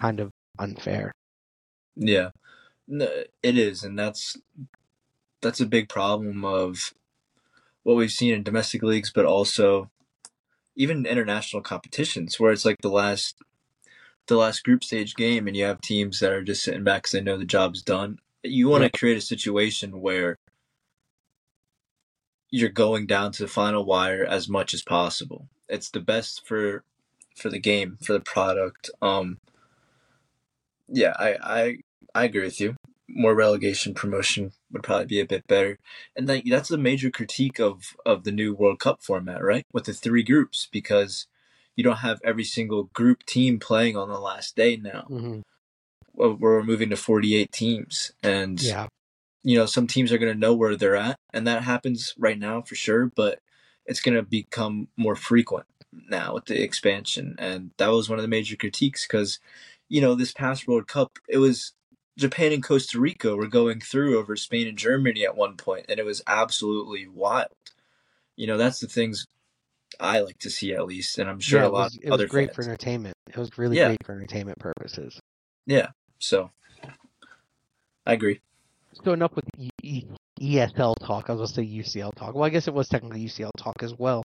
kind 0.00 0.20
of 0.20 0.30
unfair. 0.58 1.12
yeah. 1.96 2.30
No, 2.88 3.08
it 3.42 3.56
is, 3.58 3.84
and 3.84 3.98
that's 3.98 4.36
that's 5.40 5.60
a 5.60 5.66
big 5.66 5.88
problem 5.88 6.44
of 6.44 6.92
what 7.82 7.96
we've 7.96 8.10
seen 8.10 8.34
in 8.34 8.42
domestic 8.42 8.82
leagues, 8.82 9.12
but 9.12 9.24
also 9.24 9.90
even 10.76 11.06
international 11.06 11.62
competitions, 11.62 12.38
where 12.38 12.52
it's 12.52 12.64
like 12.64 12.76
the 12.82 12.88
last 12.88 13.36
the 14.26 14.36
last 14.36 14.64
group 14.64 14.84
stage 14.84 15.14
game, 15.14 15.46
and 15.46 15.56
you 15.56 15.64
have 15.64 15.80
teams 15.80 16.20
that 16.20 16.32
are 16.32 16.42
just 16.42 16.62
sitting 16.62 16.84
back 16.84 17.02
because 17.02 17.12
they 17.12 17.20
know 17.20 17.36
the 17.36 17.44
job's 17.44 17.82
done. 17.82 18.18
You 18.42 18.68
want 18.68 18.84
to 18.84 18.98
create 18.98 19.18
a 19.18 19.22
situation 19.22 20.00
where 20.00 20.36
you're 22.50 22.68
going 22.68 23.06
down 23.06 23.32
to 23.32 23.42
the 23.42 23.48
final 23.48 23.84
wire 23.84 24.24
as 24.24 24.48
much 24.48 24.74
as 24.74 24.82
possible. 24.82 25.48
It's 25.68 25.90
the 25.90 26.00
best 26.00 26.46
for 26.46 26.84
for 27.36 27.48
the 27.48 27.60
game, 27.60 27.96
for 28.02 28.12
the 28.12 28.20
product. 28.20 28.90
Um, 29.00 29.38
yeah, 30.88 31.14
I, 31.18 31.36
I 31.42 31.76
I 32.14 32.24
agree 32.24 32.42
with 32.42 32.60
you. 32.60 32.74
More 33.12 33.34
relegation 33.34 33.92
promotion 33.94 34.52
would 34.70 34.82
probably 34.82 35.06
be 35.06 35.20
a 35.20 35.26
bit 35.26 35.46
better, 35.48 35.78
and 36.16 36.28
that, 36.28 36.42
that's 36.48 36.70
a 36.70 36.78
major 36.78 37.10
critique 37.10 37.58
of 37.58 37.96
of 38.06 38.24
the 38.24 38.32
new 38.32 38.54
World 38.54 38.78
Cup 38.78 39.02
format, 39.02 39.42
right? 39.42 39.64
With 39.72 39.84
the 39.84 39.92
three 39.94 40.22
groups, 40.22 40.68
because 40.70 41.26
you 41.76 41.82
don't 41.84 41.98
have 41.98 42.20
every 42.24 42.44
single 42.44 42.84
group 42.84 43.24
team 43.26 43.58
playing 43.58 43.96
on 43.96 44.08
the 44.08 44.20
last 44.20 44.54
day 44.56 44.76
now. 44.76 45.02
hmm 45.08 45.40
We're 46.14 46.62
moving 46.62 46.90
to 46.90 46.96
48 46.96 47.50
teams, 47.52 48.12
and 48.22 48.60
Yeah. 48.62 48.86
you 49.42 49.56
know 49.56 49.66
some 49.66 49.86
teams 49.86 50.12
are 50.12 50.18
going 50.18 50.32
to 50.32 50.38
know 50.38 50.54
where 50.54 50.76
they're 50.76 50.96
at 50.96 51.16
and 51.32 51.46
that 51.46 51.62
happens 51.62 52.14
right 52.18 52.38
now 52.38 52.60
for 52.60 52.74
sure 52.74 53.06
but 53.06 53.40
it's 53.86 54.00
going 54.00 54.14
to 54.14 54.22
become 54.22 54.88
more 54.98 55.16
frequent 55.16 55.66
now 56.10 56.34
with 56.34 56.44
the 56.44 56.62
expansion 56.62 57.34
and 57.38 57.70
that 57.78 57.88
was 57.88 58.08
one 58.08 58.18
of 58.18 58.22
the 58.22 58.28
major 58.28 58.54
critiques 58.56 59.06
because 59.06 59.40
you 59.88 60.00
know 60.00 60.14
this 60.14 60.32
past 60.32 60.68
world 60.68 60.86
cup 60.86 61.18
it 61.28 61.38
was 61.38 61.72
japan 62.20 62.52
and 62.52 62.62
costa 62.62 63.00
rica 63.00 63.34
were 63.36 63.48
going 63.48 63.80
through 63.80 64.18
over 64.18 64.36
spain 64.36 64.68
and 64.68 64.78
germany 64.78 65.24
at 65.24 65.36
one 65.36 65.56
point 65.56 65.86
and 65.88 65.98
it 65.98 66.04
was 66.06 66.22
absolutely 66.26 67.06
wild 67.08 67.48
you 68.36 68.46
know 68.46 68.56
that's 68.58 68.80
the 68.80 68.86
things 68.86 69.26
i 69.98 70.20
like 70.20 70.38
to 70.38 70.50
see 70.50 70.72
at 70.72 70.86
least 70.86 71.18
and 71.18 71.28
i'm 71.28 71.40
sure 71.40 71.62
yeah, 71.62 71.66
a 71.66 71.70
lot 71.70 71.84
was, 71.84 71.96
of 71.96 72.02
it 72.04 72.10
was 72.10 72.30
great 72.30 72.48
fans 72.48 72.56
for 72.56 72.62
entertainment. 72.62 73.14
It 73.28 73.36
was 73.36 73.58
really 73.58 73.76
Yeah. 73.76 73.86
great 73.88 74.06
for 74.06 74.12
entertainment 74.14 74.58
purposes. 74.58 75.18
yeah 75.66 75.88
so 76.18 76.50
i 78.06 78.12
agree 78.12 78.40
So 79.04 79.12
enough 79.12 79.32
with 79.34 79.44
e- 79.82 80.04
ESL 80.40 80.94
talk. 81.00 81.28
I 81.28 81.32
was 81.34 81.52
gonna 81.52 81.66
say 81.66 81.72
UCL 81.78 82.12
talk. 82.16 82.34
Well, 82.34 82.44
I 82.44 82.48
guess 82.50 82.66
it 82.68 82.74
was 82.74 82.88
technically 82.88 83.20
UCL 83.26 83.50
talk 83.58 83.82
as 83.82 83.94
well. 83.98 84.22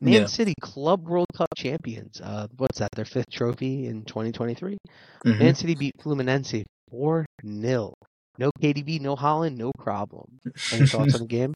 Man 0.00 0.22
Yeah. 0.22 0.26
City 0.26 0.54
Club 0.60 1.08
World 1.08 1.28
Cup 1.36 1.48
champions. 1.56 2.20
Uh, 2.20 2.48
what's 2.56 2.78
that? 2.78 2.90
Their 2.96 3.04
fifth 3.04 3.30
trophy 3.30 3.86
in 3.86 4.04
2023. 4.04 4.76
Mhm. 5.24 5.38
Man 5.38 5.54
City 5.54 5.74
beat 5.76 5.96
Fluminense 5.98 6.64
four 6.92 7.24
0 7.44 7.94
No 8.38 8.50
KDB, 8.60 9.00
no 9.00 9.16
Haaland, 9.16 9.56
no 9.56 9.72
problem. 9.78 10.40
Any 10.72 10.86
thoughts 10.86 11.14
on 11.14 11.22
the 11.22 11.26
game? 11.26 11.54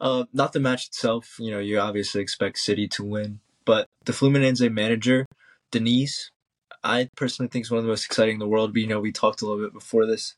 Uh, 0.00 0.24
not 0.32 0.52
the 0.52 0.60
match 0.60 0.86
itself. 0.86 1.36
You 1.38 1.50
know, 1.50 1.58
you 1.58 1.80
obviously 1.80 2.20
expect 2.20 2.58
City 2.58 2.86
to 2.88 3.04
win, 3.04 3.40
but 3.64 3.86
the 4.04 4.12
Fluminense 4.12 4.70
manager, 4.72 5.26
Diniz, 5.72 6.30
I 6.84 7.08
personally 7.16 7.48
think 7.48 7.64
is 7.64 7.70
one 7.70 7.78
of 7.78 7.84
the 7.84 7.90
most 7.90 8.06
exciting 8.06 8.34
in 8.34 8.38
the 8.38 8.48
world. 8.48 8.72
But 8.72 8.80
you 8.82 8.86
know, 8.86 9.00
we 9.00 9.12
talked 9.12 9.42
a 9.42 9.46
little 9.46 9.62
bit 9.62 9.72
before 9.72 10.06
this. 10.06 10.34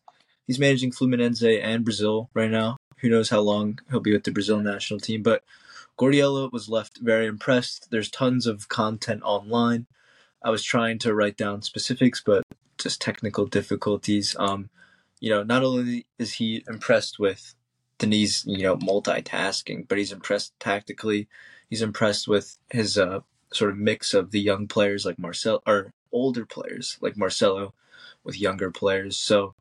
He's 0.46 0.58
managing 0.58 0.92
Fluminense 0.92 1.42
and 1.62 1.84
Brazil 1.84 2.30
right 2.34 2.50
now. 2.50 2.76
Who 2.98 3.08
knows 3.08 3.30
how 3.30 3.40
long 3.40 3.78
he'll 3.90 4.00
be 4.00 4.12
with 4.12 4.24
the 4.24 4.30
Brazil 4.30 4.58
national 4.58 5.00
team? 5.00 5.22
But 5.22 5.42
Guardiola 5.96 6.48
was 6.52 6.68
left 6.68 6.98
very 7.00 7.26
impressed. 7.26 7.90
There's 7.90 8.10
tons 8.10 8.46
of 8.46 8.68
content 8.68 9.22
online. 9.24 9.86
I 10.44 10.50
was 10.50 10.62
trying 10.62 10.98
to 11.00 11.14
write 11.14 11.36
down 11.36 11.62
specifics, 11.62 12.22
but 12.24 12.42
just 12.78 13.00
technical 13.00 13.46
difficulties. 13.46 14.36
Um, 14.38 14.70
you 15.20 15.30
know, 15.30 15.42
not 15.42 15.62
only 15.62 16.06
is 16.18 16.34
he 16.34 16.64
impressed 16.68 17.18
with 17.18 17.54
Diniz, 17.98 18.44
you 18.46 18.64
know, 18.64 18.76
multitasking, 18.76 19.86
but 19.86 19.98
he's 19.98 20.12
impressed 20.12 20.52
tactically. 20.58 21.28
He's 21.70 21.82
impressed 21.82 22.26
with 22.26 22.58
his 22.70 22.98
uh, 22.98 23.20
sort 23.52 23.70
of 23.70 23.78
mix 23.78 24.14
of 24.14 24.30
the 24.30 24.40
young 24.40 24.66
players 24.66 25.06
like 25.06 25.18
Marcel 25.18 25.62
or 25.66 25.92
older 26.10 26.44
players 26.44 26.98
like 27.00 27.16
Marcelo 27.16 27.74
with 28.24 28.40
younger 28.40 28.70
players. 28.70 29.16
So 29.16 29.54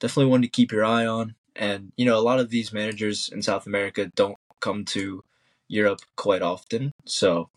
definitely 0.00 0.30
one 0.30 0.42
to 0.42 0.48
keep 0.48 0.72
your 0.72 0.84
eye 0.84 1.06
on. 1.06 1.34
And 1.56 1.92
you 1.96 2.04
know, 2.04 2.18
a 2.18 2.20
lot 2.20 2.40
of 2.40 2.50
these 2.50 2.72
managers 2.72 3.30
in 3.32 3.42
South 3.42 3.66
America 3.66 4.10
don't 4.14 4.38
come 4.60 4.84
to 4.86 5.22
Europe 5.68 6.00
quite 6.16 6.42
often. 6.42 6.92
So, 7.04 7.48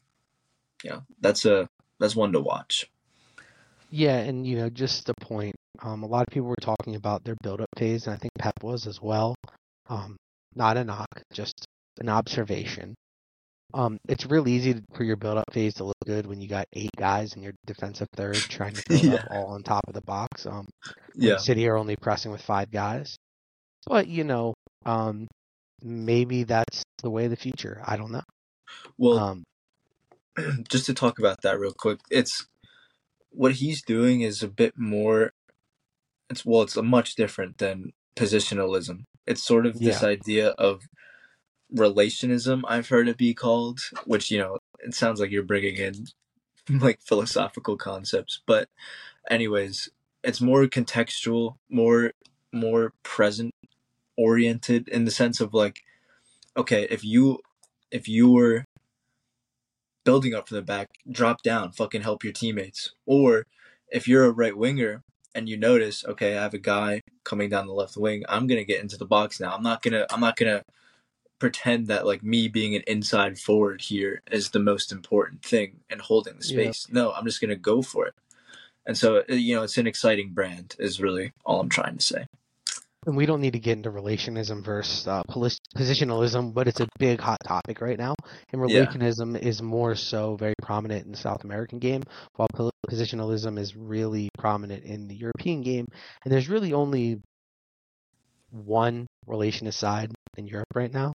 know, 0.89 1.03
that's 1.19 1.45
a 1.45 1.67
that's 1.99 2.15
one 2.15 2.31
to 2.33 2.39
watch. 2.39 2.89
Yeah, 3.89 4.17
and 4.17 4.45
you 4.45 4.57
know, 4.57 4.69
just 4.69 5.05
the 5.05 5.13
point. 5.21 5.55
Um, 5.81 6.03
a 6.03 6.07
lot 6.07 6.21
of 6.27 6.33
people 6.33 6.47
were 6.49 6.55
talking 6.59 6.95
about 6.95 7.23
their 7.23 7.35
build-up 7.43 7.69
phase, 7.77 8.07
and 8.07 8.15
I 8.15 8.17
think 8.17 8.31
Pep 8.39 8.53
was 8.63 8.87
as 8.87 9.01
well. 9.01 9.35
Um, 9.89 10.17
not 10.55 10.75
a 10.77 10.83
knock, 10.83 11.07
just 11.33 11.65
an 11.99 12.09
observation. 12.09 12.95
Um, 13.73 13.97
it's 14.09 14.25
real 14.25 14.47
easy 14.47 14.81
for 14.95 15.03
your 15.03 15.17
build-up 15.17 15.45
phase 15.53 15.75
to 15.75 15.83
look 15.83 15.95
good 16.05 16.25
when 16.25 16.41
you 16.41 16.47
got 16.47 16.65
eight 16.73 16.89
guys 16.97 17.33
in 17.35 17.43
your 17.43 17.53
defensive 17.65 18.07
third 18.15 18.41
trying 18.49 18.73
to 18.75 18.81
build 18.89 19.03
Yeah. 19.03 19.13
up 19.15 19.27
all 19.29 19.47
on 19.47 19.61
top 19.63 19.83
of 19.87 19.93
the 19.93 20.01
box. 20.01 20.45
Um, 20.45 20.67
Yeah. 21.15 21.37
City 21.37 21.67
are 21.67 21.77
only 21.77 21.95
pressing 21.95 22.31
with 22.31 22.41
five 22.41 22.71
guys, 22.71 23.15
but 23.85 24.07
you 24.07 24.23
know, 24.23 24.53
um, 24.85 25.27
maybe 25.83 26.43
that's 26.43 26.83
the 27.03 27.09
way 27.09 27.25
of 27.25 27.29
the 27.31 27.35
future. 27.37 27.81
I 27.85 27.97
don't 27.97 28.11
know. 28.11 28.23
Well, 28.97 29.19
Um, 29.19 29.43
just 30.69 30.85
to 30.85 30.93
talk 30.93 31.19
about 31.19 31.41
that 31.41 31.59
real 31.59 31.73
quick, 31.73 31.99
it's 32.09 32.47
what 33.31 33.53
he's 33.53 33.81
doing 33.81 34.21
is 34.21 34.41
a 34.43 34.47
bit 34.47 34.73
more. 34.77 35.31
It's 36.29 36.45
well, 36.45 36.61
it's 36.61 36.77
a 36.77 36.83
much 36.83 37.15
different 37.15 37.57
than 37.57 37.93
positionalism. 38.15 39.05
It's 39.25 39.43
sort 39.43 39.65
of 39.65 39.79
this 39.79 40.01
Yeah. 40.01 40.09
idea 40.09 40.49
of 40.49 40.81
relationism. 41.75 42.63
I've 42.67 42.89
heard 42.89 43.07
it 43.07 43.17
be 43.17 43.33
called, 43.33 43.79
which 44.05 44.31
you 44.31 44.37
know, 44.37 44.57
it 44.79 44.93
sounds 44.93 45.19
like 45.19 45.31
you're 45.31 45.43
bringing 45.43 45.75
in 45.75 46.05
like 46.69 46.99
philosophical 47.01 47.77
concepts, 47.77 48.41
but 48.45 48.69
anyways, 49.29 49.89
it's 50.23 50.41
more 50.41 50.65
contextual, 50.65 51.55
more 51.69 52.11
more 52.53 52.93
present 53.03 53.53
oriented 54.17 54.87
in 54.87 55.05
the 55.05 55.11
sense 55.11 55.39
of 55.39 55.53
like, 55.53 55.81
okay, 56.55 56.87
if 56.89 57.03
you 57.03 57.39
if 57.91 58.07
you 58.07 58.31
were 58.31 58.65
building 60.07 60.33
up 60.33 60.47
from 60.47 60.55
the 60.55 60.61
back, 60.61 60.87
drop 61.11 61.43
down, 61.43 61.69
fucking 61.73 62.01
help 62.01 62.23
your 62.23 62.31
teammates. 62.31 62.93
Or 63.05 63.45
if 63.91 64.07
you're 64.07 64.23
a 64.23 64.31
right 64.31 64.57
winger 64.57 65.03
and 65.35 65.49
you 65.49 65.57
notice, 65.57 66.05
okay, 66.05 66.37
I 66.37 66.41
have 66.43 66.53
a 66.53 66.57
guy 66.59 67.01
coming 67.25 67.49
down 67.49 67.67
the 67.67 67.73
left 67.73 67.97
wing, 67.97 68.23
I'm 68.29 68.47
gonna 68.47 68.63
get 68.63 68.81
into 68.81 68.95
the 68.95 69.05
box 69.05 69.41
now. 69.41 69.53
I'm 69.53 69.63
not 69.63 69.81
gonna 69.81 70.05
I'm 70.09 70.21
not 70.21 70.37
gonna 70.37 70.63
pretend 71.39 71.87
that 71.87 72.05
like 72.05 72.23
me 72.23 72.47
being 72.47 72.73
an 72.73 72.83
inside 72.87 73.37
forward 73.37 73.81
here 73.81 74.21
is 74.31 74.51
the 74.51 74.59
most 74.59 74.93
important 74.93 75.43
thing 75.43 75.81
and 75.89 75.99
holding 75.99 76.39
the 76.39 76.47
Yeah. 76.47 76.71
space. 76.71 76.87
No, 76.89 77.11
I'm 77.11 77.25
just 77.25 77.41
gonna 77.41 77.57
go 77.57 77.81
for 77.81 78.07
it. 78.07 78.13
And 78.85 78.97
so 78.97 79.23
uh, 79.29 79.33
you 79.33 79.57
know, 79.57 79.63
it's 79.63 79.77
an 79.77 79.87
exciting 79.87 80.29
brand 80.29 80.77
is 80.79 81.01
really 81.01 81.33
all 81.45 81.59
I'm 81.59 81.67
trying 81.69 81.97
to 81.97 82.03
say. 82.03 82.27
And 83.07 83.17
we 83.17 83.25
don't 83.25 83.41
need 83.41 83.53
to 83.53 83.59
get 83.59 83.77
into 83.77 83.89
relationism 83.89 84.63
versus 84.63 85.07
uh, 85.07 85.23
positionalism, 85.75 86.53
but 86.53 86.67
it's 86.67 86.81
a 86.81 86.87
big 86.99 87.19
hot 87.21 87.39
topic 87.45 87.81
right 87.81 87.97
now. 87.97 88.13
And 88.51 88.61
Yeah. 88.67 88.93
relationism 88.93 89.39
is 89.39 89.61
more 89.61 89.95
so 89.95 90.35
very 90.35 90.53
prominent 90.61 91.05
in 91.05 91.11
the 91.11 91.17
South 91.17 91.43
American 91.45 91.79
game, 91.79 92.03
while 92.35 92.47
positionalism 92.87 93.57
is 93.57 93.75
really 93.75 94.29
prominent 94.37 94.83
in 94.83 95.07
the 95.07 95.15
European 95.15 95.61
game. 95.61 95.87
And 96.23 96.33
there's 96.33 96.49
really 96.49 96.73
only 96.73 97.21
one 98.51 99.07
relationist 99.27 99.75
side 99.75 100.11
in 100.37 100.47
Europe 100.47 100.67
right 100.75 100.93
now. 100.93 101.13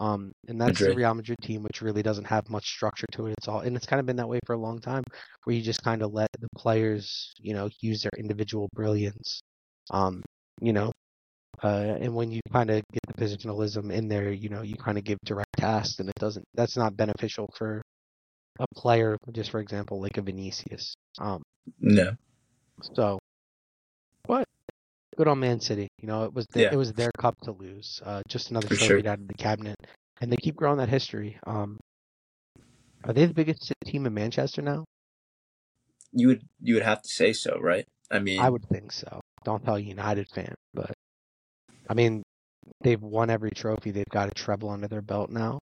Um, 0.00 0.32
and 0.48 0.60
that's 0.60 0.84
the 0.84 0.92
Madrid. 0.92 0.96
Real 0.96 1.14
Madrid 1.14 1.38
team, 1.42 1.62
which 1.62 1.82
really 1.82 2.02
doesn't 2.02 2.24
have 2.26 2.48
much 2.48 2.66
structure 2.66 3.06
to 3.12 3.26
it. 3.26 3.34
It's 3.38 3.48
all, 3.48 3.60
and 3.60 3.76
it's 3.76 3.86
kind 3.86 4.00
of 4.00 4.06
been 4.06 4.16
that 4.16 4.28
way 4.28 4.40
for 4.46 4.54
a 4.54 4.58
long 4.58 4.80
time, 4.80 5.02
where 5.44 5.56
you 5.56 5.62
just 5.62 5.82
kind 5.82 6.02
of 6.02 6.12
let 6.14 6.28
the 6.40 6.48
players, 6.56 7.32
you 7.38 7.54
know, 7.54 7.68
use 7.80 8.02
their 8.02 8.12
individual 8.18 8.68
brilliance. 8.74 9.40
Um, 9.90 10.22
you 10.60 10.72
know, 10.72 10.92
uh, 11.62 11.96
and 12.00 12.14
when 12.14 12.30
you 12.30 12.40
kind 12.52 12.70
of 12.70 12.82
get 12.92 13.00
the 13.06 13.14
positionalism 13.14 13.90
in 13.90 14.08
there, 14.08 14.32
you 14.32 14.48
know, 14.48 14.62
you 14.62 14.76
kind 14.76 14.98
of 14.98 15.04
give 15.04 15.18
direct 15.24 15.56
tasks, 15.56 15.98
and 15.98 16.08
it 16.08 16.14
doesn't. 16.16 16.44
That's 16.54 16.76
not 16.76 16.96
beneficial 16.96 17.48
for 17.56 17.82
a 18.58 18.66
player, 18.74 19.16
just 19.32 19.50
for 19.50 19.60
example, 19.60 20.00
like 20.00 20.16
a 20.18 20.22
Vinicius. 20.22 20.94
Um, 21.18 21.42
No. 21.80 22.16
so, 22.94 23.18
but 24.26 24.44
good 25.16 25.28
on 25.28 25.40
Man 25.40 25.60
City. 25.60 25.88
You 26.00 26.08
know, 26.08 26.24
it 26.24 26.32
was 26.32 26.46
the, 26.52 26.62
Yeah. 26.62 26.72
it 26.72 26.76
was 26.76 26.92
their 26.92 27.10
cup 27.18 27.34
to 27.42 27.52
lose. 27.52 28.00
Uh, 28.04 28.22
just 28.28 28.50
another 28.50 28.68
For 28.68 28.76
trophy 28.76 28.86
sure. 28.86 29.08
out 29.08 29.18
of 29.20 29.28
the 29.28 29.34
cabinet, 29.34 29.76
and 30.20 30.32
they 30.32 30.36
keep 30.36 30.56
growing 30.56 30.78
that 30.78 30.88
history. 30.88 31.38
Um, 31.46 31.78
are 33.04 33.12
they 33.12 33.26
the 33.26 33.34
biggest 33.34 33.72
team 33.84 34.06
in 34.06 34.14
Manchester 34.14 34.62
now? 34.62 34.84
You 36.12 36.28
would 36.28 36.42
you 36.60 36.74
would 36.74 36.82
have 36.82 37.02
to 37.02 37.08
say 37.08 37.32
so, 37.32 37.58
right? 37.60 37.84
I 38.10 38.18
mean 38.18 38.40
I 38.40 38.48
would 38.48 38.66
think 38.70 38.92
so. 38.92 39.20
Don't 39.44 39.64
tell 39.64 39.76
a 39.76 39.80
United 39.80 40.28
fan, 40.28 40.54
but 40.74 40.92
I 41.88 41.94
mean, 41.94 42.22
they've 42.82 43.00
won 43.00 43.30
every 43.30 43.50
trophy. 43.50 43.90
They've 43.90 44.04
got 44.10 44.28
a 44.28 44.32
treble 44.32 44.70
under 44.70 44.88
their 44.88 45.02
belt 45.02 45.30
now. 45.30 45.58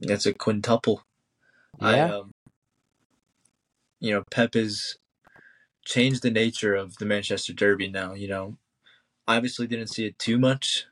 it's 0.00 0.26
a 0.26 0.34
quintuple. 0.34 1.02
I 1.80 1.96
Yeah, 1.96 2.16
um 2.16 2.32
you 4.00 4.12
know, 4.12 4.24
Pep 4.30 4.54
has 4.54 4.96
changed 5.84 6.22
the 6.22 6.30
nature 6.30 6.74
of 6.74 6.96
the 6.96 7.06
Manchester 7.06 7.52
Derby 7.52 7.88
now, 7.88 8.14
you 8.14 8.26
know. 8.26 8.56
I 9.28 9.36
obviously 9.36 9.68
didn't 9.68 9.88
see 9.88 10.06
it 10.06 10.18
too 10.18 10.38
much. 10.38 10.86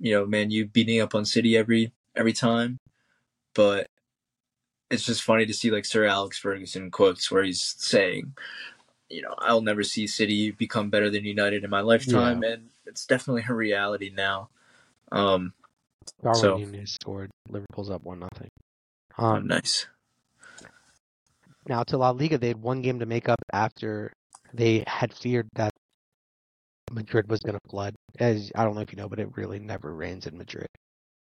You 0.00 0.12
know, 0.14 0.26
man, 0.26 0.50
you 0.50 0.66
beating 0.66 1.00
up 1.00 1.14
on 1.14 1.24
City 1.24 1.56
every 1.56 1.92
every 2.14 2.32
time. 2.32 2.78
But 3.54 3.86
it's 4.90 5.04
just 5.04 5.22
funny 5.22 5.46
to 5.46 5.54
see 5.54 5.70
like 5.70 5.84
Sir 5.84 6.04
Alex 6.04 6.38
Ferguson 6.38 6.90
quotes 6.90 7.30
where 7.30 7.44
he's 7.44 7.74
saying, 7.78 8.34
you 9.08 9.22
know, 9.22 9.34
I'll 9.38 9.62
never 9.62 9.82
see 9.82 10.06
City 10.06 10.50
become 10.50 10.90
better 10.90 11.08
than 11.08 11.24
United 11.24 11.64
in 11.64 11.70
my 11.70 11.80
lifetime 11.80 12.42
and 12.42 12.68
it's 12.86 13.06
definitely 13.06 13.44
a 13.48 13.54
reality 13.54 14.10
now. 14.14 14.48
Um 15.12 15.52
Darwin 16.22 16.40
so- 16.40 16.56
Nunez 16.58 16.92
scored. 17.00 17.30
Liverpool's 17.48 17.90
up 17.90 18.02
one 18.02 18.20
nothing. 18.20 18.48
oh, 19.18 19.24
Um, 19.26 19.46
nice. 19.46 19.86
Now 21.68 21.82
to 21.84 21.98
La 21.98 22.10
Liga, 22.10 22.38
they 22.38 22.48
had 22.48 22.62
one 22.62 22.80
game 22.82 23.00
to 23.00 23.06
make 23.06 23.28
up 23.28 23.40
after 23.52 24.12
they 24.54 24.84
had 24.86 25.12
feared 25.12 25.48
that 25.54 25.72
Madrid 26.92 27.28
was 27.28 27.40
going 27.40 27.54
to 27.56 27.68
flood. 27.68 27.94
As 28.20 28.52
I 28.54 28.62
don't 28.64 28.74
know 28.76 28.80
if 28.82 28.92
you 28.92 28.96
know, 28.96 29.08
but 29.08 29.18
it 29.18 29.36
really 29.36 29.58
never 29.58 29.92
rains 29.94 30.26
in 30.26 30.38
Madrid. 30.38 30.68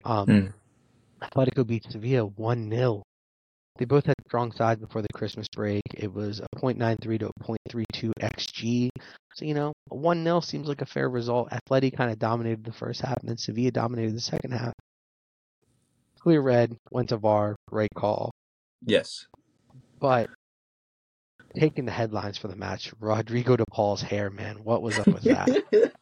Um, 0.05 0.27
Mm. 0.27 0.53
Atletico 1.23 1.65
beat 1.65 1.83
Sevilla 1.89 2.25
one 2.25 2.69
0 2.69 3.01
They 3.77 3.85
both 3.85 4.05
had 4.05 4.15
strong 4.27 4.51
sides 4.51 4.81
before 4.81 5.01
the 5.01 5.07
Christmas 5.13 5.47
break. 5.55 5.83
It 5.93 6.13
was 6.13 6.41
a 6.41 6.47
.93 6.57 7.19
to 7.19 7.27
a 7.27 7.43
.32 7.71 8.11
xG. 8.19 8.89
So 9.33 9.45
you 9.45 9.53
know, 9.53 9.71
one 9.87 10.23
0 10.23 10.41
seems 10.41 10.67
like 10.67 10.81
a 10.81 10.85
fair 10.85 11.09
result. 11.09 11.49
Atleti 11.49 11.95
kind 11.95 12.11
of 12.11 12.19
dominated 12.19 12.65
the 12.65 12.73
first 12.73 13.01
half, 13.01 13.17
and 13.21 13.29
then 13.29 13.37
Sevilla 13.37 13.71
dominated 13.71 14.15
the 14.15 14.21
second 14.21 14.51
half. 14.51 14.73
Clear 16.19 16.41
red 16.41 16.75
went 16.91 17.09
to 17.09 17.17
VAR, 17.17 17.55
right 17.71 17.89
call. 17.95 18.31
Yes. 18.85 19.27
But 19.99 20.29
taking 21.57 21.85
the 21.85 21.91
headlines 21.91 22.37
for 22.37 22.49
the 22.49 22.55
match, 22.55 22.91
Rodrigo 22.99 23.55
de 23.55 23.63
Paul's 23.71 24.01
hair, 24.01 24.29
man, 24.29 24.57
what 24.63 24.81
was 24.81 24.99
up 24.99 25.07
with 25.07 25.23
that? 25.23 25.93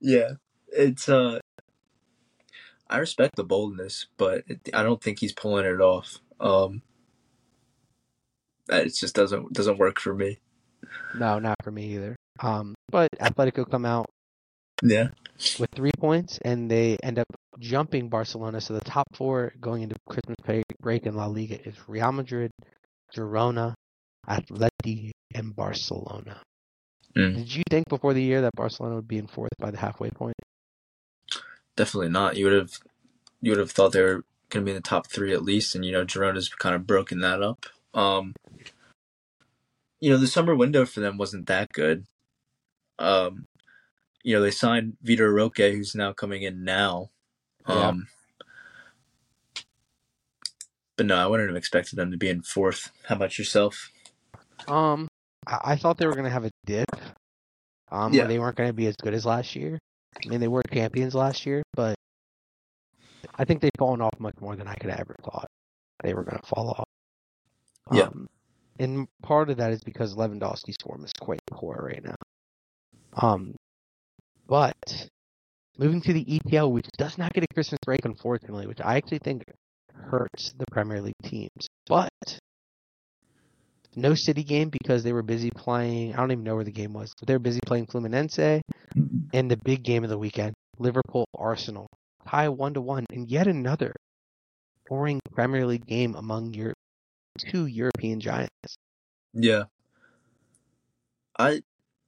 yeah, 0.00 0.32
it's 0.68 1.08
uh, 1.08 1.40
I 2.88 2.98
respect 2.98 3.36
the 3.36 3.44
boldness, 3.44 4.06
but 4.16 4.44
I 4.72 4.82
don't 4.82 5.02
think 5.02 5.18
he's 5.18 5.32
pulling 5.32 5.66
it 5.66 5.80
off. 5.80 6.20
Um, 6.38 6.82
it 8.78 8.94
just 8.94 9.14
doesn't 9.14 9.52
doesn't 9.52 9.78
work 9.78 10.00
for 10.00 10.14
me. 10.14 10.38
no, 11.18 11.38
not 11.38 11.56
for 11.62 11.70
me 11.70 11.94
either. 11.94 12.16
Um, 12.40 12.74
but 12.90 13.08
Atletico 13.20 13.68
come 13.70 13.84
out 13.84 14.06
Yeah, 14.82 15.08
with 15.58 15.70
three 15.74 15.92
points, 15.98 16.38
and 16.44 16.70
they 16.70 16.96
end 17.02 17.18
up 17.18 17.26
jumping 17.60 18.08
Barcelona. 18.08 18.60
So 18.60 18.74
the 18.74 18.80
top 18.80 19.06
four 19.14 19.52
going 19.60 19.82
into 19.82 19.96
Christmas 20.08 20.36
break- 20.80 21.06
in 21.06 21.14
La 21.14 21.26
Liga 21.26 21.60
is 21.68 21.74
Real 21.86 22.10
Madrid, 22.12 22.50
Girona, 23.16 23.74
Atleti, 24.28 25.10
and 25.34 25.54
Barcelona. 25.54 26.40
Mm. 27.16 27.36
Did 27.36 27.54
you 27.54 27.62
think 27.70 27.88
before 27.88 28.14
the 28.14 28.22
year 28.22 28.40
that 28.40 28.52
Barcelona 28.56 28.96
would 28.96 29.08
be 29.08 29.18
in 29.18 29.26
fourth 29.26 29.52
by 29.58 29.70
the 29.70 29.78
halfway 29.78 30.10
point? 30.10 30.34
definitely 31.76 32.08
not. 32.10 32.36
You 32.36 32.46
would 32.46 32.54
have 32.54 32.72
you 33.40 33.50
would 33.50 33.58
have 33.58 33.70
thought 33.70 33.92
they 33.92 34.02
were 34.02 34.24
going 34.50 34.62
to 34.62 34.64
be 34.64 34.70
in 34.70 34.76
the 34.76 34.80
top 34.82 35.06
three 35.08 35.32
at 35.32 35.42
least, 35.42 35.74
and 35.74 35.84
you 35.84 35.92
know 35.92 36.04
Girona's 36.04 36.48
kind 36.48 36.74
of 36.74 36.86
broken 36.86 37.20
that 37.20 37.42
up. 37.42 37.66
Um, 37.94 38.34
you 40.00 40.10
know 40.10 40.18
the 40.18 40.26
summer 40.26 40.54
window 40.54 40.84
for 40.84 41.00
them 41.00 41.18
wasn't 41.18 41.46
that 41.46 41.72
good. 41.72 42.04
Um, 42.98 43.46
you 44.22 44.34
know 44.34 44.42
they 44.42 44.50
signed 44.50 44.96
Vitor 45.04 45.32
Roque, 45.32 45.58
who's 45.58 45.94
now 45.94 46.12
coming 46.12 46.42
in 46.42 46.64
now. 46.64 47.10
Yeah. 47.68 47.88
Um, 47.88 48.08
but 50.96 51.06
no, 51.06 51.16
I 51.16 51.26
wouldn't 51.26 51.48
have 51.48 51.56
expected 51.56 51.96
them 51.96 52.10
to 52.10 52.16
be 52.16 52.28
in 52.28 52.42
fourth. 52.42 52.90
How 53.08 53.16
about 53.16 53.38
yourself? 53.38 53.90
Um, 54.68 55.08
I, 55.46 55.58
I 55.64 55.76
thought 55.76 55.98
they 55.98 56.06
were 56.06 56.12
going 56.12 56.24
to 56.24 56.30
have 56.30 56.44
a 56.44 56.50
dip. 56.66 56.86
Um, 57.90 58.12
Yeah. 58.12 58.26
they 58.26 58.38
weren't 58.38 58.56
going 58.56 58.68
to 58.68 58.74
be 58.74 58.86
as 58.86 58.96
good 58.96 59.14
as 59.14 59.26
last 59.26 59.54
year. 59.54 59.78
I 60.24 60.28
mean, 60.28 60.40
they 60.40 60.48
were 60.48 60.62
champions 60.72 61.14
last 61.14 61.46
year, 61.46 61.62
but 61.74 61.94
I 63.36 63.44
think 63.44 63.60
they've 63.60 63.70
fallen 63.78 64.00
off 64.00 64.18
much 64.18 64.34
more 64.40 64.56
than 64.56 64.68
I 64.68 64.74
could 64.74 64.90
have 64.90 65.00
ever 65.00 65.16
thought 65.22 65.46
they 66.02 66.14
were 66.14 66.24
going 66.24 66.38
to 66.38 66.46
fall 66.46 66.70
off. 66.70 66.84
Yeah. 67.92 68.04
Um, 68.04 68.28
and 68.78 69.06
part 69.22 69.50
of 69.50 69.58
that 69.58 69.72
is 69.72 69.82
because 69.84 70.14
Lewandowski's 70.14 70.76
form 70.82 71.04
is 71.04 71.12
quite 71.20 71.40
poor 71.50 71.76
right 71.76 72.02
now. 72.02 72.14
Um, 73.14 73.54
but 74.48 75.08
moving 75.78 76.00
to 76.02 76.12
the 76.12 76.24
EPL, 76.24 76.70
which 76.72 76.86
does 76.96 77.18
not 77.18 77.32
get 77.32 77.44
a 77.44 77.54
Christmas 77.54 77.78
break, 77.84 78.04
unfortunately, 78.04 78.66
which 78.66 78.80
I 78.80 78.96
actually 78.96 79.18
think 79.18 79.44
hurts 79.94 80.52
the 80.58 80.64
Premier 80.70 81.00
League 81.00 81.14
teams. 81.22 81.68
But 81.86 82.10
No 83.94 84.14
City 84.14 84.42
game 84.42 84.70
because 84.70 85.02
they 85.02 85.12
were 85.12 85.22
busy 85.22 85.50
playing. 85.50 86.14
I 86.14 86.16
don't 86.16 86.32
even 86.32 86.44
know 86.44 86.54
where 86.54 86.64
the 86.64 86.72
game 86.72 86.92
was, 86.94 87.12
but 87.18 87.28
they 87.28 87.34
were 87.34 87.38
busy 87.38 87.60
playing 87.66 87.86
Fluminense. 87.86 88.62
And 89.34 89.50
the 89.50 89.58
big 89.64 89.82
game 89.82 90.04
of 90.04 90.10
the 90.10 90.18
weekend, 90.18 90.54
Liverpool 90.78 91.26
Arsenal, 91.34 91.86
tie 92.26 92.48
one 92.48 92.74
to 92.74 92.80
one, 92.80 93.04
and 93.10 93.28
yet 93.30 93.46
another 93.46 93.94
boring 94.88 95.20
Premier 95.32 95.66
League 95.66 95.86
game 95.86 96.14
among 96.14 96.54
your 96.54 96.72
two 97.38 97.66
European 97.66 98.20
giants. 98.20 98.76
Yeah. 99.32 99.64
I 101.38 101.62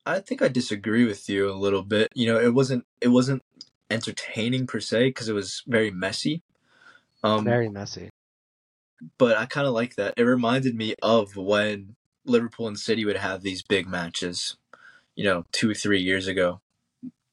I 0.07 0.21
think 0.21 0.43
I 0.43 0.49
disagree 0.49 1.05
with 1.05 1.29
you 1.29 1.51
a 1.51 1.55
little 1.55 1.83
bit. 1.83 2.13
You 2.15 2.27
know, 2.27 2.39
it 2.41 2.55
wasn't 2.55 2.87
it 3.01 3.09
wasn't 3.09 3.43
entertaining 3.91 4.67
per 4.67 4.81
se 4.81 5.09
because 5.09 5.29
it 5.29 5.35
was 5.35 5.63
very 5.67 5.91
messy. 5.91 6.43
Um, 7.23 7.45
Very 7.45 7.71
messy. 7.71 8.11
but 9.17 9.39
I 9.39 9.47
kind 9.47 9.67
of 9.67 9.73
like 9.73 9.97
that. 9.97 10.13
It 10.19 10.25
reminded 10.25 10.75
me 10.75 10.95
of 11.03 11.37
when 11.37 11.97
Liverpool 12.27 12.69
and 12.69 12.79
City 12.79 13.07
would 13.07 13.17
have 13.17 13.41
these 13.43 13.63
big 13.63 13.87
matches, 13.89 14.59
you 15.15 15.25
know, 15.25 15.47
two 15.51 15.71
or 15.71 15.75
three 15.75 16.03
years 16.03 16.27
ago. 16.27 16.61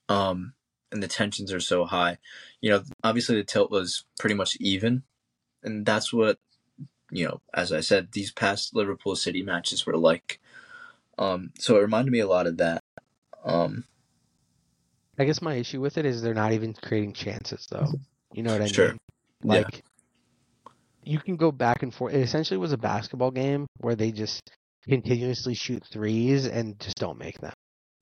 Um, 0.07 0.53
and 0.93 1.03
the 1.03 1.09
tensions 1.09 1.51
are 1.51 1.59
so 1.59 1.83
high. 1.83 2.19
You 2.61 2.69
know, 2.69 2.83
obviously 3.03 3.35
the 3.35 3.43
tilt 3.43 3.69
was 3.69 4.05
pretty 4.17 4.35
much 4.35 4.55
even, 4.61 5.03
and 5.61 5.85
that's 5.85 6.13
what 6.13 6.39
you 7.11 7.25
know. 7.27 7.41
As 7.53 7.71
I 7.71 7.81
said, 7.81 8.09
these 8.11 8.31
past 8.31 8.75
Liverpool 8.75 9.15
City 9.15 9.43
matches 9.43 9.85
were 9.85 9.97
like. 9.97 10.39
Um, 11.17 11.51
so 11.59 11.77
it 11.77 11.81
reminded 11.81 12.11
me 12.11 12.19
a 12.19 12.27
lot 12.27 12.47
of 12.47 12.57
that. 12.57 12.79
Um, 13.43 13.83
I 15.19 15.25
guess 15.25 15.41
my 15.41 15.55
issue 15.55 15.79
with 15.81 15.97
it 15.97 16.05
is 16.05 16.21
they're 16.21 16.33
not 16.33 16.53
even 16.53 16.73
creating 16.73 17.13
chances, 17.13 17.67
though. 17.69 17.91
You 18.33 18.43
know 18.43 18.51
what 18.53 18.61
I 18.61 18.67
Sure. 18.67 18.87
mean? 18.89 18.97
Yeah. 19.43 19.51
Like, 19.53 19.83
you 21.03 21.19
can 21.19 21.35
go 21.35 21.51
back 21.51 21.83
and 21.83 21.93
forth. 21.93 22.13
It 22.13 22.21
essentially 22.21 22.57
was 22.57 22.71
a 22.71 22.77
basketball 22.77 23.31
game 23.31 23.67
where 23.77 23.95
they 23.95 24.11
just 24.11 24.41
continuously 24.87 25.53
shoot 25.53 25.83
threes 25.91 26.47
and 26.47 26.79
just 26.79 26.95
don't 26.97 27.19
make 27.19 27.39
them. 27.39 27.53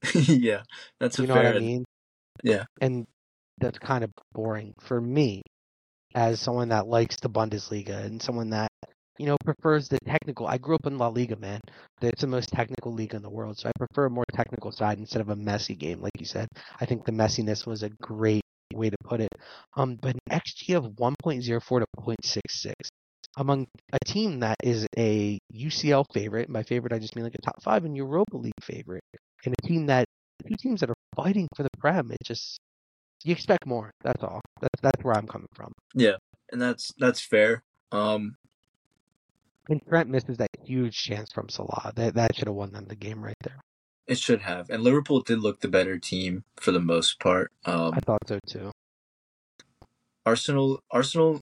yeah, 0.13 0.61
that's 0.99 1.19
a 1.19 1.23
you 1.23 1.27
know 1.27 1.33
fair. 1.33 1.43
what 1.43 1.55
I 1.55 1.59
mean? 1.59 1.85
Yeah. 2.43 2.63
And 2.79 3.05
that's 3.57 3.79
kind 3.79 4.03
of 4.03 4.11
boring 4.33 4.73
for 4.79 4.99
me 5.01 5.41
as 6.15 6.39
someone 6.39 6.69
that 6.69 6.87
likes 6.87 7.17
the 7.17 7.29
Bundesliga 7.29 8.05
and 8.05 8.21
someone 8.21 8.51
that, 8.51 8.69
you 9.19 9.25
know, 9.25 9.37
prefers 9.43 9.89
the 9.89 9.99
technical. 10.05 10.47
I 10.47 10.57
grew 10.57 10.75
up 10.75 10.85
in 10.85 10.97
La 10.97 11.09
Liga, 11.09 11.35
man. 11.35 11.59
It's 12.01 12.21
the 12.21 12.27
most 12.27 12.49
technical 12.49 12.93
league 12.93 13.13
in 13.13 13.21
the 13.21 13.29
world. 13.29 13.59
So 13.59 13.67
I 13.67 13.71
prefer 13.77 14.05
a 14.05 14.09
more 14.09 14.23
technical 14.33 14.71
side 14.71 14.97
instead 14.97 15.21
of 15.21 15.29
a 15.29 15.35
messy 15.35 15.75
game, 15.75 16.01
like 16.01 16.13
you 16.17 16.25
said. 16.25 16.47
I 16.79 16.85
think 16.85 17.05
the 17.05 17.11
messiness 17.11 17.67
was 17.67 17.83
a 17.83 17.89
great 18.01 18.43
way 18.73 18.89
to 18.89 18.95
put 19.03 19.19
it. 19.19 19.29
Um, 19.75 19.97
but 20.01 20.15
an 20.15 20.39
XG 20.39 20.75
of 20.77 20.85
1.04 20.85 21.43
to 21.43 21.85
0.66 21.99 22.73
among 23.37 23.67
a 23.91 23.99
team 24.05 24.39
that 24.39 24.55
is 24.63 24.87
a 24.97 25.37
UCL 25.53 26.05
favorite. 26.13 26.51
By 26.51 26.63
favorite, 26.63 26.93
I 26.93 26.99
just 26.99 27.15
mean 27.15 27.25
like 27.25 27.35
a 27.35 27.41
top 27.41 27.61
five 27.61 27.83
and 27.83 27.95
Europa 27.95 28.37
League 28.37 28.53
favorite, 28.61 29.03
and 29.45 29.53
a 29.53 29.67
team 29.67 29.87
that 29.87 30.05
two 30.47 30.55
teams 30.57 30.79
that 30.79 30.89
are 30.89 30.95
fighting 31.15 31.47
for 31.55 31.63
the 31.63 31.69
Prem. 31.77 32.11
It 32.11 32.17
just 32.23 32.57
you 33.25 33.33
expect 33.33 33.65
more. 33.65 33.91
That's 34.01 34.23
all. 34.23 34.41
That's 34.61 34.81
that's 34.81 35.03
where 35.03 35.15
I'm 35.15 35.27
coming 35.27 35.47
from. 35.53 35.73
Yeah, 35.93 36.15
and 36.51 36.61
that's 36.61 36.93
that's 36.97 37.19
fair. 37.19 37.63
Um, 37.91 38.35
And 39.69 39.81
Trent 39.87 40.09
misses 40.09 40.37
that 40.37 40.49
huge 40.65 40.97
chance 40.97 41.31
from 41.31 41.47
Salah. 41.49 41.93
That 41.95 42.15
that 42.15 42.35
should 42.35 42.47
have 42.47 42.55
won 42.55 42.71
them 42.73 42.87
the 42.87 42.95
game 42.95 43.23
right 43.23 43.37
there. 43.43 43.61
it 44.07 44.17
should 44.17 44.41
have, 44.41 44.69
and 44.71 44.83
Liverpool 44.83 45.21
did 45.21 45.39
look 45.39 45.61
the 45.61 45.67
better 45.67 45.99
team 45.99 46.43
for 46.57 46.71
the 46.71 46.79
most 46.79 47.19
part. 47.19 47.51
Um, 47.65 47.93
I 47.93 47.99
thought 47.99 48.27
so 48.27 48.39
too. 48.47 48.71
Arsenal, 50.25 50.79
Arsenal, 50.91 51.39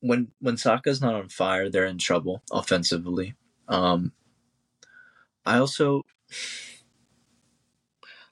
when 0.00 0.28
when 0.40 0.56
Saka's 0.56 1.00
not 1.00 1.14
on 1.14 1.28
fire, 1.30 1.68
they're 1.70 1.86
in 1.86 1.98
trouble 1.98 2.42
offensively. 2.52 3.34
Um, 3.68 4.12
I 5.46 5.58
also, 5.58 6.02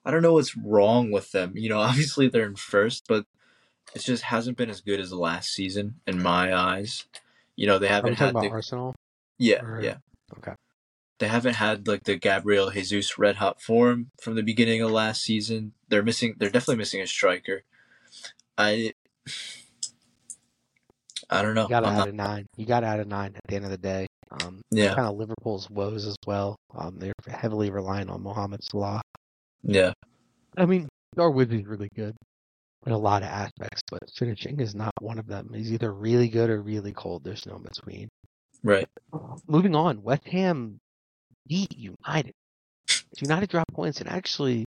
I 0.05 0.11
don't 0.11 0.23
know 0.23 0.35
what's 0.35 0.57
wrong 0.57 1.11
with 1.11 1.33
them. 1.33 1.53
You 1.57 1.71
know, 1.71 1.79
obviously 1.91 2.29
they're 2.29 2.47
in 2.47 2.57
first, 2.57 3.05
but 3.09 3.25
it 3.95 4.01
just 4.03 4.25
hasn't 4.25 4.57
been 4.57 4.71
as 4.71 4.81
good 4.81 5.01
as 5.01 5.11
the 5.11 5.17
last 5.19 5.51
season 5.53 6.01
in 6.07 6.23
my 6.23 6.55
eyes. 6.55 7.05
You 7.57 7.67
know, 7.67 7.79
they 7.79 7.89
haven't 7.89 8.15
had 8.19 8.35
the 8.35 8.49
Arsenal? 8.51 8.95
yeah 9.39 9.63
or- 9.63 9.81
yeah 9.83 9.97
Okay. 10.39 10.55
they 11.19 11.29
haven't 11.29 11.55
had 11.55 11.87
like 11.87 12.05
the 12.05 12.17
Gabriel 12.17 12.71
Jesus 12.71 13.19
red 13.19 13.37
hot 13.37 13.61
form 13.61 14.11
from 14.21 14.35
the 14.35 14.43
beginning 14.43 14.81
of 14.83 14.91
last 14.91 15.23
season. 15.23 15.73
They're 15.89 16.03
missing. 16.03 16.35
They're 16.39 16.51
definitely 16.51 16.77
missing 16.79 17.01
a 17.03 17.07
striker. 17.07 17.63
I 18.59 18.93
I 21.31 21.43
don't 21.43 21.55
know. 21.55 21.63
You 21.65 21.69
gotta 21.69 21.87
I'm 21.87 21.93
add 21.95 21.99
not- 21.99 22.09
a 22.09 22.13
nine. 22.13 22.47
You 22.57 22.67
gotta 22.67 22.87
add 22.87 23.01
a 23.01 23.05
nine 23.05 23.33
at 23.35 23.41
the 23.49 23.57
end 23.57 23.65
of 23.65 23.71
the 23.71 23.79
day. 23.79 24.07
Um, 24.43 24.63
yeah, 24.71 24.95
kind 24.95 25.07
of 25.07 25.17
Liverpool's 25.17 25.71
woes 25.71 26.07
as 26.07 26.17
well. 26.27 26.57
Um, 26.77 26.99
they're 26.99 27.13
heavily 27.29 27.71
relying 27.71 28.09
on 28.11 28.23
Mohamed 28.23 28.65
Salah. 28.65 29.01
yeah, 29.63 29.93
I 30.57 30.67
mean, 30.67 30.89
Darwood 31.17 31.53
is 31.53 31.65
really 31.67 31.89
good 31.95 32.17
in 32.87 32.93
a 32.93 32.99
lot 32.99 33.23
of 33.23 33.29
aspects, 33.29 33.83
but 33.91 34.01
finishing 34.17 34.61
is 34.61 34.75
not 34.75 34.93
one 35.01 35.19
of 35.19 35.27
them. 35.27 35.51
He's 35.55 35.73
either 35.73 35.93
really 35.93 36.29
good 36.29 36.51
or 36.51 36.61
really 36.63 36.93
cold. 36.93 37.25
There's 37.25 37.47
no 37.47 37.57
in 37.57 37.63
between. 37.63 38.09
right. 38.63 38.89
Moving 39.47 39.75
on, 39.75 40.03
West 40.03 40.27
Ham 40.29 40.79
beat 41.47 41.77
United. 41.77 42.33
United 43.21 43.49
dropped 43.49 43.73
points, 43.73 44.01
and 44.01 44.09
actually, 44.11 44.65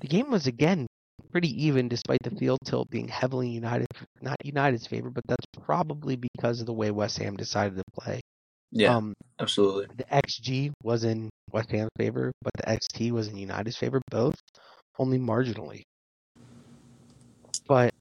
the 0.00 0.08
game 0.08 0.30
was 0.30 0.46
again 0.46 0.86
pretty 1.30 1.64
even, 1.66 1.88
despite 1.88 2.18
the 2.22 2.30
field 2.36 2.58
tilt 2.64 2.88
being 2.90 3.08
heavily 3.08 3.48
United, 3.48 3.86
not 4.22 4.36
United's 4.44 4.86
favor, 4.86 5.10
but 5.10 5.24
that's 5.26 5.46
probably 5.62 6.16
because 6.16 6.60
of 6.60 6.66
the 6.66 6.72
way 6.72 6.90
West 6.90 7.18
Ham 7.18 7.36
decided 7.36 7.76
to 7.76 7.82
play. 8.00 8.20
Yeah, 8.70 8.96
Um, 8.96 9.14
absolutely. 9.40 9.86
the 9.96 10.04
XG 10.04 10.72
was 10.82 11.04
in 11.04 11.28
West 11.52 11.70
Ham's 11.70 11.90
favor, 11.96 12.32
but 12.42 12.52
the 12.56 12.64
XT 12.64 13.10
was 13.12 13.28
in 13.28 13.36
United's 13.36 13.76
favor, 13.76 14.00
both 14.10 14.34
only 14.98 15.18
marginally. 15.18 15.82
But 17.66 17.92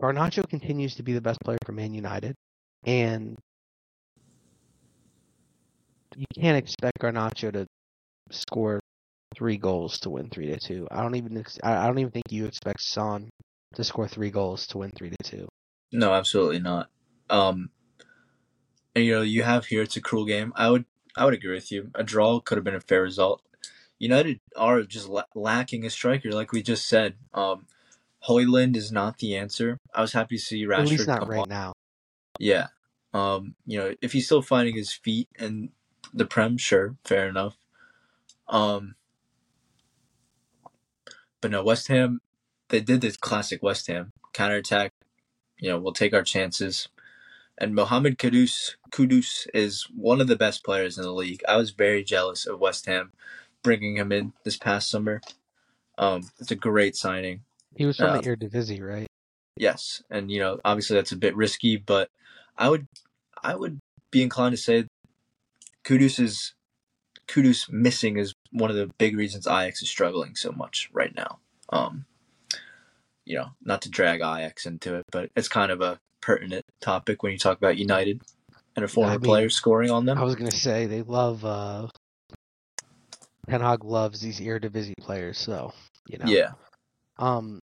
Garnacho 0.00 0.48
continues 0.48 0.94
to 0.96 1.02
be 1.02 1.12
the 1.12 1.20
best 1.20 1.40
player 1.40 1.58
for 1.64 1.72
Man 1.72 1.94
United, 1.94 2.34
and 2.84 3.36
you 6.16 6.26
can't 6.34 6.56
expect 6.56 6.98
Garnacho 7.00 7.52
to 7.52 7.66
score 8.30 8.80
three 9.34 9.56
goals 9.56 10.00
to 10.00 10.10
win 10.10 10.28
three 10.30 10.46
to 10.46 10.58
two. 10.58 10.86
I 10.90 11.02
don't 11.02 11.16
even 11.16 11.44
I 11.62 11.86
don't 11.86 11.98
even 11.98 12.12
think 12.12 12.26
you 12.30 12.46
expect 12.46 12.82
Son 12.82 13.30
to 13.74 13.84
score 13.84 14.08
three 14.08 14.30
goals 14.30 14.66
to 14.68 14.78
win 14.78 14.90
three 14.90 15.10
to 15.10 15.16
two. 15.22 15.48
No, 15.92 16.12
absolutely 16.12 16.60
not. 16.60 16.88
Um, 17.28 17.70
and 18.94 19.04
you 19.04 19.14
know, 19.14 19.22
you 19.22 19.42
have 19.42 19.66
here 19.66 19.82
it's 19.82 19.96
a 19.96 20.00
cruel 20.00 20.24
game. 20.24 20.52
I 20.56 20.70
would 20.70 20.84
I 21.16 21.24
would 21.24 21.34
agree 21.34 21.54
with 21.54 21.70
you. 21.72 21.90
A 21.94 22.02
draw 22.02 22.40
could 22.40 22.58
have 22.58 22.64
been 22.64 22.74
a 22.74 22.80
fair 22.80 23.02
result. 23.02 23.42
United 23.98 24.40
are 24.56 24.82
just 24.82 25.08
la- 25.08 25.24
lacking 25.34 25.84
a 25.84 25.90
striker, 25.90 26.32
like 26.32 26.52
we 26.52 26.62
just 26.62 26.88
said. 26.88 27.14
Um, 27.34 27.66
Højlund 28.28 28.76
is 28.76 28.92
not 28.92 29.18
the 29.18 29.36
answer. 29.36 29.78
I 29.94 30.00
was 30.00 30.12
happy 30.12 30.36
to 30.36 30.42
see 30.42 30.66
Rashford 30.66 30.78
At 30.78 30.88
least 30.88 31.06
not 31.06 31.20
come 31.20 31.28
right 31.30 31.40
on. 31.40 31.48
now. 31.48 31.72
Yeah. 32.38 32.68
Um, 33.12 33.54
you 33.66 33.78
know, 33.78 33.94
if 34.02 34.12
he's 34.12 34.26
still 34.26 34.42
finding 34.42 34.76
his 34.76 34.92
feet 34.92 35.28
in 35.38 35.70
the 36.12 36.24
Prem, 36.24 36.58
sure, 36.58 36.96
fair 37.04 37.28
enough. 37.28 37.56
Um, 38.48 38.94
but 41.40 41.50
no, 41.50 41.64
West 41.64 41.88
Ham, 41.88 42.20
they 42.68 42.80
did 42.80 43.00
this 43.00 43.16
classic 43.16 43.62
West 43.62 43.86
Ham 43.86 44.12
counterattack. 44.32 44.92
You 45.58 45.70
know, 45.70 45.78
we'll 45.78 45.92
take 45.92 46.14
our 46.14 46.22
chances. 46.22 46.88
And 47.58 47.74
Mohamed 47.74 48.18
Kudus, 48.18 48.76
Kudus 48.90 49.46
is 49.52 49.86
one 49.94 50.20
of 50.20 50.28
the 50.28 50.36
best 50.36 50.64
players 50.64 50.96
in 50.96 51.04
the 51.04 51.12
league. 51.12 51.42
I 51.48 51.56
was 51.56 51.72
very 51.72 52.02
jealous 52.02 52.46
of 52.46 52.58
West 52.58 52.86
Ham 52.86 53.12
bringing 53.62 53.96
him 53.96 54.12
in 54.12 54.32
this 54.44 54.56
past 54.56 54.88
summer. 54.88 55.20
Um, 55.98 56.30
it's 56.38 56.50
a 56.50 56.56
great 56.56 56.96
signing. 56.96 57.42
He 57.80 57.86
was 57.86 57.96
from 57.96 58.10
Uh, 58.10 58.20
the 58.20 58.28
Eredivisie, 58.28 58.86
right? 58.86 59.06
Yes, 59.56 60.02
and 60.10 60.30
you 60.30 60.38
know, 60.38 60.60
obviously 60.66 60.96
that's 60.96 61.12
a 61.12 61.16
bit 61.16 61.34
risky, 61.34 61.78
but 61.78 62.10
I 62.58 62.68
would, 62.68 62.84
I 63.42 63.54
would 63.54 63.78
be 64.10 64.22
inclined 64.22 64.52
to 64.52 64.58
say, 64.58 64.84
Kudus 65.82 66.20
is, 66.20 66.52
Kudus 67.26 67.70
missing 67.70 68.18
is 68.18 68.34
one 68.52 68.68
of 68.68 68.76
the 68.76 68.90
big 68.98 69.16
reasons 69.16 69.46
Ajax 69.46 69.80
is 69.80 69.88
struggling 69.88 70.36
so 70.36 70.52
much 70.52 70.90
right 70.92 71.14
now. 71.16 71.38
Um, 71.70 72.04
you 73.24 73.38
know, 73.38 73.52
not 73.64 73.80
to 73.80 73.88
drag 73.88 74.20
Ajax 74.20 74.66
into 74.66 74.96
it, 74.96 75.04
but 75.10 75.30
it's 75.34 75.48
kind 75.48 75.72
of 75.72 75.80
a 75.80 75.96
pertinent 76.20 76.66
topic 76.82 77.22
when 77.22 77.32
you 77.32 77.38
talk 77.38 77.56
about 77.56 77.78
United 77.78 78.20
and 78.76 78.84
a 78.84 78.88
former 78.88 79.12
I 79.12 79.16
mean, 79.16 79.22
player 79.22 79.48
scoring 79.48 79.90
on 79.90 80.04
them. 80.04 80.18
I 80.18 80.24
was 80.24 80.34
gonna 80.34 80.50
say 80.50 80.84
they 80.84 81.00
love 81.00 81.46
uh 81.46 81.88
Ten 83.48 83.62
Hag 83.62 83.84
loves 83.84 84.20
these 84.20 84.38
Eredivisie 84.38 84.98
players, 85.00 85.38
so 85.38 85.72
you 86.06 86.18
know. 86.18 86.26
Yeah, 86.26 86.50
Um 87.16 87.59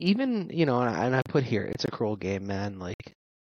even 0.00 0.50
you 0.52 0.66
know, 0.66 0.80
and 0.80 0.90
I, 0.90 1.06
and 1.06 1.16
I 1.16 1.22
put 1.28 1.44
here, 1.44 1.64
it's 1.64 1.84
a 1.84 1.90
cruel 1.90 2.16
game, 2.16 2.46
man. 2.46 2.78
Like 2.78 3.14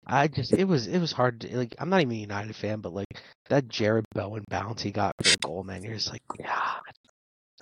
I 0.07 0.29
just 0.29 0.53
it 0.53 0.65
was 0.65 0.87
it 0.89 0.99
was 1.01 1.13
hard 1.13 1.41
to 1.43 1.57
like 1.57 1.75
I'm 1.79 1.91
not 1.91 2.01
even 2.03 2.17
a 2.17 2.21
United 2.21 2.57
fan, 2.57 2.81
but 2.81 2.95
like 2.95 3.09
that 3.49 3.69
Jarrod 3.69 4.05
Bowen 4.15 4.45
bounce 4.51 4.83
he 4.83 4.91
got 4.93 5.15
for 5.23 5.31
the 5.31 5.39
goal, 5.39 5.65
man, 5.65 5.83
you're 5.85 5.95
just 5.95 6.11
like, 6.13 6.23
yeah. 6.39 6.75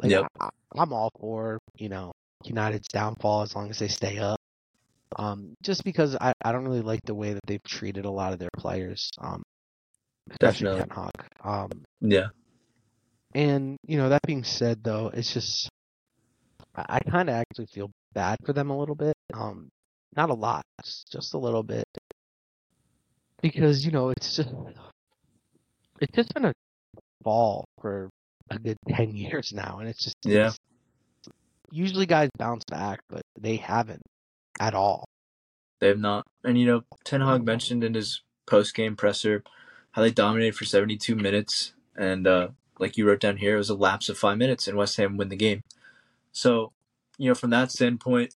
Like 0.02 0.12
Yep. 0.12 0.26
I, 0.40 0.48
I'm 0.76 0.92
all 0.92 1.10
for, 1.20 1.58
you 1.76 1.88
know, 1.88 2.12
United's 2.44 2.88
downfall 2.88 3.42
as 3.42 3.54
long 3.54 3.70
as 3.70 3.78
they 3.78 3.88
stay 3.88 4.18
up. 4.18 4.38
Um, 5.16 5.54
just 5.62 5.84
because 5.84 6.16
I, 6.20 6.32
I 6.44 6.52
don't 6.52 6.64
really 6.64 6.82
like 6.82 7.02
the 7.04 7.14
way 7.14 7.32
that 7.34 7.42
they've 7.46 7.62
treated 7.64 8.04
a 8.04 8.10
lot 8.10 8.32
of 8.32 8.38
their 8.38 8.50
players, 8.58 9.10
um, 9.18 9.42
especially 10.30 10.66
Definitely. 10.66 10.80
Ten 10.80 10.90
Hag. 10.90 11.10
Um, 11.44 11.84
Yeah. 12.00 12.28
and 13.34 13.76
you 13.86 13.96
know 13.96 14.08
that 14.08 14.22
being 14.26 14.44
said, 14.44 14.82
though, 14.82 15.10
it's 15.12 15.32
just 15.32 15.68
I, 16.74 16.84
I 16.88 16.98
kind 17.00 17.28
of 17.28 17.34
actually 17.36 17.66
feel 17.66 17.90
bad 18.14 18.36
for 18.44 18.52
them 18.52 18.70
a 18.70 18.78
little 18.78 18.94
bit. 18.94 19.14
Um, 19.34 19.68
not 20.16 20.30
a 20.30 20.34
lot, 20.34 20.62
just, 21.10 21.34
a 21.34 21.38
little 21.38 21.62
bit, 21.62 21.84
because 23.42 23.84
you 23.84 23.92
know 23.92 24.10
it's 24.10 24.36
just 24.36 24.50
it's 26.00 26.14
just 26.16 26.34
been 26.34 26.46
a 26.46 26.52
fall 27.22 27.64
for 27.80 28.10
a 28.50 28.58
good 28.58 28.76
ten 28.88 29.14
years 29.14 29.52
now, 29.52 29.78
and 29.78 29.88
it's 29.88 30.02
just 30.02 30.16
Yeah. 30.24 30.48
it's- 30.48 30.58
usually 31.72 32.06
guys 32.06 32.28
bounce 32.36 32.64
back, 32.64 33.00
but 33.08 33.22
they 33.38 33.56
haven't 33.56 34.02
at 34.58 34.74
all. 34.74 35.04
They 35.78 35.86
have 35.88 35.98
not. 36.00 36.26
And 36.42 36.58
you 36.58 36.66
know, 36.66 36.82
Ten 37.04 37.20
Hag 37.20 37.44
mentioned 37.44 37.84
in 37.84 37.94
his 37.94 38.22
post 38.46 38.74
game 38.74 38.96
presser 38.96 39.44
how 39.92 40.02
they 40.02 40.10
dominated 40.10 40.56
for 40.56 40.64
72 40.64 41.14
minutes, 41.14 41.72
and 41.96 42.26
uh, 42.26 42.48
like 42.80 42.96
you 42.96 43.06
wrote 43.06 43.20
down 43.20 43.36
here, 43.36 43.54
it 43.54 43.58
was 43.58 43.70
a 43.70 43.74
lapse 43.76 44.08
of 44.08 44.18
five 44.18 44.36
minutes, 44.38 44.66
and 44.66 44.76
West 44.76 44.96
Ham 44.96 45.16
win 45.16 45.28
the 45.28 45.36
game. 45.36 45.62
So, 46.32 46.72
you 47.20 47.28
know, 47.28 47.34
from 47.34 47.50
that 47.50 47.70
standpoint, 47.70 48.34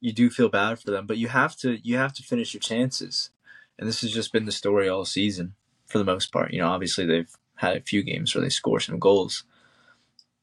you 0.00 0.12
do 0.12 0.30
feel 0.30 0.48
bad 0.48 0.78
for 0.78 0.90
them, 0.90 1.06
but 1.06 1.18
you 1.18 1.28
have 1.28 1.56
to 1.56 1.78
you 1.86 1.96
have 1.96 2.12
to 2.14 2.22
finish 2.22 2.54
your 2.54 2.60
chances, 2.60 3.30
and 3.78 3.88
this 3.88 4.00
has 4.00 4.12
just 4.12 4.32
been 4.32 4.46
the 4.46 4.52
story 4.52 4.88
all 4.88 5.04
season 5.04 5.54
for 5.86 5.98
the 5.98 6.04
most 6.04 6.32
part. 6.32 6.52
You 6.52 6.60
know, 6.60 6.68
obviously 6.68 7.04
they've 7.04 7.34
had 7.56 7.76
a 7.76 7.82
few 7.82 8.02
games 8.02 8.34
where 8.34 8.42
they 8.42 8.48
score 8.48 8.80
some 8.80 8.98
goals, 8.98 9.44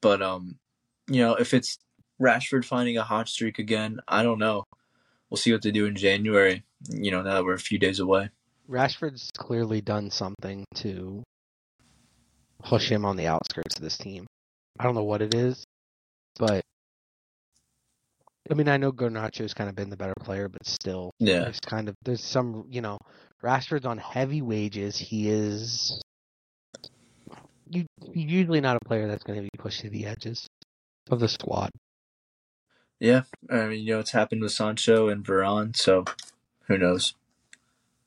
but 0.01 0.21
um, 0.21 0.59
you 1.09 1.21
know, 1.21 1.35
if 1.35 1.53
it's 1.53 1.79
Rashford 2.21 2.65
finding 2.65 2.97
a 2.97 3.03
hot 3.03 3.29
streak 3.29 3.59
again, 3.59 3.99
I 4.07 4.23
don't 4.23 4.39
know 4.39 4.65
we'll 5.29 5.37
see 5.37 5.51
what 5.51 5.61
they 5.61 5.71
do 5.71 5.85
in 5.85 5.95
January. 5.95 6.63
You 6.89 7.11
know, 7.11 7.21
now 7.21 7.35
that 7.35 7.45
we're 7.45 7.53
a 7.53 7.59
few 7.59 7.79
days 7.79 7.99
away. 7.99 8.29
Rashford's 8.69 9.29
clearly 9.37 9.81
done 9.81 10.11
something 10.11 10.65
to 10.75 11.23
push 12.63 12.89
him 12.89 13.05
on 13.05 13.15
the 13.15 13.27
outskirts 13.27 13.77
of 13.77 13.81
this 13.81 13.97
team. 13.97 14.27
I 14.79 14.83
don't 14.83 14.95
know 14.95 15.03
what 15.03 15.21
it 15.21 15.33
is, 15.33 15.63
but 16.37 16.61
I 18.49 18.53
mean, 18.53 18.69
I 18.69 18.77
know 18.77 18.91
Garnacho's 18.91 19.53
kind 19.53 19.69
of 19.69 19.75
been 19.75 19.89
the 19.89 19.97
better 19.97 20.13
player, 20.21 20.47
but 20.47 20.65
still, 20.65 21.11
Yeah. 21.19 21.41
there's 21.41 21.59
kind 21.59 21.89
of 21.89 21.95
there's 22.03 22.23
some 22.23 22.65
you 22.69 22.81
know, 22.81 22.97
Rashford's 23.43 23.85
on 23.85 23.97
heavy 23.97 24.41
wages. 24.41 24.97
He 24.97 25.29
is 25.29 26.01
you 27.69 27.85
usually 28.13 28.61
not 28.61 28.77
a 28.77 28.85
player 28.87 29.07
that's 29.07 29.23
going 29.23 29.37
to 29.37 29.43
be 29.43 29.49
pushed 29.57 29.81
to 29.81 29.89
the 29.89 30.05
edges 30.05 30.47
of 31.09 31.19
the 31.19 31.27
squad. 31.27 31.69
Yeah, 32.99 33.23
I 33.49 33.65
mean, 33.67 33.85
you 33.85 33.93
know, 33.93 33.99
it's 33.99 34.11
happened 34.11 34.41
with 34.41 34.53
Sancho 34.53 35.07
and 35.09 35.23
Varane, 35.23 35.75
so 35.75 36.05
who 36.67 36.77
knows? 36.77 37.13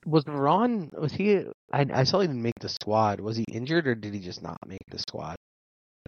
Was 0.07 0.27
Ron? 0.27 0.91
Was 0.97 1.13
he? 1.13 1.45
I, 1.73 1.87
I 1.93 2.05
saw 2.05 2.21
he 2.21 2.27
didn't 2.27 2.43
make 2.43 2.59
the 2.61 2.69
squad. 2.71 3.21
Was 3.21 3.37
he 3.37 3.45
injured 3.53 3.87
or 3.87 3.95
did 3.95 4.15
he 4.15 4.21
just 4.21 4.43
not 4.43 4.57
make 4.67 4.81
the 4.91 4.99
squad? 4.99 5.37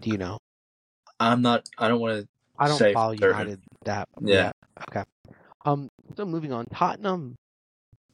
Do 0.01 0.09
you 0.09 0.17
know? 0.17 0.39
I'm 1.19 1.41
not. 1.41 1.69
I 1.77 1.87
don't 1.87 2.01
want 2.01 2.21
to. 2.21 2.27
I 2.57 2.67
don't 2.67 2.93
follow. 2.93 3.13
United 3.13 3.61
that. 3.85 4.07
Yeah. 4.21 4.51
Okay. 4.89 5.03
Um. 5.65 5.89
So 6.17 6.25
moving 6.25 6.51
on, 6.51 6.65
Tottenham 6.65 7.35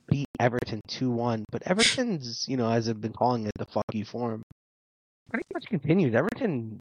beat 0.08 0.28
Everton 0.40 0.82
two 0.88 1.12
one, 1.12 1.46
but 1.52 1.64
Everton's 1.64 2.46
you 2.48 2.58
know 2.58 2.70
as 2.72 2.90
I've 2.90 3.02
been 3.02 3.14
calling 3.14 3.46
it 3.46 3.54
the 3.58 3.66
fuck 3.66 3.86
you 3.94 4.06
form, 4.06 4.44
pretty 5.32 5.46
much 5.54 5.66
continues. 5.68 6.14
Everton. 6.16 6.80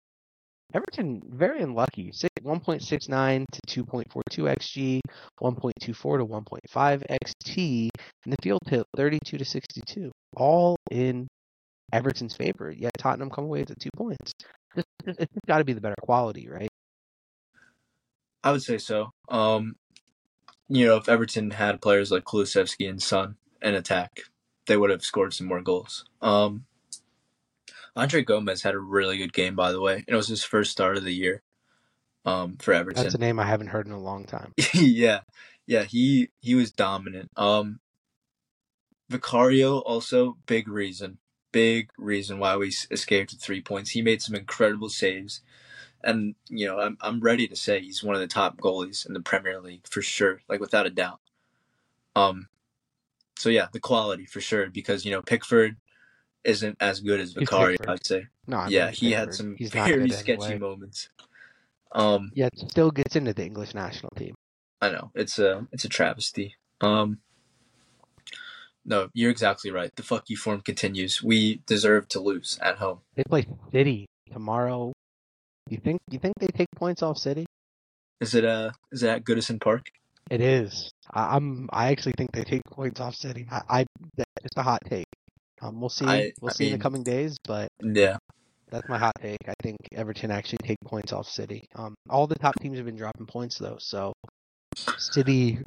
Everton 0.75 1.23
very 1.27 1.63
unlucky. 1.63 2.13
One 2.43 2.61
point 2.61 2.83
six 2.83 3.09
nine 3.09 3.47
to 3.53 3.61
two 3.67 3.87
point 3.87 4.13
four 4.13 4.23
two 4.29 4.43
xg, 4.43 5.01
one 5.39 5.55
point 5.55 5.75
two 5.81 5.95
four 5.95 6.19
to 6.19 6.27
one 6.27 6.45
point 6.45 6.61
five 6.69 7.03
xt, 7.09 7.89
and 8.25 8.33
the 8.33 8.37
field 8.43 8.61
thirty 8.95 9.19
two 9.25 9.39
to 9.39 9.47
sixty 9.47 9.81
two, 9.87 10.13
all 10.37 10.77
in 10.91 11.27
Everton's 11.91 12.37
favor. 12.37 12.71
Yet 12.71 12.93
Tottenham 12.99 13.31
come 13.31 13.45
away 13.45 13.61
with 13.61 13.69
the 13.69 13.77
two 13.77 13.89
points. 13.97 14.33
It's, 14.77 14.87
it's 15.07 15.33
got 15.47 15.59
to 15.59 15.65
be 15.65 15.73
the 15.73 15.81
better 15.81 15.97
quality, 16.03 16.49
right? 16.49 16.69
I 18.43 18.53
would 18.53 18.63
say 18.63 18.79
so. 18.79 19.13
Um, 19.29 19.77
you 20.69 20.87
know, 20.87 20.97
if 20.97 21.09
Everton 21.09 21.51
had 21.51 21.81
players 21.81 22.11
like 22.11 22.25
Kulusevski 22.25 22.89
and 22.89 23.03
Son 23.03 23.37
in 23.63 23.75
attack, 23.75 24.21
they 24.67 24.77
would 24.77 24.91
have 24.91 25.03
scored 25.03 25.35
some 25.35 25.47
more 25.47 25.63
goals. 25.63 26.05
Um, 26.21 26.67
Andre 27.97 28.23
Gomes 28.23 28.63
had 28.63 28.75
a 28.75 28.79
really 28.79 29.19
good 29.19 29.33
game, 29.33 29.57
by 29.57 29.73
the 29.73 29.81
way, 29.81 29.97
and 29.97 30.05
it 30.07 30.15
was 30.15 30.29
his 30.29 30.45
first 30.45 30.71
start 30.71 30.97
of 30.97 31.05
the 31.05 31.15
year. 31.15 31.43
Um, 32.25 32.57
for 32.59 32.75
Everton. 32.75 33.03
That's 33.03 33.15
a 33.15 33.19
name 33.19 33.39
I 33.39 33.47
haven't 33.47 33.69
heard 33.69 33.87
in 33.87 33.93
a 33.93 33.99
long 33.99 34.25
time. 34.25 34.53
yeah, 34.75 35.21
yeah, 35.67 35.85
he 35.85 36.29
he 36.41 36.55
was 36.55 36.71
dominant. 36.71 37.31
Um, 37.37 37.81
Vicario 39.09 39.79
also 39.79 40.37
big 40.47 40.69
reason, 40.69 41.19
big 41.53 41.91
reason 41.97 42.39
why 42.39 42.57
we 42.57 42.73
escaped 42.91 43.33
with 43.33 43.41
three 43.41 43.63
points. 43.63 43.91
He 43.91 44.03
made 44.03 44.21
some 44.21 44.35
incredible 44.35 44.91
saves, 44.91 45.41
and 46.05 46.35
you 46.49 46.67
know 46.67 46.81
I'm 46.81 46.97
I'm 47.01 47.21
ready 47.21 47.49
to 47.49 47.57
say 47.57 47.81
he's 47.81 48.03
one 48.03 48.15
of 48.15 48.21
the 48.21 48.27
top 48.27 48.59
goalies 48.59 49.07
in 49.07 49.15
the 49.15 49.21
Premier 49.21 49.61
League 49.61 49.87
for 49.89 50.03
sure, 50.03 50.43
like 50.49 50.61
without 50.61 50.87
a 50.87 50.91
doubt. 50.91 51.21
Um, 52.17 52.49
so 53.37 53.49
yeah, 53.49 53.69
the 53.73 53.81
quality 53.81 54.27
for 54.27 54.41
sure 54.41 54.69
because 54.69 55.05
you 55.05 55.11
know 55.11 55.23
Pickford 55.23 55.77
isn't 56.45 56.77
as 56.81 57.01
good 57.01 57.21
as 57.21 57.35
He's 57.35 57.49
Vicario. 57.49 57.79
I'd 57.87 58.07
say. 58.07 58.27
No, 58.47 58.59
I 58.59 58.69
yeah, 58.69 58.91
he 58.91 59.13
had 59.13 59.35
some 59.35 59.57
He's 59.57 59.71
very 59.73 60.11
sketchy 60.11 60.45
anyway. 60.45 60.59
moments. 60.59 61.09
Um, 61.93 62.33
Yet 62.35 62.57
still 62.57 62.91
gets 62.91 63.17
into 63.17 63.33
the 63.33 63.45
English 63.45 63.75
national 63.75 64.11
team. 64.17 64.35
I 64.81 64.91
know 64.91 65.11
it's 65.15 65.39
a 65.39 65.67
it's 65.73 65.85
a 65.85 65.89
travesty. 65.89 66.55
Um, 66.81 67.19
no, 68.85 69.11
you're 69.13 69.31
exactly 69.31 69.71
right. 69.71 69.95
The 69.95 70.03
fuck 70.03 70.31
you 70.31 70.37
form 70.37 70.61
continues. 70.61 71.23
We 71.23 71.63
deserve 71.67 72.09
to 72.09 72.21
lose 72.21 72.59
at 72.63 72.77
home. 72.77 73.01
They 73.17 73.25
play 73.25 73.47
City 73.73 74.07
tomorrow. 74.33 74.93
You 75.69 75.79
think 75.79 76.01
you 76.11 76.19
think 76.19 76.35
they 76.39 76.47
take 76.49 76.69
points 76.77 77.03
off 77.03 77.19
City? 77.19 77.47
Is 78.21 78.35
it 78.35 78.45
uh 78.45 78.71
is 78.91 79.03
it 79.03 79.09
at 79.09 79.25
Goodison 79.25 79.61
Park? 79.61 79.87
It 80.31 80.41
is. 80.41 80.91
I, 81.11 81.37
I'm. 81.37 81.69
I 81.73 81.89
actually 81.91 82.13
think 82.17 82.33
they 82.33 82.45
take 82.45 82.63
points 82.71 83.01
off 83.01 83.15
City. 83.15 83.47
I. 83.51 83.63
I 83.69 83.87
it's 84.19 84.57
a 84.57 84.63
hot 84.63 84.81
take. 84.89 85.07
Um, 85.61 85.81
we'll 85.81 85.89
see. 85.91 86.07
I- 86.07 86.33
we'll 86.41 86.51
I 86.51 86.55
see 86.55 86.67
in 86.67 86.73
the 86.73 86.79
coming 86.79 87.03
days, 87.03 87.37
but 87.45 87.69
Yeah, 87.83 88.17
that's 88.71 88.89
my 88.89 88.99
hot 88.99 89.15
take. 89.21 89.39
I 89.47 89.55
think 89.63 89.77
Everton 89.95 90.31
actually 90.31 90.59
take 90.65 90.79
points 90.85 91.13
off 91.13 91.27
City. 91.27 91.67
Um, 91.75 91.95
all 92.09 92.27
the 92.27 92.35
top 92.37 92.55
teams 92.61 92.77
have 92.77 92.87
been 92.87 92.97
dropping 92.97 93.27
points 93.27 93.59
though, 93.59 93.77
so 93.79 94.13
City. 94.97 95.59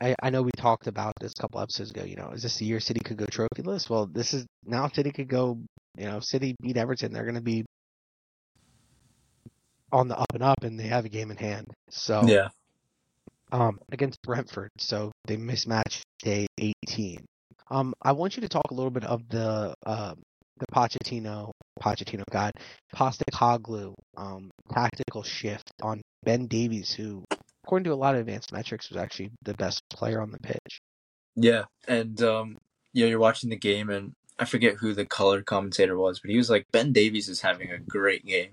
I, 0.00 0.14
I 0.22 0.30
know 0.30 0.42
we 0.42 0.50
talked 0.56 0.88
about 0.88 1.14
this 1.20 1.32
a 1.38 1.40
couple 1.40 1.60
episodes 1.60 1.90
ago. 1.90 2.04
You 2.04 2.16
know, 2.16 2.30
is 2.34 2.42
this 2.42 2.58
the 2.58 2.66
year 2.66 2.80
City 2.80 3.00
could 3.00 3.16
go 3.16 3.24
trophyless? 3.26 3.88
Well, 3.88 4.06
this 4.06 4.34
is 4.34 4.44
now 4.64 4.88
City 4.88 5.10
could 5.10 5.28
go. 5.28 5.58
You 5.96 6.06
know, 6.06 6.20
City 6.20 6.54
beat 6.60 6.76
Everton. 6.76 7.12
They're 7.12 7.24
going 7.24 7.36
to 7.36 7.40
be 7.40 7.64
on 9.92 10.08
the 10.08 10.18
up 10.18 10.34
and 10.34 10.42
up, 10.42 10.62
and 10.62 10.78
they 10.78 10.88
have 10.88 11.04
a 11.04 11.08
game 11.08 11.30
in 11.30 11.36
hand. 11.36 11.66
So 11.90 12.22
yeah, 12.26 12.48
um, 13.52 13.78
against 13.92 14.22
Brentford, 14.22 14.70
so 14.78 15.12
they 15.26 15.36
mismatched 15.36 16.04
day 16.22 16.46
18. 16.58 17.24
Um, 17.70 17.94
I 18.02 18.12
want 18.12 18.36
you 18.36 18.42
to 18.42 18.48
talk 18.48 18.70
a 18.70 18.74
little 18.74 18.90
bit 18.90 19.04
of 19.04 19.28
the 19.28 19.74
uh, 19.84 20.14
the 20.58 20.66
Pochettino, 20.72 21.52
Pochettino, 21.80 22.24
God, 22.30 22.52
Postecoglou 22.94 23.94
um, 24.16 24.50
tactical 24.72 25.22
shift 25.22 25.70
on 25.82 26.00
Ben 26.24 26.46
Davies, 26.46 26.92
who, 26.92 27.24
according 27.64 27.84
to 27.84 27.92
a 27.92 27.94
lot 27.94 28.14
of 28.14 28.20
advanced 28.20 28.52
metrics, 28.52 28.88
was 28.88 28.96
actually 28.96 29.30
the 29.42 29.54
best 29.54 29.82
player 29.90 30.20
on 30.20 30.30
the 30.30 30.38
pitch. 30.38 30.80
yeah. 31.34 31.64
And 31.86 32.20
um, 32.22 32.58
yeah, 32.92 33.06
you're 33.06 33.18
watching 33.18 33.50
the 33.50 33.56
game, 33.56 33.90
and 33.90 34.14
I 34.38 34.44
forget 34.44 34.76
who 34.76 34.94
the 34.94 35.04
color 35.04 35.42
commentator 35.42 35.98
was, 35.98 36.20
but 36.20 36.30
he 36.30 36.36
was 36.36 36.50
like, 36.50 36.66
Ben 36.72 36.92
Davies 36.92 37.28
is 37.28 37.42
having 37.42 37.70
a 37.70 37.78
great 37.78 38.24
game, 38.24 38.52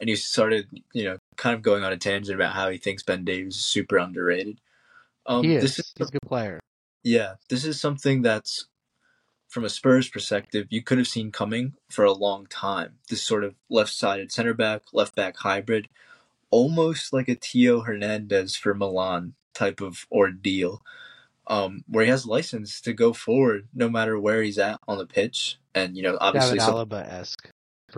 and 0.00 0.08
he 0.08 0.16
started, 0.16 0.68
you 0.92 1.04
know, 1.04 1.18
kind 1.36 1.54
of 1.54 1.62
going 1.62 1.84
on 1.84 1.92
a 1.92 1.96
tangent 1.96 2.34
about 2.34 2.54
how 2.54 2.70
he 2.70 2.78
thinks 2.78 3.02
Ben 3.02 3.24
Davies 3.24 3.56
is 3.56 3.64
super 3.64 3.98
underrated. 3.98 4.60
Um, 5.26 5.44
he 5.44 5.56
is. 5.56 5.62
This 5.62 5.78
is 5.78 5.92
He's 5.96 6.08
a 6.08 6.12
good 6.12 6.28
player. 6.28 6.60
Yeah, 7.02 7.34
this 7.48 7.64
is 7.64 7.80
something 7.80 8.22
that's 8.22 8.66
from 9.48 9.64
a 9.64 9.70
Spurs 9.70 10.08
perspective, 10.08 10.66
you 10.70 10.82
could 10.82 10.98
have 10.98 11.08
seen 11.08 11.32
coming 11.32 11.74
for 11.88 12.04
a 12.04 12.12
long 12.12 12.46
time. 12.46 12.96
This 13.08 13.22
sort 13.22 13.44
of 13.44 13.54
left-sided 13.70 14.30
center 14.30 14.52
back, 14.52 14.82
left 14.92 15.16
back 15.16 15.38
hybrid, 15.38 15.88
almost 16.50 17.12
like 17.12 17.28
a 17.28 17.34
Theo 17.34 17.80
Hernandez 17.80 18.56
for 18.56 18.74
Milan 18.74 19.34
type 19.54 19.80
of 19.80 20.06
ordeal, 20.12 20.82
um, 21.46 21.82
where 21.88 22.04
he 22.04 22.10
has 22.10 22.26
license 22.26 22.80
to 22.82 22.92
go 22.92 23.12
forward 23.14 23.68
no 23.72 23.88
matter 23.88 24.18
where 24.20 24.42
he's 24.42 24.58
at 24.58 24.80
on 24.86 24.98
the 24.98 25.06
pitch, 25.06 25.58
and 25.74 25.96
you 25.96 26.02
know 26.02 26.18
obviously, 26.20 26.58
David 26.58 26.74
Alaba 26.74 27.08
esque 27.10 27.50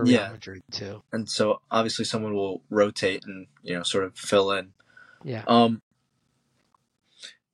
Yeah. 0.05 0.31
Madrid 0.31 0.63
too. 0.71 1.03
and 1.13 1.29
so 1.29 1.61
obviously 1.71 2.05
someone 2.05 2.35
will 2.35 2.63
rotate 2.71 3.25
and 3.25 3.47
you 3.63 3.75
know 3.75 3.83
sort 3.83 4.05
of 4.05 4.17
fill 4.17 4.53
in. 4.53 4.73
Yeah. 5.25 5.45
Um, 5.47 5.83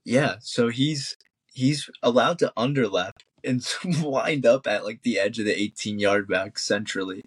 yeah, 0.05 0.37
so 0.41 0.69
he's 0.69 1.17
he's 1.53 1.91
allowed 2.03 2.39
to 2.41 2.53
underlap 2.57 3.13
and 3.43 3.67
wind 4.03 4.47
up 4.47 4.67
at 4.67 4.85
like 4.85 5.03
the 5.03 5.19
edge 5.19 5.39
of 5.39 5.47
the 5.47 5.61
18 5.61 5.99
yard 5.99 6.29
back 6.29 6.59
centrally. 6.59 7.25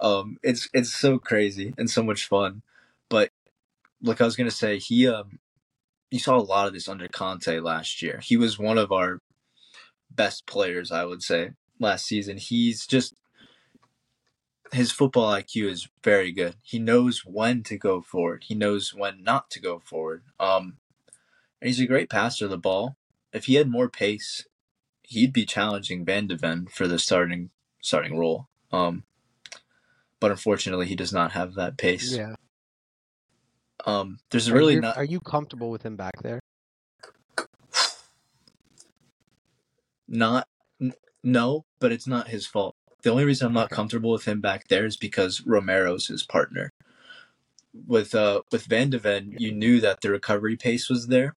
Um, 0.00 0.38
it's 0.42 0.68
it's 0.72 0.92
so 0.92 1.18
crazy 1.18 1.74
and 1.76 1.90
so 1.90 2.02
much 2.02 2.26
fun. 2.26 2.62
But 3.08 3.30
like 4.02 4.20
I 4.20 4.24
was 4.24 4.36
gonna 4.36 4.50
say, 4.50 4.78
he 4.78 5.08
um 5.08 5.38
you 6.10 6.18
saw 6.18 6.36
a 6.36 6.42
lot 6.42 6.66
of 6.66 6.72
this 6.72 6.88
under 6.88 7.08
Conte 7.08 7.60
last 7.60 8.02
year. 8.02 8.20
He 8.22 8.36
was 8.36 8.58
one 8.58 8.78
of 8.78 8.92
our 8.92 9.20
best 10.10 10.46
players, 10.46 10.90
I 10.90 11.04
would 11.04 11.22
say, 11.22 11.50
last 11.78 12.06
season. 12.06 12.36
He's 12.36 12.86
just 12.86 13.14
his 14.72 14.92
football 14.92 15.32
IQ 15.32 15.68
is 15.68 15.88
very 16.02 16.32
good. 16.32 16.56
He 16.62 16.78
knows 16.78 17.24
when 17.24 17.62
to 17.64 17.76
go 17.76 18.00
forward. 18.00 18.44
He 18.46 18.54
knows 18.54 18.94
when 18.94 19.22
not 19.22 19.50
to 19.50 19.60
go 19.60 19.80
forward. 19.80 20.22
Um, 20.38 20.76
and 21.60 21.68
he's 21.68 21.80
a 21.80 21.86
great 21.86 22.08
passer 22.08 22.44
of 22.46 22.50
the 22.50 22.58
ball. 22.58 22.96
If 23.32 23.46
he 23.46 23.54
had 23.54 23.68
more 23.68 23.88
pace, 23.88 24.46
he'd 25.02 25.32
be 25.32 25.44
challenging 25.44 26.04
Van 26.04 26.26
de 26.26 26.36
Ven 26.36 26.66
for 26.66 26.86
the 26.86 26.98
starting 26.98 27.50
starting 27.80 28.16
role. 28.16 28.48
Um, 28.72 29.04
but 30.20 30.30
unfortunately, 30.30 30.86
he 30.86 30.96
does 30.96 31.12
not 31.12 31.32
have 31.32 31.54
that 31.54 31.76
pace. 31.76 32.16
Yeah. 32.16 32.34
Um, 33.86 34.18
there's 34.30 34.50
Are 34.50 34.54
really 34.54 34.74
you, 34.74 34.80
not. 34.80 34.96
Are 34.96 35.04
you 35.04 35.20
comfortable 35.20 35.70
with 35.70 35.82
him 35.82 35.96
back 35.96 36.22
there? 36.22 36.40
Not 40.06 40.46
n- 40.80 40.92
no, 41.22 41.64
but 41.78 41.92
it's 41.92 42.06
not 42.06 42.28
his 42.28 42.46
fault. 42.46 42.76
The 43.02 43.10
only 43.10 43.24
reason 43.24 43.46
I'm 43.46 43.54
not 43.54 43.70
comfortable 43.70 44.10
with 44.12 44.26
him 44.26 44.40
back 44.40 44.68
there 44.68 44.86
is 44.86 44.96
because 44.96 45.42
Romero's 45.46 46.08
his 46.08 46.22
partner. 46.22 46.70
With 47.86 48.14
uh 48.14 48.42
with 48.52 48.64
Van 48.66 48.90
de 48.90 48.98
Ven, 48.98 49.34
you 49.38 49.52
knew 49.52 49.80
that 49.80 50.00
the 50.00 50.10
recovery 50.10 50.56
pace 50.56 50.88
was 50.90 51.06
there, 51.08 51.34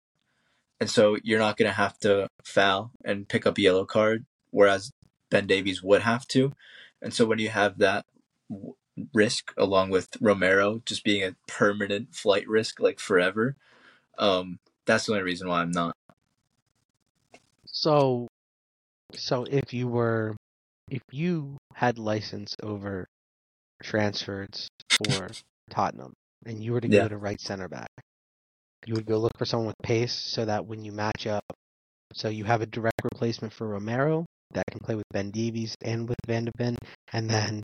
and 0.79 0.89
so 0.89 1.17
you're 1.23 1.39
not 1.39 1.57
gonna 1.57 1.71
have 1.71 1.97
to 1.99 2.27
foul 2.43 2.91
and 3.05 3.29
pick 3.29 3.45
up 3.45 3.57
a 3.57 3.61
yellow 3.61 3.85
card, 3.85 4.25
whereas 4.51 4.91
Ben 5.29 5.47
Davies 5.47 5.83
would 5.83 6.01
have 6.01 6.27
to. 6.29 6.53
And 7.01 7.13
so 7.13 7.25
when 7.25 7.39
you 7.39 7.49
have 7.49 7.79
that 7.79 8.05
w- 8.49 8.75
risk 9.13 9.53
along 9.57 9.89
with 9.91 10.09
Romero 10.21 10.81
just 10.85 11.03
being 11.03 11.23
a 11.23 11.35
permanent 11.47 12.15
flight 12.15 12.47
risk 12.47 12.79
like 12.79 12.99
forever, 12.99 13.55
um, 14.17 14.59
that's 14.85 15.05
the 15.05 15.13
only 15.13 15.23
reason 15.23 15.47
why 15.47 15.61
I'm 15.61 15.71
not. 15.71 15.95
So, 17.65 18.27
so 19.13 19.45
if 19.45 19.73
you 19.73 19.87
were, 19.87 20.35
if 20.93 21.01
you 21.11 21.57
had 21.73 21.97
license 21.97 22.55
over 22.61 23.07
transfers 23.81 24.67
for 25.03 25.27
Tottenham, 25.71 26.13
and 26.45 26.63
you 26.63 26.71
were 26.71 26.81
to 26.81 26.87
Yeah. 26.87 27.03
go 27.03 27.07
to 27.09 27.17
right 27.17 27.41
center 27.41 27.67
back, 27.67 27.89
you 28.85 28.93
would 28.93 29.07
go 29.07 29.17
look 29.17 29.35
for 29.37 29.45
someone 29.45 29.67
with 29.67 29.81
pace, 29.81 30.13
so 30.13 30.45
that 30.45 30.67
when 30.67 30.85
you 30.85 30.91
match 30.91 31.25
up, 31.25 31.43
so 32.13 32.29
you 32.29 32.43
have 32.43 32.61
a 32.61 32.67
direct 32.67 33.01
replacement 33.03 33.53
for 33.53 33.67
Romero 33.67 34.25
that 34.51 34.65
can 34.69 34.79
play 34.83 34.93
with 34.93 35.05
Ben 35.11 35.31
Davies 35.31 35.75
and 35.81 36.07
with 36.07 36.19
Van 36.27 36.45
de 36.45 36.51
Ven, 36.57 36.77
and 37.11 37.27
then 37.27 37.63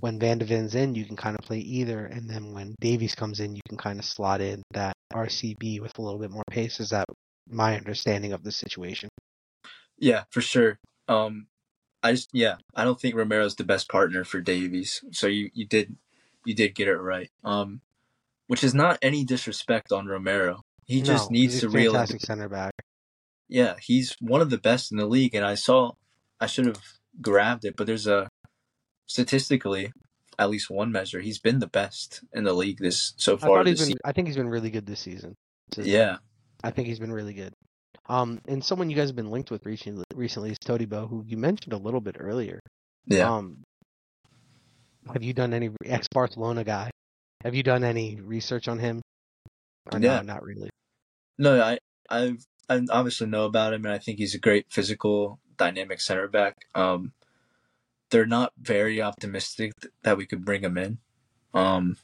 when 0.00 0.18
Van 0.18 0.36
de 0.36 0.44
Ven's 0.44 0.74
in, 0.74 0.94
you 0.94 1.06
can 1.06 1.16
kind 1.16 1.34
of 1.38 1.44
play 1.46 1.58
either, 1.60 2.04
and 2.04 2.28
then 2.28 2.52
when 2.52 2.74
Davies 2.80 3.14
comes 3.14 3.40
in, 3.40 3.56
you 3.56 3.62
can 3.68 3.78
kind 3.78 3.98
of 3.98 4.04
slot 4.04 4.42
in 4.42 4.62
that 4.72 4.92
RCB 5.14 5.80
with 5.80 5.98
a 5.98 6.02
little 6.02 6.20
bit 6.20 6.30
more 6.30 6.44
pace. 6.50 6.78
Is 6.78 6.90
that 6.90 7.06
my 7.48 7.74
understanding 7.74 8.34
of 8.34 8.42
the 8.42 8.52
situation? 8.52 9.08
Yeah, 9.96 10.24
for 10.30 10.42
sure. 10.42 10.78
Um, 11.08 11.48
I 12.02 12.12
just 12.12 12.30
yeah, 12.32 12.56
I 12.74 12.84
don't 12.84 13.00
think 13.00 13.14
Romero's 13.14 13.56
the 13.56 13.64
best 13.64 13.88
partner 13.88 14.24
for 14.24 14.40
Davies. 14.40 15.04
So 15.12 15.26
you 15.26 15.50
you 15.54 15.66
did 15.66 15.96
you 16.44 16.54
did 16.54 16.74
get 16.74 16.88
it 16.88 16.96
right. 16.96 17.30
Um, 17.44 17.80
which 18.46 18.64
is 18.64 18.74
not 18.74 18.98
any 19.02 19.24
disrespect 19.24 19.92
on 19.92 20.06
Romero. 20.06 20.62
He 20.84 21.02
just 21.02 21.30
needs 21.30 21.54
he's 21.54 21.60
to 21.62 21.66
a 21.66 21.70
realize. 21.70 22.08
fantastic 22.08 22.22
center 22.22 22.48
back. 22.48 22.72
Yeah, 23.46 23.74
he's 23.80 24.16
one 24.20 24.40
of 24.40 24.50
the 24.50 24.58
best 24.58 24.90
in 24.90 24.98
the 24.98 25.06
league, 25.06 25.34
and 25.34 25.44
I 25.44 25.54
saw 25.54 25.92
I 26.40 26.46
should 26.46 26.66
have 26.66 26.80
grabbed 27.20 27.64
it, 27.64 27.76
but 27.76 27.86
there's 27.86 28.06
a 28.06 28.28
statistically 29.06 29.92
at 30.38 30.50
least 30.50 30.70
one 30.70 30.92
measure 30.92 31.20
he's 31.20 31.38
been 31.38 31.58
the 31.58 31.66
best 31.66 32.22
in 32.32 32.44
the 32.44 32.52
league 32.52 32.78
this 32.78 33.14
so 33.16 33.34
I 33.34 33.36
far 33.38 33.64
he's 33.64 33.80
this 33.80 33.88
been. 33.88 33.98
I 34.04 34.12
think 34.12 34.28
he's 34.28 34.36
been 34.36 34.48
really 34.48 34.70
good 34.70 34.86
this 34.86 35.00
season. 35.00 35.34
Yeah, 35.76 36.18
I 36.62 36.70
think 36.70 36.88
he's 36.88 37.00
been 37.00 37.12
really 37.12 37.34
good. 37.34 37.54
Um, 38.08 38.40
and 38.48 38.64
someone 38.64 38.88
you 38.88 38.96
guys 38.96 39.08
have 39.08 39.16
been 39.16 39.30
linked 39.30 39.50
with 39.50 39.66
recently, 39.66 40.04
recently 40.14 40.50
is 40.50 40.58
Todibo, 40.58 41.08
who 41.08 41.24
you 41.26 41.36
mentioned 41.36 41.74
a 41.74 41.76
little 41.76 42.00
bit 42.00 42.16
earlier. 42.18 42.60
yeah. 43.06 43.30
Um, 43.30 43.62
have 45.12 45.22
you 45.22 45.32
done 45.32 45.54
any 45.54 45.70
ex 45.84 46.06
Barcelona 46.08 46.64
guy? 46.64 46.90
Have 47.42 47.54
you 47.54 47.62
done 47.62 47.84
any 47.84 48.20
research 48.20 48.68
on 48.68 48.78
him? 48.78 49.00
Or 49.92 49.98
Yeah. 49.98 50.16
no, 50.16 50.22
not 50.22 50.42
really. 50.42 50.70
No, 51.38 51.62
I 51.62 51.78
I've 52.10 52.44
I 52.68 52.82
obviously 52.90 53.26
know 53.26 53.44
about 53.44 53.72
him, 53.72 53.84
and 53.86 53.94
I 53.94 53.98
think 53.98 54.18
he's 54.18 54.34
a 54.34 54.38
great 54.38 54.66
physical, 54.70 55.40
dynamic 55.56 56.00
center 56.00 56.28
back. 56.28 56.56
Um, 56.74 57.12
they're 58.10 58.26
not 58.26 58.52
very 58.58 59.00
optimistic 59.00 59.72
that 60.02 60.16
we 60.16 60.26
could 60.26 60.44
bring 60.44 60.62
him 60.62 60.76
in. 60.76 60.98
Um, 61.54 61.96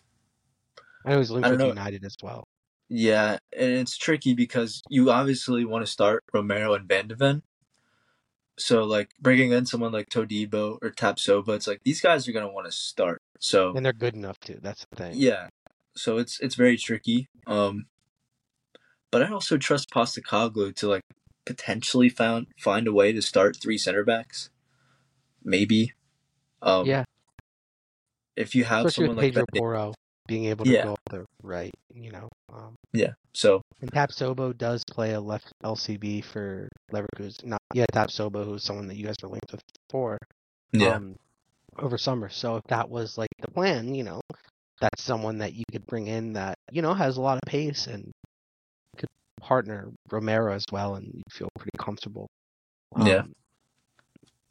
I 1.04 1.10
know 1.10 1.18
he's 1.18 1.30
linked 1.30 1.48
with 1.50 1.58
know. 1.58 1.66
United 1.66 2.04
as 2.04 2.16
well. 2.22 2.44
Yeah, 2.88 3.38
and 3.56 3.70
it's 3.72 3.96
tricky 3.96 4.34
because 4.34 4.82
you 4.88 5.10
obviously 5.10 5.64
want 5.64 5.84
to 5.84 5.90
start 5.90 6.24
Romero 6.32 6.74
and 6.74 6.88
Van 6.88 7.08
de 7.08 7.42
So 8.58 8.84
like 8.84 9.10
bringing 9.20 9.52
in 9.52 9.66
someone 9.66 9.92
like 9.92 10.10
Todibo 10.10 10.78
or 10.82 10.90
Tapsoba, 10.90 11.56
it's 11.56 11.66
like 11.66 11.80
these 11.84 12.00
guys 12.00 12.28
are 12.28 12.32
gonna 12.32 12.52
want 12.52 12.66
to 12.66 12.72
start. 12.72 13.22
So 13.38 13.74
And 13.74 13.84
they're 13.84 13.92
good 13.92 14.14
enough 14.14 14.38
too. 14.40 14.58
That's 14.62 14.86
the 14.90 14.96
thing. 14.96 15.12
yeah, 15.16 15.48
so 15.96 16.18
it's 16.18 16.38
it's 16.40 16.54
very 16.54 16.76
tricky. 16.76 17.28
Um, 17.46 17.86
but 19.10 19.22
I 19.22 19.30
also 19.30 19.56
trust 19.56 19.90
Postecoglou 19.90 20.74
to 20.76 20.88
like 20.88 21.02
potentially 21.46 22.08
found 22.08 22.48
find 22.58 22.86
a 22.86 22.92
way 22.92 23.12
to 23.12 23.22
start 23.22 23.56
three 23.60 23.78
center 23.78 24.04
backs. 24.04 24.50
Maybe. 25.42 25.92
Um, 26.62 26.86
Yeah. 26.86 27.04
If 28.36 28.54
you 28.54 28.64
have 28.64 28.86
Especially 28.86 29.04
someone 29.06 29.16
like 29.16 29.32
Pedro 29.34 29.44
that, 29.52 29.58
Porro 29.58 29.94
being 30.26 30.46
able 30.46 30.64
to 30.64 30.70
Yeah. 30.70 30.84
go 30.84 30.96
the 31.10 31.24
right, 31.42 31.72
you 31.94 32.10
know. 32.10 32.28
Um, 32.52 32.74
yeah. 32.92 33.12
So 33.32 33.60
and 33.80 33.90
Tapsoba 33.92 34.56
does 34.56 34.82
play 34.90 35.12
a 35.14 35.20
left 35.20 35.52
LCB 35.62 36.24
for 36.24 36.68
Leverkusen. 36.92 37.44
Not 37.44 37.60
yeah, 37.74 37.86
Tapsoba, 37.92 38.44
who's 38.44 38.62
someone 38.64 38.86
that 38.88 38.96
you 38.96 39.04
guys 39.06 39.16
were 39.22 39.28
linked 39.28 39.50
with 39.52 39.62
before. 39.88 40.18
yeah, 40.72 40.94
um, 40.96 41.16
over 41.78 41.98
summer. 41.98 42.28
So 42.28 42.56
if 42.56 42.62
that 42.68 42.88
was 42.88 43.18
like 43.18 43.28
the 43.40 43.50
plan, 43.50 43.94
you 43.94 44.04
know, 44.04 44.20
that's 44.80 45.02
someone 45.02 45.38
that 45.38 45.54
you 45.54 45.64
could 45.72 45.86
bring 45.86 46.06
in 46.06 46.34
that 46.34 46.54
you 46.70 46.82
know 46.82 46.94
has 46.94 47.16
a 47.16 47.20
lot 47.20 47.36
of 47.36 47.42
pace 47.46 47.86
and 47.86 48.10
could 48.96 49.08
partner 49.40 49.90
Romero 50.10 50.54
as 50.54 50.64
well, 50.70 50.94
and 50.94 51.06
you'd 51.12 51.32
feel 51.32 51.48
pretty 51.58 51.76
comfortable. 51.78 52.28
Yeah. 52.98 53.18
Um, 53.20 53.32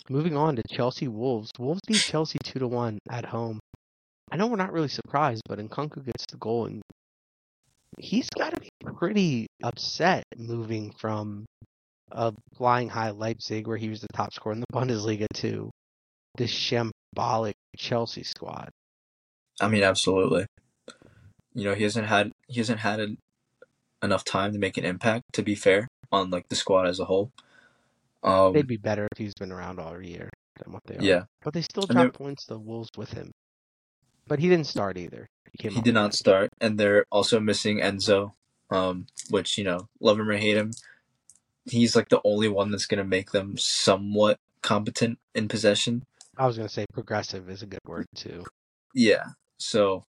Moving 0.09 0.35
on 0.35 0.57
to 0.57 0.63
Chelsea 0.69 1.07
Wolves. 1.07 1.49
Wolves 1.57 1.79
beat 1.87 2.01
Chelsea 2.01 2.37
two 2.43 2.59
to 2.59 2.67
one 2.67 2.99
at 3.09 3.23
home. 3.23 3.59
I 4.31 4.37
know 4.37 4.47
we're 4.47 4.55
not 4.57 4.73
really 4.73 4.87
surprised, 4.87 5.43
but 5.47 5.59
Nkunku 5.59 6.05
gets 6.05 6.25
the 6.27 6.37
goal, 6.37 6.65
and 6.65 6.81
he's 7.99 8.29
got 8.31 8.53
to 8.53 8.59
be 8.59 8.69
pretty 8.97 9.47
upset 9.61 10.23
moving 10.37 10.91
from 10.91 11.45
a 12.11 12.33
flying 12.55 12.89
high 12.89 13.11
Leipzig, 13.11 13.67
where 13.67 13.77
he 13.77 13.89
was 13.89 14.01
the 14.01 14.07
top 14.13 14.33
scorer 14.33 14.53
in 14.53 14.59
the 14.61 14.65
Bundesliga, 14.73 15.27
to 15.35 15.69
this 16.35 16.51
shambolic 16.51 17.53
Chelsea 17.77 18.23
squad. 18.23 18.69
I 19.61 19.67
mean 19.67 19.83
absolutely. 19.83 20.47
You 21.53 21.65
know 21.65 21.75
he 21.75 21.83
hasn't 21.83 22.07
had 22.07 22.31
he 22.47 22.59
hasn't 22.59 22.79
had 22.79 22.99
an, 22.99 23.17
enough 24.01 24.23
time 24.25 24.51
to 24.53 24.57
make 24.59 24.77
an 24.77 24.85
impact. 24.85 25.25
To 25.33 25.43
be 25.43 25.53
fair, 25.53 25.87
on 26.11 26.31
like 26.31 26.47
the 26.49 26.55
squad 26.55 26.87
as 26.87 26.99
a 26.99 27.05
whole. 27.05 27.29
Um, 28.23 28.53
They'd 28.53 28.65
be 28.65 28.77
better 28.77 29.07
if 29.11 29.17
he's 29.17 29.33
been 29.35 29.51
around 29.51 29.79
all 29.79 30.01
year 30.01 30.29
than 30.63 30.71
what 30.73 30.81
they 30.87 30.95
are. 30.95 31.01
yeah, 31.03 31.23
But 31.43 31.53
they 31.53 31.61
still 31.61 31.83
And 31.89 31.99
they're- 31.99 32.09
points 32.09 32.45
to 32.45 32.57
Wolves 32.57 32.89
with 32.95 33.11
him. 33.11 33.31
But 34.27 34.39
he 34.39 34.49
didn't 34.49 34.67
start 34.67 34.97
either. 34.97 35.27
He, 35.59 35.69
he 35.69 35.81
did 35.81 35.93
not 35.93 36.13
start, 36.13 36.49
and 36.59 36.79
they're 36.79 37.05
also 37.11 37.39
missing 37.39 37.79
Enzo, 37.79 38.33
um, 38.71 39.07
which 39.29 39.57
you 39.57 39.63
know, 39.63 39.87
love 39.99 40.19
him 40.19 40.29
or 40.29 40.37
hate 40.37 40.57
him, 40.57 40.71
he's 41.65 41.95
like 41.95 42.09
the 42.09 42.21
only 42.23 42.47
one 42.47 42.71
that's 42.71 42.85
gonna 42.85 43.03
make 43.03 43.31
them 43.31 43.57
somewhat 43.57 44.39
competent 44.61 45.19
in 45.35 45.47
possession. 45.47 46.03
I 46.37 46.47
was 46.47 46.57
gonna 46.57 46.69
say 46.69 46.85
progressive 46.93 47.49
is 47.49 47.61
a 47.61 47.67
good 47.67 47.79
word 47.85 48.07
too. 48.15 48.43
Yeah, 48.93 49.25
so 49.57 50.05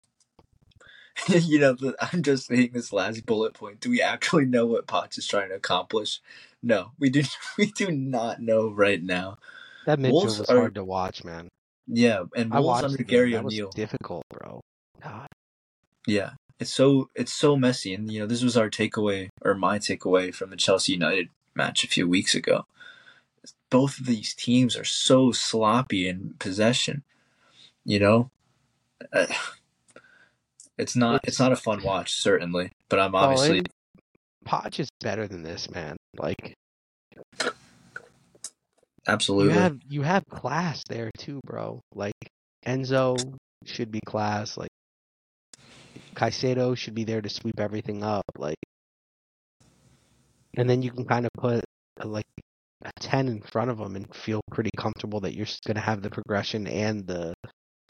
you 1.28 1.60
know, 1.60 1.76
I'm 2.01 2.24
just 2.24 2.47
saying 2.47 2.72
this 2.74 2.93
last 2.93 3.26
bullet 3.26 3.53
point. 3.53 3.80
Do 3.80 3.89
we 3.89 4.01
actually 4.01 4.45
know 4.45 4.66
what 4.66 4.88
Potts 4.88 5.18
is 5.18 5.28
trying 5.28 5.49
to 5.49 5.55
accomplish? 5.55 6.22
No, 6.62 6.91
we 6.99 7.10
do. 7.10 7.24
We 7.57 7.72
do 7.72 7.91
not 7.91 8.41
know 8.41 8.70
right 8.70 9.01
now. 9.01 9.38
That 9.86 9.99
midfield 9.99 10.12
Wolves 10.12 10.39
was 10.39 10.49
are- 10.49 10.57
hard 10.57 10.76
to 10.76 10.84
watch, 10.84 11.24
man. 11.24 11.49
Yeah, 11.92 12.24
and 12.36 12.54
I 12.54 12.60
Wolves 12.60 12.84
under. 12.84 13.04
Gary 13.04 13.36
O'Neill. 13.36 13.72
difficult, 13.72 14.24
bro. 14.30 14.62
God. 15.04 15.28
Yeah, 16.06 16.32
it's 16.60 16.74
so 16.74 17.10
it's 17.16 17.34
so 17.34 17.56
messy, 17.56 17.94
and 17.94 18.12
you 18.12 18.20
know 18.20 18.28
this 18.28 18.44
was 18.44 18.56
our 18.56 18.70
takeaway 18.70 19.30
or 19.42 19.56
my 19.56 19.80
takeaway 19.80 20.34
from 20.34 20.52
the 20.52 20.56
Chelsea 20.56 20.94
United 20.94 21.30
match 21.56 21.84
a 21.84 21.88
few 21.88 22.08
weeks 22.08 22.36
ago. 22.36 22.66
Both 23.70 24.00
of 24.00 24.06
these 24.06 24.34
teams 24.34 24.76
are 24.76 24.86
so 24.86 25.32
sloppy 25.32 26.08
in 26.08 26.36
possession. 26.40 27.04
You 27.86 28.00
know, 28.00 28.30
Uh, 29.12 29.28
it's 30.78 30.96
not 30.96 31.22
it's, 31.24 31.40
not 31.40 31.52
a 31.52 31.56
fun 31.56 31.82
watch 31.84 32.14
certainly, 32.14 32.72
but 32.88 33.00
I'm 33.00 33.16
Oh, 33.16 33.20
obviously 33.20 33.60
and 33.60 33.70
Poch 34.46 34.80
is 34.80 34.90
better 35.02 35.28
than 35.28 35.44
this, 35.44 35.70
man. 35.70 35.98
Like 36.18 36.54
absolutely 39.08 39.54
you 39.54 39.60
have 39.60 39.80
you 39.88 40.02
have 40.02 40.26
class 40.28 40.84
there 40.89 41.12
too, 41.18 41.39
bro. 41.45 41.82
Like 41.93 42.14
Enzo 42.66 43.18
should 43.66 43.91
be 43.91 44.00
class. 44.06 44.58
Like 44.58 44.72
Caicedo 46.16 46.76
should 46.76 46.95
be 46.95 47.04
there 47.04 47.22
to 47.22 47.30
sweep 47.30 47.60
everything 47.60 48.04
up. 48.04 48.26
Like 48.38 48.58
and 50.58 50.70
then 50.70 50.82
you 50.82 50.91
can 50.91 51.06
kind 51.06 51.26
of 51.26 51.32
put 51.38 51.64
uh, 52.04 52.08
like 52.08 52.26
a 52.84 52.91
10 53.00 53.28
in 53.28 53.41
front 53.41 53.70
of 53.70 53.78
them 53.78 53.95
and 53.95 54.14
feel 54.16 54.41
pretty 54.52 54.72
comfortable 54.78 55.20
that 55.22 55.36
you're 55.36 55.47
going 55.66 55.76
to 55.76 55.82
have 55.82 56.02
the 56.02 56.10
progression 56.10 56.68
and 56.68 57.06
the 57.06 57.34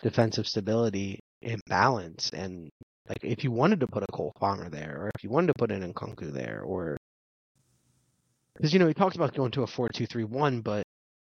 defensive 0.01 0.47
stability 0.47 1.19
in 1.41 1.59
balance. 1.67 2.29
And 2.31 2.69
like 3.07 3.23
if 3.23 3.43
you 3.43 3.51
wanted 3.51 3.79
to 3.81 3.87
put 3.87 4.03
a 4.03 4.11
Cole 4.11 4.33
Palmer 4.39 4.69
there, 4.69 4.97
or 5.01 5.11
if 5.15 5.23
you 5.23 5.29
wanted 5.29 5.47
to 5.47 5.53
put 5.57 5.71
an 5.71 5.93
Nkunku 5.93 6.31
there, 6.31 6.61
or 6.63 6.97
because 8.55 8.73
you 8.73 8.79
know 8.79 8.87
he 8.87 8.93
talked 8.93 9.15
about 9.15 9.33
going 9.33 9.51
to 9.51 9.63
a 9.63 9.67
four-two-three-one, 9.67 10.61
but 10.61 10.83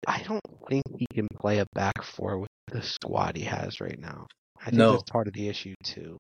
I 0.07 0.23
don't 0.23 0.41
think 0.69 0.85
he 0.99 1.07
can 1.13 1.29
play 1.41 1.59
a 1.59 1.67
back 1.75 2.03
four 2.03 2.39
with 2.39 2.51
the 2.69 2.83
squad 2.83 3.37
he 3.37 3.45
has 3.45 3.81
right 3.81 3.99
now. 3.99 4.27
I 4.61 4.67
think 4.67 4.77
No. 4.77 4.93
that's 4.93 5.11
part 5.11 5.27
of 5.27 5.33
the 5.35 5.49
issue 5.49 5.75
too. 5.85 6.19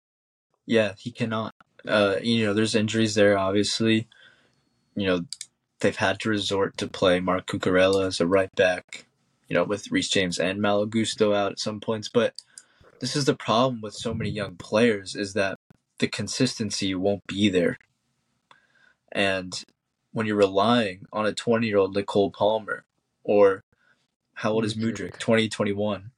Yeah, 0.66 0.94
he 0.98 1.10
cannot. 1.10 1.52
Uh, 1.86 2.16
you 2.22 2.44
know, 2.44 2.54
there's 2.54 2.74
injuries 2.74 3.14
there. 3.14 3.38
Obviously, 3.38 4.06
you 4.94 5.06
know, 5.06 5.24
they've 5.80 5.96
had 5.96 6.20
to 6.20 6.28
resort 6.28 6.76
to 6.78 6.86
play 6.86 7.20
Marc 7.20 7.46
Cucurella 7.46 8.06
as 8.06 8.20
a 8.20 8.26
right 8.26 8.54
back. 8.54 9.06
You 9.48 9.54
know, 9.54 9.64
with 9.64 9.90
Reece 9.90 10.08
James 10.10 10.38
and 10.38 10.60
Malo 10.60 10.86
Gusto 10.86 11.32
out 11.32 11.52
at 11.52 11.58
some 11.58 11.80
points, 11.80 12.08
but 12.08 12.34
this 13.00 13.16
is 13.16 13.24
the 13.24 13.34
problem 13.34 13.80
with 13.80 13.94
so 13.94 14.14
many 14.14 14.30
young 14.30 14.56
players 14.56 15.16
is 15.16 15.32
that 15.34 15.56
the 15.98 16.06
consistency 16.06 16.94
won't 16.94 17.26
be 17.26 17.48
there. 17.48 17.76
And 19.10 19.64
when 20.12 20.26
you're 20.26 20.36
relying 20.36 21.06
on 21.12 21.26
a 21.26 21.32
20 21.32 21.66
year 21.66 21.78
old 21.78 21.96
Nicole 21.96 22.30
Palmer, 22.30 22.84
or 23.24 23.62
how 24.40 24.52
old 24.52 24.64
is. 24.64 24.74
Mudryk? 24.74 25.18
20, 25.18 25.48
21. 25.48 26.10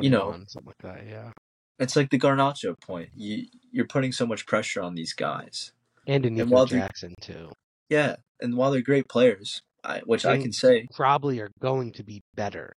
You 0.00 0.10
know, 0.10 0.32
something 0.48 0.66
like 0.66 0.82
that. 0.96 1.06
Yeah, 1.08 1.30
It's 1.78 1.94
like 1.94 2.10
the 2.10 2.18
Garnacho 2.18 2.74
point. 2.80 3.10
You, 3.14 3.44
you're 3.70 3.86
putting 3.86 4.12
so 4.12 4.26
much 4.26 4.46
pressure 4.46 4.82
on 4.82 4.94
these 4.94 5.12
guys. 5.12 5.72
and 6.06 6.24
in 6.26 6.48
while 6.50 6.66
they- 6.66 6.78
Jackson 6.78 7.14
too. 7.20 7.50
Yeah, 7.88 8.16
and 8.40 8.56
while 8.56 8.70
they're 8.72 8.82
great 8.82 9.08
players, 9.08 9.60
I, 9.84 10.00
which 10.04 10.26
I 10.26 10.38
can 10.38 10.52
say, 10.52 10.88
Probably 10.94 11.38
are 11.40 11.50
going 11.60 11.92
to 11.92 12.02
be 12.02 12.20
better. 12.34 12.72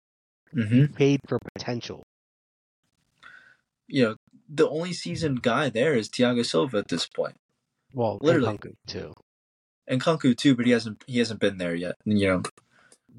hmm 0.53 0.85
Paid 0.85 1.19
for 1.27 1.39
potential. 1.55 2.03
you 3.87 4.03
know, 4.03 4.15
the 4.47 4.69
only 4.69 4.93
seasoned 4.93 5.41
guy 5.41 5.69
there 5.69 5.93
is 5.95 6.09
Thiago 6.09 6.45
Silva 6.45 6.77
at 6.77 6.87
this 6.89 7.07
point, 7.07 7.35
Well, 7.93 8.19
Literally. 8.21 8.57
Nkunku 8.57 8.73
too. 8.87 9.13
and 9.87 10.01
Nkunku 10.01 10.37
too, 10.37 10.55
but 10.55 10.65
he 10.65 10.71
hasn't 10.71 11.03
he 11.07 11.19
hasn't 11.19 11.39
been 11.39 11.57
there 11.57 11.75
yet. 11.75 11.95
You 12.05 12.27
know, 12.27 12.41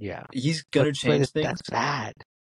Yeah, 0.03 0.24
he's 0.32 0.62
gonna 0.64 0.86
But- 0.86 0.88
but 0.90 0.94
change 0.96 1.14
it's- 1.22 1.30
things. 1.30 1.46
That's 1.46 1.70
bad. 1.70 2.12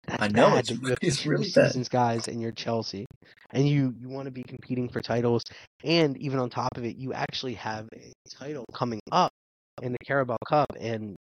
That's 0.06 0.22
I 0.22 0.28
know, 0.28 0.48
bad 0.50 0.58
it's 0.60 0.68
that 0.70 0.82
you 0.82 0.88
have 0.88 0.98
it's 1.02 1.26
really 1.26 1.44
bad. 1.50 1.68
seasons 1.68 1.88
guys 1.88 2.28
and 2.28 2.40
you're 2.40 2.52
Chelsea, 2.52 3.06
and 3.50 3.68
you 3.68 3.94
you 4.00 4.08
want 4.08 4.26
to 4.26 4.30
be 4.30 4.42
competing 4.42 4.88
for 4.88 5.00
titles, 5.00 5.42
and 5.82 6.16
even 6.18 6.38
on 6.38 6.48
top 6.50 6.76
of 6.76 6.84
it, 6.84 6.96
you 6.96 7.12
actually 7.12 7.54
have 7.54 7.88
a 7.94 8.12
title 8.30 8.64
coming 8.74 9.00
up 9.12 9.30
in 9.82 9.92
the 9.92 9.98
Carabao 10.06 10.36
Cup, 10.48 10.68
and 10.80 11.16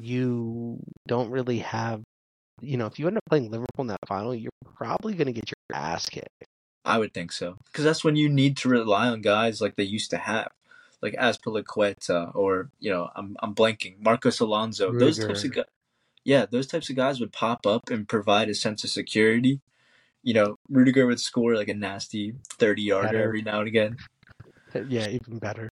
you 0.00 0.80
don't 1.06 1.30
really 1.30 1.58
have. 1.60 2.02
You 2.60 2.76
know, 2.76 2.86
if 2.86 2.98
you 2.98 3.08
end 3.08 3.16
up 3.16 3.24
playing 3.28 3.50
Liverpool 3.50 3.82
in 3.82 3.86
that 3.88 3.98
final, 4.06 4.34
you're 4.34 4.50
probably 4.76 5.14
going 5.14 5.26
to 5.26 5.32
get 5.32 5.44
your 5.50 5.76
ass 5.76 6.08
kicked. 6.08 6.28
I 6.84 6.98
would 6.98 7.12
think 7.12 7.32
so 7.32 7.56
because 7.66 7.84
that's 7.84 8.04
when 8.04 8.14
you 8.14 8.28
need 8.28 8.56
to 8.58 8.68
rely 8.68 9.08
on 9.08 9.20
guys 9.22 9.60
like 9.60 9.74
they 9.76 9.82
used 9.84 10.10
to 10.10 10.18
have, 10.18 10.48
like 11.04 11.14
Azpilicueta 11.14 12.34
or 12.34 12.70
you 12.80 12.90
know 12.90 13.10
I'm 13.14 13.36
I'm 13.40 13.54
blanking 13.54 14.00
Marcos 14.00 14.40
Alonso. 14.40 14.90
Those 14.92 15.18
types 15.18 15.44
of 15.44 15.52
guys, 15.54 15.64
yeah, 16.24 16.46
those 16.50 16.66
types 16.66 16.88
of 16.88 16.96
guys 16.96 17.20
would 17.20 17.32
pop 17.32 17.66
up 17.66 17.90
and 17.90 18.08
provide 18.08 18.48
a 18.48 18.54
sense 18.54 18.82
of 18.84 18.90
security. 18.90 19.60
You 20.22 20.32
know, 20.32 20.56
Rudiger 20.70 21.06
would 21.06 21.20
score 21.20 21.54
like 21.54 21.68
a 21.68 21.74
nasty 21.74 22.34
thirty 22.58 22.82
yarder 22.82 23.22
every 23.22 23.42
now 23.42 23.58
and 23.58 23.68
again. 23.68 23.98
Yeah, 24.88 25.08
even 25.08 25.38
better. 25.38 25.68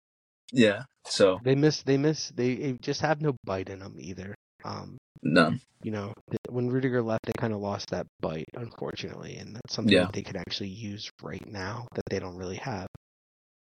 Yeah, 0.53 0.83
so 1.07 1.41
They 1.43 1.55
miss. 1.55 1.83
They 1.83 1.97
miss. 1.97 2.31
They, 2.37 2.55
they 2.57 2.73
just 2.83 3.01
have 3.01 3.23
no 3.23 3.35
bite 3.45 3.71
in 3.71 3.79
them 3.79 3.97
either. 3.99 4.35
Um, 4.65 4.99
none. 5.23 5.61
you 5.83 5.91
know, 5.91 6.13
when 6.51 6.69
Rudiger 6.69 7.03
left, 7.03 7.25
they 7.25 7.33
kind 7.39 7.55
of 7.55 7.61
lost 7.61 7.91
that 7.91 8.07
bite, 8.21 8.45
unfortunately, 8.55 9.37
and 9.37 9.57
that's 9.57 9.75
something 9.75 9.95
Yeah. 9.95 10.05
that 10.05 10.13
they 10.13 10.23
could 10.23 10.37
actually 10.37 10.69
use 10.69 11.11
right 11.23 11.45
now 11.51 11.89
that 11.95 12.05
they 12.11 12.19
don't 12.21 12.37
really 12.37 12.59
have. 12.59 12.87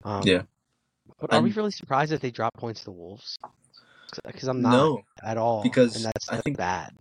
Um, 0.04 0.22
Yeah. 0.24 0.42
But 1.20 1.32
are 1.32 1.40
we 1.42 1.52
really 1.52 1.70
surprised 1.70 2.12
that 2.12 2.20
they 2.20 2.30
drop 2.30 2.54
points 2.54 2.80
to 2.80 2.84
the 2.86 2.90
Wolves? 2.92 3.36
Because 4.26 4.48
I'm 4.48 4.60
not 4.60 4.72
No, 4.72 5.02
at 5.22 5.36
all. 5.38 5.62
because 5.62 5.96
and 5.96 6.04
that's, 6.04 6.28
I 6.28 6.38
think- 6.38 6.56
bad. 6.58 6.92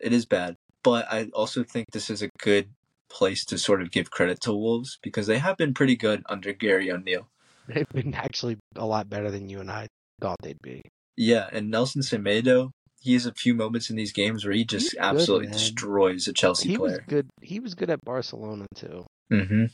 it 0.00 0.12
is 0.12 0.24
bad, 0.24 0.56
but 0.82 1.06
I 1.10 1.24
also 1.34 1.64
think 1.64 1.86
this 1.92 2.08
is 2.10 2.22
a 2.22 2.30
good 2.38 2.70
place 3.10 3.44
to 3.46 3.58
sort 3.58 3.82
of 3.82 3.90
give 3.90 4.10
credit 4.10 4.40
to 4.42 4.52
Wolves 4.52 4.98
because 5.02 5.26
they 5.26 5.38
have 5.38 5.56
been 5.56 5.74
pretty 5.74 5.96
good 5.96 6.22
under 6.28 6.52
Gary 6.52 6.90
O'Neill. 6.90 7.28
They've 7.66 7.88
been 7.88 8.14
actually 8.14 8.56
a 8.76 8.86
lot 8.86 9.10
better 9.10 9.30
than 9.30 9.48
you 9.48 9.60
and 9.60 9.70
I 9.70 9.88
thought 10.20 10.36
they'd 10.42 10.60
be. 10.62 10.82
Yeah, 11.16 11.48
and 11.52 11.70
Nelson 11.70 12.00
Semedo, 12.02 12.70
he 13.00 13.12
has 13.14 13.26
a 13.26 13.32
few 13.34 13.54
moments 13.54 13.90
in 13.90 13.96
these 13.96 14.12
games 14.12 14.44
where 14.44 14.54
he 14.54 14.64
just 14.64 14.92
He's 14.92 15.00
absolutely 15.00 15.48
destroys 15.48 16.28
a 16.28 16.32
Chelsea 16.32 16.70
He 16.70 16.78
was 16.78 16.92
player. 16.92 17.04
good. 17.08 17.28
He 17.42 17.60
was 17.60 17.74
good 17.74 17.90
at 17.90 18.00
Barcelona 18.04 18.66
too. 18.74 19.04
Mm-hmm. 19.32 19.64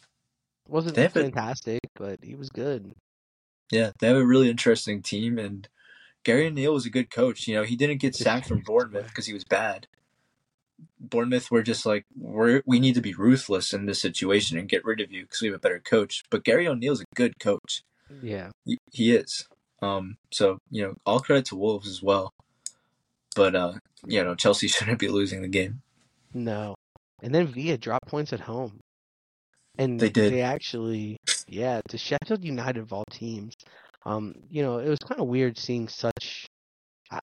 wasn't 0.68 0.96
have 0.96 1.14
a- 1.16 1.22
fantastic, 1.22 1.80
but 1.96 2.18
he 2.22 2.34
was 2.34 2.48
good. 2.48 2.92
Yeah, 3.70 3.90
they 3.98 4.08
have 4.08 4.16
a 4.16 4.26
really 4.26 4.50
interesting 4.50 5.02
team, 5.02 5.38
and 5.38 5.68
Gary 6.24 6.46
O'Neill 6.46 6.74
was 6.74 6.86
a 6.86 6.90
good 6.90 7.10
coach. 7.10 7.46
You 7.48 7.54
know, 7.56 7.62
he 7.62 7.76
didn't 7.76 8.00
get 8.00 8.14
sacked 8.14 8.46
from 8.46 8.62
Bournemouth 8.66 9.08
because 9.08 9.26
he 9.26 9.34
was 9.34 9.44
bad. 9.44 9.86
Bournemouth 11.00 11.50
were 11.50 11.62
just 11.62 11.86
like, 11.86 12.04
we're, 12.16 12.62
we 12.66 12.80
need 12.80 12.94
to 12.94 13.00
be 13.00 13.14
ruthless 13.14 13.72
in 13.72 13.86
this 13.86 14.00
situation 14.00 14.58
and 14.58 14.68
get 14.68 14.84
rid 14.84 15.00
of 15.00 15.12
you 15.12 15.22
because 15.22 15.40
we 15.40 15.48
have 15.48 15.56
a 15.56 15.60
better 15.60 15.80
coach. 15.80 16.24
But 16.30 16.44
Gary 16.44 16.66
O'Neill's 16.66 17.00
a 17.00 17.04
good 17.14 17.38
coach. 17.38 17.82
Yeah. 18.22 18.50
He, 18.64 18.78
he 18.92 19.14
is. 19.14 19.46
Um, 19.82 20.16
so 20.32 20.58
you 20.70 20.82
know, 20.82 20.94
all 21.04 21.20
credit 21.20 21.46
to 21.46 21.56
Wolves 21.56 21.88
as 21.88 22.02
well. 22.02 22.32
But 23.36 23.54
uh, 23.54 23.74
you 24.06 24.22
know, 24.22 24.34
Chelsea 24.34 24.68
shouldn't 24.68 24.98
be 24.98 25.08
losing 25.08 25.42
the 25.42 25.48
game. 25.48 25.82
No. 26.32 26.74
And 27.22 27.34
then 27.34 27.46
Villa 27.46 27.78
dropped 27.78 28.08
points 28.08 28.32
at 28.32 28.40
home. 28.40 28.80
And 29.78 29.98
They 29.98 30.08
did. 30.08 30.32
They 30.32 30.42
actually, 30.42 31.16
yeah, 31.48 31.80
the 31.90 31.98
Sheffield 31.98 32.44
United 32.44 32.78
of 32.78 32.92
all 32.92 33.04
teams. 33.10 33.54
Um, 34.06 34.34
you 34.50 34.62
know, 34.62 34.78
it 34.78 34.88
was 34.88 34.98
kind 34.98 35.20
of 35.20 35.28
weird 35.28 35.58
seeing 35.58 35.88
such. 35.88 36.46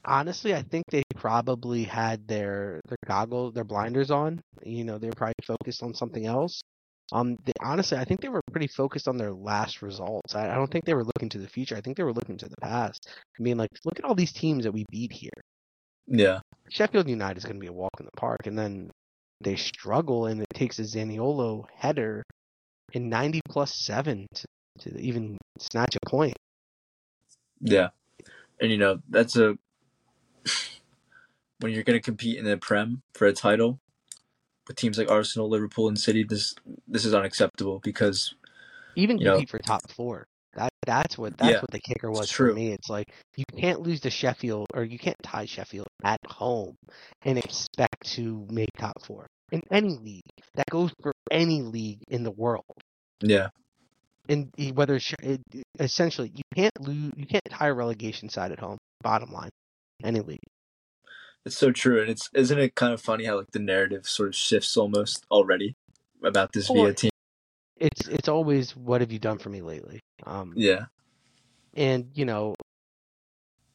Honestly, 0.06 0.54
I 0.54 0.62
think 0.62 0.86
they 0.89 1.04
probably 1.16 1.84
had 1.84 2.28
their 2.28 2.80
their 2.88 2.97
goggles, 3.06 3.54
their 3.54 3.64
blinders 3.64 4.12
on. 4.12 4.41
You 4.64 4.84
know, 4.84 4.97
they 4.97 5.08
were 5.08 5.16
probably 5.16 5.34
focused 5.45 5.84
on 5.84 5.93
something 5.93 6.26
else. 6.26 6.62
Um, 7.12 7.38
they, 7.45 7.52
honestly, 7.62 7.97
I 7.97 8.06
think 8.06 8.22
they 8.22 8.30
were 8.30 8.41
pretty 8.52 8.68
focused 8.68 9.08
on 9.08 9.18
their 9.18 9.34
last 9.34 9.82
results. 9.82 10.34
I, 10.34 10.49
I 10.49 10.56
don't 10.56 10.72
think 10.72 10.86
they 10.86 10.93
were 10.93 11.04
looking 11.04 11.30
to 11.30 11.39
the 11.39 11.47
future. 11.47 11.76
I 11.76 11.82
think 11.82 11.97
they 11.97 12.04
were 12.04 12.14
looking 12.14 12.38
to 12.38 12.47
the 12.47 12.56
past. 12.62 13.10
I 13.38 13.43
mean, 13.43 13.58
like, 13.58 13.70
look 13.84 13.99
at 13.99 14.06
all 14.06 14.16
these 14.16 14.32
teams 14.32 14.64
that 14.64 14.72
we 14.72 14.86
beat 14.89 15.12
here. 15.12 15.30
Yeah, 16.08 16.39
Sheffield 16.70 17.10
United 17.10 17.38
is 17.38 17.43
going 17.43 17.58
to 17.58 17.62
be 17.62 17.68
a 17.68 17.74
walk 17.74 17.91
in 17.99 18.06
the 18.06 18.18
park, 18.18 18.45
and 18.45 18.58
then 18.58 18.91
they 19.41 19.56
struggle, 19.56 20.28
and 20.28 20.41
it 20.41 20.47
takes 20.54 20.80
a 20.80 20.84
Zaniolo 20.84 21.66
header 21.76 22.24
in 22.94 23.10
90 23.10 23.42
plus 23.50 23.74
seven 23.86 24.28
to, 24.36 24.46
to 24.80 25.00
even 25.00 25.38
snatch 25.60 25.96
a 25.96 26.10
point. 26.10 26.38
yeah, 27.62 27.89
and 28.60 28.72
you 28.72 28.78
know 28.78 29.00
that's 29.10 29.36
a 29.36 29.58
when 31.60 31.72
you're 31.72 31.84
going 31.84 31.98
to 32.00 32.04
compete 32.04 32.38
in 32.38 32.46
the 32.46 32.58
Prem 32.58 33.02
for 33.14 33.28
a 33.28 33.34
title 33.34 33.80
with 34.68 34.76
teams 34.76 34.98
like 34.98 35.10
Arsenal, 35.12 35.50
Liverpool, 35.50 35.88
and 35.88 36.00
City. 36.00 36.24
This 36.24 36.56
this 36.88 37.06
is 37.06 37.14
unacceptable 37.14 37.80
because 37.84 38.34
Even 38.96 39.18
You 39.20 39.26
know- 39.26 39.32
compete 39.34 39.50
for 39.50 39.60
top 39.60 39.82
four. 39.92 40.26
That 40.54 40.74
that's 40.86 41.18
what 41.18 41.38
that's 41.38 41.54
Yeah, 41.54 41.62
what 41.62 41.72
the 41.72 41.80
kicker 41.80 42.12
was 42.12 42.30
for 42.30 42.54
me. 42.54 42.74
It's 42.74 42.89
like 42.89 43.08
you 43.38 43.46
can't 43.58 43.80
lose 43.80 44.02
to 44.02 44.10
Sheffield, 44.10 44.68
or 44.74 44.84
you 44.84 45.00
can't 45.00 45.16
tie 45.24 45.46
Sheffield 45.46 45.88
at 46.04 46.20
home 46.28 46.76
and 47.22 47.38
expect 47.38 48.06
to 48.16 48.46
make 48.52 48.68
top 48.78 49.02
four 49.06 49.28
in 49.54 49.62
any 49.72 49.98
league. 49.98 50.26
That 50.56 50.66
goes 50.70 50.92
for 51.02 51.14
any 51.32 51.62
league 51.62 52.02
in 52.10 52.24
the 52.24 52.32
world. 52.32 52.66
Yeah, 53.22 53.50
and 54.30 54.50
whether 54.74 55.00
sh- 55.00 55.14
it, 55.22 55.42
essentially 55.80 56.32
you 56.36 56.44
can't 56.56 56.72
lose, 56.82 57.12
you 57.16 57.26
can't 57.26 57.44
tie 57.50 57.68
a 57.68 57.74
relegation 57.74 58.30
side 58.30 58.52
at 58.52 58.60
home. 58.60 58.78
Bottom 59.02 59.32
line, 59.32 59.50
any 60.04 60.20
league. 60.20 60.40
it's 61.46 61.58
so 61.58 61.72
true, 61.72 62.00
and 62.02 62.10
it's 62.10 62.30
isn't 62.34 62.60
it 62.60 62.76
kind 62.76 62.94
of 62.94 63.02
funny 63.02 63.26
how 63.26 63.38
like 63.38 63.52
the 63.52 63.60
narrative 63.60 64.06
sort 64.08 64.30
of 64.30 64.36
shifts 64.36 64.78
almost 64.78 65.26
already 65.32 65.74
about 66.24 66.52
this 66.54 66.70
Well, 66.70 66.84
Villa 66.84 66.94
team. 66.94 67.12
It's 67.78 68.08
it's 68.08 68.28
always 68.28 68.76
what 68.76 69.02
have 69.02 69.12
you 69.12 69.18
done 69.20 69.40
for 69.40 69.50
me 69.50 69.62
lately? 69.62 70.00
Um, 70.26 70.54
Yeah, 70.56 70.86
and 71.74 72.10
you 72.14 72.26
know, 72.26 72.54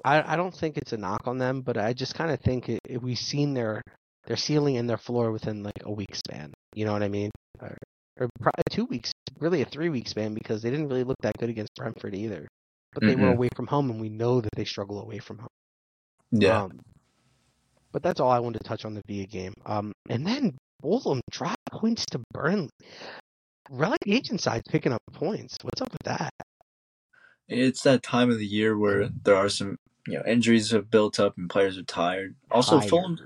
I 0.04 0.34
I 0.34 0.36
don't 0.36 0.54
think 0.54 0.76
it's 0.78 0.92
a 0.92 0.96
knock 0.96 1.26
on 1.26 1.38
them, 1.38 1.62
but 1.62 1.76
I 1.76 1.92
just 1.92 2.14
kind 2.14 2.30
of 2.30 2.40
think 2.40 2.68
it, 2.68 2.78
it- 2.88 3.02
we've 3.02 3.18
seen 3.18 3.54
their 3.54 3.82
their 4.26 4.36
ceiling 4.36 4.76
and 4.76 4.88
their 4.88 4.96
floor 4.98 5.32
within 5.32 5.62
like 5.64 5.80
a 5.82 5.90
week 5.92 6.14
span. 6.14 6.52
You 6.74 6.84
know 6.84 6.92
what 6.92 7.02
I 7.02 7.08
mean? 7.08 7.30
Or, 7.60 7.76
or 8.18 8.28
probably 8.40 8.62
two 8.70 8.84
weeks, 8.86 9.12
really 9.38 9.62
a 9.62 9.66
three 9.66 9.88
week 9.88 10.08
span 10.08 10.34
because 10.34 10.62
they 10.62 10.70
didn't 10.70 10.88
really 10.88 11.04
look 11.04 11.16
that 11.22 11.36
good 11.38 11.50
against 11.50 11.74
Brentford 11.76 12.14
either. 12.14 12.48
But 12.94 13.04
they 13.04 13.16
were 13.16 13.28
Mm-mm. 13.28 13.32
away 13.32 13.48
from 13.54 13.66
home, 13.66 13.90
and 13.90 14.00
we 14.00 14.08
know 14.08 14.40
that 14.40 14.52
they 14.56 14.64
struggle 14.64 15.00
away 15.00 15.18
from 15.18 15.38
home. 15.38 15.48
yeah, 16.30 16.62
Um, 16.64 16.80
but 17.92 18.02
that's 18.02 18.20
all 18.20 18.30
I 18.30 18.38
wanted 18.38 18.58
to 18.60 18.64
touch 18.68 18.84
on 18.84 18.94
the 18.94 19.02
Villa 19.06 19.26
game. 19.26 19.54
Um, 19.66 19.92
and 20.08 20.26
then 20.26 20.56
Fulham 20.82 21.20
dropped 21.30 21.64
points 21.72 22.04
to 22.12 22.20
Burnley. 22.32 22.70
Relegation 23.70 24.38
side's 24.38 24.64
picking 24.68 24.92
up 24.92 25.02
points. 25.12 25.56
What's 25.62 25.80
up 25.82 25.90
with 25.92 26.02
that? 26.04 26.30
it's 27.48 27.82
that 27.82 28.02
time 28.02 28.30
of 28.30 28.38
the 28.38 28.46
year 28.46 28.76
where 28.78 29.08
there 29.24 29.36
are 29.36 29.48
some 29.48 29.76
you 30.06 30.14
know 30.14 30.22
injuries 30.26 30.70
have 30.70 30.90
built 30.90 31.18
up 31.20 31.36
and 31.36 31.48
players 31.50 31.78
are 31.78 31.82
tired. 31.84 32.34
Also, 32.50 32.80
Tired. 32.80 32.90
Fulham, 32.90 33.18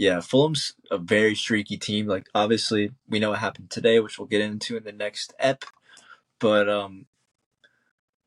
yeah, 0.00 0.20
Fulham's 0.20 0.72
a 0.90 0.96
very 0.96 1.34
streaky 1.34 1.76
team. 1.76 2.06
Like 2.06 2.26
obviously, 2.34 2.92
we 3.06 3.18
know 3.20 3.30
what 3.30 3.40
happened 3.40 3.68
today, 3.68 4.00
which 4.00 4.18
we'll 4.18 4.28
get 4.28 4.40
into 4.40 4.78
in 4.78 4.84
the 4.84 4.92
next 4.92 5.34
ep. 5.38 5.62
But 6.38 6.70
um, 6.70 7.04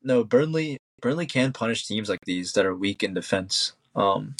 no, 0.00 0.22
Burnley 0.22 0.78
Burnley 1.02 1.26
can 1.26 1.52
punish 1.52 1.84
teams 1.84 2.08
like 2.08 2.20
these 2.26 2.52
that 2.52 2.64
are 2.64 2.76
weak 2.76 3.02
in 3.02 3.12
defense. 3.12 3.72
Um, 3.96 4.36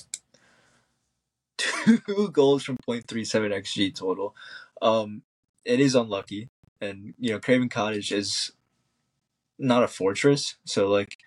two 1.59 2.31
goals 2.33 2.63
from 2.63 2.77
0.37 2.89 3.53
xg 3.63 3.97
total. 3.97 4.37
Um, 4.81 5.23
it 5.65 5.81
is 5.81 5.97
unlucky, 5.97 6.51
and 6.81 7.15
you 7.19 7.33
know 7.33 7.41
Craven 7.41 7.69
Cottage 7.69 8.13
is 8.13 8.53
not 9.59 9.83
a 9.83 9.89
fortress, 9.89 10.55
so 10.65 10.89
like 10.89 11.19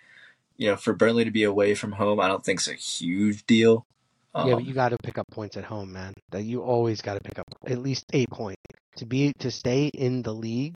you 0.55 0.69
know 0.69 0.77
for 0.77 0.93
Burnley 0.93 1.25
to 1.25 1.31
be 1.31 1.43
away 1.43 1.75
from 1.75 1.91
home, 1.93 2.21
I 2.21 2.29
don't 2.29 2.45
think 2.45 2.61
it's 2.61 2.69
a 2.69 2.75
huge 2.75 3.45
deal. 3.45 3.85
Yeah, 4.35 4.43
but 4.43 4.53
Um, 4.53 4.59
you 4.61 4.73
got 4.73 4.89
to 4.89 4.97
pick 5.03 5.17
up 5.17 5.27
points 5.31 5.57
at 5.57 5.63
home, 5.63 5.91
man. 5.93 6.13
That 6.31 6.43
you 6.43 6.61
always 6.61 7.01
got 7.01 7.15
to 7.15 7.21
pick 7.21 7.39
up 7.39 7.45
at 7.65 7.79
least 7.79 8.05
eight 8.13 8.29
points 8.29 8.61
to 8.97 9.05
be 9.05 9.33
to 9.39 9.49
stay 9.51 9.87
in 9.87 10.21
the 10.21 10.33
league. 10.33 10.73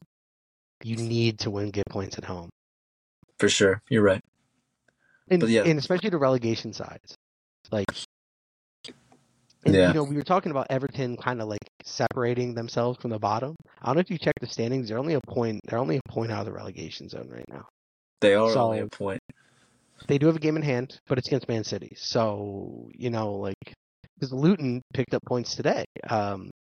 You 0.84 0.96
need 0.98 1.40
to 1.40 1.52
win, 1.52 1.70
get 1.70 1.86
points 1.90 2.18
at 2.18 2.24
home, 2.26 2.50
for 3.38 3.50
sure, 3.50 3.82
you're 3.90 4.02
right. 4.02 4.24
and, 5.30 5.44
yeah. 5.48 5.62
and 5.64 5.78
especially 5.78 6.10
the 6.10 6.18
relegation 6.18 6.74
sides, 6.74 7.16
like. 7.72 7.86
And 9.64 9.76
Yeah. 9.76 9.90
you 9.90 9.94
know, 9.94 10.04
we 10.04 10.16
were 10.16 10.24
talking 10.24 10.50
about 10.52 10.66
Everton 10.72 11.18
kind 11.18 11.40
of 11.40 11.48
like 11.48 11.60
separating 11.84 12.56
themselves 12.56 12.98
from 13.00 13.12
the 13.12 13.20
bottom. 13.20 13.56
I 13.80 13.86
don't 13.88 13.96
know 13.98 14.00
if 14.02 14.10
you 14.10 14.18
check 14.18 14.34
the 14.42 14.48
standings; 14.48 14.90
they're 14.90 14.98
only 14.98 15.14
a 15.14 15.22
point. 15.22 15.60
They're 15.68 15.78
only 15.78 15.98
a 15.98 16.02
point 16.10 16.32
out 16.32 16.40
of 16.40 16.46
the 16.48 16.52
relegation 16.52 17.10
zone 17.10 17.30
right 17.32 17.46
now. 17.48 17.68
They 18.22 18.34
are 18.34 18.52
So- 18.52 18.62
only 18.64 18.80
a 18.80 18.88
point. 18.88 19.22
They 20.08 20.18
do 20.18 20.28
have 20.28 20.36
a 20.36 20.40
game 20.40 20.56
in 20.56 20.62
hand, 20.62 21.00
but 21.08 21.18
it's 21.18 21.28
against 21.28 21.48
Man 21.48 21.64
City. 21.64 21.94
So 21.96 22.90
you 22.94 23.10
know, 23.10 23.34
like 23.34 23.74
because 24.16 24.34
Luton 24.34 24.82
picked 24.94 25.14
up 25.14 25.24
points 25.26 25.56
today. 25.56 25.86
Um, 26.10 26.52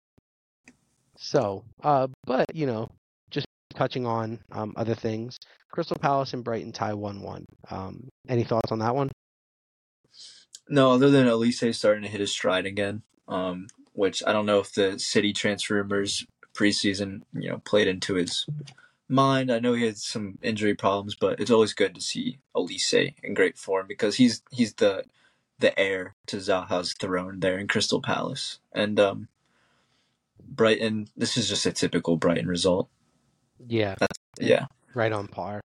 so, 1.17 1.65
uh, 1.83 2.09
but 2.25 2.55
you 2.55 2.67
know, 2.67 2.91
just 3.31 3.47
touching 3.75 4.07
on 4.07 4.41
um, 4.53 4.73
other 4.77 4.95
things, 4.95 5.39
Crystal 5.71 5.97
Palace 6.01 6.33
and 6.33 6.43
Brighton 6.43 6.73
tie 6.73 6.95
one-one. 6.95 7.45
Um, 7.71 8.09
any 8.29 8.45
thoughts 8.45 8.73
on 8.73 8.79
that 8.79 8.95
one? 8.95 9.11
No, 10.69 10.93
other 10.93 11.11
than 11.11 11.29
Elise 11.29 11.77
starting 11.77 12.03
to 12.05 12.09
hit 12.09 12.21
his 12.21 12.33
stride 12.33 12.65
again, 12.65 13.03
um, 13.29 13.67
which 13.93 14.23
I 14.27 14.33
don't 14.33 14.47
know 14.47 14.61
if 14.61 14.73
the 14.73 14.99
City 14.99 15.33
transfer 15.33 15.75
rumors 15.75 16.25
preseason, 16.55 17.23
you 17.33 17.51
know, 17.51 17.59
played 17.59 17.89
into 17.89 18.15
his 18.15 18.47
mind. 19.11 19.51
I 19.51 19.59
know 19.59 19.75
he 19.75 19.85
had 19.87 19.97
some 19.99 20.39
injury 20.43 20.75
problems, 20.75 21.15
but 21.15 21.41
it's 21.41 21.51
always 21.51 21.75
good 21.75 21.95
to 21.95 22.01
see 22.01 22.39
Elise 22.55 22.93
in 22.95 23.35
great 23.35 23.59
form 23.59 23.87
because 23.87 24.17
he's 24.17 24.43
he's 24.51 24.75
the 24.75 25.05
the 25.59 25.79
heir 25.79 26.15
to 26.27 26.37
Zaha's 26.39 26.95
throne 26.95 27.41
there 27.41 27.59
in 27.59 27.69
Crystal 27.69 28.01
Palace. 28.01 28.59
And 28.73 28.99
um, 28.99 29.29
Brighton, 30.43 31.09
this 31.17 31.37
is 31.37 31.49
just 31.49 31.67
a 31.67 31.73
typical 31.73 32.17
Brighton 32.17 32.49
result. 32.49 32.89
Yeah, 33.67 33.97
Yeah, 34.41 34.67
right 34.95 35.13
on 35.13 35.29
par. 35.29 35.61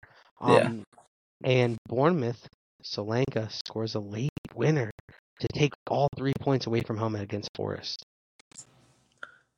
Yeah. 0.45 0.55
Um, 0.67 0.83
And 1.43 1.77
Bournemouth, 1.87 2.47
Solanke 2.83 3.51
scores 3.51 3.95
a 3.95 3.99
late 3.99 4.31
winner 4.55 4.91
to 5.39 5.47
take 5.53 5.73
all 5.89 6.07
three 6.17 6.33
points 6.39 6.65
away 6.67 6.81
from 6.81 6.97
home 6.97 7.15
against 7.15 7.49
Forest. 7.55 8.03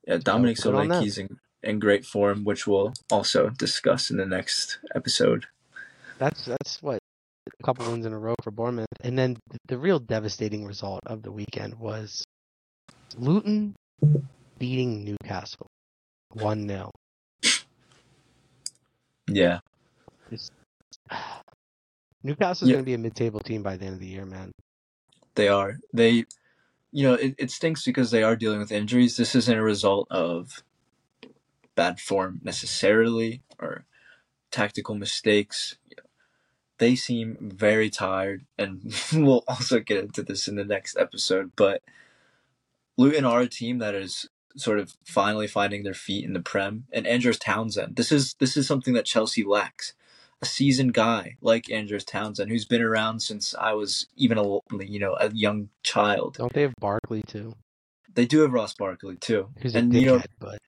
yeah. 0.07 0.17
Dominic 0.17 0.63
on 0.65 0.89
them. 0.89 1.03
Solanke's 1.03 1.17
in, 1.17 1.39
in 1.64 1.80
great 1.80 2.06
form, 2.06 2.43
which 2.43 2.68
we'll 2.68 2.93
also 3.12 3.49
discuss 3.49 4.10
in 4.10 4.18
the 4.18 4.26
next 4.26 4.80
episode. 4.95 5.45
That's 6.18 6.45
that's 6.45 6.82
what 6.82 6.99
a 7.47 7.64
couple 7.64 7.89
wins 7.91 8.06
in 8.06 8.14
a 8.14 8.20
row 8.20 8.36
for 8.43 8.51
Bournemouth. 8.51 8.88
And 9.01 9.18
then 9.18 9.38
the 9.68 9.78
real 9.78 9.99
devastating 9.99 10.66
result 10.66 11.01
of 11.06 11.24
the 11.24 11.32
weekend 11.32 11.76
was 11.76 12.24
Luton 13.18 13.76
beating 14.58 15.03
Newcastle 15.03 15.68
one 16.34 16.68
0 16.68 16.91
Yeah, 19.28 19.60
Newcastle's 22.24 22.70
Yeah. 22.70 22.76
going 22.76 22.86
to 22.86 22.89
be 22.89 22.93
a 22.93 22.97
mid-table 22.97 23.39
team 23.39 23.64
by 23.64 23.78
the 23.78 23.86
end 23.86 23.95
of 23.95 23.99
the 23.99 24.08
year, 24.08 24.26
man. 24.26 24.51
They 25.36 25.47
are. 25.47 25.78
They, 25.93 26.26
you 26.91 27.03
know, 27.08 27.14
it, 27.16 27.36
it 27.38 27.51
stinks 27.51 27.84
because 27.84 28.12
they 28.12 28.24
are 28.24 28.36
dealing 28.36 28.60
with 28.60 28.72
injuries. 28.72 29.18
This 29.18 29.36
isn't 29.36 29.58
a 29.58 29.62
result 29.62 30.08
of 30.10 30.64
bad 31.76 31.99
form 31.99 32.39
necessarily 32.43 33.41
or 33.59 33.86
tactical 34.51 34.95
mistakes. 34.95 35.76
They 36.78 36.95
seem 36.95 37.38
very 37.41 37.89
tired, 37.89 38.45
and 38.57 38.93
we'll 39.13 39.43
also 39.47 39.80
get 39.80 40.03
into 40.03 40.23
this 40.23 40.47
in 40.47 40.55
the 40.55 40.65
next 40.65 40.97
episode. 40.97 41.51
But 41.55 41.82
Luton 42.97 43.26
are 43.26 43.41
a 43.41 43.47
team 43.47 43.80
that 43.80 43.95
is 43.95 44.28
sort 44.57 44.80
of 44.80 44.93
finally 45.03 45.47
finding 45.47 45.84
their 45.84 45.93
feet 45.93 46.26
in 46.26 46.34
the 46.34 46.39
Prem. 46.39 46.86
And 46.91 47.05
Andros 47.05 47.38
Townsend, 47.38 47.95
this 47.95 48.11
is 48.11 48.36
this 48.39 48.57
is 48.57 48.67
something 48.67 48.93
that 48.93 49.05
Chelsea 49.05 49.43
lacks. 49.43 49.93
A 50.41 50.45
seasoned 50.45 50.93
guy 50.93 51.38
like 51.41 51.71
Andros 51.71 52.03
Townsend, 52.03 52.51
who's 52.51 52.65
been 52.65 52.82
around 52.82 53.21
since 53.21 53.55
I 53.55 53.71
was 53.71 54.07
even 54.17 54.38
a 54.38 54.43
you 54.84 54.99
know 54.99 55.15
a 55.19 55.32
young 55.34 55.69
child. 55.84 56.36
Don't 56.38 56.53
they 56.53 56.63
have 56.63 56.73
Barkley 56.80 57.23
too? 57.26 57.53
They 58.13 58.26
do 58.26 58.41
have 58.41 58.53
Ross 58.53 58.73
Barkley 58.73 59.15
too, 59.15 59.49
Who's 59.61 59.76
a 59.76 59.80
and 59.80 59.91
dickhead, 59.91 60.01
you 60.01 60.05
know, 60.07 60.21
but 60.39 60.59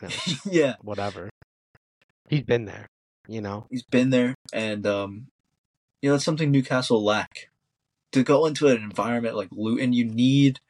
you 0.00 0.08
know, 0.08 0.14
yeah, 0.50 0.74
whatever. 0.82 1.30
He's 2.28 2.42
been 2.42 2.64
there, 2.64 2.86
you 3.28 3.40
know. 3.40 3.66
he's 3.70 3.84
been 3.84 4.10
there, 4.10 4.34
and 4.52 4.86
um, 4.86 5.28
you 6.02 6.10
know 6.10 6.16
it's 6.16 6.24
something 6.24 6.50
Newcastle 6.50 7.02
lack. 7.02 7.48
To 8.12 8.22
go 8.22 8.46
into 8.46 8.68
an 8.68 8.76
environment 8.76 9.36
like 9.36 9.48
Luton, 9.52 9.92
you 9.92 10.04
need 10.04 10.60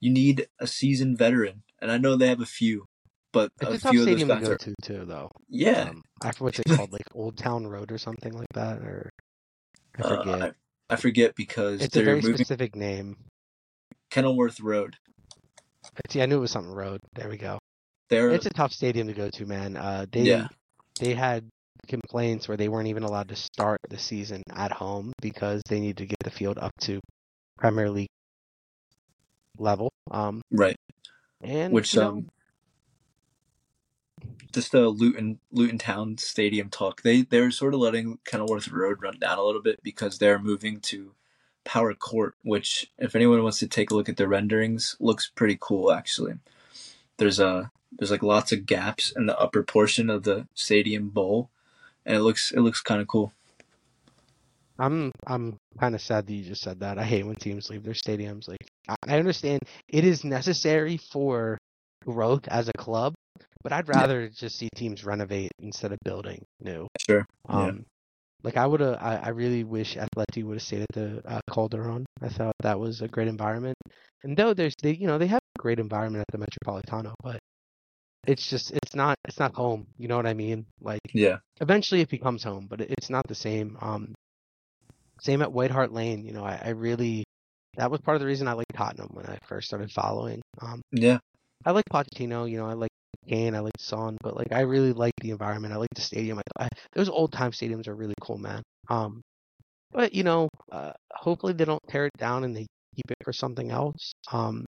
you 0.00 0.10
need 0.10 0.46
a 0.58 0.66
seasoned 0.66 1.18
veteran, 1.18 1.62
and 1.80 1.90
I 1.90 1.98
know 1.98 2.16
they 2.16 2.28
have 2.28 2.40
a 2.40 2.46
few, 2.46 2.86
but 3.32 3.50
It's 3.60 3.84
a 3.84 3.88
a 3.88 3.90
few 3.90 4.00
of 4.00 4.06
those 4.06 4.20
to 4.20 4.26
guys 4.26 4.48
go 4.48 4.52
are 4.52 4.56
to 4.56 4.74
too, 4.82 5.04
though. 5.04 5.30
yeah. 5.48 5.88
Um, 5.90 6.02
I 6.22 6.32
forget 6.32 6.40
what's 6.40 6.58
it 6.60 6.76
called, 6.76 6.92
like 6.92 7.06
Old 7.14 7.36
Town 7.36 7.66
Road 7.66 7.90
or 7.90 7.98
something 7.98 8.32
like 8.32 8.52
that, 8.54 8.78
or 8.78 9.10
I 9.98 10.02
uh, 10.02 10.16
forget. 10.16 10.42
I, 10.42 10.94
I 10.94 10.96
forget 10.96 11.34
because 11.34 11.82
it's 11.82 11.96
a 11.96 12.02
very 12.02 12.20
moving 12.20 12.36
specific 12.36 12.76
name. 12.76 13.16
Kenilworth 14.10 14.60
Road. 14.60 14.96
See, 16.10 16.22
I 16.22 16.26
knew 16.26 16.36
it 16.36 16.40
was 16.40 16.50
something 16.50 16.72
road. 16.72 17.00
There 17.14 17.28
we 17.28 17.36
go. 17.36 17.58
They're 18.14 18.30
It's 18.30 18.46
a 18.46 18.50
tough 18.50 18.72
stadium 18.72 19.08
to 19.08 19.12
go 19.12 19.28
to, 19.28 19.46
man. 19.46 19.76
Uh, 19.76 20.06
they 20.10 20.22
Yeah. 20.22 20.48
they 21.00 21.14
had 21.14 21.48
complaints 21.88 22.46
where 22.46 22.56
they 22.56 22.68
weren't 22.68 22.86
even 22.86 23.02
allowed 23.02 23.28
to 23.28 23.36
start 23.36 23.80
the 23.90 23.98
season 23.98 24.42
at 24.52 24.70
home 24.70 25.12
because 25.20 25.60
they 25.68 25.80
needed 25.80 25.96
to 25.98 26.06
get 26.06 26.18
the 26.22 26.30
field 26.30 26.56
up 26.58 26.70
to 26.82 27.00
Premier 27.58 27.90
League 27.90 28.08
level. 29.58 29.90
Um, 30.10 30.42
right, 30.52 30.76
and 31.42 31.72
which 31.72 31.94
you 31.94 32.00
know, 32.00 32.08
um, 32.08 32.30
just 34.52 34.72
a 34.74 34.88
Luton 34.88 35.40
Luton 35.50 35.78
Town 35.78 36.16
Stadium 36.16 36.70
talk. 36.70 37.02
They 37.02 37.22
they're 37.22 37.50
sort 37.50 37.74
of 37.74 37.80
letting 37.80 38.18
Kenilworth 38.24 38.68
Road 38.68 39.02
run 39.02 39.18
down 39.18 39.38
a 39.38 39.42
little 39.42 39.62
bit 39.62 39.82
because 39.82 40.18
they're 40.18 40.38
moving 40.38 40.80
to 40.82 41.14
Power 41.64 41.94
Court, 41.94 42.36
which 42.42 42.92
if 42.96 43.16
anyone 43.16 43.42
wants 43.42 43.58
to 43.58 43.66
take 43.66 43.90
a 43.90 43.94
look 43.94 44.08
at 44.08 44.16
the 44.16 44.28
renderings, 44.28 44.96
looks 45.00 45.28
pretty 45.28 45.58
cool 45.60 45.90
actually. 45.90 46.34
There's 47.16 47.40
a 47.40 47.70
there's 47.98 48.10
like 48.10 48.22
lots 48.22 48.52
of 48.52 48.66
gaps 48.66 49.12
in 49.14 49.26
the 49.26 49.38
upper 49.38 49.62
portion 49.62 50.10
of 50.10 50.24
the 50.24 50.46
stadium 50.54 51.08
bowl, 51.08 51.50
and 52.04 52.16
it 52.16 52.22
looks 52.22 52.50
it 52.52 52.60
looks 52.60 52.80
kind 52.80 53.00
of 53.00 53.08
cool. 53.08 53.32
I'm 54.78 55.12
I'm 55.26 55.56
kind 55.78 55.94
of 55.94 56.00
sad 56.00 56.26
that 56.26 56.32
you 56.32 56.44
just 56.44 56.62
said 56.62 56.80
that. 56.80 56.98
I 56.98 57.04
hate 57.04 57.24
when 57.24 57.36
teams 57.36 57.70
leave 57.70 57.84
their 57.84 57.94
stadiums. 57.94 58.48
Like 58.48 58.66
I 58.88 59.18
understand 59.18 59.62
it 59.88 60.04
is 60.04 60.24
necessary 60.24 60.96
for 60.96 61.58
growth 62.04 62.46
as 62.48 62.68
a 62.68 62.72
club, 62.72 63.14
but 63.62 63.72
I'd 63.72 63.88
Yeah. 63.88 64.00
rather 64.00 64.28
just 64.28 64.56
see 64.58 64.68
teams 64.74 65.04
renovate 65.04 65.52
instead 65.60 65.92
of 65.92 65.98
building 66.04 66.44
new. 66.60 66.86
Sure. 66.98 67.26
Yeah. 67.48 67.70
Um, 67.70 67.84
like 68.42 68.56
I 68.56 68.66
would 68.66 68.80
have, 68.80 68.96
I, 69.00 69.16
I 69.16 69.28
really 69.30 69.64
wish 69.64 69.96
Atleti 69.96 70.44
would 70.44 70.54
have 70.56 70.62
stayed 70.62 70.82
at 70.82 70.92
the 70.94 71.22
uh, 71.26 71.40
Calderon. 71.50 72.04
I 72.22 72.28
thought 72.28 72.54
that 72.62 72.78
was 72.78 73.00
a 73.00 73.08
great 73.08 73.28
environment. 73.28 73.76
And 74.22 74.36
though 74.36 74.54
there's, 74.54 74.74
they, 74.82 74.92
you 74.94 75.06
know, 75.06 75.18
they 75.18 75.26
have 75.28 75.40
a 75.58 75.62
great 75.62 75.78
environment 75.80 76.24
at 76.28 76.38
the 76.38 76.44
Metropolitano, 76.44 77.14
but 77.22 77.38
it's 78.26 78.48
just, 78.48 78.70
it's 78.72 78.94
not, 78.94 79.16
it's 79.26 79.38
not 79.38 79.54
home. 79.54 79.86
You 79.98 80.08
know 80.08 80.16
what 80.16 80.26
I 80.26 80.34
mean? 80.34 80.66
Like 80.80 81.00
Yeah. 81.12 81.38
eventually 81.60 82.00
it 82.00 82.08
becomes 82.08 82.42
home, 82.42 82.66
but 82.68 82.80
it's 82.80 83.10
not 83.10 83.26
the 83.28 83.34
same. 83.34 83.76
Um, 83.80 84.14
same 85.20 85.42
at 85.42 85.52
White 85.52 85.70
Hart 85.70 85.92
Lane. 85.92 86.24
You 86.24 86.32
know, 86.32 86.44
I, 86.44 86.60
I 86.64 86.68
really, 86.70 87.24
that 87.76 87.90
was 87.90 88.00
part 88.00 88.14
of 88.16 88.20
the 88.20 88.26
reason 88.26 88.48
I 88.48 88.52
liked 88.52 88.74
Tottenham 88.74 89.08
when 89.12 89.26
I 89.26 89.38
first 89.46 89.66
started 89.66 89.90
following. 89.90 90.40
Um, 90.60 90.80
Yeah. 90.92 91.18
I 91.64 91.70
like 91.72 91.84
Pochettino, 91.92 92.50
you 92.50 92.58
know, 92.58 92.66
I 92.66 92.74
like 92.74 92.90
Kane, 93.28 93.54
I 93.54 93.60
like 93.60 93.72
Son, 93.78 94.16
but 94.22 94.36
like 94.36 94.52
I 94.52 94.60
really 94.60 94.92
like 94.92 95.14
the 95.20 95.30
environment. 95.30 95.72
I 95.72 95.78
like 95.78 95.94
the 95.94 96.02
stadium. 96.02 96.38
I, 96.58 96.64
I, 96.64 96.68
those 96.92 97.08
old 97.08 97.32
time 97.32 97.52
stadiums 97.52 97.88
are 97.88 97.94
really 97.94 98.14
cool, 98.20 98.38
man. 98.38 98.62
Um, 98.90 99.22
but 99.92 100.12
you 100.14 100.24
know, 100.24 100.48
uh, 100.70 100.92
hopefully 101.12 101.52
they 101.54 101.64
don't 101.64 101.82
tear 101.88 102.06
it 102.06 102.12
down 102.18 102.44
and 102.44 102.54
they 102.54 102.66
keep 102.96 103.10
it 103.10 103.16
for 103.24 103.32
something 103.32 103.70
else. 103.70 104.12
Um, 104.32 104.64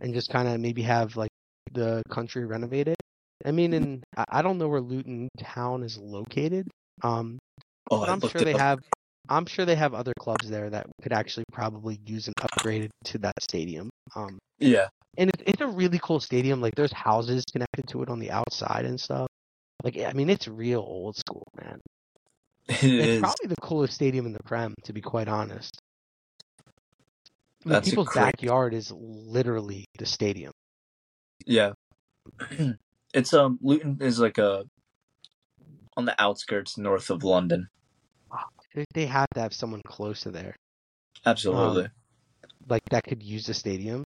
and 0.00 0.14
just 0.14 0.30
kind 0.30 0.48
of 0.48 0.60
maybe 0.60 0.82
have 0.82 1.16
like 1.16 1.29
the 1.72 2.02
country 2.10 2.44
renovated. 2.46 2.96
I 3.44 3.52
mean, 3.52 3.72
and 3.72 4.02
I, 4.28 4.42
don't 4.42 4.58
know 4.58 4.68
where 4.68 4.80
Luton 4.82 5.28
Town 5.38 5.82
is 5.82 5.96
located. 5.98 6.68
Um, 7.02 7.38
Oh, 7.90 8.04
I'm 8.04 8.20
sure 8.20 8.42
they 8.42 8.54
up. 8.54 8.60
have. 8.60 8.78
I'm 9.28 9.46
sure 9.46 9.64
they 9.64 9.74
have 9.74 9.94
other 9.94 10.12
clubs 10.18 10.48
there 10.48 10.70
that 10.70 10.86
could 11.02 11.12
actually 11.12 11.44
probably 11.52 11.98
use 12.06 12.28
an 12.28 12.34
upgrade 12.40 12.90
to 13.06 13.18
that 13.18 13.34
stadium. 13.40 13.90
Um, 14.14 14.38
Yeah, 14.58 14.88
and 15.16 15.30
it, 15.30 15.42
it's 15.46 15.60
a 15.60 15.66
really 15.66 15.98
cool 16.02 16.20
stadium. 16.20 16.60
Like 16.60 16.74
there's 16.76 16.92
houses 16.92 17.44
connected 17.50 17.88
to 17.88 18.02
it 18.02 18.08
on 18.10 18.18
the 18.20 18.30
outside 18.30 18.84
and 18.84 19.00
stuff. 19.00 19.26
Like 19.82 19.96
I 19.98 20.12
mean, 20.12 20.30
it's 20.30 20.46
real 20.46 20.80
old 20.80 21.16
school, 21.16 21.44
man. 21.60 21.80
it 22.68 22.74
It's 22.84 22.84
is. 22.84 23.20
probably 23.20 23.48
the 23.48 23.56
coolest 23.60 23.94
stadium 23.94 24.26
in 24.26 24.32
the 24.32 24.42
Prem, 24.44 24.74
to 24.84 24.92
be 24.92 25.00
quite 25.00 25.28
honest. 25.28 25.76
I 27.66 27.68
mean, 27.70 27.80
people's 27.82 28.08
great- 28.08 28.22
backyard 28.24 28.72
is 28.74 28.92
literally 28.92 29.84
the 29.98 30.06
stadium. 30.06 30.52
Yeah. 31.46 31.72
it's 33.14 33.34
um 33.34 33.58
Luton 33.62 33.98
is 34.00 34.18
like 34.20 34.38
a 34.38 34.64
on 35.96 36.04
the 36.04 36.20
outskirts 36.22 36.78
north 36.78 37.10
of 37.10 37.24
London. 37.24 37.68
They- 38.74 38.84
They 38.94 39.06
have 39.06 39.28
to 39.34 39.40
have 39.40 39.52
someone 39.52 39.82
close 39.84 40.20
to 40.22 40.30
there, 40.30 40.54
Absolutely. 41.26 41.88
like 42.68 42.82
that 42.90 43.02
could 43.04 43.22
use 43.22 43.46
the 43.46 43.54
stadium. 43.54 44.04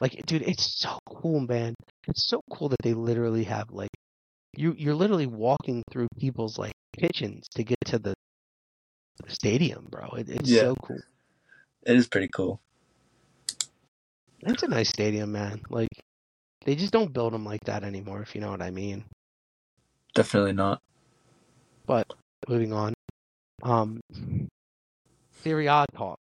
Like, 0.00 0.20
dude, 0.26 0.42
it's 0.42 0.78
so 0.80 0.98
cool, 1.06 1.40
man. 1.40 1.74
It's 2.08 2.26
so 2.26 2.40
cool 2.50 2.68
that 2.70 2.80
they 2.82 2.94
literally 2.94 3.44
have 3.44 3.70
like 3.70 3.90
you. 4.56 4.74
You're 4.78 4.94
literally 4.94 5.26
walking 5.26 5.82
through 5.92 6.08
people's 6.18 6.58
like 6.58 6.72
kitchens 6.98 7.46
to 7.56 7.62
get 7.64 7.76
to 7.86 7.98
the, 7.98 8.14
the 9.24 9.30
stadium, 9.34 9.86
bro. 9.90 10.08
It, 10.16 10.30
it's 10.30 10.48
Yeah. 10.50 10.60
so 10.62 10.74
cool. 10.82 11.00
it 11.82 11.96
is 11.96 12.08
pretty 12.08 12.28
cool. 12.28 12.60
It's 14.40 14.62
a 14.62 14.68
nice 14.68 14.88
stadium, 14.88 15.32
man. 15.32 15.60
Like, 15.70 15.88
they 16.66 16.74
just 16.74 16.92
don't 16.92 17.12
build 17.12 17.32
them 17.32 17.44
like 17.44 17.64
that 17.64 17.84
anymore, 17.84 18.20
if 18.20 18.34
you 18.34 18.40
know 18.40 18.50
what 18.50 18.60
I 18.60 18.70
mean. 18.70 19.04
Definitely 20.14 20.52
not. 20.52 20.82
But 21.86 22.12
moving 22.48 22.72
on, 22.72 22.92
um, 23.62 24.00
Serie 25.42 25.68
A 25.68 25.86
talk. 25.94 26.18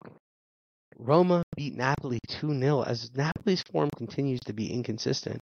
Roma 0.97 1.43
beat 1.55 1.75
Napoli 1.75 2.19
2 2.29 2.57
0 2.57 2.83
as 2.83 3.11
Napoli's 3.15 3.63
form 3.63 3.89
continues 3.97 4.39
to 4.41 4.53
be 4.53 4.71
inconsistent. 4.71 5.39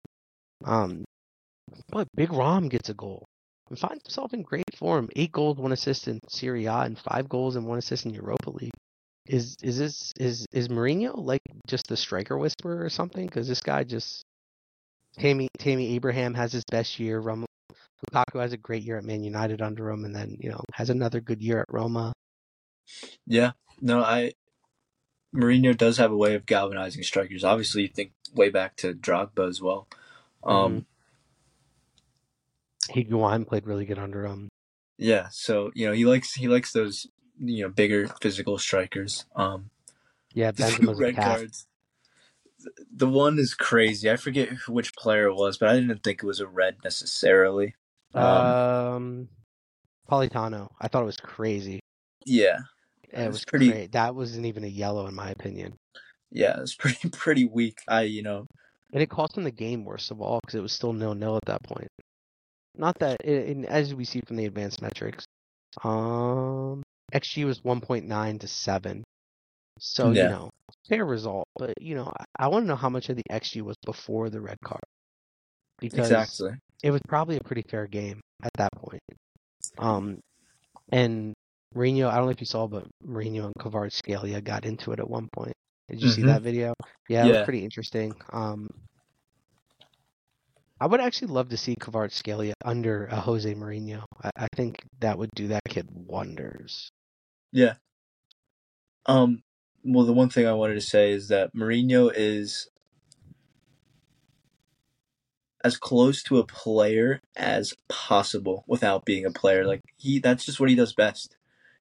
Um, 0.64 1.04
but 1.90 2.08
Big 2.14 2.32
Rom 2.32 2.68
gets 2.68 2.88
a 2.88 2.94
goal 2.94 3.26
and 3.68 3.78
finds 3.78 4.02
himself 4.04 4.32
in 4.32 4.42
great 4.42 4.64
form. 4.76 5.10
Eight 5.14 5.32
goals, 5.32 5.58
one 5.58 5.72
assist 5.72 6.08
in 6.08 6.20
Serie 6.28 6.66
A, 6.66 6.80
and 6.80 6.98
five 6.98 7.28
goals 7.28 7.56
and 7.56 7.66
one 7.66 7.78
assist 7.78 8.06
in 8.06 8.14
Europa 8.14 8.50
League. 8.50 8.72
Is 9.26 9.56
is 9.62 9.76
this 9.76 10.12
is 10.18 10.46
is 10.52 10.68
Mourinho 10.68 11.12
like 11.16 11.42
just 11.66 11.88
the 11.88 11.96
striker 11.96 12.38
whisperer 12.38 12.82
or 12.82 12.88
something? 12.88 13.26
Because 13.26 13.48
this 13.48 13.60
guy 13.60 13.82
just 13.82 14.24
Tammy 15.18 15.48
Tammy 15.58 15.94
Abraham 15.94 16.34
has 16.34 16.52
his 16.52 16.64
best 16.70 16.98
year. 16.98 17.20
Rom, 17.20 17.46
Lukaku 18.12 18.40
has 18.40 18.52
a 18.52 18.58
great 18.58 18.82
year 18.82 18.98
at 18.98 19.04
Man 19.04 19.22
United 19.22 19.62
under 19.62 19.90
him, 19.90 20.04
and 20.04 20.14
then 20.14 20.36
you 20.40 20.50
know 20.50 20.60
has 20.72 20.90
another 20.90 21.20
good 21.20 21.42
year 21.42 21.60
at 21.60 21.72
Roma. 21.72 22.12
Yeah. 23.26 23.52
No, 23.80 24.02
I 24.02 24.32
Mourinho 25.34 25.76
does 25.76 25.98
have 25.98 26.12
a 26.12 26.16
way 26.16 26.34
of 26.34 26.46
galvanizing 26.46 27.02
strikers. 27.02 27.44
Obviously, 27.44 27.82
you 27.82 27.88
think 27.88 28.12
way 28.34 28.50
back 28.50 28.76
to 28.76 28.94
Drogba 28.94 29.48
as 29.48 29.60
well. 29.60 29.86
Um, 30.44 30.86
Higuain 32.90 33.46
played 33.46 33.66
really 33.66 33.84
good 33.84 33.98
under 33.98 34.24
him. 34.26 34.48
yeah. 34.98 35.28
So 35.30 35.70
you 35.74 35.86
know 35.86 35.92
he 35.92 36.04
likes 36.04 36.34
he 36.34 36.48
likes 36.48 36.72
those 36.72 37.06
you 37.38 37.64
know 37.64 37.68
bigger 37.68 38.08
physical 38.20 38.58
strikers. 38.58 39.24
Um, 39.34 39.70
Yeah, 40.32 40.52
Benzema's 40.52 40.98
red 40.98 41.16
cards. 41.16 41.66
The 42.94 43.08
one 43.08 43.38
is 43.38 43.54
crazy. 43.54 44.10
I 44.10 44.16
forget 44.16 44.48
which 44.68 44.94
player 44.94 45.26
it 45.26 45.34
was, 45.34 45.58
but 45.58 45.68
I 45.68 45.74
didn't 45.74 46.02
think 46.02 46.22
it 46.22 46.26
was 46.26 46.40
a 46.40 46.46
red 46.46 46.76
necessarily. 46.84 47.74
Um, 48.14 48.24
Um, 48.24 49.28
Politano. 50.10 50.68
I 50.80 50.88
thought 50.88 51.02
it 51.02 51.06
was 51.06 51.16
crazy. 51.16 51.80
yeah, 52.24 52.58
It 53.04 53.20
It 53.20 53.26
was 53.26 53.34
was 53.36 53.44
pretty-. 53.44 53.86
That 53.88 54.14
wasn't 54.14 54.46
even 54.46 54.64
a 54.64 54.68
yellow 54.68 55.06
in 55.06 55.14
my 55.14 55.30
opinion, 55.30 55.76
yeah, 56.30 56.60
it's 56.60 56.74
pretty 56.78 57.08
pretty 57.10 57.44
weak. 57.44 57.78
I 57.88 58.02
you 58.02 58.22
know 58.22 58.46
and 58.92 59.02
it 59.02 59.10
cost 59.10 59.36
him 59.36 59.44
the 59.44 59.50
game 59.50 59.84
worst 59.84 60.10
of 60.10 60.20
all 60.20 60.40
because 60.40 60.54
it 60.54 60.62
was 60.62 60.72
still 60.72 60.92
nil 60.92 61.14
nil 61.14 61.36
at 61.36 61.44
that 61.46 61.62
point. 61.64 61.88
Not 62.76 62.98
that, 63.00 63.20
it, 63.24 63.48
and 63.48 63.66
as 63.66 63.94
we 63.94 64.04
see 64.04 64.20
from 64.26 64.36
the 64.36 64.44
advanced 64.44 64.80
metrics, 64.82 65.24
um, 65.82 66.82
xG 67.12 67.44
was 67.44 67.60
1.9 67.62 68.40
to 68.40 68.46
seven. 68.48 69.02
So 69.78 70.12
Yeah. 70.12 70.24
you 70.24 70.28
know, 70.28 70.50
fair 70.88 71.04
result. 71.04 71.46
But 71.56 71.74
you 71.80 71.94
know, 71.94 72.12
I, 72.18 72.44
I 72.44 72.48
want 72.48 72.64
to 72.64 72.68
know 72.68 72.76
how 72.76 72.88
much 72.90 73.08
of 73.08 73.16
the 73.16 73.22
xG 73.30 73.62
was 73.62 73.76
before 73.84 74.30
the 74.30 74.40
red 74.40 74.58
card 74.64 74.82
because 75.78 76.04
exactly. 76.10 76.50
it 76.82 76.90
was 76.90 77.00
probably 77.08 77.36
a 77.36 77.40
pretty 77.44 77.62
fair 77.70 77.86
game 77.86 78.20
at 78.42 78.50
that 78.56 78.70
point. 78.76 79.02
Um, 79.78 80.20
and 80.92 81.34
Mourinho, 81.74 82.08
I 82.08 82.16
don't 82.16 82.26
know 82.26 82.30
if 82.30 82.40
you 82.40 82.46
saw, 82.46 82.66
but 82.66 82.86
Mourinho 83.04 83.46
and 83.46 83.54
Kvaratskhelia 83.58 84.42
got 84.42 84.64
into 84.64 84.92
it 84.92 85.00
at 85.00 85.08
one 85.08 85.28
point. 85.34 85.52
Did 85.88 86.02
you 86.02 86.08
see 86.08 86.22
Mhm. 86.22 86.26
that 86.26 86.42
video? 86.42 86.74
Yeah, 87.08 87.26
it 87.26 87.28
was 87.28 87.42
pretty 87.42 87.62
interesting. 87.64 88.14
Um, 88.32 88.68
I 90.80 90.86
would 90.86 91.00
actually 91.00 91.28
love 91.28 91.48
to 91.50 91.56
see 91.56 91.74
Kvaratskhelia 91.76 92.52
under 92.64 93.06
a 93.06 93.16
Jose 93.16 93.52
Mourinho. 93.54 94.04
I, 94.22 94.30
I 94.36 94.46
think 94.54 94.76
that 95.00 95.16
would 95.18 95.30
do 95.34 95.48
that 95.48 95.62
kid 95.68 95.88
wonders. 95.90 96.90
Yeah. 97.52 97.74
Um. 99.06 99.42
Well, 99.86 100.04
the 100.04 100.12
one 100.12 100.28
thing 100.28 100.46
I 100.46 100.52
wanted 100.52 100.74
to 100.74 100.80
say 100.80 101.12
is 101.12 101.28
that 101.28 101.54
Mourinho 101.54 102.12
is 102.14 102.68
as 105.64 105.76
close 105.76 106.22
to 106.24 106.38
a 106.38 106.46
player 106.46 107.20
as 107.36 107.74
possible 107.88 108.64
without 108.66 109.04
being 109.04 109.24
a 109.24 109.30
player. 109.30 109.64
Like 109.64 109.82
he, 109.96 110.18
that's 110.18 110.44
just 110.44 110.58
what 110.58 110.70
he 110.70 110.74
does 110.74 110.92
best, 110.92 111.36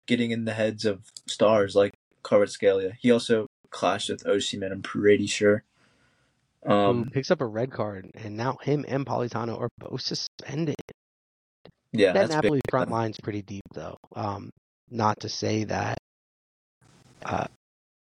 getting 0.06 0.32
in 0.32 0.44
the 0.44 0.54
heads 0.54 0.84
of 0.84 1.00
stars 1.26 1.74
like 1.74 1.92
Kvaratskhelia. 2.24 2.94
He 3.00 3.10
also 3.10 3.46
clashed 3.70 4.10
with 4.10 4.24
Osimhen. 4.24 4.72
I'm 4.72 4.82
pretty 4.82 5.26
sure. 5.26 5.62
Um. 6.64 7.10
picks 7.12 7.30
up 7.30 7.40
a 7.40 7.46
red 7.46 7.72
card, 7.72 8.10
and 8.14 8.36
now 8.36 8.56
him 8.62 8.84
and 8.86 9.04
Politano 9.04 9.60
are 9.60 9.68
both 9.78 10.00
suspended. 10.00 10.76
Yeah. 11.92 12.12
that 12.12 12.28
big. 12.28 12.30
Napoli 12.30 12.60
front 12.70 12.90
line's 12.90 13.18
pretty 13.20 13.42
deep, 13.42 13.64
though. 13.74 13.96
Um, 14.14 14.50
not 14.90 15.20
to 15.20 15.28
say 15.28 15.64
that 15.64 15.98
uh, 17.24 17.46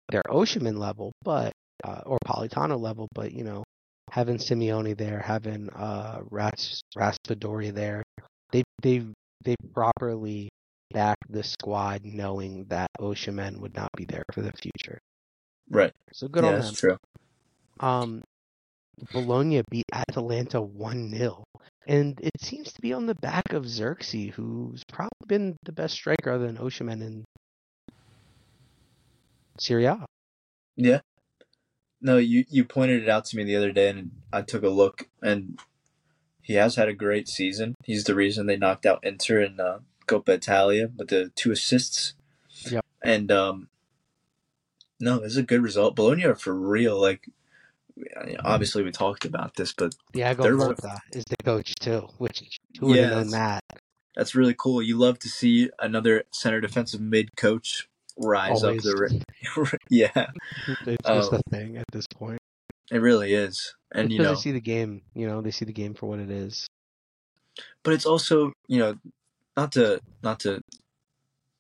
they're 0.10 0.24
Osimhen 0.30 0.78
level, 0.78 1.12
but 1.24 1.52
uh, 1.84 2.02
or 2.06 2.18
Politano 2.26 2.80
level, 2.80 3.08
but 3.14 3.32
you 3.32 3.44
know, 3.44 3.64
having 4.10 4.38
Simeone 4.38 4.98
there, 4.98 5.20
having 5.20 5.70
uh, 5.70 6.22
Ras- 6.30 6.82
Raspadori 6.98 7.74
there, 7.74 8.04
they 8.52 8.64
they 8.82 9.04
they 9.44 9.56
properly 9.74 10.50
back 10.94 11.18
the 11.30 11.44
squad, 11.44 12.02
knowing 12.06 12.66
that 12.70 12.90
Osimhen 13.00 13.60
would 13.60 13.76
not 13.76 13.90
be 13.96 14.06
there 14.06 14.24
for 14.34 14.42
the 14.42 14.54
future. 14.54 15.00
Right. 15.70 15.94
So 16.14 16.28
good 16.28 16.44
yeah, 16.44 16.50
on 16.50 16.56
them. 16.56 16.64
that's 16.64 16.80
true. 16.80 16.98
Um, 17.80 18.24
Bologna 19.12 19.62
beat 19.70 19.86
Atalanta 19.94 20.62
1 20.62 21.12
0. 21.12 21.44
And 21.88 22.20
it 22.22 22.42
seems 22.42 22.74
to 22.74 22.82
be 22.82 22.94
on 22.94 23.06
the 23.06 23.16
back 23.16 23.54
of 23.54 23.64
Zirkzee, 23.64 24.32
who's 24.32 24.84
probably 24.92 25.26
been 25.28 25.56
the 25.64 25.72
best 25.72 25.94
striker 25.94 26.32
other 26.32 26.48
than 26.48 26.58
Osimhen 26.58 27.02
in 27.02 27.24
Serie 29.60 29.86
A. 29.86 30.06
Yeah. 30.76 31.00
No, 32.02 32.18
you 32.18 32.46
you 32.50 32.64
pointed 32.64 33.04
it 33.04 33.10
out 33.10 33.26
to 33.26 33.38
me 33.38 33.44
the 33.44 33.56
other 33.56 33.72
day, 33.72 33.90
and 33.90 34.12
I 34.32 34.42
took 34.44 34.64
a 34.64 34.70
look, 34.70 35.10
and 35.22 35.60
he 36.42 36.54
has 36.54 36.76
had 36.76 36.88
a 36.88 36.94
great 36.94 37.28
season. 37.28 37.76
He's 37.84 38.04
the 38.04 38.16
reason 38.16 38.46
they 38.46 38.58
knocked 38.58 38.86
out 38.86 39.04
Inter 39.04 39.42
in 39.42 39.60
uh, 39.60 39.80
Coppa 40.08 40.30
Italia 40.30 40.90
with 40.96 41.10
the 41.10 41.32
two 41.36 41.52
assists. 41.52 42.14
Yep. 42.70 42.86
And 43.04 43.32
um, 43.32 43.70
no, 45.00 45.20
this 45.20 45.32
is 45.32 45.38
a 45.38 45.44
good 45.44 45.62
result. 45.62 45.96
Bologna 45.96 46.26
are 46.26 46.36
for 46.36 46.54
real. 46.54 47.00
Like, 47.00 47.28
obviously 48.44 48.84
we 48.84 48.92
talked 48.92 49.26
about 49.26 49.56
this, 49.56 49.74
but 49.74 49.96
Diego 50.14 50.44
They're 50.44 50.76
is 51.12 51.26
the 51.26 51.36
coach, 51.44 51.74
too, 51.76 52.08
which 52.18 52.60
who 52.80 52.88
would 52.88 53.00
have 53.00 53.12
known 53.12 53.30
that? 53.32 53.64
that's 54.18 54.34
really 54.34 54.56
cool. 54.58 54.82
You 54.82 54.98
love 54.98 55.20
to 55.20 55.30
see 55.30 55.70
another 55.80 56.24
center 56.32 56.60
defensive 56.60 57.00
mid 57.00 57.38
coach 57.38 57.88
rise 58.18 58.64
Always. 58.64 58.86
up 58.86 58.94
the. 59.56 59.78
yeah, 59.90 60.28
It's 60.86 61.04
just 61.08 61.34
Oh. 61.34 61.38
a 61.38 61.42
thing 61.52 61.78
at 61.78 61.86
this 61.92 62.06
point. 62.08 62.40
it 62.92 62.98
really 63.00 63.34
is, 63.34 63.76
and 63.94 64.06
It's 64.06 64.14
you 64.14 64.20
know. 64.24 64.30
they 64.36 64.40
see 64.42 64.52
the 64.52 64.62
game, 64.62 65.02
you 65.14 65.28
know, 65.28 65.42
they 65.42 65.52
see 65.52 65.66
the 65.66 65.74
game 65.74 65.94
for 65.94 66.08
what 66.08 66.20
it 66.20 66.30
is. 66.32 66.68
but 67.84 67.94
it's 67.94 68.06
also 68.06 68.52
you 68.68 68.78
know 68.80 68.96
not 69.56 69.72
to 69.74 70.00
not 70.24 70.40
to 70.42 70.62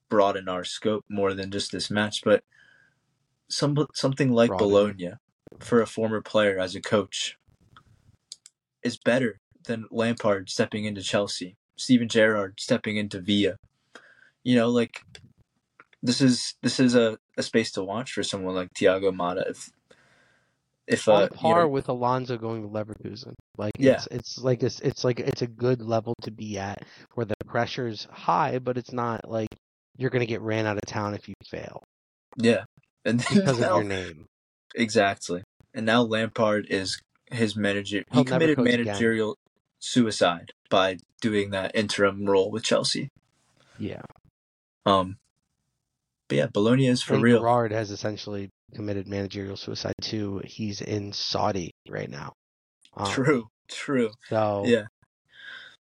broaden 0.09 0.47
our 0.47 0.63
scope 0.63 1.03
more 1.09 1.34
than 1.34 1.49
just 1.51 1.71
this 1.71 1.89
match 1.91 2.21
but 2.23 2.43
some 3.49 3.75
something 3.93 4.31
like 4.31 4.49
Broaden. 4.49 4.67
bologna 4.67 5.11
for 5.59 5.81
a 5.81 5.88
former 5.88 6.21
player 6.21 6.59
as 6.59 6.75
a 6.75 6.81
coach 6.81 7.35
is 8.84 8.97
better 8.97 9.38
than 9.65 9.85
lampard 9.91 10.49
stepping 10.49 10.85
into 10.85 11.01
chelsea 11.01 11.55
steven 11.77 12.07
gerrard 12.07 12.53
stepping 12.59 12.95
into 12.97 13.19
villa 13.19 13.55
you 14.43 14.55
know 14.55 14.69
like 14.69 15.01
this 16.03 16.22
is 16.22 16.56
this 16.61 16.80
is 16.80 16.95
a, 16.95 17.18
a 17.38 17.44
space 17.44 17.72
to 17.72 17.84
watch 17.84 18.11
for 18.14 18.24
someone 18.24 18.56
like 18.56 18.69
Thiago 18.74 19.11
Motta 19.15 19.49
if 19.49 19.69
if 20.88 21.07
uh 21.07 21.11
on 21.14 21.22
you 21.24 21.30
par 21.36 21.64
know, 21.64 21.68
with 21.68 21.90
Alonso 21.90 22.38
going 22.38 22.61
to 22.61 22.69
Leverkusen. 22.69 23.34
Like 23.57 23.74
Yeah. 23.78 23.94
it's 23.94 24.07
it's 24.11 24.38
like 24.40 24.60
this 24.60 24.80
it's 24.80 25.03
like 25.03 25.19
it's 25.19 25.41
a 25.41 25.48
good 25.48 25.82
level 25.82 26.14
to 26.22 26.32
be 26.32 26.57
at 26.57 26.84
where 27.15 27.26
the 27.26 27.36
pressure's 27.45 28.07
high, 28.11 28.60
but 28.60 28.78
it's 28.78 28.94
not 28.94 29.30
like 29.30 29.49
you're 29.98 30.11
going 30.11 30.22
to 30.22 30.28
get 30.28 30.41
ran 30.41 30.65
out 30.65 30.78
of 30.78 30.84
town 30.86 31.14
if 31.15 31.28
you 31.28 31.34
fail 31.49 31.84
Yeah, 32.38 32.65
and 33.03 33.18
because 33.19 33.60
now, 33.60 33.72
of 33.72 33.76
your 33.78 33.84
name. 33.84 34.26
exactly. 34.76 35.44
And 35.74 35.86
now 35.86 36.02
Lampard 36.03 36.68
is 36.69 37.02
his 37.32 37.56
manager. 37.56 38.03
He'll 38.11 38.22
he 38.22 38.26
committed 38.26 38.57
coach 38.57 38.68
again. 38.68 38.86
managerial 38.86 39.36
suicide 39.80 40.52
by 40.69 40.98
doing 41.22 41.49
that 41.52 41.76
interim 41.76 42.26
role 42.26 42.52
with 42.52 42.64
Chelsea. 42.64 43.10
Yeah. 43.78 44.02
Um, 44.86 45.18
but 46.27 46.37
yeah, 46.37 46.47
Bologna 46.47 46.87
is 46.87 47.01
for 47.01 47.15
and 47.15 47.23
real. 47.23 47.39
Gerrard 47.39 47.71
has 47.71 47.91
essentially 47.91 48.49
committed 48.73 49.07
managerial 49.07 49.57
suicide 49.57 49.93
too. 50.01 50.41
He's 50.45 50.81
in 50.81 51.13
Saudi 51.13 51.71
right 51.89 52.09
now. 52.09 52.33
Um, 52.95 53.11
True, 53.11 53.47
true. 53.69 54.11
So 54.29 54.63
Yeah, 54.65 54.85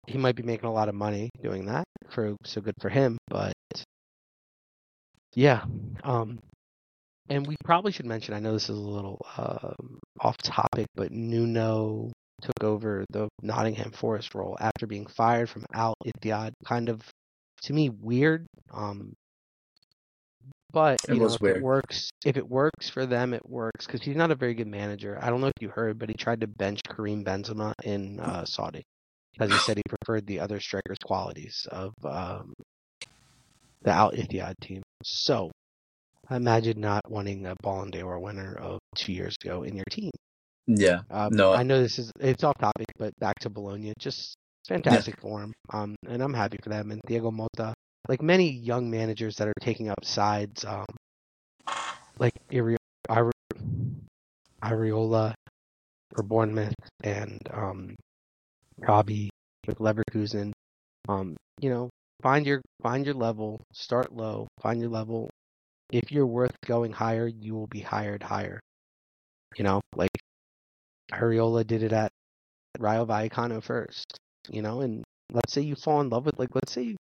he 0.06 0.18
might 0.18 0.36
be 0.36 0.42
making 0.42 0.68
a 0.68 0.72
lot 0.72 0.88
of 0.88 0.94
money 0.94 1.30
doing 1.42 1.66
that. 1.66 1.84
For 2.10 2.36
so 2.44 2.60
good 2.60 2.74
for 2.80 2.88
him, 2.88 3.18
but 3.28 3.52
yeah. 5.34 5.64
Um, 6.02 6.38
and 7.28 7.46
we 7.46 7.56
probably 7.64 7.92
should 7.92 8.06
mention. 8.06 8.34
I 8.34 8.40
know 8.40 8.52
this 8.52 8.68
is 8.68 8.76
a 8.76 8.80
little 8.80 9.24
um, 9.38 9.98
off 10.20 10.36
topic, 10.38 10.86
but 10.94 11.10
Nuno 11.10 12.12
took 12.42 12.62
over 12.62 13.04
the 13.10 13.28
Nottingham 13.42 13.92
Forest 13.92 14.34
role 14.34 14.56
after 14.60 14.86
being 14.86 15.06
fired 15.06 15.48
from 15.48 15.64
Al 15.72 15.94
Ittihad. 16.04 16.52
Kind 16.66 16.88
of, 16.88 17.00
to 17.62 17.72
me, 17.72 17.88
weird. 17.88 18.46
Um, 18.72 19.14
but 20.74 20.98
It 21.08 21.14
you 21.14 21.20
know, 21.20 21.34
if 21.34 21.40
weird. 21.40 21.56
it 21.56 21.60
works, 21.60 22.10
if 22.24 22.36
it 22.36 22.48
works 22.48 22.90
for 22.90 23.06
them, 23.06 23.34
it 23.34 23.48
works 23.48 23.86
because 23.86 24.02
he's 24.02 24.16
not 24.16 24.32
a 24.32 24.36
very 24.36 24.54
good 24.54 24.68
manager. 24.68 25.18
I 25.22 25.30
don't 25.30 25.40
know 25.40 25.48
if 25.48 25.62
you 25.62 25.70
heard, 25.70 25.98
but 25.98 26.10
he 26.10 26.16
tried 26.16 26.42
to 26.42 26.48
bench 26.48 26.80
Karim 26.88 27.24
Benzema 27.24 27.74
in 27.84 28.20
uh, 28.20 28.44
Saudi 28.46 28.84
because 29.32 29.52
he 29.52 29.58
said 29.58 29.78
he 29.78 29.84
preferred 29.88 30.26
the 30.26 30.40
other 30.40 30.60
strikers' 30.60 30.98
qualities 31.04 31.66
of 31.72 31.94
um, 32.04 32.54
the 33.82 33.90
Al 33.92 34.12
Ittihad 34.12 34.54
team. 34.62 34.82
So, 35.04 35.52
I 36.30 36.36
imagine 36.36 36.80
not 36.80 37.02
wanting 37.10 37.46
a 37.46 37.54
Ballon 37.62 37.90
d'Or 37.90 38.18
winner 38.20 38.54
of 38.56 38.80
two 38.96 39.12
years 39.12 39.36
ago 39.44 39.62
in 39.64 39.76
your 39.76 39.84
team. 39.90 40.10
yeah. 40.66 41.02
Um, 41.10 41.30
No. 41.32 41.52
I 41.54 41.62
know 41.64 41.80
this 41.82 41.98
is 41.98 42.10
it's 42.20 42.44
off 42.44 42.58
topic, 42.58 42.86
but 42.98 43.12
back 43.20 43.38
to 43.40 43.50
Bologna, 43.50 43.92
just 43.98 44.36
fantastic 44.68 45.20
for 45.20 45.42
him. 45.42 45.52
Um, 45.72 45.96
and 46.08 46.22
I'm 46.22 46.34
happy 46.34 46.58
for 46.62 46.70
them. 46.70 46.90
And 46.92 47.00
Diego 47.06 47.30
Motta, 47.30 47.74
like 48.08 48.22
many 48.22 48.50
young 48.50 48.90
managers 48.90 49.36
that 49.36 49.48
are 49.48 49.54
taking 49.60 49.88
up 49.90 50.04
sides, 50.04 50.64
um, 50.64 50.86
like 52.18 52.34
Iri- 52.50 52.76
Ari- 53.08 53.32
Iraola 54.62 55.34
for 56.14 56.22
Bournemouth 56.24 56.74
and 57.04 57.40
um, 57.52 57.96
Robbie 58.78 59.30
with 59.66 59.78
Leverkusen. 59.78 60.52
Um, 61.08 61.36
you 61.60 61.70
know, 61.70 61.90
find 62.22 62.46
your 62.46 62.62
find 62.82 63.04
your 63.06 63.14
level, 63.14 63.60
start 63.72 64.12
low, 64.14 64.48
find 64.60 64.80
your 64.80 64.90
level. 64.90 65.30
If 65.90 66.12
you're 66.12 66.26
worth 66.26 66.56
going 66.66 66.92
higher, 66.92 67.28
you 67.28 67.54
will 67.54 67.68
be 67.68 67.80
hired 67.80 68.22
higher. 68.22 68.60
You 69.56 69.64
know, 69.64 69.80
like 69.96 70.10
Iraola 71.12 71.66
did 71.66 71.82
it 71.82 71.92
at 71.92 72.12
Rayo 72.78 73.06
Vallecano 73.06 73.62
first. 73.62 74.18
You 74.50 74.62
know, 74.62 74.80
and 74.82 75.04
let's 75.32 75.52
say 75.52 75.62
you 75.62 75.76
fall 75.76 76.00
in 76.00 76.10
love 76.10 76.26
with 76.26 76.38
like 76.38 76.54
let's 76.54 76.72
say 76.72 76.96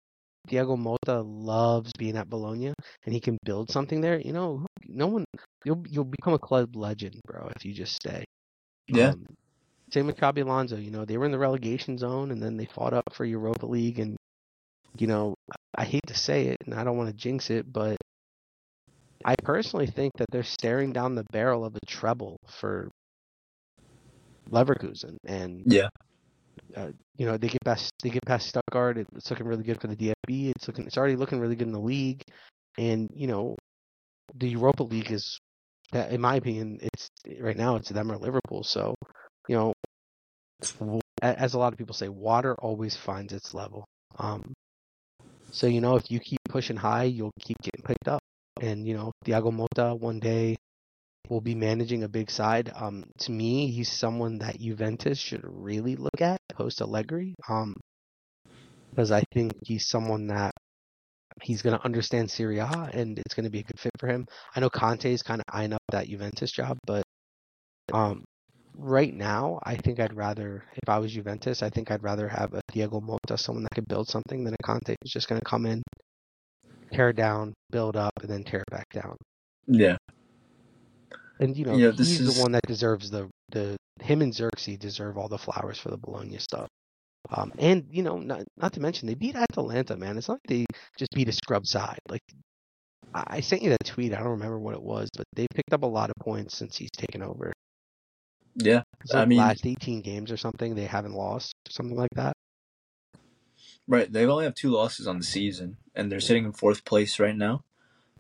Diego 0.49 0.77
Motta 0.77 1.23
loves 1.25 1.93
being 1.99 2.16
at 2.16 2.29
Bologna 2.29 2.73
and 3.05 3.15
he 3.15 3.20
can 3.20 3.39
build 3.45 3.70
something 3.70 4.01
there. 4.01 4.20
You 4.20 4.33
know, 4.33 4.66
no 4.87 5.07
one 5.07 5.25
you'll 5.65 5.83
you'll 5.89 6.05
become 6.05 6.35
a 6.35 6.39
club 6.39 6.77
legend, 6.77 7.20
bro, 7.27 7.51
if 7.55 7.65
you 7.65 7.73
just 7.73 7.95
stay. 7.95 8.25
Yeah. 8.89 9.11
Um, 9.11 9.27
same 9.91 10.07
with 10.07 10.16
Xabi 10.16 10.43
Alonso. 10.43 10.77
You 10.77 10.91
know, 10.91 11.05
they 11.05 11.16
were 11.16 11.25
in 11.25 11.33
the 11.33 11.39
relegation 11.39 11.99
zone 11.99 12.31
and 12.31 12.43
then 12.43 12.57
they 12.57 12.66
fought 12.66 12.93
up 12.93 13.05
for 13.12 13.25
Europa 13.25 13.66
League. 13.66 13.99
And, 13.99 14.16
you 14.99 15.07
know, 15.07 15.35
I 15.77 15.85
hate 15.85 16.07
to 16.09 16.15
say 16.15 16.47
it 16.49 16.59
and 16.66 16.75
I 16.75 16.85
don't 16.85 16.97
want 16.97 17.09
to 17.09 17.16
jinx 17.16 17.51
it, 17.51 17.70
but 17.73 17.97
I 19.25 19.35
personally 19.43 19.87
think 19.87 20.12
that 20.19 20.27
they're 20.31 20.43
staring 20.43 20.93
down 20.93 21.15
the 21.15 21.25
barrel 21.33 21.65
of 21.65 21.75
a 21.75 21.87
treble 21.87 22.37
for 22.47 22.89
Leverkusen. 24.51 25.16
And, 25.27 25.62
Yeah. 25.66 25.89
Uh, 26.77 26.91
you 27.17 27.27
know, 27.27 27.37
they 27.37 27.49
get 27.49 27.65
past 27.65 27.93
they 28.03 28.11
get 28.11 28.25
past 28.27 28.49
Stuttgart. 28.49 28.99
It's 28.99 29.31
looking 29.31 29.47
really 29.47 29.65
good 29.65 29.81
for 29.81 29.89
the 29.89 29.97
DFB. 29.97 30.53
It's 30.57 30.69
looking 30.69 30.87
it's 30.87 30.99
already 30.99 31.17
looking 31.17 31.41
really 31.41 31.57
good 31.57 31.67
in 31.67 31.73
the 31.73 31.81
league. 31.81 32.23
And, 32.77 33.11
you 33.13 33.27
know, 33.27 33.57
the 34.35 34.49
Europa 34.49 34.85
League 34.85 35.11
is, 35.11 35.41
in 35.93 36.21
my 36.21 36.37
opinion, 36.37 36.79
it's 36.81 37.09
right 37.41 37.57
now 37.57 37.77
it's 37.77 37.89
them 37.89 38.13
or 38.13 38.19
Liverpool. 38.19 38.63
So, 38.63 38.95
you 39.49 39.57
know, 39.57 39.73
as 41.23 41.55
a 41.55 41.59
lot 41.59 41.73
of 41.73 41.79
people 41.79 41.95
say, 41.95 42.09
water 42.09 42.55
always 42.61 42.97
finds 42.97 43.33
its 43.33 43.55
level. 43.55 43.85
Um, 44.19 44.53
so 45.51 45.67
you 45.67 45.81
know, 45.81 45.97
if 45.97 46.11
you 46.11 46.21
keep 46.21 46.41
pushing 46.49 46.77
high, 46.77 47.05
you'll 47.05 47.33
keep 47.41 47.57
getting 47.63 47.83
picked 47.85 48.09
up. 48.09 48.21
And 48.61 48.87
you 48.87 48.95
know, 48.95 49.13
Thiago 49.25 49.53
Motta 49.53 49.99
one 49.99 50.21
day 50.21 50.57
will 51.29 51.41
be 51.41 51.55
managing 51.55 52.05
a 52.05 52.09
big 52.09 52.31
side. 52.31 52.73
Um, 52.75 53.05
to 53.21 53.33
me, 53.33 53.71
he's 53.71 53.91
someone 53.91 54.39
that 54.39 54.59
Juventus 54.59 55.19
should 55.19 55.43
really 55.45 55.97
look 55.97 56.21
at 56.21 56.39
post 56.53 56.81
Allegri. 56.81 57.35
Um, 57.49 57.75
because 58.91 59.13
I 59.13 59.23
think 59.33 59.53
he's 59.65 59.87
someone 59.87 60.29
that 60.29 60.53
he's 61.43 61.63
going 61.63 61.79
to 61.79 61.85
understand 61.85 62.31
Serie 62.31 62.59
A 62.59 62.67
and 62.93 63.19
it's 63.19 63.35
going 63.35 63.45
to 63.45 63.51
be 63.51 63.61
a 63.61 63.63
good 63.63 63.79
fit 63.79 63.93
for 63.99 64.09
him. 64.09 64.27
I 64.57 64.61
know 64.61 64.71
Conte 64.71 65.13
is 65.13 65.23
kind 65.23 65.41
of 65.41 65.45
eyeing 65.55 65.73
up 65.73 65.83
that 65.93 66.09
Juventus 66.09 66.51
job, 66.51 66.79
but 66.85 67.05
um, 67.93 68.25
right 68.77 69.15
now, 69.15 69.61
I 69.63 69.77
think 69.77 70.01
I'd 70.01 70.17
rather, 70.17 70.65
if 70.75 70.89
I 70.89 70.99
was 70.99 71.13
Juventus, 71.13 71.63
I 71.63 71.71
think 71.71 71.91
I'd 71.91 72.03
rather 72.03 72.29
have 72.29 72.55
a 72.55 72.63
Diego 72.73 73.01
Motta, 73.01 73.39
someone 73.39 73.63
that 73.65 73.75
could 73.75 73.89
build 73.89 74.09
something, 74.09 74.43
than 74.43 74.55
a 74.55 74.63
Conte 74.65 74.97
who's 75.01 75.13
just 75.13 75.29
going 75.29 75.41
to 75.41 75.45
come 75.45 75.67
in, 75.67 75.83
tear 76.93 77.13
down, 77.13 77.53
build 77.71 77.97
up, 77.97 78.15
and 78.23 78.31
then 78.31 78.45
tear 78.45 78.65
back 78.71 78.89
down. 78.93 79.17
Yeah. 79.67 79.98
And 81.40 81.56
you 81.56 81.65
know, 81.65 81.77
this 81.93 82.09
he's 82.09 82.20
is- 82.20 82.36
the 82.36 82.43
one 82.43 82.52
that 82.52 82.66
deserves 82.66 83.10
the 83.10 83.28
the 83.51 83.77
him 84.01 84.23
and 84.23 84.32
Zirkzee 84.32 84.78
deserve 84.78 85.16
all 85.19 85.28
the 85.28 85.39
flowers 85.39 85.78
for 85.78 85.90
the 85.90 85.97
Bologna 85.97 86.39
stuff. 86.39 86.69
Um, 87.31 87.52
and 87.59 87.86
you 87.90 88.02
know, 88.02 88.19
not 88.19 88.44
not 88.56 88.73
to 88.74 88.81
mention 88.81 89.06
they 89.09 89.15
beat 89.15 89.36
Atalanta, 89.36 89.97
man. 89.97 90.16
It's 90.19 90.28
not 90.28 90.35
like 90.44 90.48
they 90.48 90.66
just 90.98 91.10
beat 91.12 91.28
a 91.28 91.32
scrub 91.32 91.66
side. 91.66 91.98
Like 92.09 92.23
I 93.15 93.40
sent 93.40 93.62
you 93.62 93.70
that 93.70 93.85
tweet. 93.85 94.12
I 94.12 94.19
don't 94.19 94.28
remember 94.39 94.59
what 94.59 94.74
it 94.74 94.82
was, 94.82 95.09
but 95.16 95.24
they 95.35 95.47
picked 95.55 95.73
up 95.73 95.82
a 95.82 95.86
lot 95.86 96.10
of 96.10 96.16
points 96.20 96.56
since 96.56 96.77
he's 96.77 96.90
taken 96.90 97.23
over. 97.23 97.52
Yeah. 98.55 98.82
It's 99.01 99.15
I 99.15 99.24
mean- 99.24 99.39
last 99.39 99.65
18 99.66 100.02
games 100.02 100.31
or 100.32 100.36
something, 100.36 100.74
they 100.74 100.85
haven't 100.85 101.15
lost, 101.15 101.52
or 101.69 101.73
something 101.73 101.97
like 101.97 102.10
that. 102.16 102.32
Right. 103.86 104.12
They 104.12 104.27
only 104.27 104.44
have 104.44 104.55
two 104.55 104.70
losses 104.70 105.06
on 105.06 105.19
the 105.19 105.24
season, 105.24 105.78
and 105.94 106.12
they're 106.12 106.20
sitting 106.20 106.44
in 106.44 106.52
fourth 106.52 106.85
place 106.85 107.19
right 107.19 107.36
now. 107.36 107.65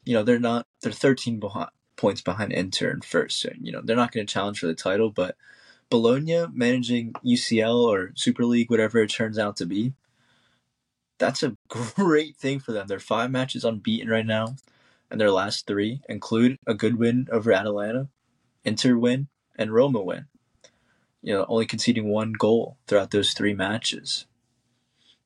You 0.04 0.14
know, 0.14 0.22
they're 0.22 0.38
not. 0.38 0.66
They're 0.80 0.92
13 0.92 1.38
behind, 1.38 1.68
points 1.98 2.22
behind 2.22 2.52
Inter 2.52 2.90
and 2.90 3.04
first. 3.04 3.40
So, 3.40 3.50
you 3.60 3.72
know, 3.72 3.82
they're 3.84 3.96
not 3.96 4.12
going 4.12 4.26
to 4.26 4.32
challenge 4.32 4.60
for 4.60 4.66
the 4.66 4.74
title. 4.74 5.10
But 5.10 5.36
Bologna 5.90 6.46
managing 6.52 7.12
UCL 7.24 7.84
or 7.84 8.12
Super 8.14 8.46
League, 8.46 8.70
whatever 8.70 8.98
it 9.00 9.10
turns 9.10 9.38
out 9.38 9.56
to 9.56 9.66
be, 9.66 9.92
that's 11.18 11.42
a 11.42 11.56
great 11.68 12.36
thing 12.36 12.60
for 12.60 12.72
them. 12.72 12.86
They're 12.86 12.98
five 12.98 13.30
matches 13.30 13.64
unbeaten 13.64 14.08
right 14.08 14.26
now, 14.26 14.56
and 15.10 15.20
their 15.20 15.30
last 15.30 15.66
three 15.66 16.00
include 16.08 16.56
a 16.66 16.72
good 16.72 16.98
win 16.98 17.28
over 17.30 17.52
Atalanta, 17.52 18.08
Inter 18.64 18.96
win, 18.96 19.28
and 19.56 19.74
Roma 19.74 20.00
win. 20.00 20.26
You 21.20 21.34
know, 21.34 21.46
only 21.48 21.66
conceding 21.66 22.08
one 22.08 22.32
goal 22.32 22.78
throughout 22.86 23.10
those 23.10 23.32
three 23.32 23.52
matches 23.52 24.26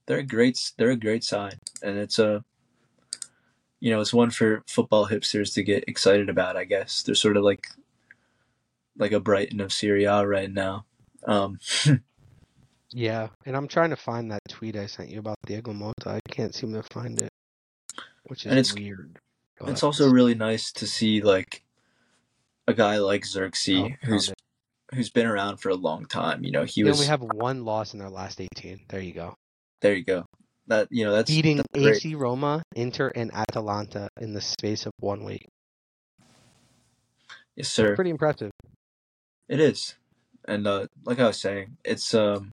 they're 0.07 0.19
a 0.19 0.23
great 0.23 0.73
they're 0.77 0.91
a 0.91 0.97
great 0.97 1.25
side 1.25 1.59
and 1.83 1.99
it's 1.99 2.19
a 2.19 2.45
you 3.83 3.91
know 3.91 4.01
it's 4.01 4.15
one 4.15 4.31
for 4.31 4.63
football 4.69 5.09
hipsters 5.09 5.53
to 5.55 5.63
get 5.63 5.83
excited 5.89 6.29
about 6.31 6.57
i 6.57 6.65
guess 6.65 7.03
they're 7.03 7.15
sort 7.17 7.37
of 7.37 7.43
like 7.43 7.67
like 8.97 9.11
a 9.13 9.19
brighton 9.21 9.61
of 9.61 9.73
Serie 9.73 10.05
A 10.05 10.25
right 10.27 10.51
now 10.53 10.85
um 11.27 11.59
Yeah, 12.95 13.29
and 13.47 13.57
I'm 13.57 13.69
trying 13.69 13.89
to 13.91 13.97
find 13.97 14.31
that 14.31 14.43
tweet 14.51 14.77
I 14.77 14.85
sent 14.85 15.09
you 15.09 15.19
about 15.19 15.37
Diego 15.47 15.73
Motta. 15.73 16.09
I 16.09 16.21
can't 16.29 16.55
seem 16.55 16.75
to 16.75 16.83
find 16.83 17.23
it, 17.23 17.31
which 18.25 18.41
is 18.45 18.51
And 18.53 18.59
it's- 18.59 18.75
weird. 18.75 19.17
it's 19.67 19.83
also 19.83 20.11
really 20.11 20.35
nice 20.35 20.71
to 20.73 20.87
see 20.87 21.23
like 21.23 21.63
a 22.69 22.75
guy 22.75 22.99
like 22.99 23.23
Zirkzee 23.23 23.95
Oh, 23.95 24.07
who's 24.07 24.29
it. 24.29 24.35
who's 24.95 25.09
been 25.09 25.27
around 25.27 25.57
for 25.57 25.71
a 25.71 25.75
long 25.75 26.05
time 26.05 26.45
you 26.45 26.51
know 26.53 26.65
he 26.65 26.85
was 26.85 26.89
They 26.89 26.91
was 26.91 27.09
only 27.09 27.09
have 27.09 27.23
one 27.41 27.65
loss 27.65 27.95
in 27.95 27.99
their 27.99 28.11
last 28.11 28.39
18. 28.43 28.81
There 28.91 29.01
you 29.01 29.15
go. 29.15 29.37
there 29.81 29.95
you 29.95 30.05
go 30.05 30.27
that 30.67 30.89
you 30.91 31.05
know 31.05 31.13
that's 31.13 31.31
Beating 31.31 31.63
that's. 31.73 31.99
AC 31.99 32.15
Roma, 32.15 32.63
Inter, 32.75 33.11
and 33.15 33.33
Atalanta 33.35 34.09
in 34.21 34.33
the 34.33 34.41
space 34.41 34.87
of 34.87 34.93
one 35.01 35.25
week. 35.25 35.47
yes 37.57 37.69
sir 37.69 37.95
Pretty 37.95 38.11
impressive. 38.11 38.51
It 39.49 39.61
is, 39.61 39.97
and 40.49 40.67
uh, 40.67 40.87
like 41.05 41.19
I 41.19 41.27
was 41.27 41.41
saying, 41.41 41.77
it's 41.85 42.15
um, 42.15 42.53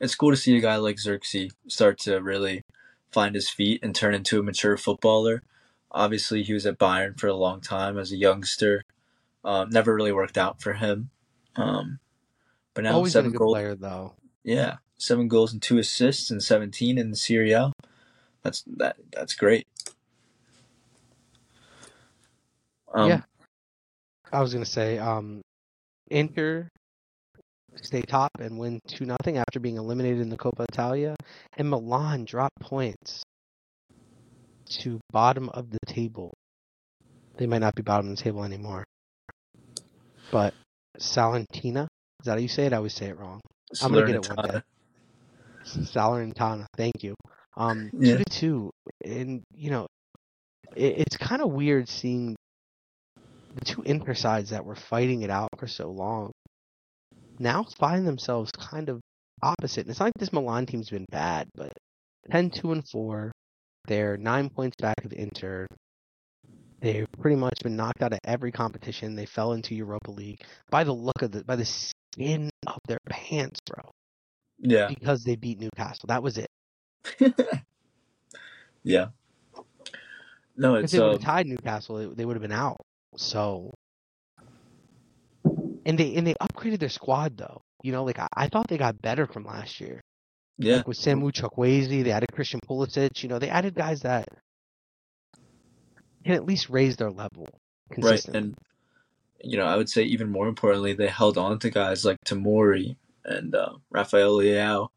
it's 0.00 0.14
cool 0.14 0.30
to 0.30 0.36
see 0.36 0.56
a 0.56 0.60
guy 0.60 0.76
like 0.76 0.96
Zirkzee 0.96 1.50
start 1.66 1.98
to 2.00 2.18
really 2.18 2.62
find 3.10 3.34
his 3.34 3.50
feet 3.50 3.80
and 3.82 3.94
turn 3.94 4.14
into 4.14 4.38
a 4.38 4.42
mature 4.42 4.76
footballer. 4.76 5.42
Obviously, 5.90 6.42
he 6.42 6.52
was 6.52 6.66
at 6.66 6.78
Bayern 6.78 7.18
for 7.18 7.26
a 7.26 7.34
long 7.34 7.60
time 7.60 7.98
as 7.98 8.12
a 8.12 8.16
youngster. 8.16 8.82
Um, 9.44 9.70
never 9.70 9.94
really 9.94 10.12
worked 10.12 10.36
out 10.36 10.60
for 10.60 10.74
him. 10.74 11.10
Um, 11.56 11.98
but 12.74 12.84
now 12.84 12.94
Always 12.94 13.14
been 13.14 13.20
a 13.20 13.22
seven 13.22 13.32
good 13.32 13.38
goals. 13.38 13.54
player, 13.54 13.74
though. 13.74 14.14
Yeah, 14.44 14.76
seven 14.98 15.28
goals 15.28 15.52
and 15.52 15.62
two 15.62 15.78
assists 15.78 16.30
and 16.30 16.42
seventeen 16.42 16.98
in 16.98 17.10
the 17.10 17.16
Serie 17.16 17.52
A. 17.52 17.72
That's 18.42 18.62
that. 18.66 18.96
That's 19.12 19.34
great. 19.34 19.66
Um, 22.94 23.08
Yeah. 23.10 23.22
I 24.32 24.40
was 24.42 24.52
gonna 24.52 24.64
say, 24.66 24.98
um, 24.98 25.40
Inter 26.10 26.68
stay 27.82 28.02
top 28.02 28.30
and 28.40 28.58
win 28.58 28.80
two 28.88 29.06
nothing 29.06 29.38
after 29.38 29.60
being 29.60 29.76
eliminated 29.76 30.20
in 30.20 30.28
the 30.30 30.36
Coppa 30.36 30.64
Italia, 30.70 31.16
and 31.56 31.70
Milan 31.70 32.24
drop 32.24 32.50
points 32.60 33.22
to 34.68 35.00
bottom 35.12 35.48
of 35.50 35.70
the 35.70 35.78
table. 35.86 36.32
They 37.36 37.46
might 37.46 37.60
not 37.60 37.74
be 37.74 37.82
bottom 37.82 38.10
of 38.10 38.16
the 38.16 38.22
table 38.22 38.44
anymore, 38.44 38.84
but 40.30 40.54
Salentina 40.98 41.88
is 42.20 42.26
that 42.26 42.32
how 42.32 42.38
you 42.38 42.48
say 42.48 42.66
it? 42.66 42.72
I 42.72 42.76
always 42.78 42.94
say 42.94 43.06
it 43.06 43.18
wrong. 43.18 43.40
I'm 43.80 43.90
gonna 43.92 44.02
get 44.02 44.16
it 44.16 44.24
one 44.24 44.40
day. 44.42 44.60
Salernitana, 45.64 46.66
thank 46.76 47.02
you. 47.02 47.14
Um, 47.56 47.90
Yeah. 47.92 48.16
two 48.16 48.24
to 48.24 48.30
two, 48.30 48.70
and 49.04 49.42
you 49.54 49.70
know, 49.70 49.86
it, 50.76 50.98
it's 50.98 51.16
kind 51.16 51.42
of 51.42 51.50
weird 51.50 51.88
seeing 51.88 52.36
the 53.54 53.64
two 53.64 53.82
Inter 53.82 54.14
sides 54.14 54.50
that 54.50 54.64
were 54.64 54.76
fighting 54.76 55.22
it 55.22 55.30
out 55.30 55.48
for 55.58 55.66
so 55.66 55.90
long 55.90 56.30
now 57.38 57.64
find 57.78 58.06
themselves 58.06 58.50
kind 58.52 58.88
of 58.88 59.00
opposite. 59.42 59.82
And 59.82 59.90
it's 59.90 60.00
not 60.00 60.06
like 60.06 60.14
this 60.18 60.32
Milan 60.32 60.66
team's 60.66 60.90
been 60.90 61.06
bad, 61.10 61.48
but 61.54 61.72
10 62.30 62.50
2 62.50 62.72
and 62.72 62.88
4. 62.88 63.32
They're 63.86 64.16
nine 64.16 64.50
points 64.50 64.76
back 64.80 65.04
of 65.04 65.12
Inter. 65.12 65.66
They've 66.80 67.06
pretty 67.20 67.36
much 67.36 67.58
been 67.62 67.76
knocked 67.76 68.02
out 68.02 68.12
of 68.12 68.20
every 68.24 68.52
competition. 68.52 69.14
They 69.14 69.26
fell 69.26 69.52
into 69.52 69.74
Europa 69.74 70.10
League 70.10 70.42
by 70.70 70.84
the 70.84 70.92
look 70.92 71.22
of 71.22 71.32
the 71.32 71.44
by 71.44 71.56
the 71.56 71.64
skin 71.64 72.50
of 72.66 72.78
their 72.86 72.98
pants, 73.08 73.60
bro. 73.66 73.90
Yeah. 74.58 74.88
Because 74.88 75.24
they 75.24 75.36
beat 75.36 75.60
Newcastle. 75.60 76.06
That 76.08 76.22
was 76.22 76.38
it. 76.38 76.50
yeah. 78.82 79.08
No, 80.56 80.74
If 80.74 80.84
it's 80.84 80.92
they 80.92 80.98
would 80.98 81.06
um, 81.06 81.12
have 81.12 81.22
tied 81.22 81.46
Newcastle, 81.46 81.96
they, 81.96 82.06
they 82.06 82.24
would 82.24 82.34
have 82.34 82.42
been 82.42 82.52
out. 82.52 82.80
So, 83.16 83.72
and 85.44 85.96
they 85.98 86.16
and 86.16 86.26
they 86.26 86.34
upgraded 86.34 86.80
their 86.80 86.88
squad 86.88 87.36
though. 87.36 87.62
You 87.82 87.92
know, 87.92 88.04
like 88.04 88.18
I, 88.18 88.26
I 88.34 88.48
thought 88.48 88.66
they 88.68 88.76
got 88.76 89.00
better 89.00 89.26
from 89.26 89.44
last 89.44 89.80
year. 89.80 90.00
yeah, 90.58 90.76
Like 90.76 90.88
with 90.88 90.98
Samu 90.98 91.32
Chukwueze, 91.32 92.02
they 92.02 92.10
added 92.10 92.32
Christian 92.32 92.60
Pulisic. 92.68 93.22
You 93.22 93.28
know, 93.28 93.38
they 93.38 93.48
added 93.48 93.74
guys 93.74 94.02
that 94.02 94.28
can 96.24 96.34
at 96.34 96.44
least 96.44 96.68
raise 96.68 96.96
their 96.96 97.10
level 97.10 97.44
right. 97.44 97.94
consistently. 97.94 98.38
And 98.38 98.58
you 99.42 99.56
know, 99.56 99.64
I 99.64 99.76
would 99.76 99.88
say 99.88 100.02
even 100.02 100.28
more 100.28 100.48
importantly, 100.48 100.92
they 100.92 101.06
held 101.06 101.38
on 101.38 101.60
to 101.60 101.70
guys 101.70 102.04
like 102.04 102.18
Tamori 102.26 102.96
and 103.24 103.54
uh, 103.54 103.74
Rafael 103.90 104.36
Leao, 104.38 104.88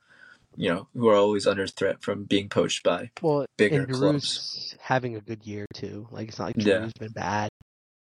you 0.55 0.69
know, 0.69 0.87
who 0.93 1.07
are 1.09 1.15
always 1.15 1.47
under 1.47 1.67
threat 1.67 2.01
from 2.01 2.25
being 2.25 2.49
poached 2.49 2.83
by. 2.83 3.09
well, 3.21 3.45
bigger 3.57 3.83
and 3.83 3.93
clubs. 3.93 4.75
Having 4.81 5.15
a 5.15 5.21
good 5.21 5.45
year 5.45 5.65
too. 5.73 6.07
Like 6.11 6.29
it's 6.29 6.39
not 6.39 6.45
like 6.45 6.55
Yeah. 6.57 6.79
Giroud's 6.79 6.93
been 6.99 7.11
bad. 7.11 7.49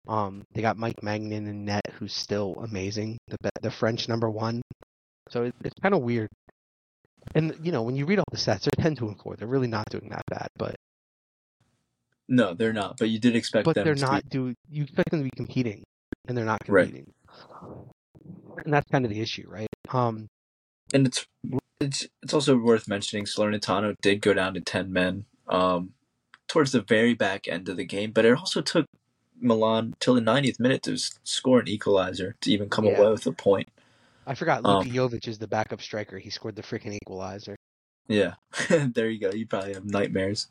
Um, 0.08 0.44
they 0.54 0.62
got 0.64 0.78
Mike 0.78 1.02
Maignan 1.04 1.48
in 1.48 1.66
net, 1.66 1.86
who's 1.94 2.14
still 2.14 2.56
amazing. 2.64 3.18
The 3.28 3.50
the 3.62 3.72
French 3.72 4.10
number 4.10 4.30
one. 4.30 4.62
So 5.30 5.44
it, 5.44 5.56
it's 5.64 5.80
kind 5.82 5.94
of 5.94 6.02
weird. 6.02 6.28
And 7.36 7.56
you 7.62 7.72
know, 7.72 7.84
when 7.84 7.96
you 7.96 8.06
read 8.08 8.18
all 8.18 8.26
the 8.32 8.38
stats, 8.38 8.62
they're 8.64 8.84
ten 8.84 8.96
two 8.96 9.08
and 9.08 9.20
four. 9.22 9.36
They're 9.36 9.48
really 9.48 9.68
not 9.68 9.86
doing 9.92 10.10
that 10.10 10.24
bad, 10.28 10.48
but 10.58 10.76
No, 12.28 12.56
they're 12.56 12.74
not. 12.74 12.98
But 12.98 13.10
you 13.10 13.20
did 13.20 13.36
expect 13.36 13.66
but 13.66 13.76
them 13.76 13.86
they're 13.86 13.94
to 13.96 14.02
not 14.02 14.24
be 14.24 14.30
do. 14.30 14.54
You 14.70 14.84
expect 14.84 15.12
them 15.12 15.20
to 15.20 15.24
be 15.26 15.32
competing, 15.36 15.84
and 16.28 16.36
they're 16.36 16.46
not 16.46 16.62
competing. 16.66 17.14
Right. 17.62 17.86
And 18.66 18.74
that's 18.74 18.90
kind 18.92 19.06
of 19.06 19.12
the 19.12 19.22
issue, 19.22 19.46
right? 19.48 19.68
Um, 19.90 20.28
and 20.94 21.08
it's 21.08 21.26
it's 21.80 22.08
it's 22.22 22.34
also 22.34 22.58
worth 22.58 22.88
mentioning 22.88 23.26
Salernitano 23.26 23.96
did 24.02 24.22
go 24.22 24.34
down 24.34 24.54
to 24.54 24.62
ten 24.62 24.92
men 24.92 25.26
um, 25.48 25.94
towards 26.48 26.72
the 26.72 26.82
very 26.82 27.14
back 27.14 27.48
end 27.48 27.70
of 27.70 27.78
the 27.78 27.86
game, 27.86 28.12
but 28.12 28.26
it 28.26 28.38
also 28.38 28.62
took 28.62 28.86
Milan 29.40 29.94
till 30.00 30.14
the 30.14 30.22
90th 30.22 30.60
minute 30.60 30.84
to 30.84 30.98
score 31.24 31.60
an 31.62 31.68
equalizer 31.68 32.36
to 32.42 32.52
even 32.52 32.70
come 32.70 32.86
Yeah. 32.86 33.00
away 33.00 33.12
with 33.12 33.26
a 33.26 33.32
point. 33.32 33.68
I 34.28 34.36
forgot 34.36 34.64
Um, 34.64 34.78
Luka 34.86 34.90
Jovic 34.90 35.28
is 35.28 35.40
the 35.40 35.48
backup 35.48 35.82
striker. 35.82 36.20
He 36.20 36.30
scored 36.30 36.56
the 36.56 36.62
freaking 36.62 36.94
equalizer. 36.94 37.56
Yeah, 38.08 38.36
there 38.70 39.10
you 39.10 39.20
go. 39.20 39.32
You 39.32 39.48
probably 39.48 39.74
have 39.74 39.86
nightmares. 39.86 40.48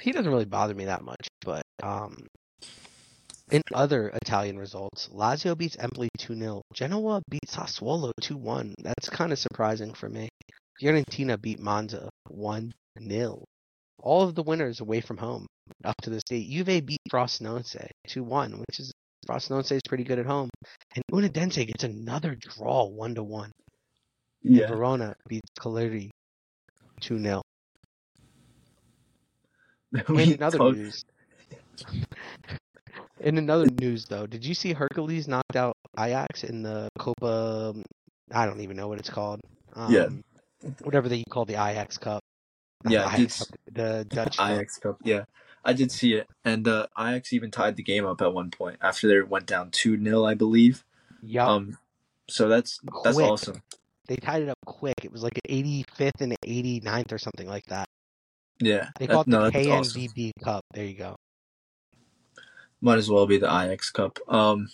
He 0.00 0.12
doesn't 0.12 0.30
really 0.30 0.44
bother 0.44 0.74
me 0.74 0.84
that 0.86 1.02
much, 1.02 1.26
but 1.44 1.62
um, 1.82 2.26
in 3.52 3.62
other 3.74 4.08
Italian 4.08 4.58
results, 4.58 5.08
Lazio 5.12 5.56
beats 5.56 5.76
Empoli 5.78 6.08
2-0. 6.18 6.62
Genoa 6.74 7.22
beats 7.30 7.54
Sassuolo 7.54 8.10
2-1. 8.20 8.72
That's 8.82 9.08
kind 9.08 9.30
of 9.32 9.38
surprising 9.38 9.92
for 9.94 10.08
me. 10.08 10.28
Fiorentina 10.82 11.40
beat 11.40 11.60
Monza 11.60 12.08
1-0. 12.30 12.72
All 13.98 14.22
of 14.22 14.34
the 14.34 14.42
winners 14.42 14.80
away 14.80 15.00
from 15.02 15.18
home 15.18 15.46
up 15.84 15.94
to 16.02 16.10
this 16.10 16.22
date. 16.24 16.48
Juve 16.50 16.84
beat 16.84 16.98
Frosinone 17.12 17.62
2-1, 18.08 18.58
which 18.58 18.80
is 18.80 18.90
Frosinone 19.28 19.70
is 19.70 19.82
pretty 19.86 20.04
good 20.04 20.18
at 20.18 20.26
home. 20.26 20.48
And 20.96 21.04
Udinese 21.12 21.66
gets 21.66 21.84
another 21.84 22.34
draw 22.34 22.88
1-1. 22.88 23.50
And 24.44 24.58
Verona 24.68 25.14
beats 25.28 25.48
Cagliari 25.60 26.10
2-0. 27.02 27.42
We 30.08 30.34
In 30.34 30.42
other 30.42 30.56
talked- 30.58 30.76
news, 30.78 31.04
in 33.22 33.38
another 33.38 33.66
news 33.80 34.04
though, 34.06 34.26
did 34.26 34.44
you 34.44 34.54
see 34.54 34.72
Hercules 34.72 35.28
knocked 35.28 35.56
out 35.56 35.74
Ajax 35.98 36.44
in 36.44 36.62
the 36.62 36.88
Copa? 36.98 37.74
I 38.32 38.46
don't 38.46 38.60
even 38.60 38.76
know 38.76 38.88
what 38.88 38.98
it's 38.98 39.10
called. 39.10 39.40
Um, 39.74 39.92
Yeah. 39.92 40.08
whatever 40.82 41.08
they 41.08 41.24
call 41.30 41.44
the 41.44 41.54
Ajax 41.54 41.98
Cup. 41.98 42.22
Yeah, 42.88 43.08
the 43.08 43.14
Ajax 43.22 43.38
Cup, 43.38 43.48
the 43.72 44.06
Dutch 44.08 44.36
Cup. 44.36 44.50
Ajax 44.50 44.78
Cup. 44.78 44.96
Yeah, 45.04 45.24
I 45.64 45.72
did 45.72 45.92
see 45.92 46.14
it, 46.14 46.28
and 46.44 46.66
uh, 46.66 46.86
Ajax 46.98 47.32
even 47.32 47.50
tied 47.50 47.76
the 47.76 47.82
game 47.82 48.04
up 48.06 48.20
at 48.22 48.32
one 48.34 48.50
point 48.50 48.78
after 48.82 49.08
they 49.08 49.20
went 49.20 49.46
down 49.46 49.70
two 49.70 50.02
0 50.02 50.24
I 50.24 50.34
believe. 50.34 50.84
Yup, 51.22 51.48
Um, 51.48 51.78
so 52.28 52.48
that's 52.48 52.80
that's 53.04 53.16
Quick. 53.16 53.30
awesome. 53.30 53.62
they 54.08 54.16
tied 54.16 54.42
it 54.42 54.48
up 54.48 54.58
quick. 54.66 54.96
It 55.04 55.12
was 55.12 55.22
like 55.22 55.38
an 55.44 55.54
85th 55.54 56.20
and 56.20 56.34
89th 56.44 57.12
or 57.12 57.18
something 57.18 57.46
like 57.46 57.64
that. 57.66 57.86
Yeah, 58.60 58.90
They 58.98 59.06
that- 59.06 59.12
call 59.12 59.22
it 59.22 59.28
no, 59.28 59.48
the 59.50 59.70
awesome. 59.70 60.02
KNVB 60.02 60.32
Cup. 60.42 60.62
There 60.74 60.84
you 60.84 60.94
go. 60.96 61.14
Might 62.82 62.98
as 62.98 63.08
well 63.08 63.26
be 63.26 63.38
the 63.38 63.46
Ajax 63.46 63.90
Cup. 63.90 64.18
Um, 64.28 64.68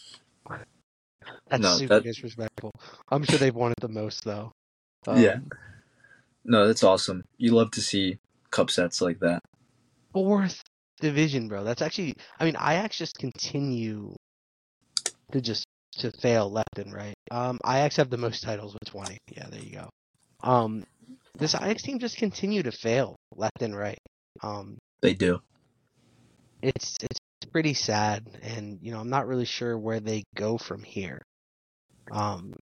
That's 1.50 1.62
No, 1.62 1.76
super 1.76 1.94
that- 1.94 2.02
disrespectful. 2.04 2.72
I'm 3.10 3.22
sure 3.24 3.38
they've 3.38 3.54
won 3.54 3.72
it 3.72 3.80
the 3.80 3.88
most 3.88 4.24
though. 4.24 4.52
Um, 5.06 5.22
Yeah. 5.22 5.38
no, 6.44 6.66
that's 6.66 6.82
awesome. 6.82 7.24
You 7.36 7.52
love 7.54 7.70
to 7.72 7.80
see 7.82 8.18
cup 8.50 8.70
sets 8.70 9.00
like 9.00 9.20
that. 9.20 9.42
fourth 10.12 10.62
division, 11.00 11.48
bro. 11.48 11.62
That's 11.64 11.82
actually, 11.82 12.16
I 12.40 12.44
mean, 12.44 12.56
Ajax 12.56 12.96
just 12.98 13.16
continue 13.18 14.14
to 15.32 15.40
just 15.40 15.64
to 15.98 16.10
fail 16.12 16.50
left 16.50 16.78
and 16.78 16.92
right. 16.92 17.14
Um, 17.30 17.58
Ajax 17.66 17.96
have 17.96 18.08
the 18.10 18.16
most 18.18 18.42
titles 18.42 18.72
with 18.74 18.84
20. 18.90 19.18
Yeah, 19.30 19.48
there 19.50 19.60
you 19.60 19.72
go. 19.72 19.90
Um, 20.42 20.84
this 21.38 21.54
Ajax 21.54 21.82
team 21.82 21.98
just 21.98 22.16
continue 22.16 22.62
to 22.62 22.72
fail 22.72 23.16
left 23.36 23.60
and 23.62 23.76
right. 23.76 23.98
Um, 24.42 24.78
They 25.02 25.14
do. 25.14 25.40
it's 26.62 26.96
it's 27.02 27.18
pretty 27.52 27.74
sad, 27.74 28.24
and 28.42 28.78
you 28.82 28.92
know, 28.92 29.00
I'm 29.00 29.10
not 29.10 29.26
really 29.26 29.44
sure 29.44 29.76
where 29.76 30.00
they 30.00 30.24
go 30.34 30.58
from 30.58 30.82
here. 30.82 31.22
Um, 32.10 32.54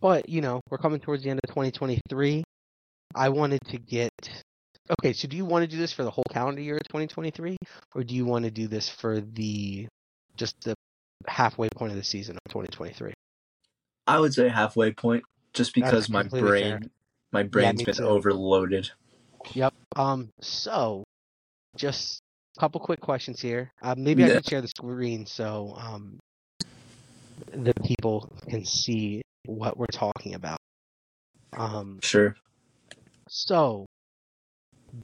but 0.00 0.28
you 0.28 0.40
know, 0.40 0.60
we're 0.70 0.78
coming 0.78 1.00
towards 1.00 1.22
the 1.22 1.30
end 1.30 1.40
of 1.42 1.48
2023. 1.48 2.44
I 3.14 3.28
wanted 3.28 3.60
to 3.68 3.78
get. 3.78 4.12
Okay, 5.00 5.14
so 5.14 5.28
do 5.28 5.36
you 5.36 5.46
want 5.46 5.62
to 5.62 5.66
do 5.66 5.78
this 5.78 5.92
for 5.92 6.04
the 6.04 6.10
whole 6.10 6.26
calendar 6.30 6.60
year 6.60 6.76
of 6.76 6.82
2023, 6.88 7.56
or 7.94 8.04
do 8.04 8.14
you 8.14 8.26
want 8.26 8.44
to 8.44 8.50
do 8.50 8.68
this 8.68 8.88
for 8.90 9.20
the 9.20 9.88
just 10.36 10.60
the 10.62 10.74
halfway 11.26 11.68
point 11.70 11.92
of 11.92 11.96
the 11.96 12.04
season 12.04 12.36
of 12.36 12.52
2023? 12.52 13.14
I 14.06 14.20
would 14.20 14.34
say 14.34 14.48
halfway 14.48 14.92
point, 14.92 15.24
just 15.54 15.74
because 15.74 16.10
my 16.10 16.24
brain, 16.24 16.80
fair. 16.80 16.80
my 17.32 17.42
brain's 17.44 17.78
me 17.78 17.84
been 17.84 17.94
too. 17.94 18.04
overloaded. 18.04 18.90
Yep. 19.54 19.72
Um. 19.96 20.28
So, 20.40 21.04
just 21.76 22.20
couple 22.58 22.80
quick 22.80 23.00
questions 23.00 23.40
here. 23.40 23.70
Uh, 23.82 23.94
maybe 23.96 24.24
I 24.24 24.28
Yeah. 24.28 24.34
can 24.34 24.42
share 24.42 24.60
the 24.60 24.68
screen 24.68 25.26
so 25.26 25.74
um 25.78 26.18
the 27.52 27.72
people 27.84 28.28
can 28.48 28.64
see 28.64 29.22
what 29.46 29.76
we're 29.76 29.86
talking 29.86 30.34
about. 30.34 30.58
Um. 31.56 31.98
Sure. 32.02 32.34
So, 33.28 33.86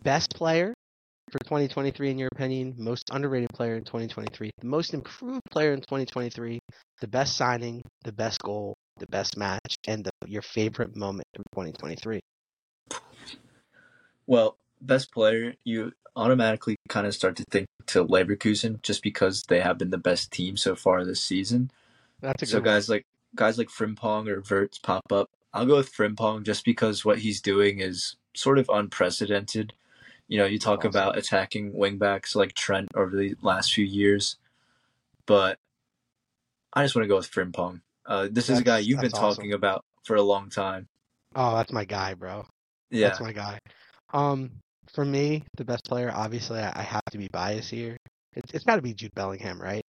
best 0.02 0.31
player 0.35 0.74
for 1.31 1.39
2023 1.40 2.10
in 2.10 2.18
your 2.18 2.28
opinion, 2.32 2.74
most 2.77 3.05
underrated 3.12 3.51
player 3.51 3.77
in 3.77 3.85
2023, 3.85 4.51
the 4.60 4.66
most 4.66 4.94
improved 4.94 5.43
player 5.51 5.72
in 5.72 5.81
2023, 5.81 6.59
the 7.01 7.09
best 7.09 7.36
signing, 7.36 7.82
the 8.05 8.12
best 8.12 8.40
goal, 8.43 8.74
the 8.98 9.06
best 9.06 9.36
match, 9.36 9.77
and 9.86 10.05
the, 10.05 10.10
your 10.27 10.43
favorite 10.43 10.97
moment 10.97 11.27
from 11.35 11.44
2023. 11.52 12.20
Well, 14.27 14.56
best 14.81 15.12
player, 15.12 15.55
you 15.65 15.93
automatically 16.16 16.77
kind 16.89 17.07
of 17.07 17.15
start 17.15 17.36
to 17.36 17.44
think 17.51 17.66
to 17.86 18.05
Leverkusen 18.05 18.82
just 18.82 19.02
because 19.02 19.44
they 19.44 19.61
have 19.61 19.78
been 19.78 19.90
the 19.90 19.98
best 19.98 20.32
team 20.32 20.57
so 20.57 20.74
far 20.74 21.05
this 21.05 21.23
season. 21.23 21.70
That's 22.20 22.43
a 22.43 22.47
So 22.47 22.59
good 22.59 22.66
one. 22.66 22.74
guys 22.74 22.89
like 22.89 23.05
guys 23.35 23.59
like 23.59 23.69
Frimpong 23.69 24.28
or 24.28 24.43
Wirtz 24.48 24.78
pop 24.78 25.12
up. 25.12 25.31
I'll 25.52 25.66
go 25.66 25.77
with 25.77 25.93
Frimpong 25.93 26.44
just 26.44 26.65
because 26.65 27.05
what 27.05 27.19
he's 27.19 27.40
doing 27.40 27.81
is 27.81 28.16
sort 28.35 28.59
of 28.59 28.69
unprecedented. 28.73 29.73
You 30.28 30.39
know, 30.39 30.44
you 30.47 30.59
talk 30.59 30.81
Awesome. 30.81 30.90
about 30.90 31.19
attacking 31.19 31.73
wingbacks 31.73 32.35
like 32.36 32.55
Trent 32.55 32.89
over 32.94 33.16
the 33.16 33.35
last 33.43 33.73
few 33.73 33.85
years, 33.85 34.36
but 35.27 35.59
I 36.73 36.85
just 36.85 36.94
want 36.94 37.05
to 37.05 37.09
go 37.09 37.16
with 37.16 37.31
Frimpong. 37.31 37.81
Uh, 38.07 38.28
this 38.31 38.48
is 38.48 38.59
a 38.61 38.65
guy 38.65 38.78
you've 38.78 39.01
been 39.01 39.11
that's 39.11 39.19
awesome. 39.19 39.36
talking 39.43 39.52
about 39.52 39.85
for 40.05 40.16
a 40.16 40.23
long 40.23 40.48
time. 40.51 40.86
Oh, 41.35 41.57
that's 41.57 41.73
my 41.73 41.85
guy, 41.85 42.15
bro. 42.15 42.47
Yeah, 42.90 43.09
That's 43.09 43.20
my 43.20 43.32
guy. 43.32 43.59
Um, 44.12 44.51
for 44.94 45.04
me, 45.04 45.44
the 45.56 45.64
best 45.64 45.84
player, 45.84 46.10
obviously, 46.14 46.58
I, 46.60 46.72
I 46.74 46.82
have 46.82 47.04
to 47.10 47.18
be 47.18 47.28
biased 47.32 47.70
here. 47.70 47.96
It's, 48.34 48.52
it's 48.54 48.64
got 48.64 48.76
to 48.76 48.82
be 48.82 48.94
Jude 48.94 49.14
Bellingham, 49.14 49.60
right? 49.60 49.82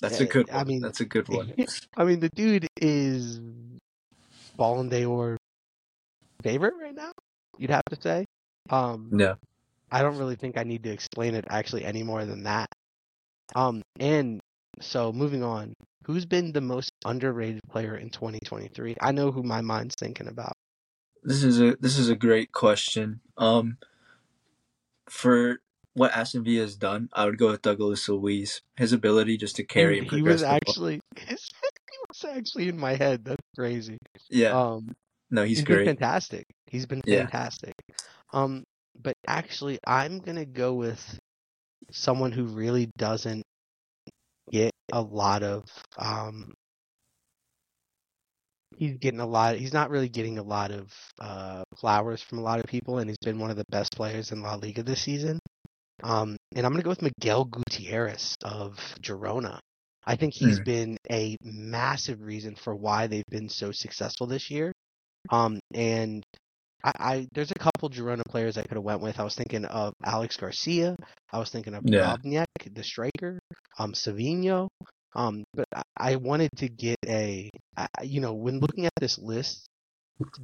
that's 0.00 0.20
a 0.20 0.26
good 0.26 0.48
One. 0.48 0.60
I 0.60 0.64
mean- 0.64 0.82
that's 0.82 1.00
a 1.00 1.04
good 1.06 1.28
one. 1.30 1.54
I 1.96 2.04
mean, 2.04 2.20
the 2.20 2.28
dude 2.30 2.66
is 2.80 3.40
Ballon 4.56 4.88
d'Or 4.88 5.36
favorite 6.42 6.74
right 6.80 6.94
now. 6.94 7.12
You'd 7.58 7.70
have 7.70 7.84
to 7.90 8.00
say. 8.00 8.24
Um, 8.70 9.10
yeah, 9.16 9.34
I 9.90 10.02
don't 10.02 10.18
really 10.18 10.36
think 10.36 10.58
I 10.58 10.64
need 10.64 10.82
to 10.84 10.90
explain 10.90 11.34
it 11.34 11.44
actually 11.48 11.84
any 11.84 12.02
more 12.02 12.24
than 12.24 12.42
that. 12.44 12.68
Um, 13.54 13.82
and 13.98 14.40
so 14.80 15.12
moving 15.12 15.42
on, 15.42 15.72
who's 16.04 16.26
been 16.26 16.52
the 16.52 16.60
most 16.60 16.90
underrated 17.04 17.62
player 17.70 17.96
in 17.96 18.10
2023? 18.10 18.96
I 19.00 19.12
know 19.12 19.30
who 19.30 19.42
my 19.42 19.60
mind's 19.60 19.94
thinking 19.94 20.28
about. 20.28 20.52
this 21.22 21.42
is 21.42 21.60
a 21.60 21.76
this 21.80 21.96
is 21.98 22.08
a 22.10 22.16
great 22.16 22.52
question. 22.52 23.20
Um, 23.38 23.78
for 25.08 25.60
what 25.94 26.12
Aston 26.12 26.44
Villa 26.44 26.62
has 26.62 26.76
done, 26.76 27.08
I 27.12 27.24
would 27.24 27.38
go 27.38 27.50
with 27.50 27.62
Douglas 27.62 28.08
Luiz. 28.08 28.60
His 28.76 28.92
ability 28.92 29.36
just 29.38 29.56
to 29.56 29.64
carry 29.64 29.98
and, 29.98 30.06
And 30.06 30.16
he 30.16 30.22
was 30.22 30.42
progress 30.42 30.60
the 30.60 30.74
ball. 30.74 30.74
actually 30.74 31.00
he 31.26 31.98
was 32.08 32.24
actually 32.36 32.68
in 32.68 32.78
my 32.78 32.94
head. 32.94 33.24
That's 33.24 33.42
crazy. 33.56 33.96
Yeah, 34.28 34.50
Um, 34.50 34.94
no, 35.30 35.44
he's, 35.44 35.58
he's 35.58 35.66
great. 35.66 35.86
fantastic. 35.86 36.44
He's 36.66 36.86
been 36.86 37.02
Yeah. 37.06 37.20
fantastic. 37.20 37.72
Um, 38.32 38.64
but 39.00 39.14
actually, 39.26 39.78
I'm 39.86 40.18
gonna 40.18 40.44
go 40.44 40.74
with 40.74 41.18
someone 41.90 42.32
who 42.32 42.44
really 42.44 42.90
doesn't 42.98 43.42
get 44.50 44.72
a 44.92 45.00
lot 45.00 45.42
of. 45.42 45.64
Um, 45.98 46.52
he's 48.76 48.96
getting 48.98 49.20
a 49.20 49.26
lot. 49.26 49.56
He's 49.56 49.72
not 49.72 49.90
really 49.90 50.08
getting 50.08 50.38
a 50.38 50.42
lot 50.42 50.70
of 50.70 50.92
uh, 51.20 51.64
flowers 51.80 52.22
from 52.22 52.38
a 52.38 52.42
lot 52.42 52.60
of 52.60 52.66
people, 52.66 52.98
and 52.98 53.08
he's 53.10 53.18
been 53.24 53.38
one 53.38 53.50
of 53.50 53.56
the 53.56 53.64
best 53.70 53.92
players 53.96 54.32
in 54.32 54.42
La 54.42 54.54
Liga 54.56 54.82
this 54.82 55.02
season. 55.02 55.38
Um, 56.02 56.36
and 56.54 56.66
I'm 56.66 56.72
gonna 56.72 56.82
go 56.82 56.90
with 56.90 57.02
Miguel 57.02 57.44
Gutierrez 57.44 58.36
of 58.44 58.76
Girona. 59.00 59.58
I 60.06 60.16
think 60.16 60.34
he's 60.34 60.58
Hmm. 60.58 60.62
been 60.62 60.96
a 61.10 61.36
massive 61.42 62.20
reason 62.20 62.54
for 62.56 62.74
why 62.74 63.06
they've 63.06 63.24
been 63.30 63.48
so 63.48 63.72
successful 63.72 64.26
this 64.26 64.50
year. 64.50 64.72
Um, 65.30 65.58
and 65.74 66.22
I, 66.84 66.92
I 66.98 67.28
there's 67.34 67.50
a 67.50 67.58
couple 67.58 67.90
Girona 67.90 68.22
players 68.28 68.56
I 68.58 68.62
could 68.62 68.76
have 68.76 68.84
went 68.84 69.00
with. 69.02 69.18
I 69.20 69.24
was 69.24 69.34
thinking 69.34 69.64
of 69.66 69.94
Aleix 70.04 70.38
Garcia. 70.38 70.96
I 71.32 71.38
was 71.38 71.50
thinking 71.50 71.74
of 71.74 71.82
Yeah. 71.82 72.16
Robniak, 72.20 72.46
the 72.72 72.84
striker. 72.84 73.38
Um, 73.78 73.92
Savinho. 73.92 74.68
Um, 75.16 75.44
but 75.54 75.66
I, 75.96 76.16
wanted 76.16 76.50
to 76.58 76.68
get 76.68 76.98
a, 77.06 77.50
you 78.02 78.20
know, 78.20 78.34
when 78.34 78.60
looking 78.60 78.84
at 78.84 78.92
this 79.00 79.18
list, 79.18 79.66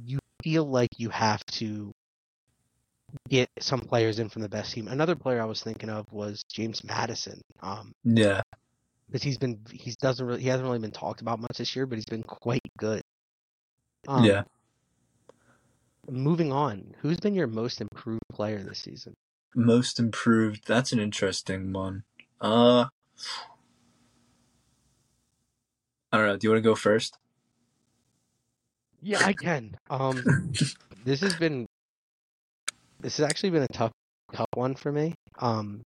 you 0.03 0.17
feel 0.43 0.65
like 0.65 0.89
you 0.97 1.09
have 1.09 1.45
to 1.45 1.93
get 3.29 3.49
some 3.59 3.81
players 3.81 4.17
in 4.17 4.29
from 4.29 4.41
the 4.41 4.49
best 4.49 4.73
team. 4.73 4.87
Another 4.87 5.15
player 5.15 5.39
I 5.39 5.45
was 5.45 5.61
thinking 5.61 5.91
of 5.91 6.11
was 6.11 6.43
James 6.51 6.83
Maddison. 6.83 7.39
Um, 7.61 7.93
Yeah, 8.03 8.41
because 9.07 9.21
he's 9.21 9.37
been 9.37 9.59
he 9.71 9.93
doesn't 10.01 10.25
really 10.25 10.41
he 10.41 10.47
hasn't 10.47 10.65
really 10.65 10.79
been 10.79 10.91
talked 10.91 11.21
about 11.21 11.39
much 11.39 11.57
this 11.59 11.75
year, 11.75 11.85
but 11.85 11.99
he's 11.99 12.05
been 12.05 12.23
quite 12.23 12.65
good. 12.77 13.03
Um, 14.07 14.25
yeah. 14.25 14.41
Moving 16.09 16.51
on, 16.51 16.95
who's 16.99 17.19
been 17.19 17.35
your 17.35 17.47
most 17.47 17.79
improved 17.79 18.23
player 18.31 18.63
this 18.63 18.79
season? 18.79 19.13
Most 19.55 19.99
improved. 19.99 20.67
That's 20.67 20.91
an 20.91 20.99
interesting 20.99 21.71
one. 21.71 22.05
Uh, 22.41 22.85
I 26.13 26.17
don't 26.17 26.27
know. 26.27 26.37
Do 26.37 26.47
you 26.47 26.51
want 26.51 26.63
to 26.63 26.69
go 26.69 26.75
first? 26.75 27.17
Yeah, 29.01 29.19
I 29.21 29.33
can. 29.33 29.75
Um, 29.89 30.23
this 31.05 31.21
has 31.21 31.35
been 31.35 31.65
this 33.01 33.17
has 33.17 33.25
actually 33.27 33.49
been 33.49 33.63
a 33.63 33.67
tough 33.67 33.91
tough 34.31 34.47
one 34.53 34.75
for 34.75 34.91
me. 34.91 35.15
Um, 35.39 35.81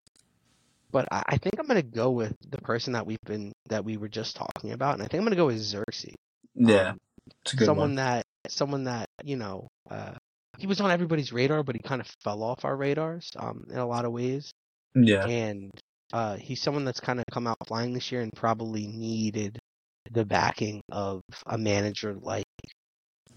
but 0.92 1.08
I, 1.12 1.24
I 1.30 1.38
think 1.38 1.56
I'm 1.60 1.66
gonna 1.68 1.82
go 1.82 2.12
with 2.12 2.36
the 2.50 2.60
person 2.60 2.94
that 2.94 3.06
we've 3.08 3.18
been 3.26 3.54
that 3.70 3.86
we 3.86 3.98
were 3.98 4.10
just 4.10 4.36
talking 4.36 4.74
about, 4.74 4.96
and 4.96 5.04
I 5.04 5.08
think 5.08 5.20
I'm 5.22 5.26
gonna 5.26 5.38
go 5.38 5.48
with 5.48 5.58
Zirkzee. 5.60 6.16
yeah, 6.56 6.90
Um, 6.92 6.98
it's 7.42 7.54
a 7.54 7.58
good 7.58 7.66
someone 7.66 7.90
one. 7.90 7.96
that 7.96 8.24
someone 8.50 8.84
that 8.86 9.08
you 9.24 9.38
know 9.38 9.68
uh, 9.90 10.14
he 10.58 10.68
was 10.68 10.82
on 10.82 10.92
everybody's 10.92 11.34
radar, 11.34 11.64
but 11.64 11.76
he 11.76 11.82
kind 11.82 12.02
of 12.02 12.08
fell 12.24 12.44
off 12.44 12.66
our 12.66 12.76
radars 12.76 13.32
um, 13.38 13.66
in 13.70 13.78
a 13.78 13.86
lot 13.88 14.06
of 14.06 14.12
ways. 14.12 14.52
Yeah, 14.96 15.26
And 15.26 15.72
uh, 16.12 16.38
he's 16.38 16.62
someone 16.62 16.86
that's 16.86 17.00
kind 17.00 17.20
of 17.20 17.26
come 17.32 17.48
out 17.48 17.58
flying 17.68 17.94
this 17.94 18.12
year 18.12 18.22
and 18.22 18.34
probably 18.34 18.88
needed 18.88 19.60
the 20.12 20.26
backing 20.26 20.82
of 20.92 21.22
a 21.46 21.58
manager 21.58 22.16
like 22.16 22.46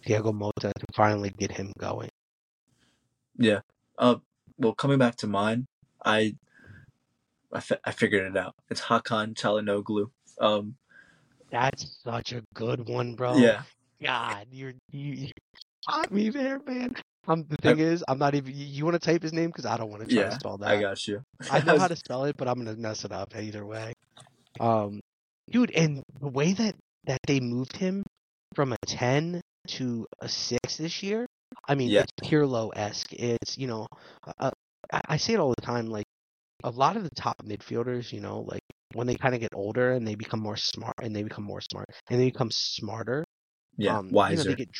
Diego 0.04 0.32
Motta 0.32 0.72
to 0.72 0.86
finally 0.94 1.30
get 1.38 1.50
him 1.52 1.72
going. 1.78 2.08
yeah. 3.36 3.60
Uh, 3.98 4.16
well, 4.58 4.74
coming 4.74 4.98
back 4.98 5.16
to 5.16 5.26
mine, 5.26 5.66
I, 6.04 6.36
I, 7.52 7.60
fi- 7.60 7.78
I 7.84 7.90
figured 7.92 8.30
it 8.30 8.36
out. 8.36 8.54
It's 8.70 8.80
Hakan 8.80 9.34
Çalhanoğlu. 9.34 10.10
Um, 10.40 10.76
That's 11.50 11.98
such 12.04 12.32
a 12.32 12.42
good 12.54 12.88
one, 12.88 13.14
bro. 13.14 13.34
yeah, 13.38 13.62
God, 14.02 14.46
you're 14.50 14.72
you, 14.92 15.12
you 15.12 15.30
got 15.88 16.10
me 16.12 16.30
there, 16.30 16.60
man. 16.66 16.94
Um, 17.28 17.44
the 17.48 17.56
thing 17.56 17.78
is, 17.78 18.02
I'm 18.08 18.18
not 18.18 18.34
even. 18.34 18.54
You, 18.54 18.64
you 18.64 18.84
want 18.84 18.94
to 18.94 18.98
type 19.00 19.22
his 19.22 19.32
name 19.32 19.48
because 19.50 19.66
I 19.66 19.76
don't 19.76 19.90
want 19.90 20.02
to 20.02 20.08
try 20.08 20.22
Yeah, 20.22 20.30
to 20.30 20.34
spell 20.34 20.56
that. 20.58 20.68
I 20.68 20.80
got 20.80 21.06
you. 21.08 21.22
I 21.50 21.60
know 21.60 21.78
how 21.78 21.88
to 21.88 21.96
spell 21.96 22.24
it, 22.24 22.36
but 22.36 22.48
I'm 22.48 22.54
gonna 22.56 22.76
mess 22.76 23.04
it 23.04 23.12
up 23.12 23.34
either 23.36 23.66
way. 23.66 23.92
Um, 24.58 25.00
dude, 25.50 25.70
and 25.72 26.02
the 26.20 26.28
way 26.28 26.52
that 26.54 26.74
that 27.04 27.20
they 27.26 27.40
moved 27.40 27.76
him 27.76 28.02
from 28.54 28.72
a 28.72 28.76
ten 28.86 29.40
to 29.68 30.06
a 30.20 30.28
six 30.28 30.76
this 30.76 31.02
year, 31.02 31.26
I 31.68 31.74
mean, 31.74 31.92
Yeah. 31.92 32.02
it's 32.02 32.12
Pirlo 32.22 32.70
esque. 32.74 33.12
It's 33.12 33.56
you 33.58 33.66
know, 33.66 33.86
uh, 34.38 34.50
I, 34.92 35.00
I 35.10 35.16
say 35.16 35.34
it 35.34 35.40
all 35.40 35.54
the 35.56 35.62
time. 35.66 35.86
Like 35.86 36.06
a 36.64 36.70
lot 36.70 36.96
of 36.96 37.04
the 37.04 37.10
top 37.16 37.36
midfielders, 37.44 38.12
you 38.12 38.20
know, 38.20 38.40
like 38.40 38.62
when 38.94 39.06
they 39.06 39.14
kind 39.16 39.34
of 39.34 39.40
get 39.40 39.54
older 39.54 39.92
and 39.92 40.06
they 40.06 40.14
become 40.14 40.40
more 40.40 40.56
smart 40.56 40.94
and 41.02 41.14
they 41.14 41.22
become 41.22 41.44
more 41.44 41.60
smart 41.60 41.86
and 42.10 42.20
they 42.20 42.26
become 42.26 42.50
smarter. 42.50 43.24
Yeah, 43.76 43.98
um, 43.98 44.08
You 44.08 44.36
know, 44.36 44.42
wiser. 44.42 44.50
they 44.50 44.54
get 44.56 44.70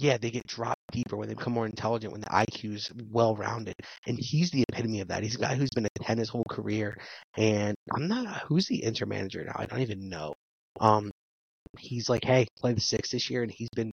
yeah, 0.00 0.16
they 0.18 0.30
get 0.30 0.46
dropped 0.46 0.80
deeper 0.92 1.16
when 1.16 1.28
they 1.28 1.34
become 1.34 1.52
more 1.52 1.66
intelligent, 1.66 2.12
when 2.12 2.22
the 2.22 2.28
IQ 2.28 2.74
is 2.74 2.90
well 3.10 3.36
rounded. 3.36 3.74
And 4.06 4.18
he's 4.18 4.50
the 4.50 4.64
epitome 4.68 5.00
of 5.00 5.08
that. 5.08 5.22
He's 5.22 5.36
a 5.36 5.40
guy 5.40 5.54
who's 5.54 5.70
been 5.74 5.86
a 5.86 6.04
10 6.04 6.18
his 6.18 6.28
whole 6.30 6.44
career. 6.48 6.96
And 7.36 7.74
I'm 7.94 8.08
not, 8.08 8.42
who's 8.48 8.66
the 8.66 8.82
Inter 8.82 9.06
manager 9.06 9.44
now? 9.44 9.52
I 9.56 9.66
don't 9.66 9.80
even 9.80 10.08
know. 10.08 10.32
Um, 10.80 11.10
he's 11.78 12.08
like, 12.08 12.24
hey, 12.24 12.46
play 12.58 12.72
the 12.72 12.80
six 12.80 13.10
this 13.10 13.28
year, 13.30 13.42
and 13.42 13.52
he's 13.52 13.68
been 13.76 13.92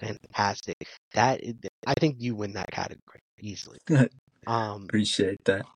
fantastic. 0.00 0.76
That 1.14 1.40
I 1.86 1.94
think 1.94 2.16
you 2.18 2.34
win 2.34 2.54
that 2.54 2.70
category 2.70 3.20
easily. 3.40 3.78
Um, 4.46 4.84
Appreciate 4.84 5.38
that. 5.46 5.66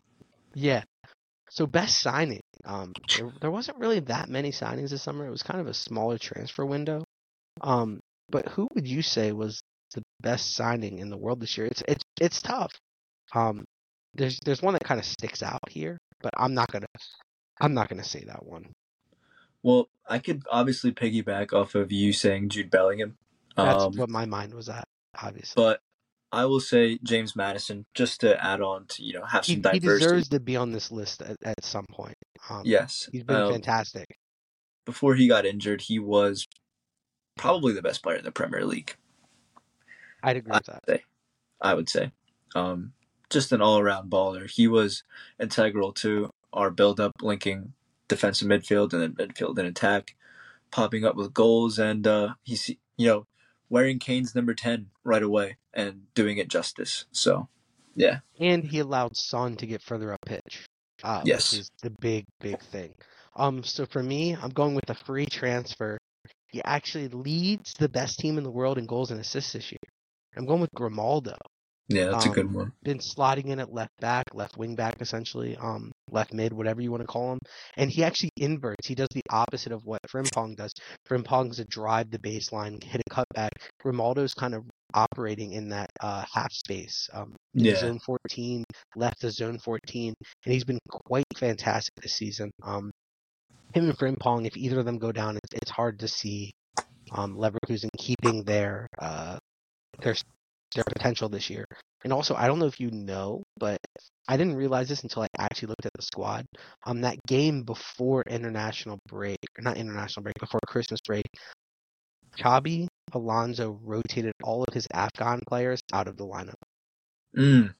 yeah. 0.54 0.84
So 1.50 1.66
best 1.66 2.00
signing. 2.00 2.40
Um, 2.64 2.92
there, 3.16 3.32
there 3.40 3.50
wasn't 3.50 3.78
really 3.78 3.98
that 4.00 4.28
many 4.28 4.52
signings 4.52 4.90
this 4.90 5.02
summer. 5.02 5.26
It 5.26 5.30
was 5.30 5.42
kind 5.42 5.60
of 5.60 5.66
a 5.66 5.74
smaller 5.74 6.18
transfer 6.18 6.64
window. 6.64 7.02
Um, 7.62 7.99
but 8.31 8.48
who 8.48 8.69
would 8.74 8.86
you 8.86 9.02
say 9.02 9.32
was 9.32 9.61
the 9.94 10.02
best 10.20 10.55
signing 10.55 10.98
in 10.98 11.11
the 11.11 11.16
world 11.19 11.40
this 11.40 11.57
year? 11.59 11.66
It's 11.66 11.82
it's 11.89 12.05
it's 12.20 12.43
tough. 12.43 12.73
Um, 13.35 13.65
there's 14.15 14.39
there's 14.44 14.62
one 14.62 14.74
that 14.74 14.85
kind 14.85 15.01
of 15.01 15.07
sticks 15.07 15.43
out 15.43 15.61
here, 15.69 15.98
but 16.23 16.32
I'm 16.36 16.55
not 16.55 16.70
gonna 16.73 16.86
I'm 17.61 17.74
not 17.74 17.89
gonna 17.89 18.05
say 18.05 18.24
that 18.27 18.44
one. 18.47 18.73
Well, 19.62 19.89
I 20.09 20.19
could 20.19 20.43
obviously 20.51 20.93
piggyback 20.93 21.52
off 21.52 21.74
of 21.74 21.93
you 21.93 22.12
saying 22.12 22.48
Jude 22.48 22.70
Bellingham. 22.70 23.16
That's 23.57 23.85
Um, 23.85 23.93
what 23.94 24.09
my 24.09 24.24
mind 24.24 24.55
was 24.55 24.69
at, 24.69 24.85
obviously. 25.20 25.62
but 25.62 25.81
I 26.32 26.44
will 26.47 26.61
say 26.61 26.98
James 27.02 27.35
Maddison 27.36 27.85
just 27.94 28.20
to 28.20 28.43
add 28.43 28.61
on 28.62 28.86
to 28.90 29.05
you 29.05 29.12
know 29.15 29.24
have 29.24 29.44
he, 29.44 29.55
some 29.55 29.73
he 29.73 29.78
diversity. 29.81 30.05
deserves 30.05 30.28
to 30.31 30.40
be 30.40 30.57
on 30.57 30.73
this 30.73 30.90
list 30.90 31.20
at, 31.23 31.36
at 31.44 31.65
some 31.65 31.86
point. 31.90 32.15
Um, 32.48 32.62
yes, 32.65 33.09
he's 33.12 33.24
been 33.24 33.36
um, 33.36 33.52
fantastic. 33.52 34.07
before 34.86 35.15
he 35.15 35.28
got 35.28 35.44
injured, 35.44 35.82
he 35.82 35.98
was 35.98 36.47
probably 37.40 37.72
the 37.72 37.80
best 37.82 38.02
player 38.02 38.16
in 38.18 38.24
the 38.24 38.30
Premier 38.30 38.66
League. 38.66 38.94
I'd 40.22 40.36
agree 40.36 40.52
with 40.52 40.66
that. 40.66 40.82
say, 40.86 41.04
I 41.60 41.72
would 41.72 41.88
say. 41.88 42.12
Um, 42.54 42.92
just 43.30 43.50
an 43.52 43.62
all-around 43.62 44.10
baller. 44.10 44.50
He 44.50 44.68
was 44.68 45.04
integral 45.40 45.92
to 45.94 46.30
our 46.52 46.70
build-up, 46.70 47.12
linking 47.22 47.72
defensive 48.08 48.46
midfield 48.46 48.92
and 48.92 49.00
then 49.02 49.12
midfield 49.14 49.56
and 49.56 49.66
attack, 49.66 50.16
popping 50.70 51.04
up 51.06 51.16
with 51.16 51.32
goals, 51.32 51.78
and 51.78 52.06
uh, 52.06 52.34
he's 52.42 52.68
you 52.98 53.06
know 53.08 53.26
wearing 53.70 53.98
Kane's 53.98 54.34
number 54.34 54.52
ten 54.52 54.88
right 55.02 55.22
away 55.22 55.56
and 55.72 56.12
doing 56.14 56.36
it 56.36 56.48
justice. 56.48 57.06
So, 57.10 57.48
yeah, 57.94 58.18
and 58.38 58.64
he 58.64 58.80
allowed 58.80 59.16
Son 59.16 59.56
to 59.56 59.66
get 59.66 59.80
further 59.80 60.12
up 60.12 60.20
pitch. 60.26 60.66
Uh, 61.02 61.22
Yes. 61.24 61.52
which 61.52 61.60
is 61.60 61.70
the 61.82 61.90
big, 61.90 62.26
big 62.40 62.60
thing. 62.60 62.92
Um, 63.34 63.62
so 63.62 63.86
for 63.86 64.02
me, 64.02 64.36
I'm 64.36 64.50
going 64.50 64.74
with 64.74 64.90
a 64.90 64.94
free 64.94 65.24
transfer. 65.24 65.96
He 66.52 66.60
actually 66.64 67.09
leads 67.09 67.72
the 67.78 67.89
best 67.89 68.18
team 68.18 68.39
in 68.39 68.44
the 68.44 68.51
world 68.51 68.78
in 68.78 68.86
goals 68.86 69.10
and 69.10 69.20
assists 69.20 69.52
this 69.52 69.70
year. 69.70 69.78
I'm 70.36 70.47
going 70.47 70.60
with 70.60 70.70
Grimaldo. 70.74 71.36
Yeah, 71.89 72.06
that's 72.06 72.24
Um, 72.24 72.32
a 72.32 72.35
good 72.35 72.52
one. 72.52 72.72
been 72.82 72.98
slotting 72.98 73.47
in 73.47 73.60
at 73.60 73.72
left 73.72 73.93
back, 74.01 74.27
left 74.35 74.56
wing 74.56 74.74
back, 74.74 74.97
essentially, 75.01 75.56
um, 75.56 75.93
left 76.10 76.32
mid, 76.32 76.52
whatever 76.52 76.81
you 76.81 76.90
want 76.90 77.02
to 77.02 77.06
call 77.06 77.32
him. 77.32 77.39
And 77.77 77.90
he 77.90 78.02
actually 78.05 78.31
inverts. 78.36 78.86
He 78.86 78.94
does 78.94 79.09
the 79.12 79.22
opposite 79.31 79.72
of 79.72 79.85
what 79.85 80.01
Frimpong 80.09 80.56
does. 80.56 80.72
Frimpong's 81.09 81.59
a 81.60 81.64
drive 81.66 82.10
the 82.10 82.18
baseline, 82.18 82.82
hit 82.82 83.02
a 83.06 83.10
cutback. 83.10 83.51
Grimaldo's 83.81 84.35
kind 84.35 84.55
of 84.55 84.64
operating 84.94 85.52
in 85.52 85.68
that 85.68 85.90
uh, 86.01 86.24
half 86.32 86.52
space, 86.52 87.09
um, 87.12 87.35
Yeah. 87.55 87.74
zone 87.77 87.98
14, 88.05 88.64
left 88.97 89.20
the 89.20 89.31
zone 89.31 89.59
14, 89.59 90.14
and 90.44 90.55
he's 90.55 90.64
been 90.64 90.78
quite 90.89 91.24
fantastic 91.36 91.94
this 92.02 92.14
season. 92.14 92.51
Um, 92.62 92.90
him 93.72 93.88
and 93.88 93.98
Frimpong, 93.98 94.47
if 94.47 94.56
either 94.56 94.80
of 94.80 94.84
them 94.84 94.98
go 94.98 95.12
down, 95.12 95.36
it's, 95.36 95.55
it's 95.62 95.70
hard 95.70 96.01
to 96.01 96.09
see 96.09 96.52
um, 97.12 97.36
Leverkusen 97.36 97.90
keeping 97.98 98.44
their 98.44 98.88
uh, 98.98 99.38
their 100.01 100.14
their 100.74 100.84
potential 100.84 101.28
this 101.28 101.51
year. 101.51 101.64
And 102.02 102.12
also, 102.12 102.34
I 102.34 102.47
don't 102.47 102.59
know 102.59 102.66
if 102.66 102.80
you 102.80 102.90
know, 102.90 103.42
but 103.59 103.78
I 104.26 104.36
didn't 104.36 104.56
realize 104.56 104.88
this 104.88 105.02
until 105.02 105.22
I 105.22 105.28
actually 105.38 105.68
looked 105.68 105.86
at 105.86 105.92
the 105.94 106.02
squad. 106.02 106.47
Um, 106.86 107.02
that 107.02 107.18
game 107.26 107.62
before 107.62 108.22
international 108.26 108.98
break, 109.06 109.38
not 109.59 109.76
international 109.76 110.22
break, 110.22 110.36
before 110.40 110.60
Christmas 110.66 111.01
break, 111.06 111.26
Xabi 112.38 112.86
Alonso 113.12 113.78
rotated 113.82 114.32
all 114.42 114.62
of 114.62 114.72
his 114.72 114.86
Afcon 114.94 115.40
players 115.47 115.80
out 115.92 116.09
of 116.09 116.16
the 116.16 116.26
lineup. 116.26 116.55
Mm. 117.36 117.74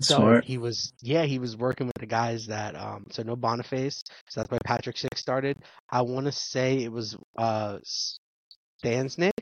So 0.00 0.16
Smart. 0.16 0.44
he 0.44 0.58
was, 0.58 0.92
yeah, 1.00 1.24
he 1.24 1.38
was 1.38 1.56
working 1.56 1.86
with 1.86 1.96
the 2.00 2.06
guys 2.06 2.46
that, 2.46 2.74
um, 2.76 3.04
so 3.10 3.22
no 3.22 3.36
Boniface. 3.36 4.02
So 4.28 4.40
that's 4.40 4.50
why 4.50 4.58
Patrik 4.66 4.96
Schick 4.96 5.16
started. 5.16 5.56
I 5.90 6.02
want 6.02 6.26
to 6.26 6.32
say 6.32 6.82
it 6.82 6.92
was 6.92 7.16
uh 7.38 7.78
Stanisic 8.84 9.32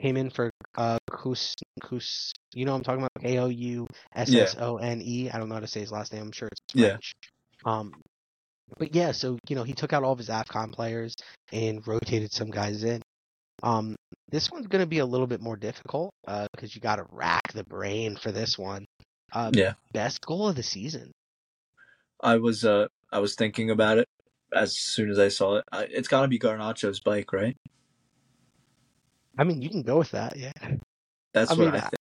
came 0.00 0.16
in 0.16 0.30
for 0.30 0.50
uh 0.76 0.98
Kus 1.10 1.54
Kus. 1.82 2.32
You 2.52 2.64
know 2.64 2.72
what 2.72 2.78
I'm 2.78 2.84
talking 2.84 3.00
about? 3.00 3.22
K 3.22 3.38
O 3.38 3.48
U 3.48 3.86
S 4.14 4.32
S 4.32 4.56
O 4.60 4.76
N 4.76 5.00
E. 5.02 5.30
I 5.30 5.38
don't 5.38 5.48
know 5.48 5.54
how 5.54 5.60
to 5.60 5.66
say 5.66 5.80
his 5.80 5.92
last 5.92 6.12
name. 6.12 6.22
I'm 6.22 6.32
sure 6.32 6.48
it's 6.48 6.60
Yeah. 6.74 6.96
Um, 7.64 7.92
but 8.78 8.94
yeah, 8.94 9.12
so 9.12 9.38
you 9.48 9.56
know 9.56 9.62
he 9.62 9.72
took 9.72 9.92
out 9.92 10.04
all 10.04 10.12
of 10.12 10.18
his 10.18 10.28
Afcon 10.28 10.72
players 10.72 11.14
and 11.52 11.86
rotated 11.86 12.32
some 12.32 12.50
guys 12.50 12.84
in. 12.84 13.02
Um, 13.62 13.96
this 14.30 14.50
one's 14.50 14.66
going 14.66 14.82
to 14.82 14.88
be 14.88 14.98
a 14.98 15.06
little 15.06 15.26
bit 15.26 15.40
more 15.40 15.56
difficult 15.56 16.12
because 16.52 16.74
you 16.74 16.80
got 16.80 16.96
to 16.96 17.06
rack 17.10 17.52
the 17.52 17.64
brain 17.64 18.16
for 18.16 18.32
this 18.32 18.58
one. 18.58 18.84
Uh, 19.34 19.50
Yeah. 19.52 19.74
Best 19.92 20.24
goal 20.24 20.48
of 20.48 20.56
the 20.56 20.62
season. 20.62 21.10
I 22.22 22.36
was 22.38 22.64
uh 22.64 22.86
I 23.12 23.18
was 23.18 23.34
thinking 23.34 23.70
about 23.70 23.98
it 23.98 24.08
as 24.54 24.76
soon 24.78 25.10
as 25.10 25.18
I 25.18 25.28
saw 25.28 25.56
it. 25.56 25.64
I, 25.70 25.84
it's 25.84 26.08
got 26.08 26.22
to 26.22 26.28
be 26.28 26.38
Garnacho's 26.38 27.00
bike, 27.00 27.32
right? 27.32 27.56
I 29.36 29.44
mean, 29.44 29.62
you 29.62 29.68
can 29.68 29.82
go 29.82 29.98
with 29.98 30.12
that. 30.12 30.36
Yeah, 30.36 30.52
That's 31.32 31.50
I 31.50 31.54
what 31.54 31.64
mean, 31.72 31.74
I 31.74 31.80
think. 31.80 31.94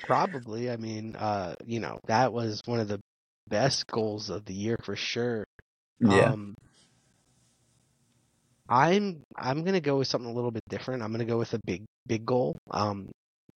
probably. 0.00 0.70
I 0.70 0.76
mean, 0.76 1.14
uh, 1.16 1.54
you 1.66 1.80
know, 1.80 2.00
that 2.06 2.32
was 2.32 2.62
one 2.64 2.80
of 2.80 2.88
the 2.88 3.00
best 3.48 3.86
goals 3.86 4.30
of 4.30 4.44
the 4.46 4.54
year 4.54 4.78
for 4.82 4.96
sure. 4.96 5.44
Yeah. 6.00 6.32
Um, 6.32 6.54
I'm 8.68 9.22
I'm 9.36 9.64
gonna 9.64 9.80
go 9.80 9.98
with 9.98 10.08
something 10.08 10.30
a 10.30 10.34
little 10.34 10.50
bit 10.52 10.62
different. 10.68 11.02
I'm 11.02 11.12
gonna 11.12 11.24
go 11.24 11.38
with 11.38 11.52
a 11.54 11.60
big 11.66 11.84
big 12.06 12.24
goal, 12.24 12.56
um, 12.70 13.10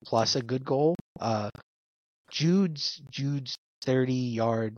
plus 0.04 0.36
a 0.36 0.42
good 0.42 0.64
goal. 0.64 0.96
Uh, 1.20 1.50
Jude's 2.34 3.00
Jude's 3.10 3.56
30 3.84 4.12
yard 4.12 4.76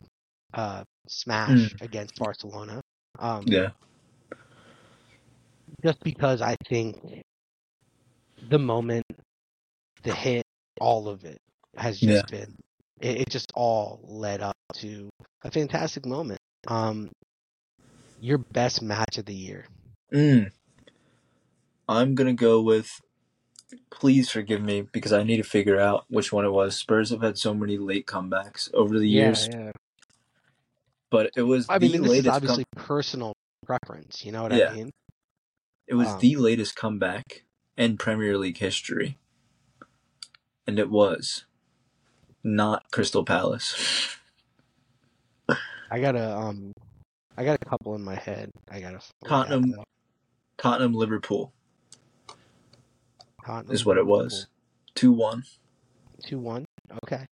uh 0.53 0.83
smash 1.07 1.73
against 1.81 2.15
Barcelona. 2.19 2.81
Um, 3.17 3.45
yeah. 3.47 3.69
just 5.83 5.99
because 6.03 6.39
I 6.41 6.55
think 6.69 7.23
the 8.47 8.59
moment, 8.59 9.05
the 10.03 10.13
hit, 10.13 10.43
all 10.79 11.07
of 11.07 11.25
it 11.25 11.39
has 11.75 11.99
just 11.99 12.27
been 12.27 12.53
it, 13.01 13.21
it 13.21 13.29
just 13.29 13.51
all 13.55 14.01
led 14.03 14.41
up 14.41 14.55
to 14.75 15.09
a 15.43 15.49
fantastic 15.49 16.05
moment. 16.05 16.39
Um, 16.67 17.09
your 18.21 18.37
best 18.37 18.83
match 18.83 19.17
of 19.17 19.25
the 19.25 19.33
year. 19.33 19.65
Mm. 20.13 20.51
I'm 21.89 22.13
gonna 22.13 22.33
go 22.33 22.61
with. 22.61 23.01
Please 23.89 24.29
forgive 24.29 24.61
me 24.61 24.81
because 24.81 25.13
I 25.13 25.23
need 25.23 25.37
to 25.37 25.43
figure 25.43 25.79
out 25.79 26.05
which 26.09 26.31
one 26.31 26.45
it 26.45 26.51
was. 26.51 26.75
Spurs 26.77 27.09
have 27.09 27.21
had 27.21 27.37
so 27.37 27.53
many 27.53 27.77
late 27.77 28.07
comebacks 28.07 28.73
over 28.73 28.97
the 28.99 29.09
years, 29.09 29.49
yeah. 29.51 29.71
but 31.11 31.31
it 31.35 31.43
was 31.43 31.67
I 31.69 31.77
the 31.79 31.89
mean, 31.89 32.01
this 32.03 32.11
is 32.17 32.25
latest. 32.25 32.35
obviously 32.35 32.63
personal 32.75 33.33
preference. 33.65 34.25
You 34.25 34.31
know 34.31 34.43
what 34.43 34.53
Yeah. 34.53 34.69
I 34.71 34.75
mean? 34.75 34.91
it 35.87 35.95
was 35.95 36.07
um, 36.09 36.19
the 36.19 36.35
latest 36.37 36.75
comeback 36.75 37.43
in 37.77 37.97
Premier 37.97 38.37
League 38.37 38.57
history, 38.57 39.17
and 40.65 40.79
it 40.79 40.89
was 40.89 41.45
not 42.43 42.91
Crystal 42.91 43.25
Palace. 43.25 44.17
I 45.91 45.99
got 45.99 46.15
a 46.15 46.37
um, 46.37 46.73
I 47.37 47.45
got 47.45 47.59
a 47.61 47.65
couple 47.65 47.95
in 47.95 48.03
my 48.03 48.15
head. 48.15 48.49
I 48.69 48.81
got 48.81 48.93
a 48.95 49.01
Tottenham. 49.27 49.75
Tottenham 50.57 50.93
Liverpool 50.93 51.53
Is 53.69 53.85
what 53.85 53.97
it 53.97 54.05
was. 54.05 54.47
Two 54.95 55.11
one. 55.11 55.43
Two 56.25 56.39
one. 56.39 56.65
Okay, 57.03 57.25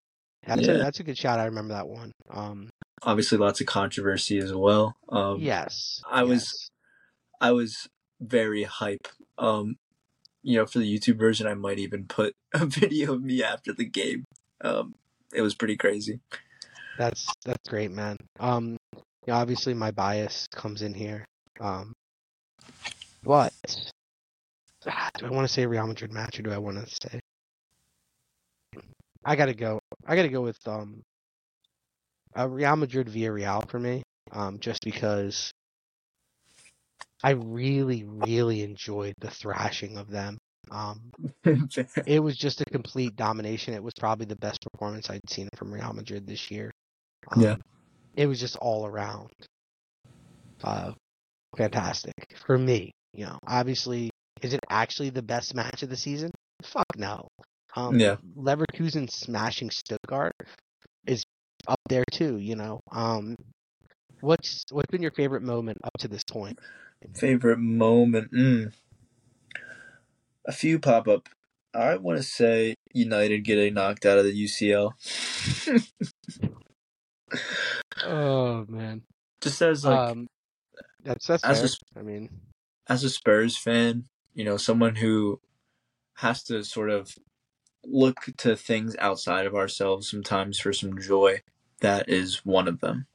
that's 0.46 0.62
Yeah. 0.66 0.74
a 0.74 0.78
that's 0.78 1.00
a 1.00 1.02
good 1.04 1.18
shot. 1.18 1.38
I 1.38 1.44
remember 1.46 1.74
that 1.74 1.88
one. 1.88 2.12
Um, 2.30 2.70
Obviously, 3.02 3.36
lots 3.38 3.60
of 3.60 3.66
controversy 3.66 4.38
as 4.38 4.52
well. 4.54 4.96
Um, 5.10 5.40
yes, 5.40 6.00
I 6.10 6.22
was- 6.24 6.70
I 7.40 7.52
was 7.52 7.86
very 8.20 8.62
hype. 8.62 9.08
Um, 9.36 9.76
you 10.42 10.56
know, 10.56 10.64
for 10.66 10.78
the 10.78 10.98
YouTube 10.98 11.18
version, 11.18 11.46
I 11.46 11.54
might 11.54 11.78
even 11.78 12.06
put 12.06 12.34
a 12.54 12.64
video 12.64 13.12
of 13.14 13.22
me 13.22 13.42
after 13.42 13.72
the 13.72 13.84
game. 13.84 14.24
Um, 14.62 14.94
it 15.34 15.42
was 15.42 15.54
pretty 15.54 15.76
crazy. 15.76 16.20
That's 16.98 17.26
that's 17.44 17.68
great, 17.68 17.90
man. 17.90 18.16
Um, 18.40 18.78
you 18.94 19.02
know, 19.28 19.34
obviously 19.34 19.74
my 19.74 19.90
bias 19.90 20.46
comes 20.52 20.80
in 20.82 20.94
here. 20.94 21.26
Um, 21.60 21.92
but 23.22 23.52
ah, 24.86 25.10
do 25.18 25.26
I 25.26 25.30
want 25.30 25.46
to 25.46 25.52
say 25.52 25.66
Real 25.66 25.86
Madrid 25.86 26.12
match 26.12 26.38
or 26.38 26.42
do 26.42 26.52
I 26.52 26.58
want 26.58 26.78
to 26.78 27.08
say? 27.08 27.20
I 29.24 29.36
gotta 29.36 29.54
go. 29.54 29.80
I 30.06 30.14
gotta 30.16 30.28
go 30.28 30.42
with 30.42 30.58
um, 30.66 31.02
a 32.34 32.48
Real 32.48 32.76
Madrid 32.76 33.08
via 33.08 33.32
Real 33.32 33.62
for 33.68 33.78
me. 33.78 34.02
Um, 34.32 34.58
just 34.58 34.82
because 34.84 35.52
I 37.22 37.30
really, 37.30 38.04
really 38.04 38.62
enjoyed 38.62 39.14
the 39.20 39.30
thrashing 39.30 39.96
of 39.98 40.10
them. 40.10 40.38
Um, 40.70 41.10
it 42.06 42.22
was 42.22 42.36
just 42.36 42.60
a 42.60 42.64
complete 42.64 43.16
domination. 43.16 43.74
It 43.74 43.82
was 43.82 43.94
probably 43.98 44.26
the 44.26 44.36
best 44.36 44.60
performance 44.72 45.08
I'd 45.10 45.28
seen 45.30 45.48
from 45.56 45.72
Real 45.72 45.92
Madrid 45.92 46.26
this 46.26 46.50
year. 46.50 46.72
Um, 47.32 47.42
Yeah. 47.42 47.56
It 48.16 48.26
was 48.26 48.40
just 48.40 48.56
all 48.56 48.86
around 48.86 49.30
uh, 50.64 50.92
fantastic 51.56 52.14
for 52.46 52.58
me. 52.58 52.92
You 53.12 53.26
know, 53.26 53.38
obviously, 53.46 54.10
is 54.42 54.52
it 54.52 54.60
actually 54.70 55.10
the 55.10 55.22
best 55.22 55.54
match 55.54 55.82
of 55.82 55.88
the 55.88 55.96
season? 55.96 56.30
Fuck 56.62 56.96
no. 56.96 57.28
Um, 57.74 57.98
Yeah. 57.98 58.16
Leverkusen 58.36 59.10
smashing 59.10 59.70
Stuttgart 59.70 60.34
is 61.06 61.24
up 61.68 61.80
there 61.88 62.04
too. 62.10 62.38
You 62.38 62.56
know, 62.56 62.80
um, 62.90 63.36
what's 64.20 64.64
what's 64.70 64.90
been 64.90 65.02
your 65.02 65.10
favorite 65.12 65.42
moment 65.42 65.78
up 65.84 65.92
to 66.00 66.08
this 66.08 66.24
point? 66.24 66.58
Favorite 67.14 67.58
moment? 67.58 68.32
Mm. 68.32 68.72
A 70.46 70.52
few 70.52 70.78
pop 70.78 71.08
up. 71.08 71.28
I 71.74 71.96
want 71.96 72.16
to 72.18 72.22
say 72.22 72.74
United 72.94 73.40
getting 73.40 73.74
knocked 73.74 74.06
out 74.06 74.18
of 74.18 74.24
the 74.24 74.32
UCL. 74.32 74.92
Oh 78.04 78.64
man, 78.68 79.02
Just 79.40 79.60
as 79.62 79.84
like 79.84 79.98
um, 79.98 80.26
that's 81.02 81.26
that's 81.26 81.44
as 81.44 81.58
fair. 81.58 81.68
sp- 81.68 81.96
I 81.98 82.02
mean, 82.02 82.28
as 82.88 83.04
a 83.04 83.10
Spurs 83.10 83.56
fan, 83.56 84.04
you 84.36 84.44
know, 84.44 84.58
someone 84.58 84.94
who 84.94 85.40
has 86.16 86.42
to 86.44 86.62
sort 86.62 86.90
of 86.90 87.16
look 87.84 88.26
to 88.36 88.54
things 88.54 88.94
outside 88.98 89.46
of 89.46 89.54
ourselves 89.54 90.10
sometimes 90.10 90.58
for 90.58 90.72
some 90.72 91.00
joy. 91.00 91.40
That 91.80 92.08
is 92.08 92.44
one 92.44 92.68
of 92.68 92.80
them. 92.80 93.06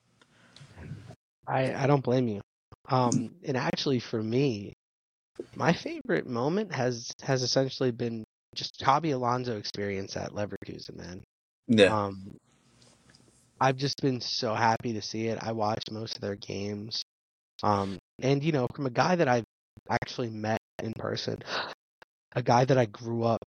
I 1.48 1.74
I 1.74 1.88
don't 1.88 2.04
blame 2.04 2.28
you. 2.28 2.42
Um, 2.90 3.36
and 3.46 3.56
actually, 3.56 4.00
for 4.00 4.22
me, 4.22 4.74
my 5.56 5.74
favorite 5.74 6.28
moment 6.28 6.74
has 6.74 7.12
has 7.22 7.44
essentially 7.44 7.92
been 7.92 8.24
just 8.56 8.80
Xabi 8.80 9.14
Alonso 9.14 9.58
experience 9.58 10.18
at 10.18 10.32
Leverkusen, 10.32 10.98
man. 10.98 11.24
Yeah. 11.68 12.06
Um, 12.06 12.36
I've 13.60 13.78
just 13.78 14.02
been 14.02 14.22
so 14.22 14.56
happy 14.56 14.94
to 14.94 15.02
see 15.04 15.28
it. 15.28 15.38
I 15.40 15.52
watched 15.52 15.92
most 15.92 16.16
of 16.16 16.22
their 16.22 16.36
games. 16.36 17.04
Um, 17.62 18.00
and 18.20 18.44
you 18.44 18.52
know, 18.52 18.68
from 18.76 18.88
a 18.88 18.92
guy 18.92 19.16
that 19.16 19.28
I've 19.28 19.46
actually 19.90 20.32
met 20.32 20.61
in 20.84 20.94
person, 20.94 21.40
a 22.34 22.42
guy 22.42 22.66
that 22.66 22.78
I 22.78 22.86
grew 22.86 23.24
up 23.24 23.42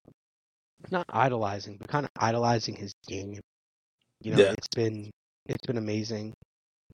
not 0.91 1.07
idolizing, 1.09 1.77
but 1.79 1.89
kind 1.89 2.05
of 2.05 2.11
idolizing 2.19 2.77
his 2.77 2.93
game. 3.07 3.41
You 4.21 4.33
know, 4.33 4.39
Yeah. 4.39 4.53
it's 4.53 4.69
been 4.75 5.11
it's 5.47 5.67
been 5.67 5.79
amazing. 5.79 6.35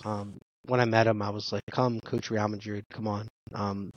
Um, 0.05 0.39
when 0.67 0.81
I 0.81 0.85
met 0.85 1.07
him, 1.07 1.23
I 1.23 1.31
was 1.31 1.53
like, 1.53 1.63
"Come, 1.71 2.01
coach 2.01 2.31
Real 2.31 2.49
Madrid, 2.49 2.85
come 2.93 3.09
on." 3.09 3.29
Um, 3.55 3.91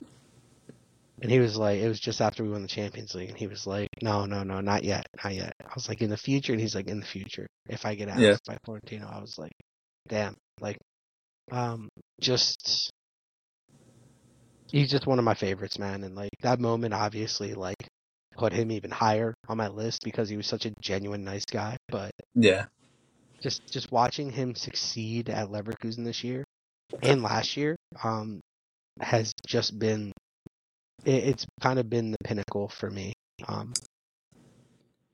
And 1.22 1.30
he 1.30 1.38
was 1.38 1.56
like, 1.56 1.80
it 1.80 1.88
was 1.88 2.00
just 2.00 2.20
after 2.20 2.42
we 2.42 2.50
won 2.50 2.62
the 2.62 2.68
Champions 2.68 3.14
League, 3.14 3.30
and 3.30 3.38
he 3.38 3.46
was 3.46 3.66
like, 3.66 3.88
no, 4.02 4.26
no, 4.26 4.42
no, 4.42 4.60
not 4.60 4.82
yet, 4.84 5.06
not 5.22 5.32
yet. 5.34 5.52
I 5.64 5.70
was 5.74 5.88
like, 5.88 6.02
in 6.02 6.10
the 6.10 6.16
future, 6.16 6.52
and 6.52 6.60
he's 6.60 6.74
like, 6.74 6.88
in 6.88 7.00
the 7.00 7.06
future, 7.06 7.46
if 7.68 7.86
I 7.86 7.94
get 7.94 8.08
asked 8.08 8.20
Yeah. 8.20 8.36
by 8.46 8.58
Florentino, 8.64 9.08
I 9.10 9.20
was 9.20 9.38
like, 9.38 9.52
damn, 10.08 10.36
like, 10.60 10.76
um, 11.52 11.88
just 12.20 12.90
he's 14.74 14.90
just 14.90 15.06
one 15.06 15.20
of 15.20 15.24
my 15.24 15.34
favorites, 15.34 15.78
man. 15.78 16.02
And 16.02 16.16
like 16.16 16.30
that 16.42 16.58
moment, 16.58 16.92
obviously, 16.94 17.54
like 17.54 17.86
put 18.36 18.52
him 18.52 18.72
even 18.72 18.90
higher 18.90 19.32
on 19.48 19.56
my 19.56 19.68
list 19.68 20.00
because 20.02 20.28
he 20.28 20.36
was 20.36 20.48
such 20.48 20.66
a 20.66 20.72
genuine 20.80 21.24
nice 21.24 21.44
guy. 21.44 21.76
But 21.88 22.10
Yeah. 22.34 22.66
just 23.40 23.60
just 23.70 23.92
watching 23.92 24.30
him 24.30 24.54
succeed 24.56 25.30
at 25.30 25.48
Leverkusen 25.48 26.04
this 26.04 26.24
year 26.24 26.44
and 27.02 27.22
last 27.22 27.56
year, 27.56 27.76
um, 28.02 28.40
has 29.00 29.32
just 29.46 29.78
been 29.78 30.12
it, 31.04 31.24
it's 31.24 31.46
kind 31.60 31.78
of 31.78 31.88
been 31.88 32.10
the 32.10 32.18
pinnacle 32.24 32.68
for 32.68 32.90
me. 32.90 33.12
Um, 33.46 33.72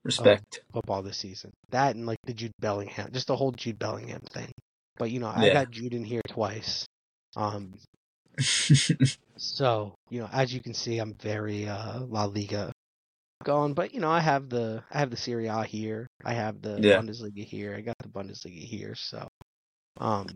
Respect. 0.05 0.63
football 0.73 1.03
this 1.03 1.19
season. 1.19 1.51
That 1.71 1.97
and 1.97 2.07
like 2.07 2.19
the 2.25 2.33
Jude 2.33 2.53
Bellingham, 2.59 3.11
just 3.13 3.27
the 3.27 3.37
whole 3.37 3.53
Jude 3.53 3.79
Bellingham 3.79 4.23
thing. 4.33 4.51
But 4.97 5.11
you 5.11 5.21
know, 5.21 5.29
I 5.29 5.47
Yeah. 5.47 5.53
got 5.53 5.71
Jude 5.71 5.93
in 5.93 6.05
here 6.05 6.23
twice. 6.29 6.87
Um, 7.37 7.75
so 9.37 9.95
you 10.11 10.21
know, 10.21 10.29
as 10.33 10.53
you 10.53 10.61
can 10.61 10.75
see, 10.75 10.99
I'm 10.99 11.15
very 11.15 11.69
uh, 11.69 12.01
La 12.01 12.25
Liga 12.25 12.73
gone, 13.45 13.75
But 13.75 13.95
you 13.95 14.01
know, 14.01 14.11
I 14.11 14.21
have 14.21 14.49
the 14.49 14.83
I 14.91 14.99
have 15.01 15.11
the 15.11 15.17
Serie 15.17 15.47
A 15.47 15.65
here. 15.65 16.07
I 16.25 16.35
have 16.35 16.61
the 16.63 16.79
Yeah. 16.79 17.03
Bundesliga 17.03 17.45
here. 17.45 17.75
I 17.77 17.81
got 17.81 17.97
the 18.03 18.09
Bundesliga 18.09 18.63
here. 18.65 18.95
So, 18.95 19.29
um, 19.99 20.27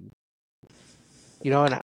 you 1.42 1.50
know, 1.50 1.64
and 1.64 1.74
I, 1.74 1.82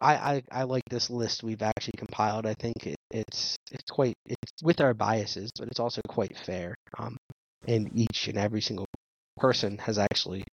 I 0.00 0.42
I 0.50 0.62
like 0.64 0.84
this 0.90 1.10
list 1.10 1.42
we've 1.42 1.62
actually 1.62 1.94
compiled. 1.98 2.46
I 2.46 2.54
think 2.54 2.86
it, 2.86 2.96
it's 3.10 3.56
it's 3.70 3.90
quite 3.90 4.14
it's 4.26 4.62
with 4.62 4.80
our 4.80 4.94
biases, 4.94 5.50
but 5.58 5.68
it's 5.68 5.80
also 5.80 6.00
quite 6.08 6.36
fair. 6.36 6.74
Um, 6.98 7.16
and 7.66 7.90
each 7.94 8.28
and 8.28 8.38
every 8.38 8.60
single 8.60 8.86
person 9.36 9.78
has 9.78 9.98
actually 9.98 10.44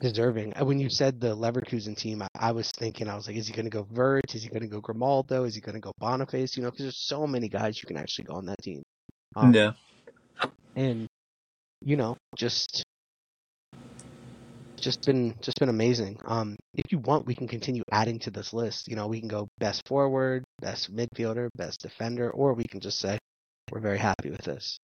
deserving. 0.00 0.54
Uh, 0.56 0.64
When 0.64 0.78
you 0.78 0.90
said 0.90 1.20
the 1.20 1.36
Leverkusen 1.36 1.96
team, 1.96 2.22
I, 2.22 2.28
I 2.38 2.52
was 2.52 2.70
thinking, 2.70 3.08
I 3.08 3.14
was 3.14 3.26
like, 3.26 3.36
is 3.36 3.46
he 3.46 3.52
going 3.52 3.66
to 3.66 3.70
go 3.70 3.86
Wirtz? 3.90 4.34
Is 4.34 4.42
he 4.42 4.48
going 4.48 4.62
to 4.62 4.68
go 4.68 4.80
Grimaldo? 4.80 5.44
Is 5.44 5.54
he 5.54 5.60
going 5.60 5.74
to 5.74 5.80
go 5.80 5.92
Boniface? 5.98 6.56
You 6.56 6.62
know, 6.62 6.70
because 6.70 6.84
there's 6.84 7.06
so 7.06 7.26
many 7.26 7.48
guys 7.48 7.80
you 7.82 7.86
can 7.86 7.96
actually 7.96 8.24
go 8.24 8.34
on 8.34 8.46
that 8.46 8.62
team. 8.62 8.82
Um, 9.36 9.54
yeah. 9.54 9.72
and 10.76 11.06
you 11.84 11.96
know, 11.96 12.16
just 12.36 12.82
just 14.80 15.04
been 15.04 15.34
just 15.40 15.58
been 15.58 15.68
amazing. 15.68 16.18
Um, 16.24 16.56
if 16.74 16.92
you 16.92 16.98
want, 16.98 17.26
we 17.26 17.34
can 17.34 17.48
continue 17.48 17.82
adding 17.90 18.18
to 18.20 18.30
this 18.30 18.52
list. 18.52 18.88
You 18.88 18.96
know, 18.96 19.06
we 19.06 19.20
can 19.20 19.28
go 19.28 19.48
best 19.58 19.86
forward, 19.86 20.44
best 20.60 20.94
midfielder, 20.94 21.48
best 21.54 21.82
defender, 21.82 22.30
or 22.30 22.54
we 22.54 22.64
can 22.64 22.80
just 22.80 22.98
say 22.98 23.18
we're 23.70 23.80
very 23.80 23.98
happy 23.98 24.30
with 24.30 24.42
this. 24.42 24.78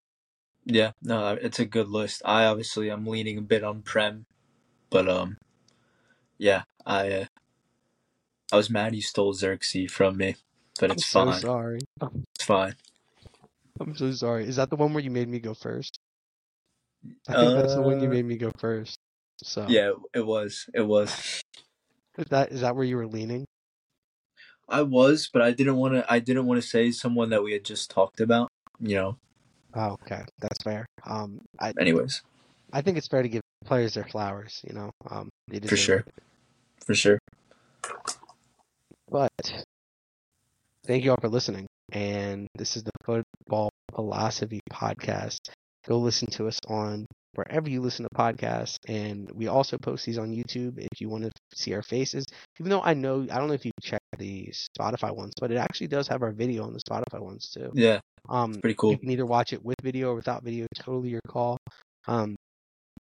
Yeah. 0.64 0.92
No, 1.02 1.38
it's 1.40 1.58
a 1.58 1.66
good 1.66 1.88
list. 1.88 2.22
I 2.24 2.46
obviously 2.46 2.88
I'm 2.88 3.06
leaning 3.06 3.38
a 3.38 3.42
bit 3.42 3.62
on 3.64 3.82
Prem, 3.82 4.26
but 4.94 5.08
um, 5.08 5.36
yeah, 6.38 6.62
I 6.86 7.10
uh, 7.10 7.24
I 8.52 8.56
was 8.56 8.70
mad 8.70 8.94
you 8.94 9.02
stole 9.02 9.34
Xerxes 9.34 9.90
from 9.90 10.16
me, 10.16 10.36
but 10.78 10.92
it's 10.92 11.02
I'm 11.02 11.12
fine. 11.12 11.26
so 11.26 11.48
sorry. 11.48 11.80
It's 12.36 12.44
fine. 12.44 12.76
I'm 13.80 13.96
so 13.96 14.12
sorry. 14.12 14.46
Is 14.46 14.56
that 14.56 14.70
the 14.70 14.76
one 14.76 14.94
where 14.94 15.02
you 15.02 15.10
made 15.10 15.28
me 15.28 15.40
go 15.40 15.52
first? 15.52 15.98
I 17.28 17.34
think 17.34 17.54
that's 17.54 17.74
the 17.74 17.82
one 17.82 18.00
you 18.00 18.08
Uh, 18.08 18.14
made 18.14 18.24
me 18.24 18.36
go 18.36 18.52
first. 18.58 18.96
So 19.42 19.66
Yeah, 19.68 19.92
it 20.14 20.24
was. 20.24 20.70
It 20.72 20.82
was. 20.82 21.42
is 22.16 22.26
that 22.30 22.52
is 22.52 22.60
that 22.60 22.76
where 22.76 22.84
you 22.84 22.96
were 22.96 23.08
leaning? 23.08 23.44
I 24.68 24.82
was, 24.82 25.28
but 25.32 25.42
I 25.42 25.50
didn't 25.50 25.76
want 25.76 25.94
to. 25.94 26.06
I 26.12 26.20
didn't 26.20 26.46
want 26.46 26.62
to 26.62 26.66
say 26.68 26.92
someone 26.92 27.30
that 27.30 27.42
we 27.42 27.52
had 27.52 27.64
just 27.64 27.90
talked 27.90 28.20
about. 28.20 28.48
You 28.80 28.94
know. 28.96 29.18
Oh, 29.74 29.96
okay, 30.02 30.22
that's 30.38 30.62
fair. 30.62 30.86
Um, 31.04 31.40
I 31.60 31.72
Anyways, 31.78 32.22
I 32.74 32.82
think 32.82 32.98
it's 32.98 33.06
fair 33.06 33.22
to 33.22 33.28
give 33.28 33.40
players 33.64 33.94
their 33.94 34.04
flowers. 34.04 34.60
You 34.66 34.74
know, 34.74 34.90
um, 35.08 35.28
for 35.66 35.76
sure, 35.76 35.98
it. 35.98 36.08
for 36.84 36.94
sure. 36.94 37.18
But 39.08 39.30
thank 40.84 41.04
you 41.04 41.12
all 41.12 41.18
for 41.20 41.28
listening. 41.28 41.66
And 41.92 42.48
this 42.56 42.76
is 42.76 42.82
the 42.82 42.90
Football 43.04 43.70
Philosophy 43.94 44.60
Podcast. 44.72 45.38
Go 45.86 45.98
listen 45.98 46.28
to 46.32 46.48
us 46.48 46.58
on 46.66 47.06
wherever 47.34 47.68
you 47.68 47.80
listen 47.80 48.04
to 48.04 48.16
podcasts. 48.16 48.76
And 48.88 49.30
we 49.32 49.46
also 49.46 49.76
post 49.78 50.04
these 50.06 50.18
on 50.18 50.32
YouTube 50.32 50.78
if 50.78 51.00
you 51.00 51.08
want 51.08 51.24
to 51.24 51.30
see 51.54 51.74
our 51.74 51.82
faces. 51.82 52.24
Even 52.58 52.70
though 52.70 52.82
I 52.82 52.94
know, 52.94 53.22
I 53.30 53.38
don't 53.38 53.46
know 53.46 53.54
if 53.54 53.64
you 53.64 53.70
checked 53.82 54.02
the 54.18 54.52
Spotify 54.80 55.14
ones, 55.14 55.32
but 55.40 55.52
it 55.52 55.58
actually 55.58 55.88
does 55.88 56.08
have 56.08 56.22
our 56.22 56.32
video 56.32 56.64
on 56.64 56.72
the 56.72 56.80
Spotify 56.80 57.20
ones 57.20 57.50
too. 57.54 57.70
Yeah, 57.74 58.00
Um, 58.28 58.54
pretty 58.54 58.74
cool. 58.74 58.90
you 58.90 58.98
can 58.98 59.10
either 59.10 59.26
watch 59.26 59.52
it 59.52 59.64
with 59.64 59.76
video 59.82 60.10
or 60.10 60.16
without 60.16 60.42
video, 60.42 60.66
totally 60.74 61.10
your 61.10 61.20
call. 61.28 61.58
Um, 62.08 62.34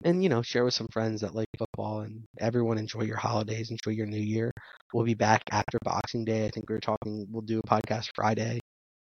and 0.04 0.22
you 0.22 0.28
know, 0.28 0.42
share 0.42 0.64
with 0.64 0.74
some 0.74 0.88
friends 0.92 1.20
that 1.22 1.34
like 1.34 1.48
football 1.58 2.00
and 2.00 2.24
everyone 2.40 2.78
enjoy 2.78 3.02
your 3.02 3.16
holidays, 3.16 3.70
enjoy 3.70 3.92
your 3.96 4.06
new 4.06 4.20
year. 4.20 4.50
We'll 4.92 5.04
be 5.04 5.14
back 5.14 5.42
after 5.52 5.78
Boxing 5.84 6.24
Day. 6.24 6.46
I 6.46 6.50
think 6.50 6.68
we 6.68 6.76
are 6.76 6.80
talking 6.80 7.26
we'll 7.30 7.42
do 7.42 7.60
a 7.60 7.68
podcast 7.68 8.08
Friday. 8.14 8.60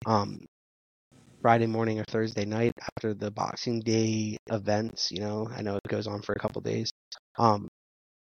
Um 0.05 0.39
Friday 1.41 1.67
morning 1.67 1.99
or 1.99 2.03
Thursday 2.05 2.45
night 2.45 2.73
after 2.81 3.13
the 3.13 3.31
Boxing 3.31 3.79
Day 3.81 4.37
events, 4.51 5.11
you 5.11 5.19
know. 5.21 5.47
I 5.55 5.61
know 5.61 5.75
it 5.75 5.89
goes 5.89 6.07
on 6.07 6.21
for 6.21 6.33
a 6.33 6.39
couple 6.39 6.61
days. 6.61 6.91
Um 7.37 7.67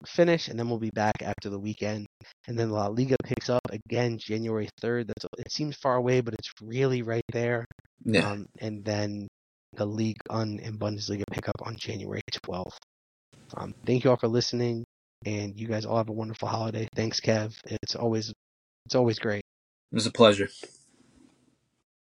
finish 0.05 0.47
and 0.47 0.57
then 0.59 0.69
we'll 0.69 0.79
be 0.79 0.91
back 0.91 1.21
after 1.21 1.49
the 1.49 1.59
weekend. 1.59 2.07
And 2.47 2.57
then 2.57 2.71
La 2.71 2.87
Liga 2.87 3.15
picks 3.23 3.49
up 3.49 3.61
again 3.69 4.17
January 4.19 4.69
3rd. 4.81 5.07
That's 5.07 5.25
it 5.39 5.51
seems 5.51 5.75
far 5.77 5.95
away, 5.95 6.21
but 6.21 6.33
it's 6.33 6.51
really 6.61 7.01
right 7.03 7.23
there. 7.31 7.65
Yeah, 8.05 8.31
Um, 8.31 8.47
and 8.59 8.83
then 8.85 9.27
the 9.73 9.85
Ligue 9.85 10.17
1 10.27 10.59
and 10.63 10.79
Bundesliga 10.79 11.23
pickup 11.31 11.55
on 11.63 11.75
January 11.75 12.21
12th. 12.31 12.77
Um, 13.55 13.73
thank 13.85 14.03
you 14.03 14.09
all 14.09 14.17
for 14.17 14.27
listening, 14.27 14.83
and 15.25 15.59
you 15.59 15.67
guys 15.67 15.85
all 15.85 15.97
have 15.97 16.09
a 16.09 16.13
wonderful 16.13 16.47
holiday. 16.47 16.87
Thanks, 16.95 17.19
Kev. 17.19 17.55
It's 17.65 17.95
always 17.95 18.31
it's 18.85 18.95
always 18.95 19.19
great. 19.19 19.43
it 19.91 19.95
was 19.95 20.05
a 20.05 20.11
pleasure. 20.11 20.49